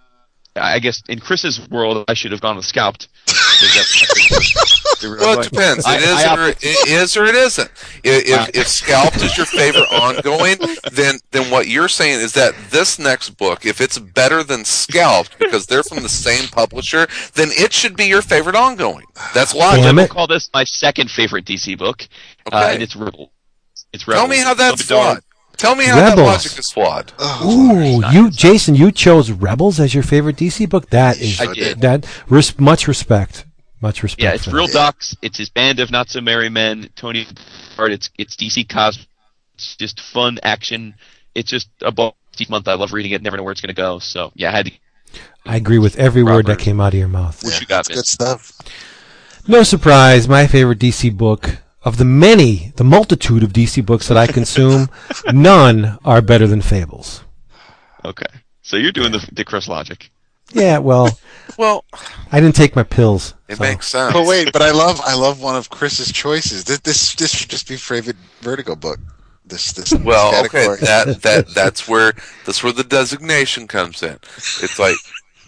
[0.57, 3.07] I guess in Chris's world, I should have gone with Scalped.
[3.61, 5.85] Because that's Well, it depends.
[5.87, 7.71] It is, I or it is, or it isn't.
[8.03, 10.57] If, if, if Scalped is your favorite ongoing,
[10.93, 15.39] then then what you're saying is that this next book, if it's better than Scalped
[15.39, 19.05] because they're from the same publisher, then it should be your favorite ongoing.
[19.35, 19.85] That's logic.
[19.85, 20.09] Damn I it.
[20.09, 22.09] will call this my second favorite DC book,
[22.53, 22.75] uh, Okay.
[22.75, 23.31] and it's Rebel.
[23.93, 24.21] It's Rebel.
[24.23, 25.23] Tell me how that's Little bit flawed.
[25.57, 26.27] Tell me how that Rebels.
[26.27, 27.13] logic is flawed.
[27.45, 30.91] Ooh, you, Jason, you chose Rebels as your favorite DC book.
[30.91, 31.81] That is I did.
[31.81, 32.07] that.
[32.29, 33.45] Res- much respect.
[33.81, 34.23] Much respect.
[34.23, 34.73] Yeah, it's for real that.
[34.73, 35.17] docs.
[35.23, 36.91] It's his band of not so merry men.
[36.97, 37.27] Tony,
[37.77, 37.93] Hart.
[37.93, 39.07] It's it's DC Cosmos.
[39.55, 40.95] It's just fun action.
[41.35, 42.69] It's just a book each month.
[42.69, 43.23] I love reading it.
[43.23, 43.99] Never know where it's going to go.
[43.99, 44.73] So yeah, I had to.
[45.47, 47.43] I agree with every word that came out of your mouth.
[47.43, 48.53] What Yeah, you got, that's good stuff.
[49.47, 54.19] No surprise, my favorite DC book of the many, the multitude of DC books that
[54.19, 54.91] I consume,
[55.33, 57.23] none are better than Fables.
[58.05, 58.27] Okay,
[58.61, 60.11] so you're doing the the Chris logic.
[60.53, 61.19] Yeah, well,
[61.57, 61.85] Well,
[62.33, 63.35] I didn't take my pills.
[63.49, 64.13] it so- makes sense.
[64.13, 66.65] But wait, but I love I love one of Chris's choices.
[66.65, 68.99] This this, this should just be favorite Vertigo book.
[69.47, 72.13] This this Well, this okay, that that that's where
[72.45, 74.19] that's where the designation comes in.
[74.37, 74.97] It's like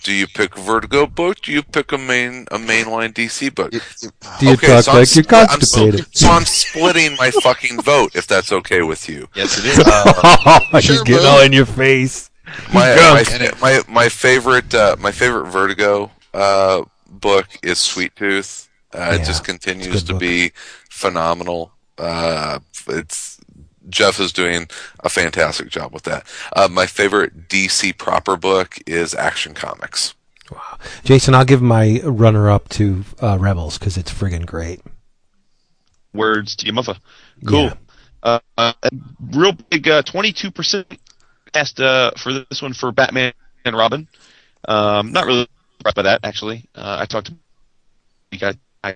[0.03, 1.43] Do you pick a Vertigo book?
[1.43, 3.75] Do you pick a main a mainline DC book?
[3.75, 6.17] You- you- Do you talk so I'm like you're spli- I'm so- constipated?
[6.17, 9.29] So I'm splitting my fucking vote, if that's okay with you.
[9.35, 9.77] Yes, it is.
[9.77, 11.29] He's uh, oh, Sure, getting boo.
[11.29, 12.30] all in your face.
[12.73, 18.69] My my, my my favorite uh, my favorite Vertigo uh, book is Sweet Tooth.
[18.95, 20.21] Uh, Yeah, it just continues to book.
[20.21, 20.53] be
[20.89, 21.73] phenomenal.
[21.99, 23.39] Uh, it's
[23.89, 24.69] Jeff is doing
[25.01, 26.25] a fantastic job with that.
[26.55, 30.15] Uh, my favorite DC proper book is Action Comics.
[30.51, 34.81] Wow, Jason, I'll give my runner-up to uh, Rebels because it's friggin' great.
[36.13, 36.97] Words to your mother.
[37.47, 37.65] Cool.
[37.67, 37.75] Yeah.
[38.23, 38.73] Uh, uh,
[39.33, 40.99] real big, uh, 22%
[41.55, 43.33] asked uh, for this one for Batman
[43.65, 44.09] and Robin.
[44.69, 45.47] Um, not really
[45.79, 46.65] impressed by that, actually.
[46.75, 47.35] Uh, I talked to
[48.33, 48.57] you guys.
[48.85, 48.93] I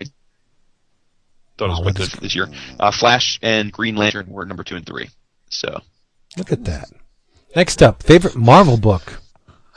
[1.57, 2.49] thought it was Oh, quite that's- good this year.
[2.78, 5.08] Uh, Flash and Green Lantern were number two and three.
[5.50, 5.81] So
[6.36, 6.89] Look at that.
[7.55, 9.20] Next up, favorite Marvel book.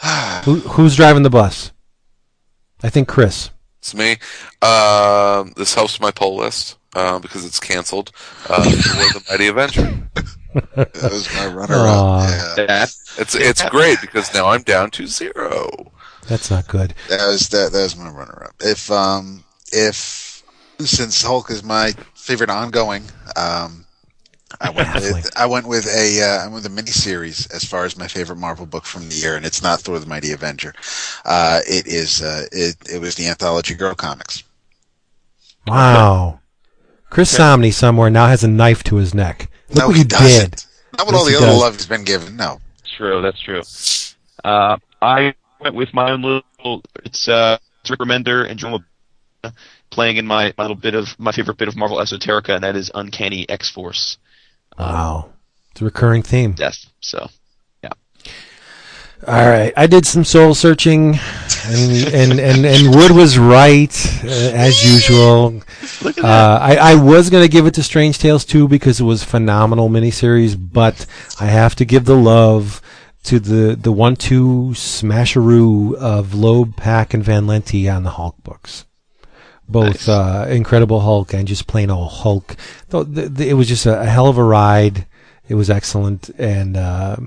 [0.45, 1.71] Who, who's driving the bus?
[2.83, 3.49] I think Chris.
[3.79, 4.17] It's me.
[4.61, 8.11] Um this helps my poll list uh, because it's canceled.
[8.49, 8.69] Uh, for
[9.19, 10.09] the Mighty Avenger.
[10.75, 12.23] That was my runner Aw.
[12.23, 12.29] up.
[12.57, 12.65] Yeah.
[12.65, 15.91] that It's it's great because now I'm down to zero.
[16.27, 16.93] That's not good.
[17.09, 17.71] That was that.
[17.71, 18.55] That was my runner up.
[18.59, 20.43] If um if
[20.79, 23.03] since Hulk is my favorite ongoing,
[23.35, 23.85] um,
[24.59, 27.85] I went with I went with a uh, I went with a miniseries as far
[27.85, 30.73] as my favorite Marvel book from the year, and it's not Thor: The Mighty Avenger.
[31.25, 34.43] Uh, it is uh, it it was the anthology Girl Comics.
[35.65, 36.39] Wow.
[37.09, 39.49] Chris Samnee somewhere now has a knife to his neck.
[39.69, 40.51] Look no, what he you doesn't.
[40.51, 40.63] did.
[40.97, 41.59] Not with Yes, all the other does.
[41.59, 42.35] love he's been given.
[42.37, 42.59] No,
[42.97, 43.61] True, that's true.
[44.43, 46.81] Uh, I went with my own little.
[47.05, 48.83] It's uh, it's Rick Remender and John
[49.43, 49.53] LaBella
[49.91, 52.75] playing in my, my little bit of my favorite bit of Marvel esoterica, and that
[52.75, 54.17] is Uncanny X Force
[54.79, 55.29] Wow.
[55.71, 56.53] It's a recurring theme.
[56.53, 56.85] Death.
[57.01, 57.27] So
[59.25, 61.17] All right, I did some soul searching,
[61.65, 63.91] and and and, and Wood was right
[64.23, 65.63] uh, as usual.
[66.03, 69.05] look at Uh, I, I was gonna give it to Strange Tales too because it
[69.05, 71.07] was phenomenal miniseries, but
[71.39, 72.79] I have to give the love
[73.23, 78.35] to the the one two smasheroo of Loeb, Pak, and Van Lente on the Hulk
[78.43, 78.85] books.
[79.67, 82.55] Both uh, Incredible Hulk and just plain old Hulk.
[82.89, 85.07] Though the, the, it was just a, a hell of a ride.
[85.49, 87.17] It was excellent and uh,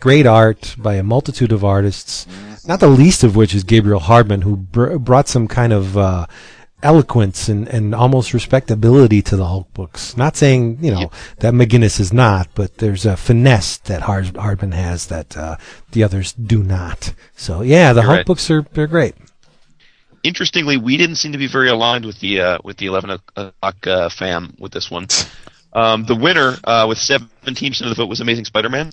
[0.00, 2.26] great art by a multitude of artists.
[2.66, 6.26] Not the least of which is Gabriel Hardman, who br- brought some kind of uh,
[6.82, 10.16] eloquence and, and almost respectability to the Hulk books.
[10.16, 14.72] Not saying you know that McGuinness is not, but there's a finesse that Hard- Hardman
[14.72, 15.56] has that uh,
[15.92, 17.14] the others do not.
[17.36, 18.26] So yeah, the You're Hulk right.
[18.26, 19.14] books are they're great.
[20.22, 23.86] interestingly, we didn't seem to be very aligned with the uh, with the eleven o'clock
[23.86, 25.06] uh, fam with this one.
[25.72, 28.92] Um, the winner uh, with seventeen percent of the vote was Amazing Spider-Man,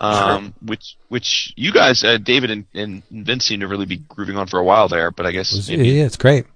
[0.00, 4.36] um, which which you guys, uh, David and, and Vince, seem to really be grooving
[4.36, 5.10] on for a while there.
[5.10, 6.46] But I guess It's- maybe yeah, it's great.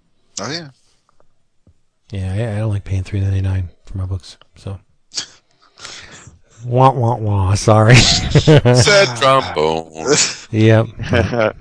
[0.40, 0.70] oh yeah,
[2.10, 4.36] Yeah, I, I don't like paying three ninety nine for my books.
[4.56, 4.80] So,
[6.64, 7.54] wah wah wah.
[7.54, 7.94] Sorry.
[7.96, 10.14] Said trombone.
[10.50, 10.86] yep.
[11.12, 11.52] uh,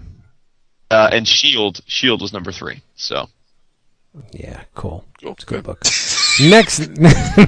[1.12, 2.82] and Shield Shield was number three.
[2.96, 3.28] So
[4.32, 4.62] Yeah.
[4.76, 5.06] Cool.
[5.22, 5.34] Cool.
[5.34, 5.84] It's a good book.
[6.42, 6.88] next,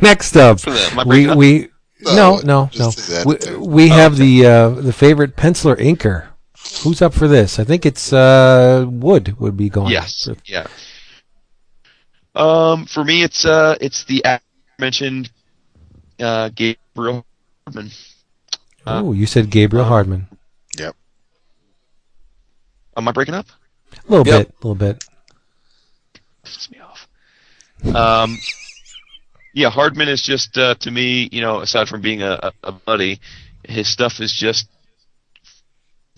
[0.02, 1.08] next up, For them.
[1.08, 1.70] We we
[2.02, 2.70] no No, no no.
[2.70, 3.60] just We, too.
[3.60, 6.28] we have the uh, the favorite penciler inker.
[6.84, 7.60] Who's up for this?
[7.60, 9.92] I think it's uh, Wood would be going.
[9.92, 10.68] yes, yeah.
[12.36, 14.24] Um, for me, it's uh, it's the
[14.80, 15.32] mentioned
[16.20, 17.26] uh, Gabriel
[17.66, 17.92] Hardman.
[18.88, 20.28] Oh, you said Gabriel uh, Hardman.
[22.98, 23.48] Am I breaking up?
[24.08, 24.48] A little Yep.
[24.48, 25.04] bit, a little bit.
[26.46, 27.08] pisses me off.
[27.94, 28.38] Um,
[29.56, 32.72] yeah, Hardman is just uh, to me, you know, aside from being a, a, a
[32.74, 33.20] buddy,
[33.64, 34.68] his stuff is just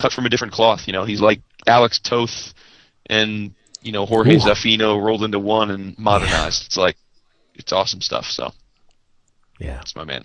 [0.00, 0.86] cut from a different cloth.
[0.86, 2.52] You know, he's like Alex Toth
[3.06, 4.40] and you know Jorge Ooh.
[4.40, 6.66] Zaffino rolled into one and modernized.
[6.66, 6.96] It's like
[7.54, 8.26] it's awesome stuff.
[8.26, 8.52] So
[9.60, 9.76] Yeah.
[9.76, 10.24] that's my man.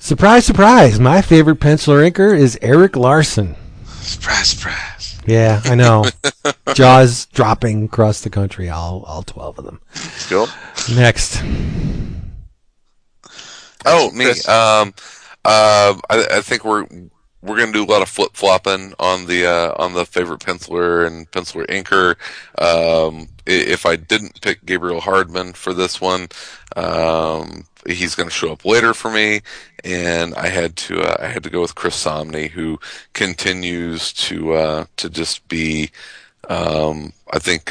[0.00, 0.98] Surprise, surprise!
[1.00, 3.56] My favorite penciler inker is Erik Larsen.
[4.00, 4.97] surprise, surprise.
[5.28, 6.06] Yeah, I know.
[6.74, 9.78] Jaws dropping across the country, all all twelve of them.
[10.30, 10.90] Let's.
[10.90, 11.42] Next,
[13.84, 14.24] Oh, me.
[14.24, 14.48] Chris.
[14.48, 14.94] Um,
[15.44, 16.86] uh, I, I think we're
[17.42, 21.06] we're gonna do a lot of flip flopping on the uh, on the favorite penciler
[21.06, 22.16] and penciler inker.
[22.60, 26.28] Um, if I didn't pick Gabriel Hardman for this one,
[26.76, 29.40] um, he's gonna show up later for me,
[29.84, 32.80] and I had to uh, I had to go with Chris Samnee, who
[33.12, 35.90] continues to uh, to just be.
[36.48, 37.70] Um, I think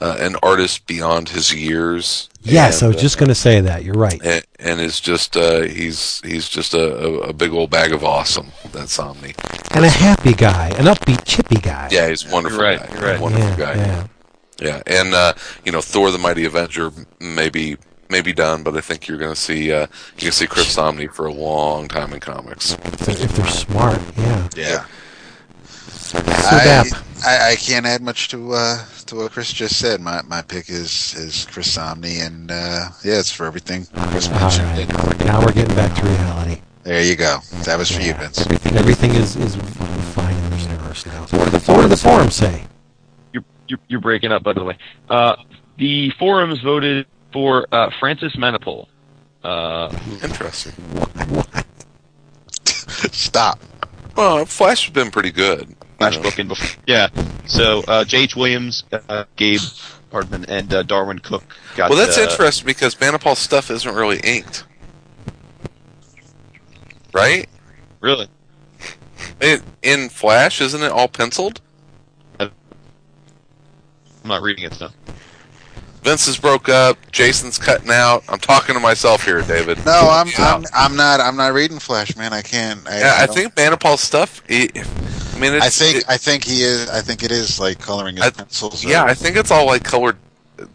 [0.00, 2.28] uh, an artist beyond his years.
[2.42, 3.84] Yes, I was just going to say that.
[3.84, 4.20] You're right.
[4.24, 8.02] and, and is just uh, he's he's just a, a, a big old bag of
[8.02, 8.52] awesome.
[8.72, 9.34] That's Samnee.
[9.74, 11.88] And a happy guy, an upbeat, chippy guy.
[11.90, 12.94] Yeah, he's a wonderful You're right, guy.
[12.94, 13.20] you're right.
[13.20, 13.74] Wonderful yeah, guy.
[13.74, 14.06] yeah.
[14.60, 15.32] Yeah, and uh,
[15.64, 17.76] you know Thor: The Mighty Avenger maybe
[18.10, 21.12] maybe done, but I think you're going to see uh, you can see Chris Samnee
[21.12, 22.72] for a long time in comics.
[22.72, 24.48] If they're, if they're smart, yeah.
[24.56, 24.84] Yeah.
[26.10, 26.90] So I,
[27.24, 30.00] I, I can't add much to uh, to what Chris just said.
[30.00, 34.40] My my pick is is Chris Samnee, and uh, yeah, it's for everything Chris All
[34.40, 34.66] mentioned.
[34.66, 35.24] right.
[35.24, 36.62] Now we're getting back to reality.
[36.82, 37.38] There you go.
[37.64, 38.40] That was for you, Vince.
[38.40, 39.54] Everything, everything is, is
[40.14, 41.26] fine in the universe now.
[41.26, 42.64] So what do the, what do the forums say?
[43.34, 44.78] You're, you're, you're breaking up, by the way.
[45.08, 45.36] Uh,
[45.76, 48.86] the forums voted for uh, Francis Manapul.
[49.44, 50.72] Uh, Interesting.
[52.64, 53.60] Stop.
[54.16, 55.76] Well, Flash has been pretty good.
[56.00, 56.82] Flash you book in before.
[56.86, 57.08] Yeah.
[57.46, 58.34] So uh, J.H.
[58.34, 59.60] Williams, uh, Gabe
[60.10, 61.90] Hardman, and uh, Darwyn Cooke got.
[61.90, 64.64] Well, that's uh, interesting because Manapul's stuff isn't really inked,
[67.12, 67.46] right?
[68.00, 68.28] Really?
[69.42, 71.60] In, in Flash, isn't it all penciled?
[72.38, 72.50] I'm
[74.24, 74.90] not reading it though.
[76.02, 76.96] Vince's broke up.
[77.12, 78.24] Jason's cutting out.
[78.28, 79.84] I'm talking to myself here, David.
[79.84, 82.32] No, I'm I'm I'm not I'm not reading Flash, man.
[82.32, 82.86] I can't.
[82.88, 84.42] I, Yeah, I don't- think Manapul's stuff.
[84.48, 84.82] It, I
[85.40, 86.88] mean, it's, I think it- I think he is.
[86.90, 88.84] I think it is like coloring his I- pencils.
[88.84, 90.16] or- yeah, I think it's all like colored,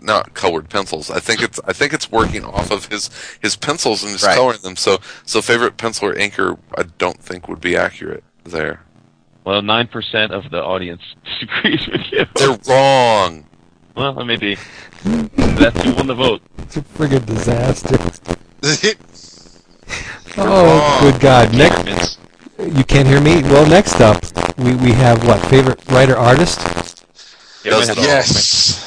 [0.01, 1.09] not colored pencils.
[1.11, 3.09] I think it's I think it's working off of his
[3.41, 4.35] his pencils and just Right.
[4.35, 4.75] coloring them.
[4.75, 8.81] So so favorite pencil or inker, I don't think would be accurate there.
[9.43, 12.25] Well, nine percent of the audience disagrees with you.
[12.35, 13.45] They're wrong.
[13.95, 14.57] Well, that may be.
[15.03, 16.41] That's who won the vote.
[16.57, 17.97] It's a friggin' disaster.
[18.63, 18.95] Right.
[20.37, 21.55] Oh, good God.
[21.55, 22.17] Next, Vince.
[22.59, 23.41] You can't hear me?
[23.43, 24.23] Well, next up,
[24.57, 25.39] we, we have what?
[25.47, 26.59] Favorite writer artist?
[27.63, 28.81] Yeah, Does it have- yes.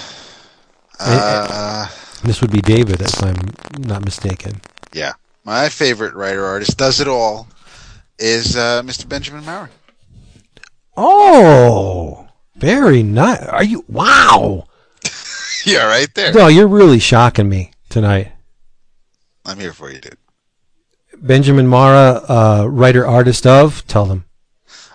[1.00, 1.86] Uh,
[2.24, 3.36] This would be David, if I'm
[3.78, 4.60] not mistaken.
[4.92, 5.12] yeah.
[5.44, 7.48] My favorite writer artist does it all
[8.18, 9.08] is uh, Mr.
[9.08, 9.70] Benjamin Marra.
[10.94, 13.40] Oh, very nice.
[13.46, 13.82] Are you?
[13.88, 14.66] Wow.
[15.64, 16.34] yeah, right there.
[16.34, 18.32] No, you're really shocking me tonight.
[19.46, 20.18] I'm here for you, dude.
[21.20, 23.86] Benjamin Marra, uh, writer artist of.
[23.86, 24.24] Tell them.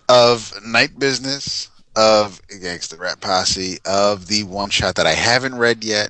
[0.09, 5.83] Of Night Business, of Gangsta Rap Posse, of the one shot that I haven't read
[5.83, 6.09] yet,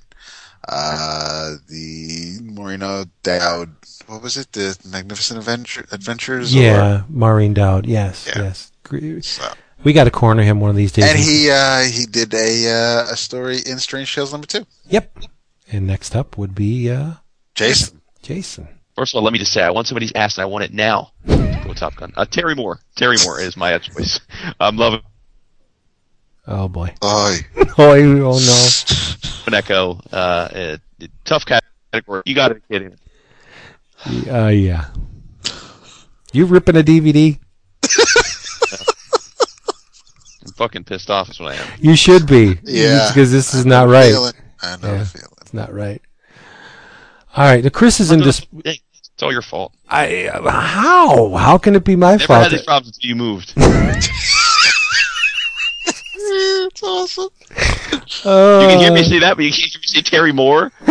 [0.68, 2.80] uh, the Maureen
[3.22, 3.76] Dowd.
[4.08, 4.52] What was it?
[4.52, 6.54] The Magnificent Adventure, Adventures.
[6.54, 7.86] Yeah, Maureen Dowd.
[7.86, 8.44] Yes, Yeah.
[8.44, 8.72] yes.
[9.22, 9.54] So.
[9.84, 11.06] We got to corner him one of these days.
[11.06, 14.66] And he uh, he did a uh, a story in Strange Tales number two.
[14.88, 15.20] Yep.
[15.72, 17.14] And next up would be uh,
[17.56, 18.02] Jason.
[18.22, 18.68] Jason.
[18.96, 20.74] First of all, let me just say, I want somebody's ass, and I want it
[20.74, 21.12] now.
[21.26, 22.14] Go Top Gun.
[22.16, 22.80] Uh, Terry Moore.
[22.96, 24.20] Terry Moore is my choice.
[24.60, 25.02] I'm loving
[26.46, 26.94] Oh boy.
[27.02, 27.36] Oh,
[27.78, 27.94] Oh,
[28.36, 28.40] oh
[29.48, 29.58] no.
[29.58, 30.00] Echo.
[30.12, 30.78] Uh, uh,
[31.26, 32.22] tough category.
[32.26, 32.98] You got to get in.
[34.30, 34.88] Uh, yeah.
[36.34, 37.40] You ripping a DVD?
[40.46, 41.30] I'm fucking pissed off.
[41.30, 41.68] Is what I am.
[41.80, 42.58] You should be.
[42.64, 43.08] yeah.
[43.10, 44.12] Because this is I not right.
[44.12, 44.34] feeling.
[44.62, 45.04] I know Yeah.
[45.06, 45.28] feeling.
[45.42, 46.02] It's not right.
[47.36, 47.62] All right.
[47.64, 49.74] the Chris is in Hey, it's all your fault.
[49.90, 52.44] I uh, how how can it be my Never fault?
[52.44, 53.54] had these problems until you moved.
[55.86, 57.30] it's awesome.
[58.26, 60.72] Uh, You can hear me say that, but you can't hear me say Terry Moore.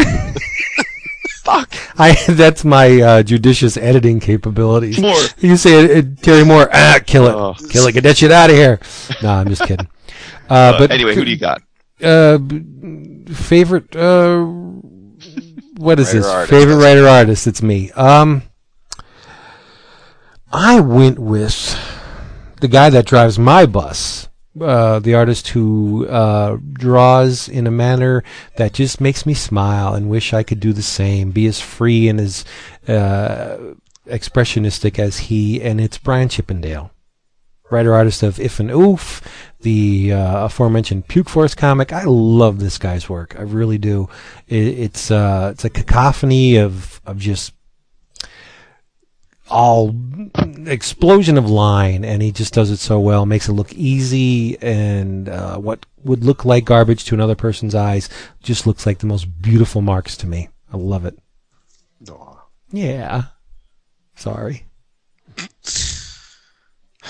[1.45, 1.75] Fuck.
[1.99, 4.99] I that's my uh, judicious editing capabilities.
[5.01, 5.21] Moore.
[5.39, 7.55] You say it, it, Terry Moore, ah, kill it, Oh.
[7.69, 8.79] kill it, get that shit out of here.
[9.23, 9.89] No, I'm just kidding.
[10.51, 11.63] Uh, Uh, but anyway, who do you got?
[12.03, 12.37] uh,
[13.33, 13.95] favorite?
[15.77, 16.27] What is Writer this?
[16.27, 16.51] artist.
[16.51, 17.47] Favorite writer artist?
[17.47, 17.91] It's me.
[17.93, 18.43] Um,
[20.53, 21.79] I went with
[22.61, 24.29] the guy that drives my bus.
[24.61, 28.23] Uh, the artist who uh, draws in a manner
[28.59, 32.07] that just makes me smile and wish I could do the same, be as free
[32.07, 32.45] and as
[32.87, 33.57] uh,
[34.07, 36.91] expressionistic as he, and it's Brian Chippendale
[37.73, 39.23] writer artist of If and Oof,
[39.61, 41.93] the uh, aforementioned Puke Force comic.
[41.93, 43.35] I love this guy's work.
[43.39, 44.09] I really do.
[44.49, 47.55] It, it's uh, it's a cacophony of of just
[49.49, 49.95] all
[50.67, 53.27] explosion of line, and he just does it so well.
[53.27, 58.09] Makes it look easy, and uh, what would look like garbage to another person's eyes
[58.43, 60.49] just looks like the most beautiful marks to me.
[60.73, 61.19] I love it.
[62.73, 63.25] Yeah.
[64.17, 64.67] Sorry.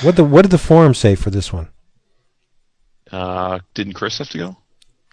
[0.03, 1.69] What the what did the forum say for this one?
[3.11, 4.57] Uh, didn't Chris have to go?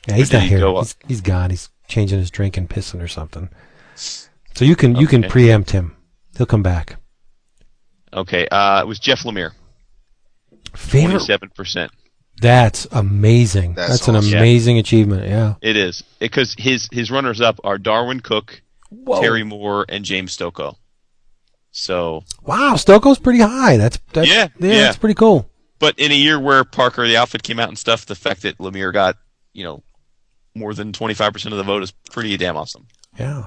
[0.08, 0.68] Yeah, he's not he here.
[0.68, 1.50] He's, he's gone.
[1.50, 3.50] He's changing his drink and pissing or something.
[3.95, 5.95] So you can you can preempt him.
[6.38, 6.98] He'll come back.
[8.14, 8.48] Okay.
[8.48, 9.51] Uh, it was Jeff Lemire.
[10.76, 11.92] Favorite Twenty-seven percent.
[12.42, 13.74] That's amazing.
[13.74, 14.38] That's That's, an awesome.
[14.38, 15.27] amazing achievement.
[15.27, 15.56] Yeah.
[15.61, 19.22] It is because his his runners up are Darwyn Cooke, Whoa.
[19.22, 20.77] Terry Moore, and James Stokoe.
[21.80, 23.77] So, Wow, Stokoe's pretty high.
[23.77, 24.82] That's, that's Yeah, yeah, yeah.
[24.83, 25.49] that's pretty cool.
[25.80, 28.58] but in a year where Parker the outfit came out and stuff, the fact that
[28.58, 29.16] Lemire got
[29.53, 29.82] you know
[30.56, 32.85] more than twenty five percent of the vote is pretty damn awesome.
[33.17, 33.45] Yeah.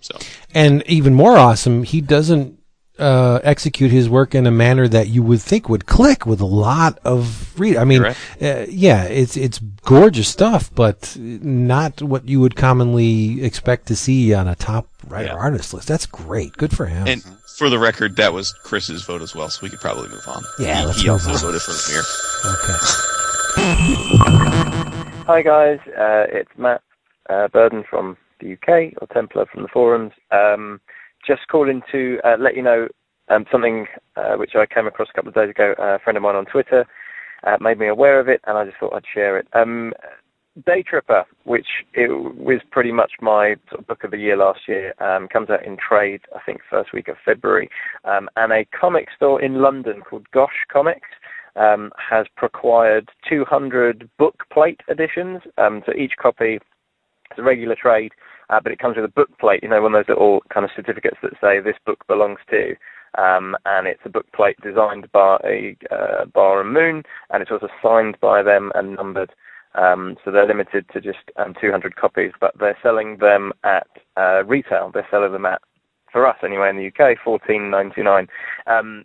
[0.00, 0.16] So
[0.54, 2.55] And even more awesome, he doesn't
[2.98, 6.46] uh, execute his work in a manner that you would think would click with a
[6.46, 7.76] lot of read.
[7.76, 8.18] I mean, Correct.
[8.42, 14.32] uh, yeah, it's it's gorgeous stuff, but not what you would commonly expect to see
[14.34, 15.34] on a top writer Yeah.
[15.34, 15.88] artist list.
[15.88, 16.52] That's great.
[16.56, 17.06] Good for him.
[17.06, 17.22] and
[17.58, 20.42] for the record, that was Chris's vote as well, so we could probably move on.
[20.58, 21.36] Yeah, he, let's he also on.
[21.38, 22.04] voted for Lemire.
[22.54, 23.76] okay.
[25.26, 26.82] Hi guys, uh, it's Matt
[27.30, 30.12] uh, Burden from the UK, or Templar from the forums.
[30.30, 30.80] Um,
[31.26, 32.88] just calling to uh, let you know
[33.28, 35.74] um, something uh, which I came across a couple of days ago.
[35.78, 36.86] a friend of mine on Twitter
[37.44, 39.48] uh, made me aware of it, and I just thought I'd share it.
[39.52, 39.92] Um,
[40.66, 45.28] Daytripper, which was pretty much my sort of book of the year last year, um,
[45.28, 47.68] comes out in trade, I think, first week of February,
[48.04, 51.08] um, and a comic store in London called Gosh Comics
[51.56, 55.42] um, has procured 200 book plate editions.
[55.58, 58.12] Um, so each copy is a regular trade,
[58.50, 60.64] uh, but it comes with a book plate, you know, one of those little kind
[60.64, 62.74] of certificates that say this book belongs to.
[63.18, 67.68] Um, and it's a book plate designed by uh, Bá and Moon, and it's also
[67.82, 69.32] signed by them and numbered.
[69.74, 74.44] Um, so they're limited to just um, 200 copies, but they're selling them at uh,
[74.44, 74.90] retail.
[74.92, 75.60] They're selling them at,
[76.12, 78.28] for us anyway, in the UK, 14.99.
[78.66, 79.04] Um,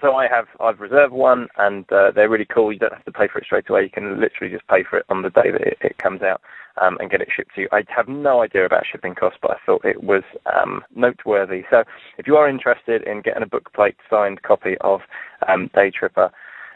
[0.00, 2.72] so I have I've reserved one, and uh, they're really cool.
[2.72, 3.82] You don't have to pay for it straight away.
[3.82, 6.40] You can literally just pay for it on the day that it, it comes out
[6.80, 7.68] um, and get it shipped to you.
[7.72, 10.22] I have no idea about shipping costs, but I thought it was
[10.54, 11.64] um, noteworthy.
[11.70, 11.82] So
[12.18, 15.00] if you are interested in getting a book plate signed copy of
[15.48, 16.30] um, Daytripper,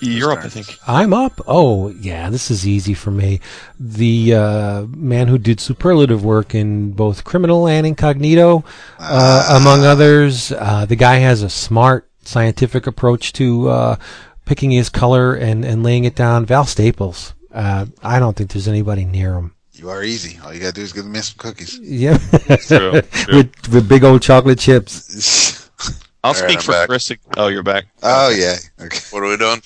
[0.00, 0.78] You're up, I think.
[0.86, 1.40] I'm up.
[1.46, 3.40] Oh, yeah, this is easy for me.
[3.78, 8.64] The uh, man who did superlative work in both Criminal and Incognito,
[8.98, 10.52] uh, among others.
[10.52, 13.96] Uh, the guy has a smart scientific approach to uh,
[14.44, 16.44] picking his color and, and laying it down.
[16.44, 17.32] Val Staples.
[17.52, 19.54] Uh, I don't think there's anybody near him.
[19.72, 20.38] You are easy.
[20.44, 21.78] All you gotta do is give me some cookies.
[21.80, 22.18] Yeah,
[22.66, 23.36] True, true.
[23.36, 25.68] with, with big old chocolate chips.
[26.24, 26.88] I'll All right, speak I'm for back.
[26.88, 27.12] Chris.
[27.36, 27.84] Oh, you're back.
[28.02, 28.56] oh yeah.
[28.80, 28.98] Okay.
[29.10, 29.60] What are we doing?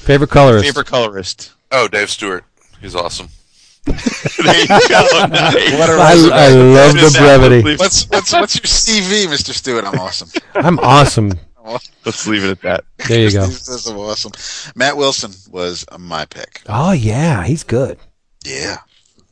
[0.00, 0.64] Favorite colorist?
[0.64, 1.52] Favorite colorist.
[1.70, 2.44] Oh, Dave Stewart.
[2.80, 3.28] He's awesome.
[3.84, 5.26] there you go.
[5.28, 5.72] Nice.
[5.78, 6.32] What a I, resume.
[6.32, 7.76] I love the brevity.
[7.76, 9.52] What's what's what's your CV, Mr.
[9.52, 9.84] Stewart?
[9.84, 10.28] I'm awesome.
[10.54, 11.32] I'm awesome.
[12.04, 12.84] Let's leave it at that.
[13.06, 13.44] There you go.
[13.44, 14.32] Steve says I'm awesome.
[14.74, 16.62] Matt Wilson was my pick.
[16.66, 17.98] Oh yeah, he's good.
[18.44, 18.78] Yeah.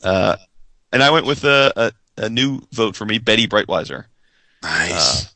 [0.02, 0.36] Uh,
[0.92, 4.04] and I went with a, a, a new vote for me, Bettie Breitweiser.
[4.62, 5.24] Nice.
[5.24, 5.28] Uh,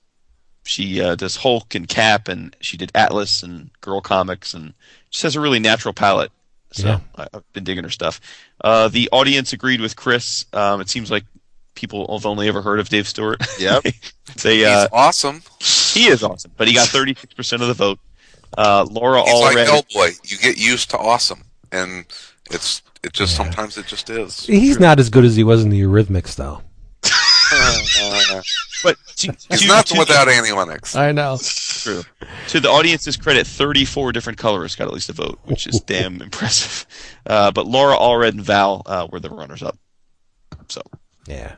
[0.64, 4.74] She uh, does Hulk and Cap, and she did Atlas and Girl Comics, and
[5.10, 6.30] she has a really natural palette.
[6.72, 7.00] So Yeah.
[7.16, 8.20] I, I've been digging her stuff.
[8.62, 10.46] Uh, the audience agreed with Chris.
[10.52, 11.24] Um, it seems like
[11.74, 13.42] people have only ever heard of Dave Stewart.
[13.58, 13.84] Yep.
[14.42, 15.42] they uh, He's awesome.
[15.60, 17.98] he is awesome, but he got 36 percent of the vote.
[18.56, 19.66] Uh, Laura He's like Allred.
[19.66, 20.30] Hellboy.
[20.30, 22.04] You get used to awesome, and
[22.50, 24.46] it's it just sometimes it just is.
[24.46, 26.62] He's not as good as he was in the Eurythmics, though.
[28.82, 30.94] but to, He's to- nothing to- without Annie Lennox.
[30.96, 31.38] I know.
[31.42, 32.02] True.
[32.48, 36.20] To the audience's credit, 34 different colorists got at least a vote, which is damn
[36.22, 36.86] impressive.
[37.26, 39.76] Uh, but Laura Allred and Val uh, were the runners-up.
[40.68, 40.82] So
[41.26, 41.56] Yeah.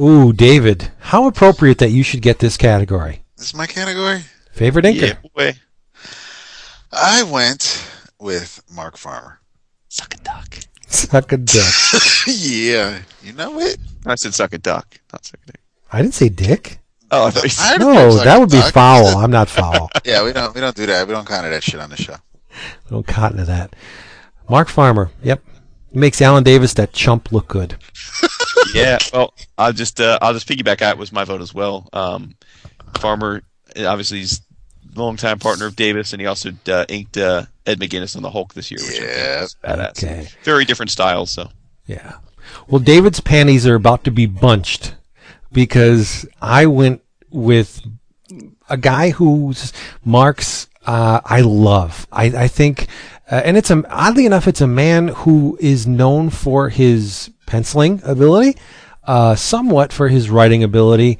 [0.00, 3.24] Ooh, David, how appropriate that you should get this category.
[3.36, 4.22] This is my category.
[4.52, 5.06] Favorite anchor.
[5.06, 5.32] yeah, inker?
[5.34, 5.52] boy,
[6.92, 7.84] I went
[8.20, 9.40] with Mark Farmer.
[9.88, 10.56] suck a duck.
[10.88, 11.74] Suck a duck.
[12.26, 13.00] yeah.
[13.22, 13.76] You know it.
[14.06, 15.60] I said suck a duck, not suck a dick.
[15.92, 16.78] I didn't say dick.
[17.10, 18.72] Oh, I thought you said, I No, didn't that would be duck.
[18.74, 19.06] foul.
[19.18, 19.90] I'm not foul.
[20.04, 21.06] Yeah, we don't we don't do that.
[21.06, 22.14] We don't kind of that shit on the show.
[22.14, 23.74] I don't cotton to that.
[24.48, 25.10] Mark Farmer.
[25.22, 25.42] Yep.
[25.92, 27.76] Makes Alan Davis that chump look good.
[28.74, 28.98] yeah.
[29.12, 30.78] Well, I'll just uh, I'll just piggyback.
[30.78, 31.88] That was my vote as well.
[31.92, 32.34] Um,
[32.98, 33.42] Farmer,
[33.76, 34.40] obviously, he's
[34.94, 38.30] a longtime partner of Davis, and he also uh, inked uh, Ed McGuinness on the
[38.30, 39.34] Hulk this year, which I Yeah.
[39.36, 39.90] think is badass.
[40.04, 40.28] Okay.
[40.44, 41.48] Very different styles, so.
[41.86, 42.16] Yeah.
[42.68, 44.94] Well, David's panties are about to be bunched
[45.52, 47.80] because I went with
[48.68, 49.72] a guy whose
[50.04, 52.06] marks uh, I love.
[52.12, 52.88] I, I think
[53.30, 58.00] Uh, and it's a, oddly enough, it's a man who is known for his penciling
[58.02, 58.56] ability,
[59.04, 61.18] uh, somewhat for his writing ability,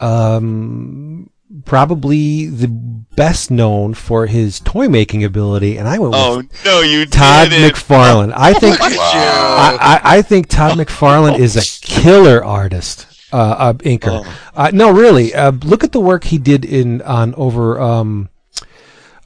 [0.00, 1.28] um,
[1.64, 5.76] probably the best known for his toy making ability.
[5.76, 7.74] And I went with Oh no, you Todd did it.
[7.74, 8.32] McFarlane.
[8.36, 8.92] I think Look.
[8.92, 14.24] I, I, I think Todd McFarlane is a killer artist, uh, uh, inker.
[14.24, 14.38] Oh.
[14.54, 15.34] Uh, no, really.
[15.34, 18.28] Uh, look at the work he did in on over um,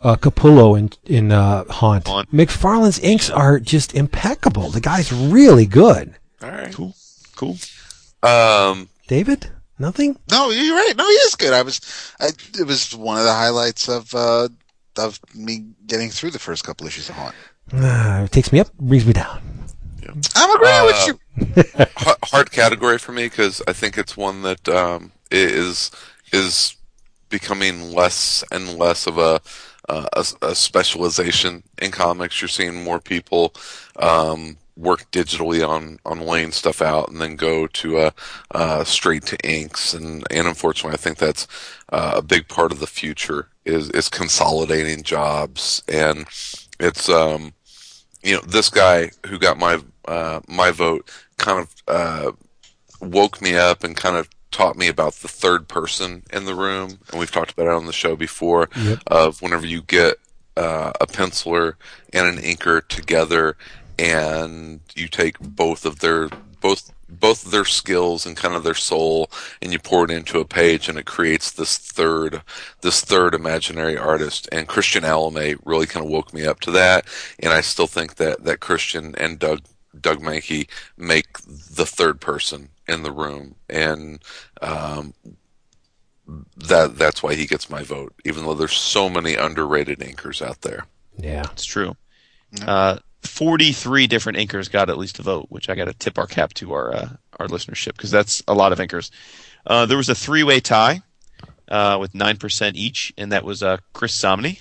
[0.03, 2.09] uh, Capullo in in uh, Haunt.
[2.09, 2.31] Haunt.
[2.33, 4.71] McFarlane's inks are just impeccable.
[4.71, 6.15] The guy's really good.
[6.43, 6.73] All right.
[6.75, 6.95] Cool,
[7.37, 7.57] cool.
[8.23, 10.17] Um, David, nothing.
[10.31, 10.95] No, you're right.
[10.97, 11.53] No, he is good.
[11.53, 11.81] I was,
[12.21, 12.29] I,
[12.59, 14.49] it was one of the highlights of uh,
[14.97, 17.35] of me getting through the first couple issues of Haunt.
[17.73, 19.41] Uh, it takes me up, brings me down.
[20.37, 21.85] I'm agreeing Uh, with you.
[22.25, 25.91] hard category for me because I think it's one that um, is
[26.33, 26.77] is
[27.31, 29.41] becoming less and less of a,
[29.89, 32.41] uh, a a specialization in comics.
[32.41, 33.55] You're seeing more people
[33.97, 38.11] um, work digitally on on laying stuff out and then go to uh,
[38.51, 39.95] uh, straight to inks.
[39.95, 41.47] And and unfortunately, I think that's
[41.91, 46.27] uh, a big part of the future is is consolidating jobs and
[46.79, 47.55] it's um
[48.23, 52.33] you know this guy who got my uh, my vote kind of uh,
[53.01, 56.99] woke me up and kind of taught me about the third person in the room,
[57.11, 58.69] and we've talked about it on the show before.
[58.77, 58.99] Yep.
[59.07, 60.17] Of whenever you get
[60.57, 61.75] uh, a penciler
[62.13, 63.57] and an inker together,
[63.99, 66.29] and you take both of their
[66.61, 70.41] both both of their skills and kind of their soul, and you pour it into
[70.41, 72.43] a page, and it creates this third
[72.81, 74.49] this third imaginary artist.
[74.51, 77.07] And Christian Alamy really kind of woke me up to that,
[77.39, 79.63] and I still think that that Christian and Doug
[80.01, 84.23] Doug Mahnke make the third person in the room, and
[84.63, 85.15] um,
[86.57, 88.15] that that's why he gets my vote.
[88.25, 90.87] Even though there's so many underrated inkers out there.
[91.17, 91.45] Yeah.
[91.53, 91.97] It's true.
[92.63, 96.27] Uh, 43 different inkers got at least a vote, which I got to tip our
[96.27, 99.11] cap to our uh, our listenership because that's a lot of inkers.
[99.67, 101.03] Uh, there was a three way tie
[101.69, 104.61] uh, with 9% each, and that was uh, Chris Samnee,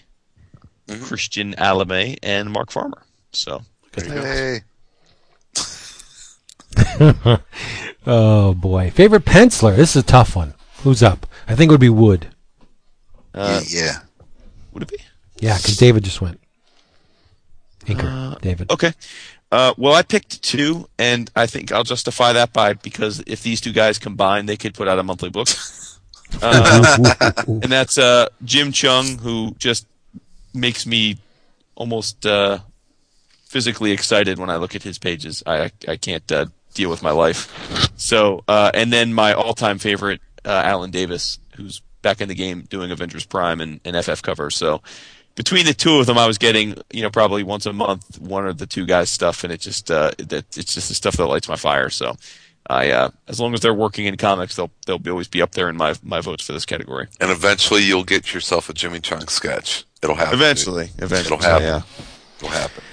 [0.88, 1.03] Mhm.
[1.03, 3.03] Christian Alamy, and Mark Farmer.
[3.32, 3.61] So
[3.95, 4.61] Hey,
[8.06, 9.75] oh boy, favorite penciler.
[9.75, 10.53] This is a tough one.
[10.83, 11.25] Who's up?
[11.48, 12.27] I think it would be Wood.
[13.33, 14.00] uh, yeah.
[14.72, 14.98] would it be?
[15.40, 16.40] Yeah, because David just went.
[17.86, 18.72] Inker, David.
[18.72, 18.94] Okay.
[19.52, 23.62] Uh, well, I picked two, and I think I'll justify that by because if these
[23.62, 25.48] two guys combine, they could put out a monthly book.
[26.42, 29.86] uh, and that's uh, Jim Cheung, who just
[30.53, 31.20] makes me
[31.76, 32.60] almost uh,
[33.45, 35.44] physically excited when I look at his pages.
[35.45, 37.90] I I, can't uh, deal with my life.
[37.95, 42.62] So, uh, and then my all-time favorite, uh, Alan Davis, who's back in the game
[42.62, 44.50] doing Avengers Prime and, and FF cover.
[44.50, 44.82] So,
[45.36, 48.48] between the two of them, I was getting you know probably once a month one
[48.48, 51.26] of the two guys' stuff, and it just uh, that it's just the stuff that
[51.28, 51.90] lights my fire.
[51.90, 52.16] So.
[52.70, 55.52] I, uh, as long as they're working in comics, they'll they'll be, always be up
[55.52, 57.10] there in my my votes for this category.
[57.20, 59.84] And eventually, you'll get yourself a Jimmy Cheung sketch.
[60.02, 60.36] It'll happen.
[60.36, 61.68] Eventually, eventually, It'll happen.
[61.68, 61.82] yeah.
[62.38, 62.84] It'll happen.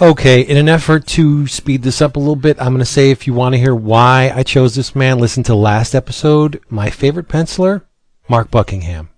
[0.00, 3.10] Okay, in an effort to speed this up a little bit, I'm going to say
[3.10, 6.60] if you want to hear why I chose this man, listen to last episode.
[6.68, 7.82] My favorite penciler,
[8.28, 9.08] Mark Buckingham.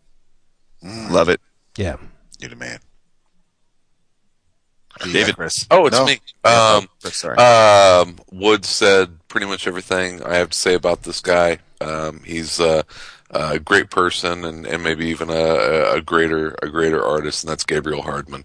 [0.83, 1.43] Love it.
[1.77, 1.97] Yeah.
[2.41, 2.79] You're the man.
[5.13, 5.37] David.
[5.37, 5.67] Chris.
[5.71, 6.05] Oh, it's No.
[6.05, 6.21] me.
[6.45, 7.37] Um, Sorry.
[7.37, 11.59] Um, Wood said pretty much everything I have to say about this guy.
[11.81, 12.83] Um, he's uh,
[13.31, 17.65] a great person and, and maybe even a, a greater a greater artist, and that's
[17.65, 18.45] Gabriel Hardman.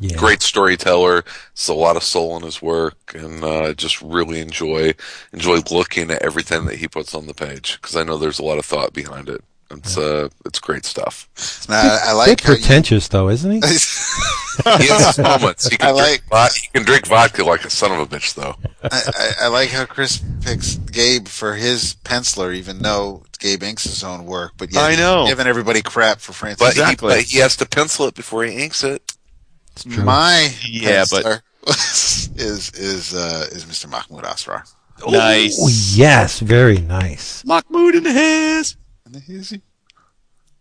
[0.00, 0.16] Yeah.
[0.16, 1.24] Great storyteller.
[1.52, 4.94] It's a lot of soul in his work, and uh, just really enjoy
[5.32, 8.44] enjoy looking at everything that he puts on the page because I know there's a
[8.44, 9.42] lot of thought behind it.
[9.70, 11.28] It's uh, it's great stuff.
[11.68, 13.60] Now, I, I Bit like how you, pretentious, though, isn't he?
[14.78, 15.66] He has his moments.
[15.68, 18.34] He I can, like- drink, he can drink vodka like a son of a bitch,
[18.34, 18.54] though.
[18.84, 23.82] I, I, I like how Chris picks Gabe for his penciler, even though Gabe inks
[23.82, 24.52] his own work.
[24.56, 25.26] But yet I he's know.
[25.26, 26.60] giving everybody crap for Francis.
[26.64, 27.14] But, Exactly.
[27.14, 29.16] he, but he has to pencil it before he inks it.
[29.72, 30.04] It's true.
[30.04, 31.40] My Yeah, but- penciler
[32.38, 33.90] is is uh, is Mr.
[33.90, 34.70] Mahmoud Asrar.
[35.08, 35.58] Nice.
[35.60, 37.44] Oh, yes, very nice.
[37.44, 38.12] Mahmoud in the
[39.20, 39.58] his.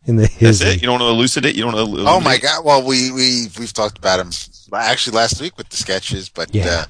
[0.06, 0.82] In the That's it.
[0.82, 1.56] You don't want to elucidate.
[1.56, 2.06] You don't want to.
[2.08, 2.66] Oh my God!
[2.66, 4.32] Well, we we we've talked about him
[4.76, 6.68] actually last week with the sketches, but Yeah.
[6.68, 6.86] uh,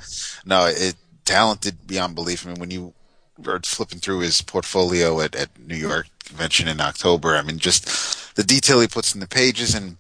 [0.46, 2.46] no, it talented beyond belief.
[2.46, 2.94] I mean, when you
[3.38, 8.36] were flipping through his portfolio at, at New York convention in October, I mean, just
[8.36, 9.98] the detail he puts in the pages, and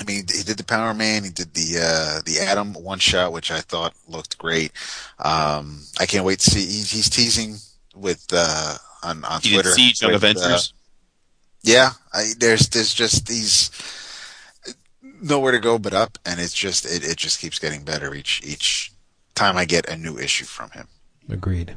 [0.00, 3.32] I mean, he did the Power Man, he did the uh, the Atom one shot,
[3.32, 4.72] which I thought looked great.
[5.20, 6.66] Um, I can't wait to see.
[6.66, 7.58] He, he's teasing
[7.94, 9.70] with uh, on on He did Twitter.
[9.70, 10.72] Siege of with, uh, Avengers.
[11.62, 13.70] Yeah, I, there's there's just these.
[15.22, 18.40] nowhere to go but up, and it's just it, it just keeps getting better each
[18.44, 18.92] each
[19.34, 20.88] time I get a new issue from him.
[21.28, 21.76] Agreed.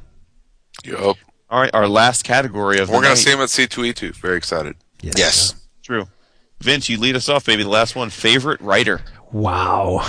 [0.83, 1.17] Yup.
[1.49, 3.15] All right, our last category of We're the going night.
[3.17, 4.15] to see him at C2E2.
[4.15, 4.75] Very excited.
[5.01, 5.13] Yes.
[5.17, 5.55] Yes.
[5.83, 6.07] True.
[6.59, 7.61] Vince, you lead us off, baby.
[7.63, 8.09] The last one.
[8.09, 9.01] Favorite writer.
[9.31, 10.07] Wow.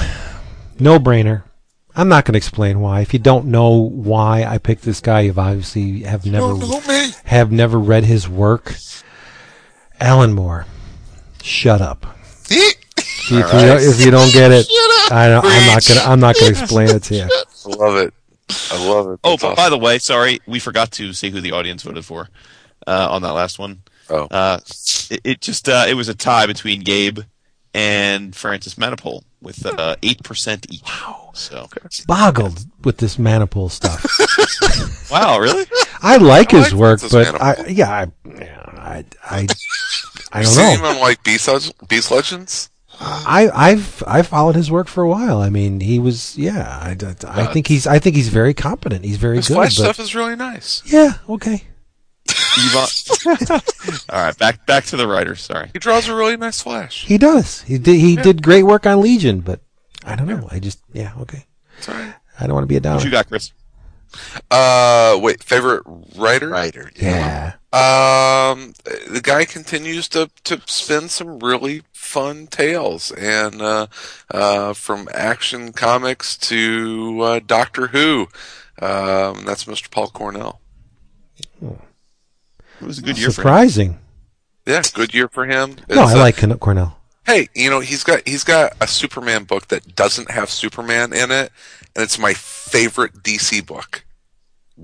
[0.79, 1.43] No brainer.
[1.97, 3.03] I'm not going to explain why.
[3.03, 6.57] If you don't know why I picked this guy, you've obviously have never
[7.25, 8.75] have never read his work.
[10.01, 10.67] Alan Moore.
[11.43, 12.07] Shut up.
[12.51, 14.67] If you, if you don't get it,
[15.11, 16.01] I don't, I'm not gonna.
[16.01, 17.23] I'm not gonna explain it to you.
[17.23, 18.15] I love it.
[18.71, 19.21] I love it.
[19.25, 19.55] Oh, That's but awesome.
[19.57, 22.29] by the way, sorry, we forgot to say who the audience voted for
[22.87, 23.83] uh, on that last one.
[24.11, 24.27] Oh.
[24.31, 24.59] Uh,
[25.11, 27.21] it, it just uh, it was a tie between Gabe
[27.75, 30.83] and Francis Manapul with uh, eight percent each.
[30.85, 31.31] Wow.
[31.35, 31.69] So
[32.07, 34.05] Boggled with this Manapul stuff.
[35.11, 35.67] wow, really?
[36.01, 37.77] I like I his like work, Francis but I, Manapul.
[37.77, 38.07] yeah, I,
[38.39, 39.47] yeah, I, I,
[40.33, 41.49] I you don't seen him on like Beast,
[41.89, 42.71] Beast Legends?
[43.01, 45.41] I, I've, I followed his work for a while.
[45.41, 46.79] I mean, he was, yeah.
[46.81, 46.97] I,
[47.27, 49.05] I, I think he's, I think he's very competent.
[49.05, 49.55] He's very His good.
[49.55, 50.81] Flash but- stuff is really nice.
[50.87, 51.65] yeah, okay.
[52.57, 53.61] Yvonne-
[54.11, 55.41] All right, back back to the writers.
[55.43, 55.71] Sorry.
[55.73, 57.05] He draws a really nice Flash.
[57.07, 57.63] He does.
[57.63, 58.01] He did.
[58.01, 59.61] He did great work on Legion, but
[60.05, 60.49] I don't know.
[60.51, 61.47] I just, yeah, okay.
[61.79, 62.15] It's all right.
[62.39, 63.53] I don't want to be a What you got, Chris?
[64.51, 65.83] Uh, wait, favorite
[66.17, 66.49] writer?
[66.49, 66.91] Writer.
[66.97, 67.55] Yeah.
[67.73, 68.75] Um,
[69.09, 73.87] the guy continues to to spin some really fun tales, and uh,
[74.31, 78.29] uh, from Action Comics to uh, Doctor Who,
[78.81, 79.91] um, that's Mr.
[79.91, 80.61] Paul Cornell.
[82.81, 83.45] It was a good year for him.
[83.45, 83.99] Surprising.
[84.67, 85.77] Yeah, good year for him.
[85.89, 86.99] No, It's, I uh, like Corn- Cornell.
[87.27, 91.31] Hey, you know he's got he's got a Superman book that doesn't have Superman in
[91.31, 91.53] it,
[91.95, 94.05] and it's my favorite DC book.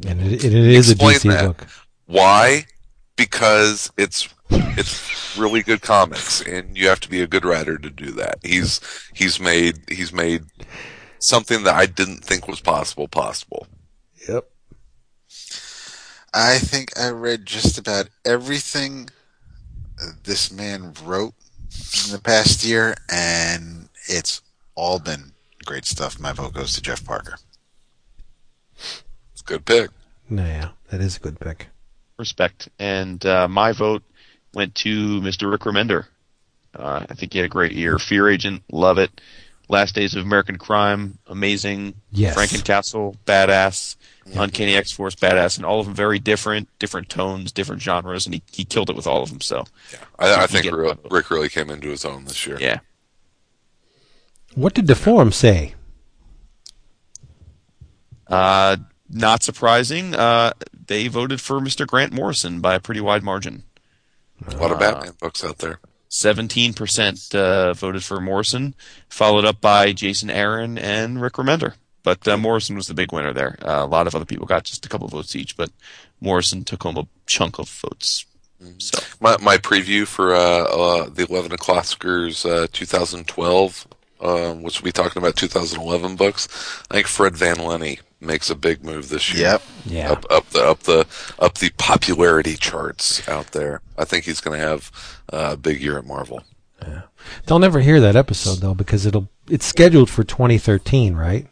[0.06, 1.44] And it, it is a DC that.
[1.44, 1.66] book.
[2.06, 2.64] Why?
[3.16, 7.90] Because it's it's really good comics, and you have to be a good writer to
[7.90, 8.38] do that.
[8.42, 8.80] He's
[9.14, 10.44] he's made he's made
[11.18, 13.66] something that I didn't think was possible possible.
[14.28, 14.48] Yep.
[16.32, 19.08] I think I read just about everything
[20.24, 21.34] this man wrote
[22.06, 24.40] in the past year, and it's
[24.74, 25.32] all been
[25.64, 26.18] great stuff.
[26.20, 27.36] My vote goes to Jeff Parker.
[29.32, 29.90] It's a good pick.
[30.28, 31.66] No, yeah, that is a good pick.
[32.18, 32.68] respect.
[32.78, 34.02] And uh, my vote
[34.54, 35.50] went to Mr.
[35.50, 36.06] Rick Remender.
[36.74, 37.98] Uh, I think he had a great year.
[37.98, 39.10] Fear Agent, love it.
[39.68, 41.94] Last Days of American Crime, amazing.
[42.10, 42.34] Yes.
[42.36, 43.96] Frankencastle, badass.
[44.34, 48.34] Uncanny X Force, badass, and all of them very different, different tones, different genres, and
[48.34, 49.40] he, he killed it with all of them.
[49.40, 49.64] So
[50.18, 51.10] I, I think get Ri- both.
[51.10, 52.56] Rick really came into his own this year.
[52.60, 52.78] yeah,
[54.54, 55.74] What did the forum say?
[58.28, 58.76] uh,
[59.08, 60.14] not surprising.
[60.14, 60.52] Uh,
[60.86, 61.86] they voted for Mr.
[61.86, 63.64] Grant Morrison by a pretty wide margin.
[64.46, 65.80] A lot of Batman books out there.
[66.08, 68.74] Seventeen percent uh, voted for Morrison,
[69.08, 71.74] followed up by Jason Aaron and Rick Remender.
[72.02, 73.58] But uh, Morrison was the big winner there.
[73.62, 75.70] Uh, a lot of other people got just a couple votes each, but
[76.20, 78.26] Morrison took home a chunk of votes.
[78.78, 83.86] So My my preview for uh, uh, the Eleven O'clockers uh, 2012,
[84.20, 86.46] um, which we'll be talking about 2011 books.
[86.90, 89.42] I think Fred Van Lente makes a big move this year.
[89.44, 89.62] Yep.
[89.86, 90.12] Yeah.
[90.12, 91.06] Up up the up the
[91.38, 93.80] up the popularity charts out there.
[93.96, 94.90] I think he's going to have
[95.32, 96.44] uh, a big year at Marvel.
[96.82, 97.02] Yeah.
[97.46, 101.46] They'll never hear that episode though because it'll it's scheduled for 2013, right?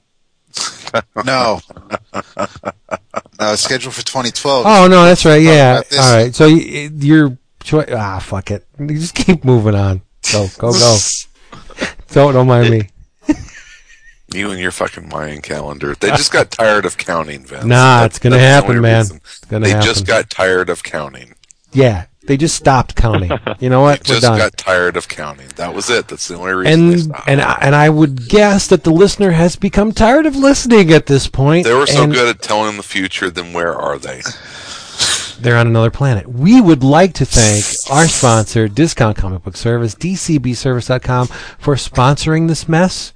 [1.25, 1.61] No.
[2.15, 4.65] no, it's scheduled for 2012.
[4.67, 5.43] Oh no, that's right.
[5.43, 5.83] Yeah.
[5.99, 6.35] All right.
[6.35, 8.67] So y- you're choi- ah fuck it.
[8.79, 10.01] You just keep moving on.
[10.33, 10.97] Go go go.
[12.13, 12.89] don't don't mind me.
[14.35, 15.95] You and your fucking Mayan calendar.
[15.95, 17.65] They just got tired of counting, Vince.
[17.65, 18.99] Nah, That- it's gonna happen, man.
[19.01, 19.17] reason.
[19.25, 19.87] It's gonna they happen.
[19.87, 21.35] just got tired of counting.
[21.73, 22.07] Yeah.
[22.29, 23.33] They just stopped counting.
[23.59, 24.05] You know what?
[24.05, 25.49] Just got tired of counting.
[25.57, 26.07] That was it.
[26.07, 29.57] That's the only reason and and I, and I would guess that the listener has
[29.57, 31.65] become tired of listening at this point.
[31.65, 33.31] they were so good at telling the future.
[33.31, 34.21] Then where are they?
[35.41, 36.29] They're on another planet.
[36.29, 42.69] We would like to thank our sponsor, Discount Comic Book Service, DCBService.com, for sponsoring this
[42.69, 43.13] mess.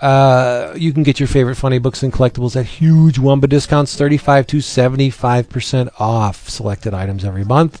[0.00, 4.46] Uh, you can get your favorite funny books and collectibles at huge Wumba discounts, 35
[4.48, 7.80] to 75% off selected items every month.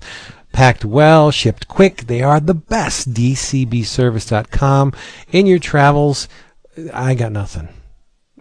[0.52, 2.02] Packed well, shipped quick.
[2.06, 3.12] They are the best.
[3.14, 4.92] DCBService.com.
[5.30, 6.28] In your travels,
[6.92, 7.68] I got nothing.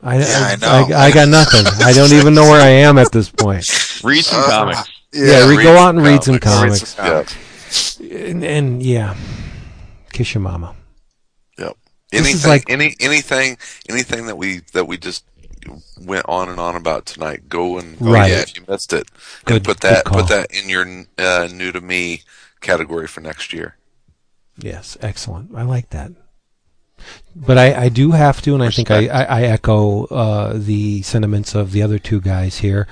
[0.04, 0.96] I, Yeah, I know.
[0.96, 1.66] I, I got nothing.
[1.84, 3.68] I don't even know where I am at this point.
[4.04, 4.90] read some uh, comics.
[5.14, 6.96] Yeah, we read go out and read some comics.
[6.96, 8.00] comics.
[8.00, 8.18] Yeah.
[8.18, 9.16] And, and yeah,
[10.12, 10.76] kiss your mama.
[11.58, 11.78] Yep.
[12.12, 13.58] This is Anything, like- any, anything,
[13.90, 15.24] anything that we that we just
[16.00, 17.50] went on and on about tonight.
[17.50, 18.32] Go and go Right.
[18.32, 19.08] if you missed it,
[19.46, 20.86] Good- and put that put that in your
[21.18, 22.24] uh, new to me
[22.62, 23.78] category for next year.
[24.58, 25.52] Yes, excellent.
[25.56, 26.12] I like that.
[27.36, 31.02] But I, I do have to, and I think I, I, I echo uh, the
[31.02, 32.88] sentiments of the other two guys here.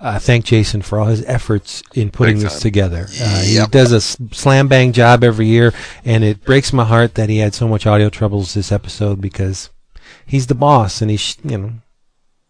[0.00, 3.06] Uh, thank Jason for all his efforts in putting this together.
[3.22, 5.72] Uh, He does a slam bang job every year,
[6.04, 9.70] and it breaks my heart that he had so much audio troubles this episode because
[10.26, 11.72] he's the boss, and he's you know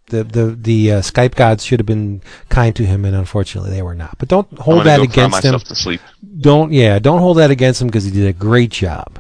[0.07, 3.83] the the the uh, Skype gods should have been kind to him, and unfortunately they
[3.83, 4.17] were not.
[4.19, 5.59] But don't I'm hold that go cry against him.
[5.61, 6.01] to sleep.
[6.41, 9.19] Don't yeah, don't hold that against him because he did a great job.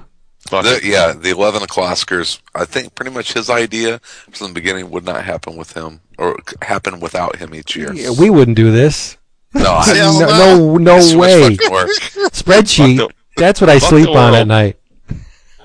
[0.50, 2.38] The, yeah, the eleven o'clockers.
[2.54, 3.98] I think pretty much his idea
[4.30, 7.92] from the beginning would not happen with him, or happen without him each year.
[7.94, 9.16] Yeah, we wouldn't do this.
[9.54, 10.26] no, I, no, no.
[10.28, 11.56] no, no it's too much way.
[12.28, 13.10] Spreadsheet.
[13.36, 14.76] That's what I fuck sleep on at night.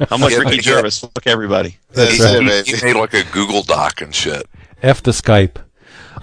[0.09, 0.61] How much Yeah, Ricky yeah.
[0.61, 0.91] Gervais?
[0.91, 1.77] Fuck everybody.
[1.91, 4.47] That's He, it, he- he made like a Google Doc and shit.
[4.81, 5.57] F the Skype.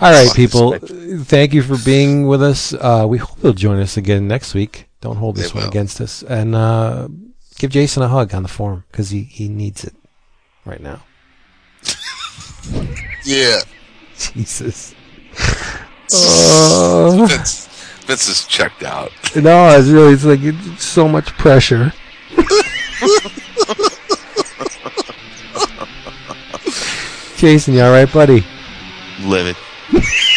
[0.01, 0.79] All right, Fuck people.
[1.25, 2.73] Thank you for being with us.
[2.75, 4.89] Uh, we hope you'll join us again next week.
[5.01, 5.71] Don't hold this They one will.
[5.71, 6.23] against us.
[6.23, 7.09] And uh,
[7.59, 9.95] give Jason a hug on the forum because he, he needs it
[10.65, 11.03] right now.
[13.25, 13.59] Yeah.
[14.19, 14.95] Jesus.
[16.15, 17.67] Uh, Vince,
[18.05, 19.11] Vince is checked out.
[19.35, 21.93] no, it's really it's like it's so much pressure.
[27.37, 28.45] Jason, you all right, buddy?
[29.21, 29.57] Livid.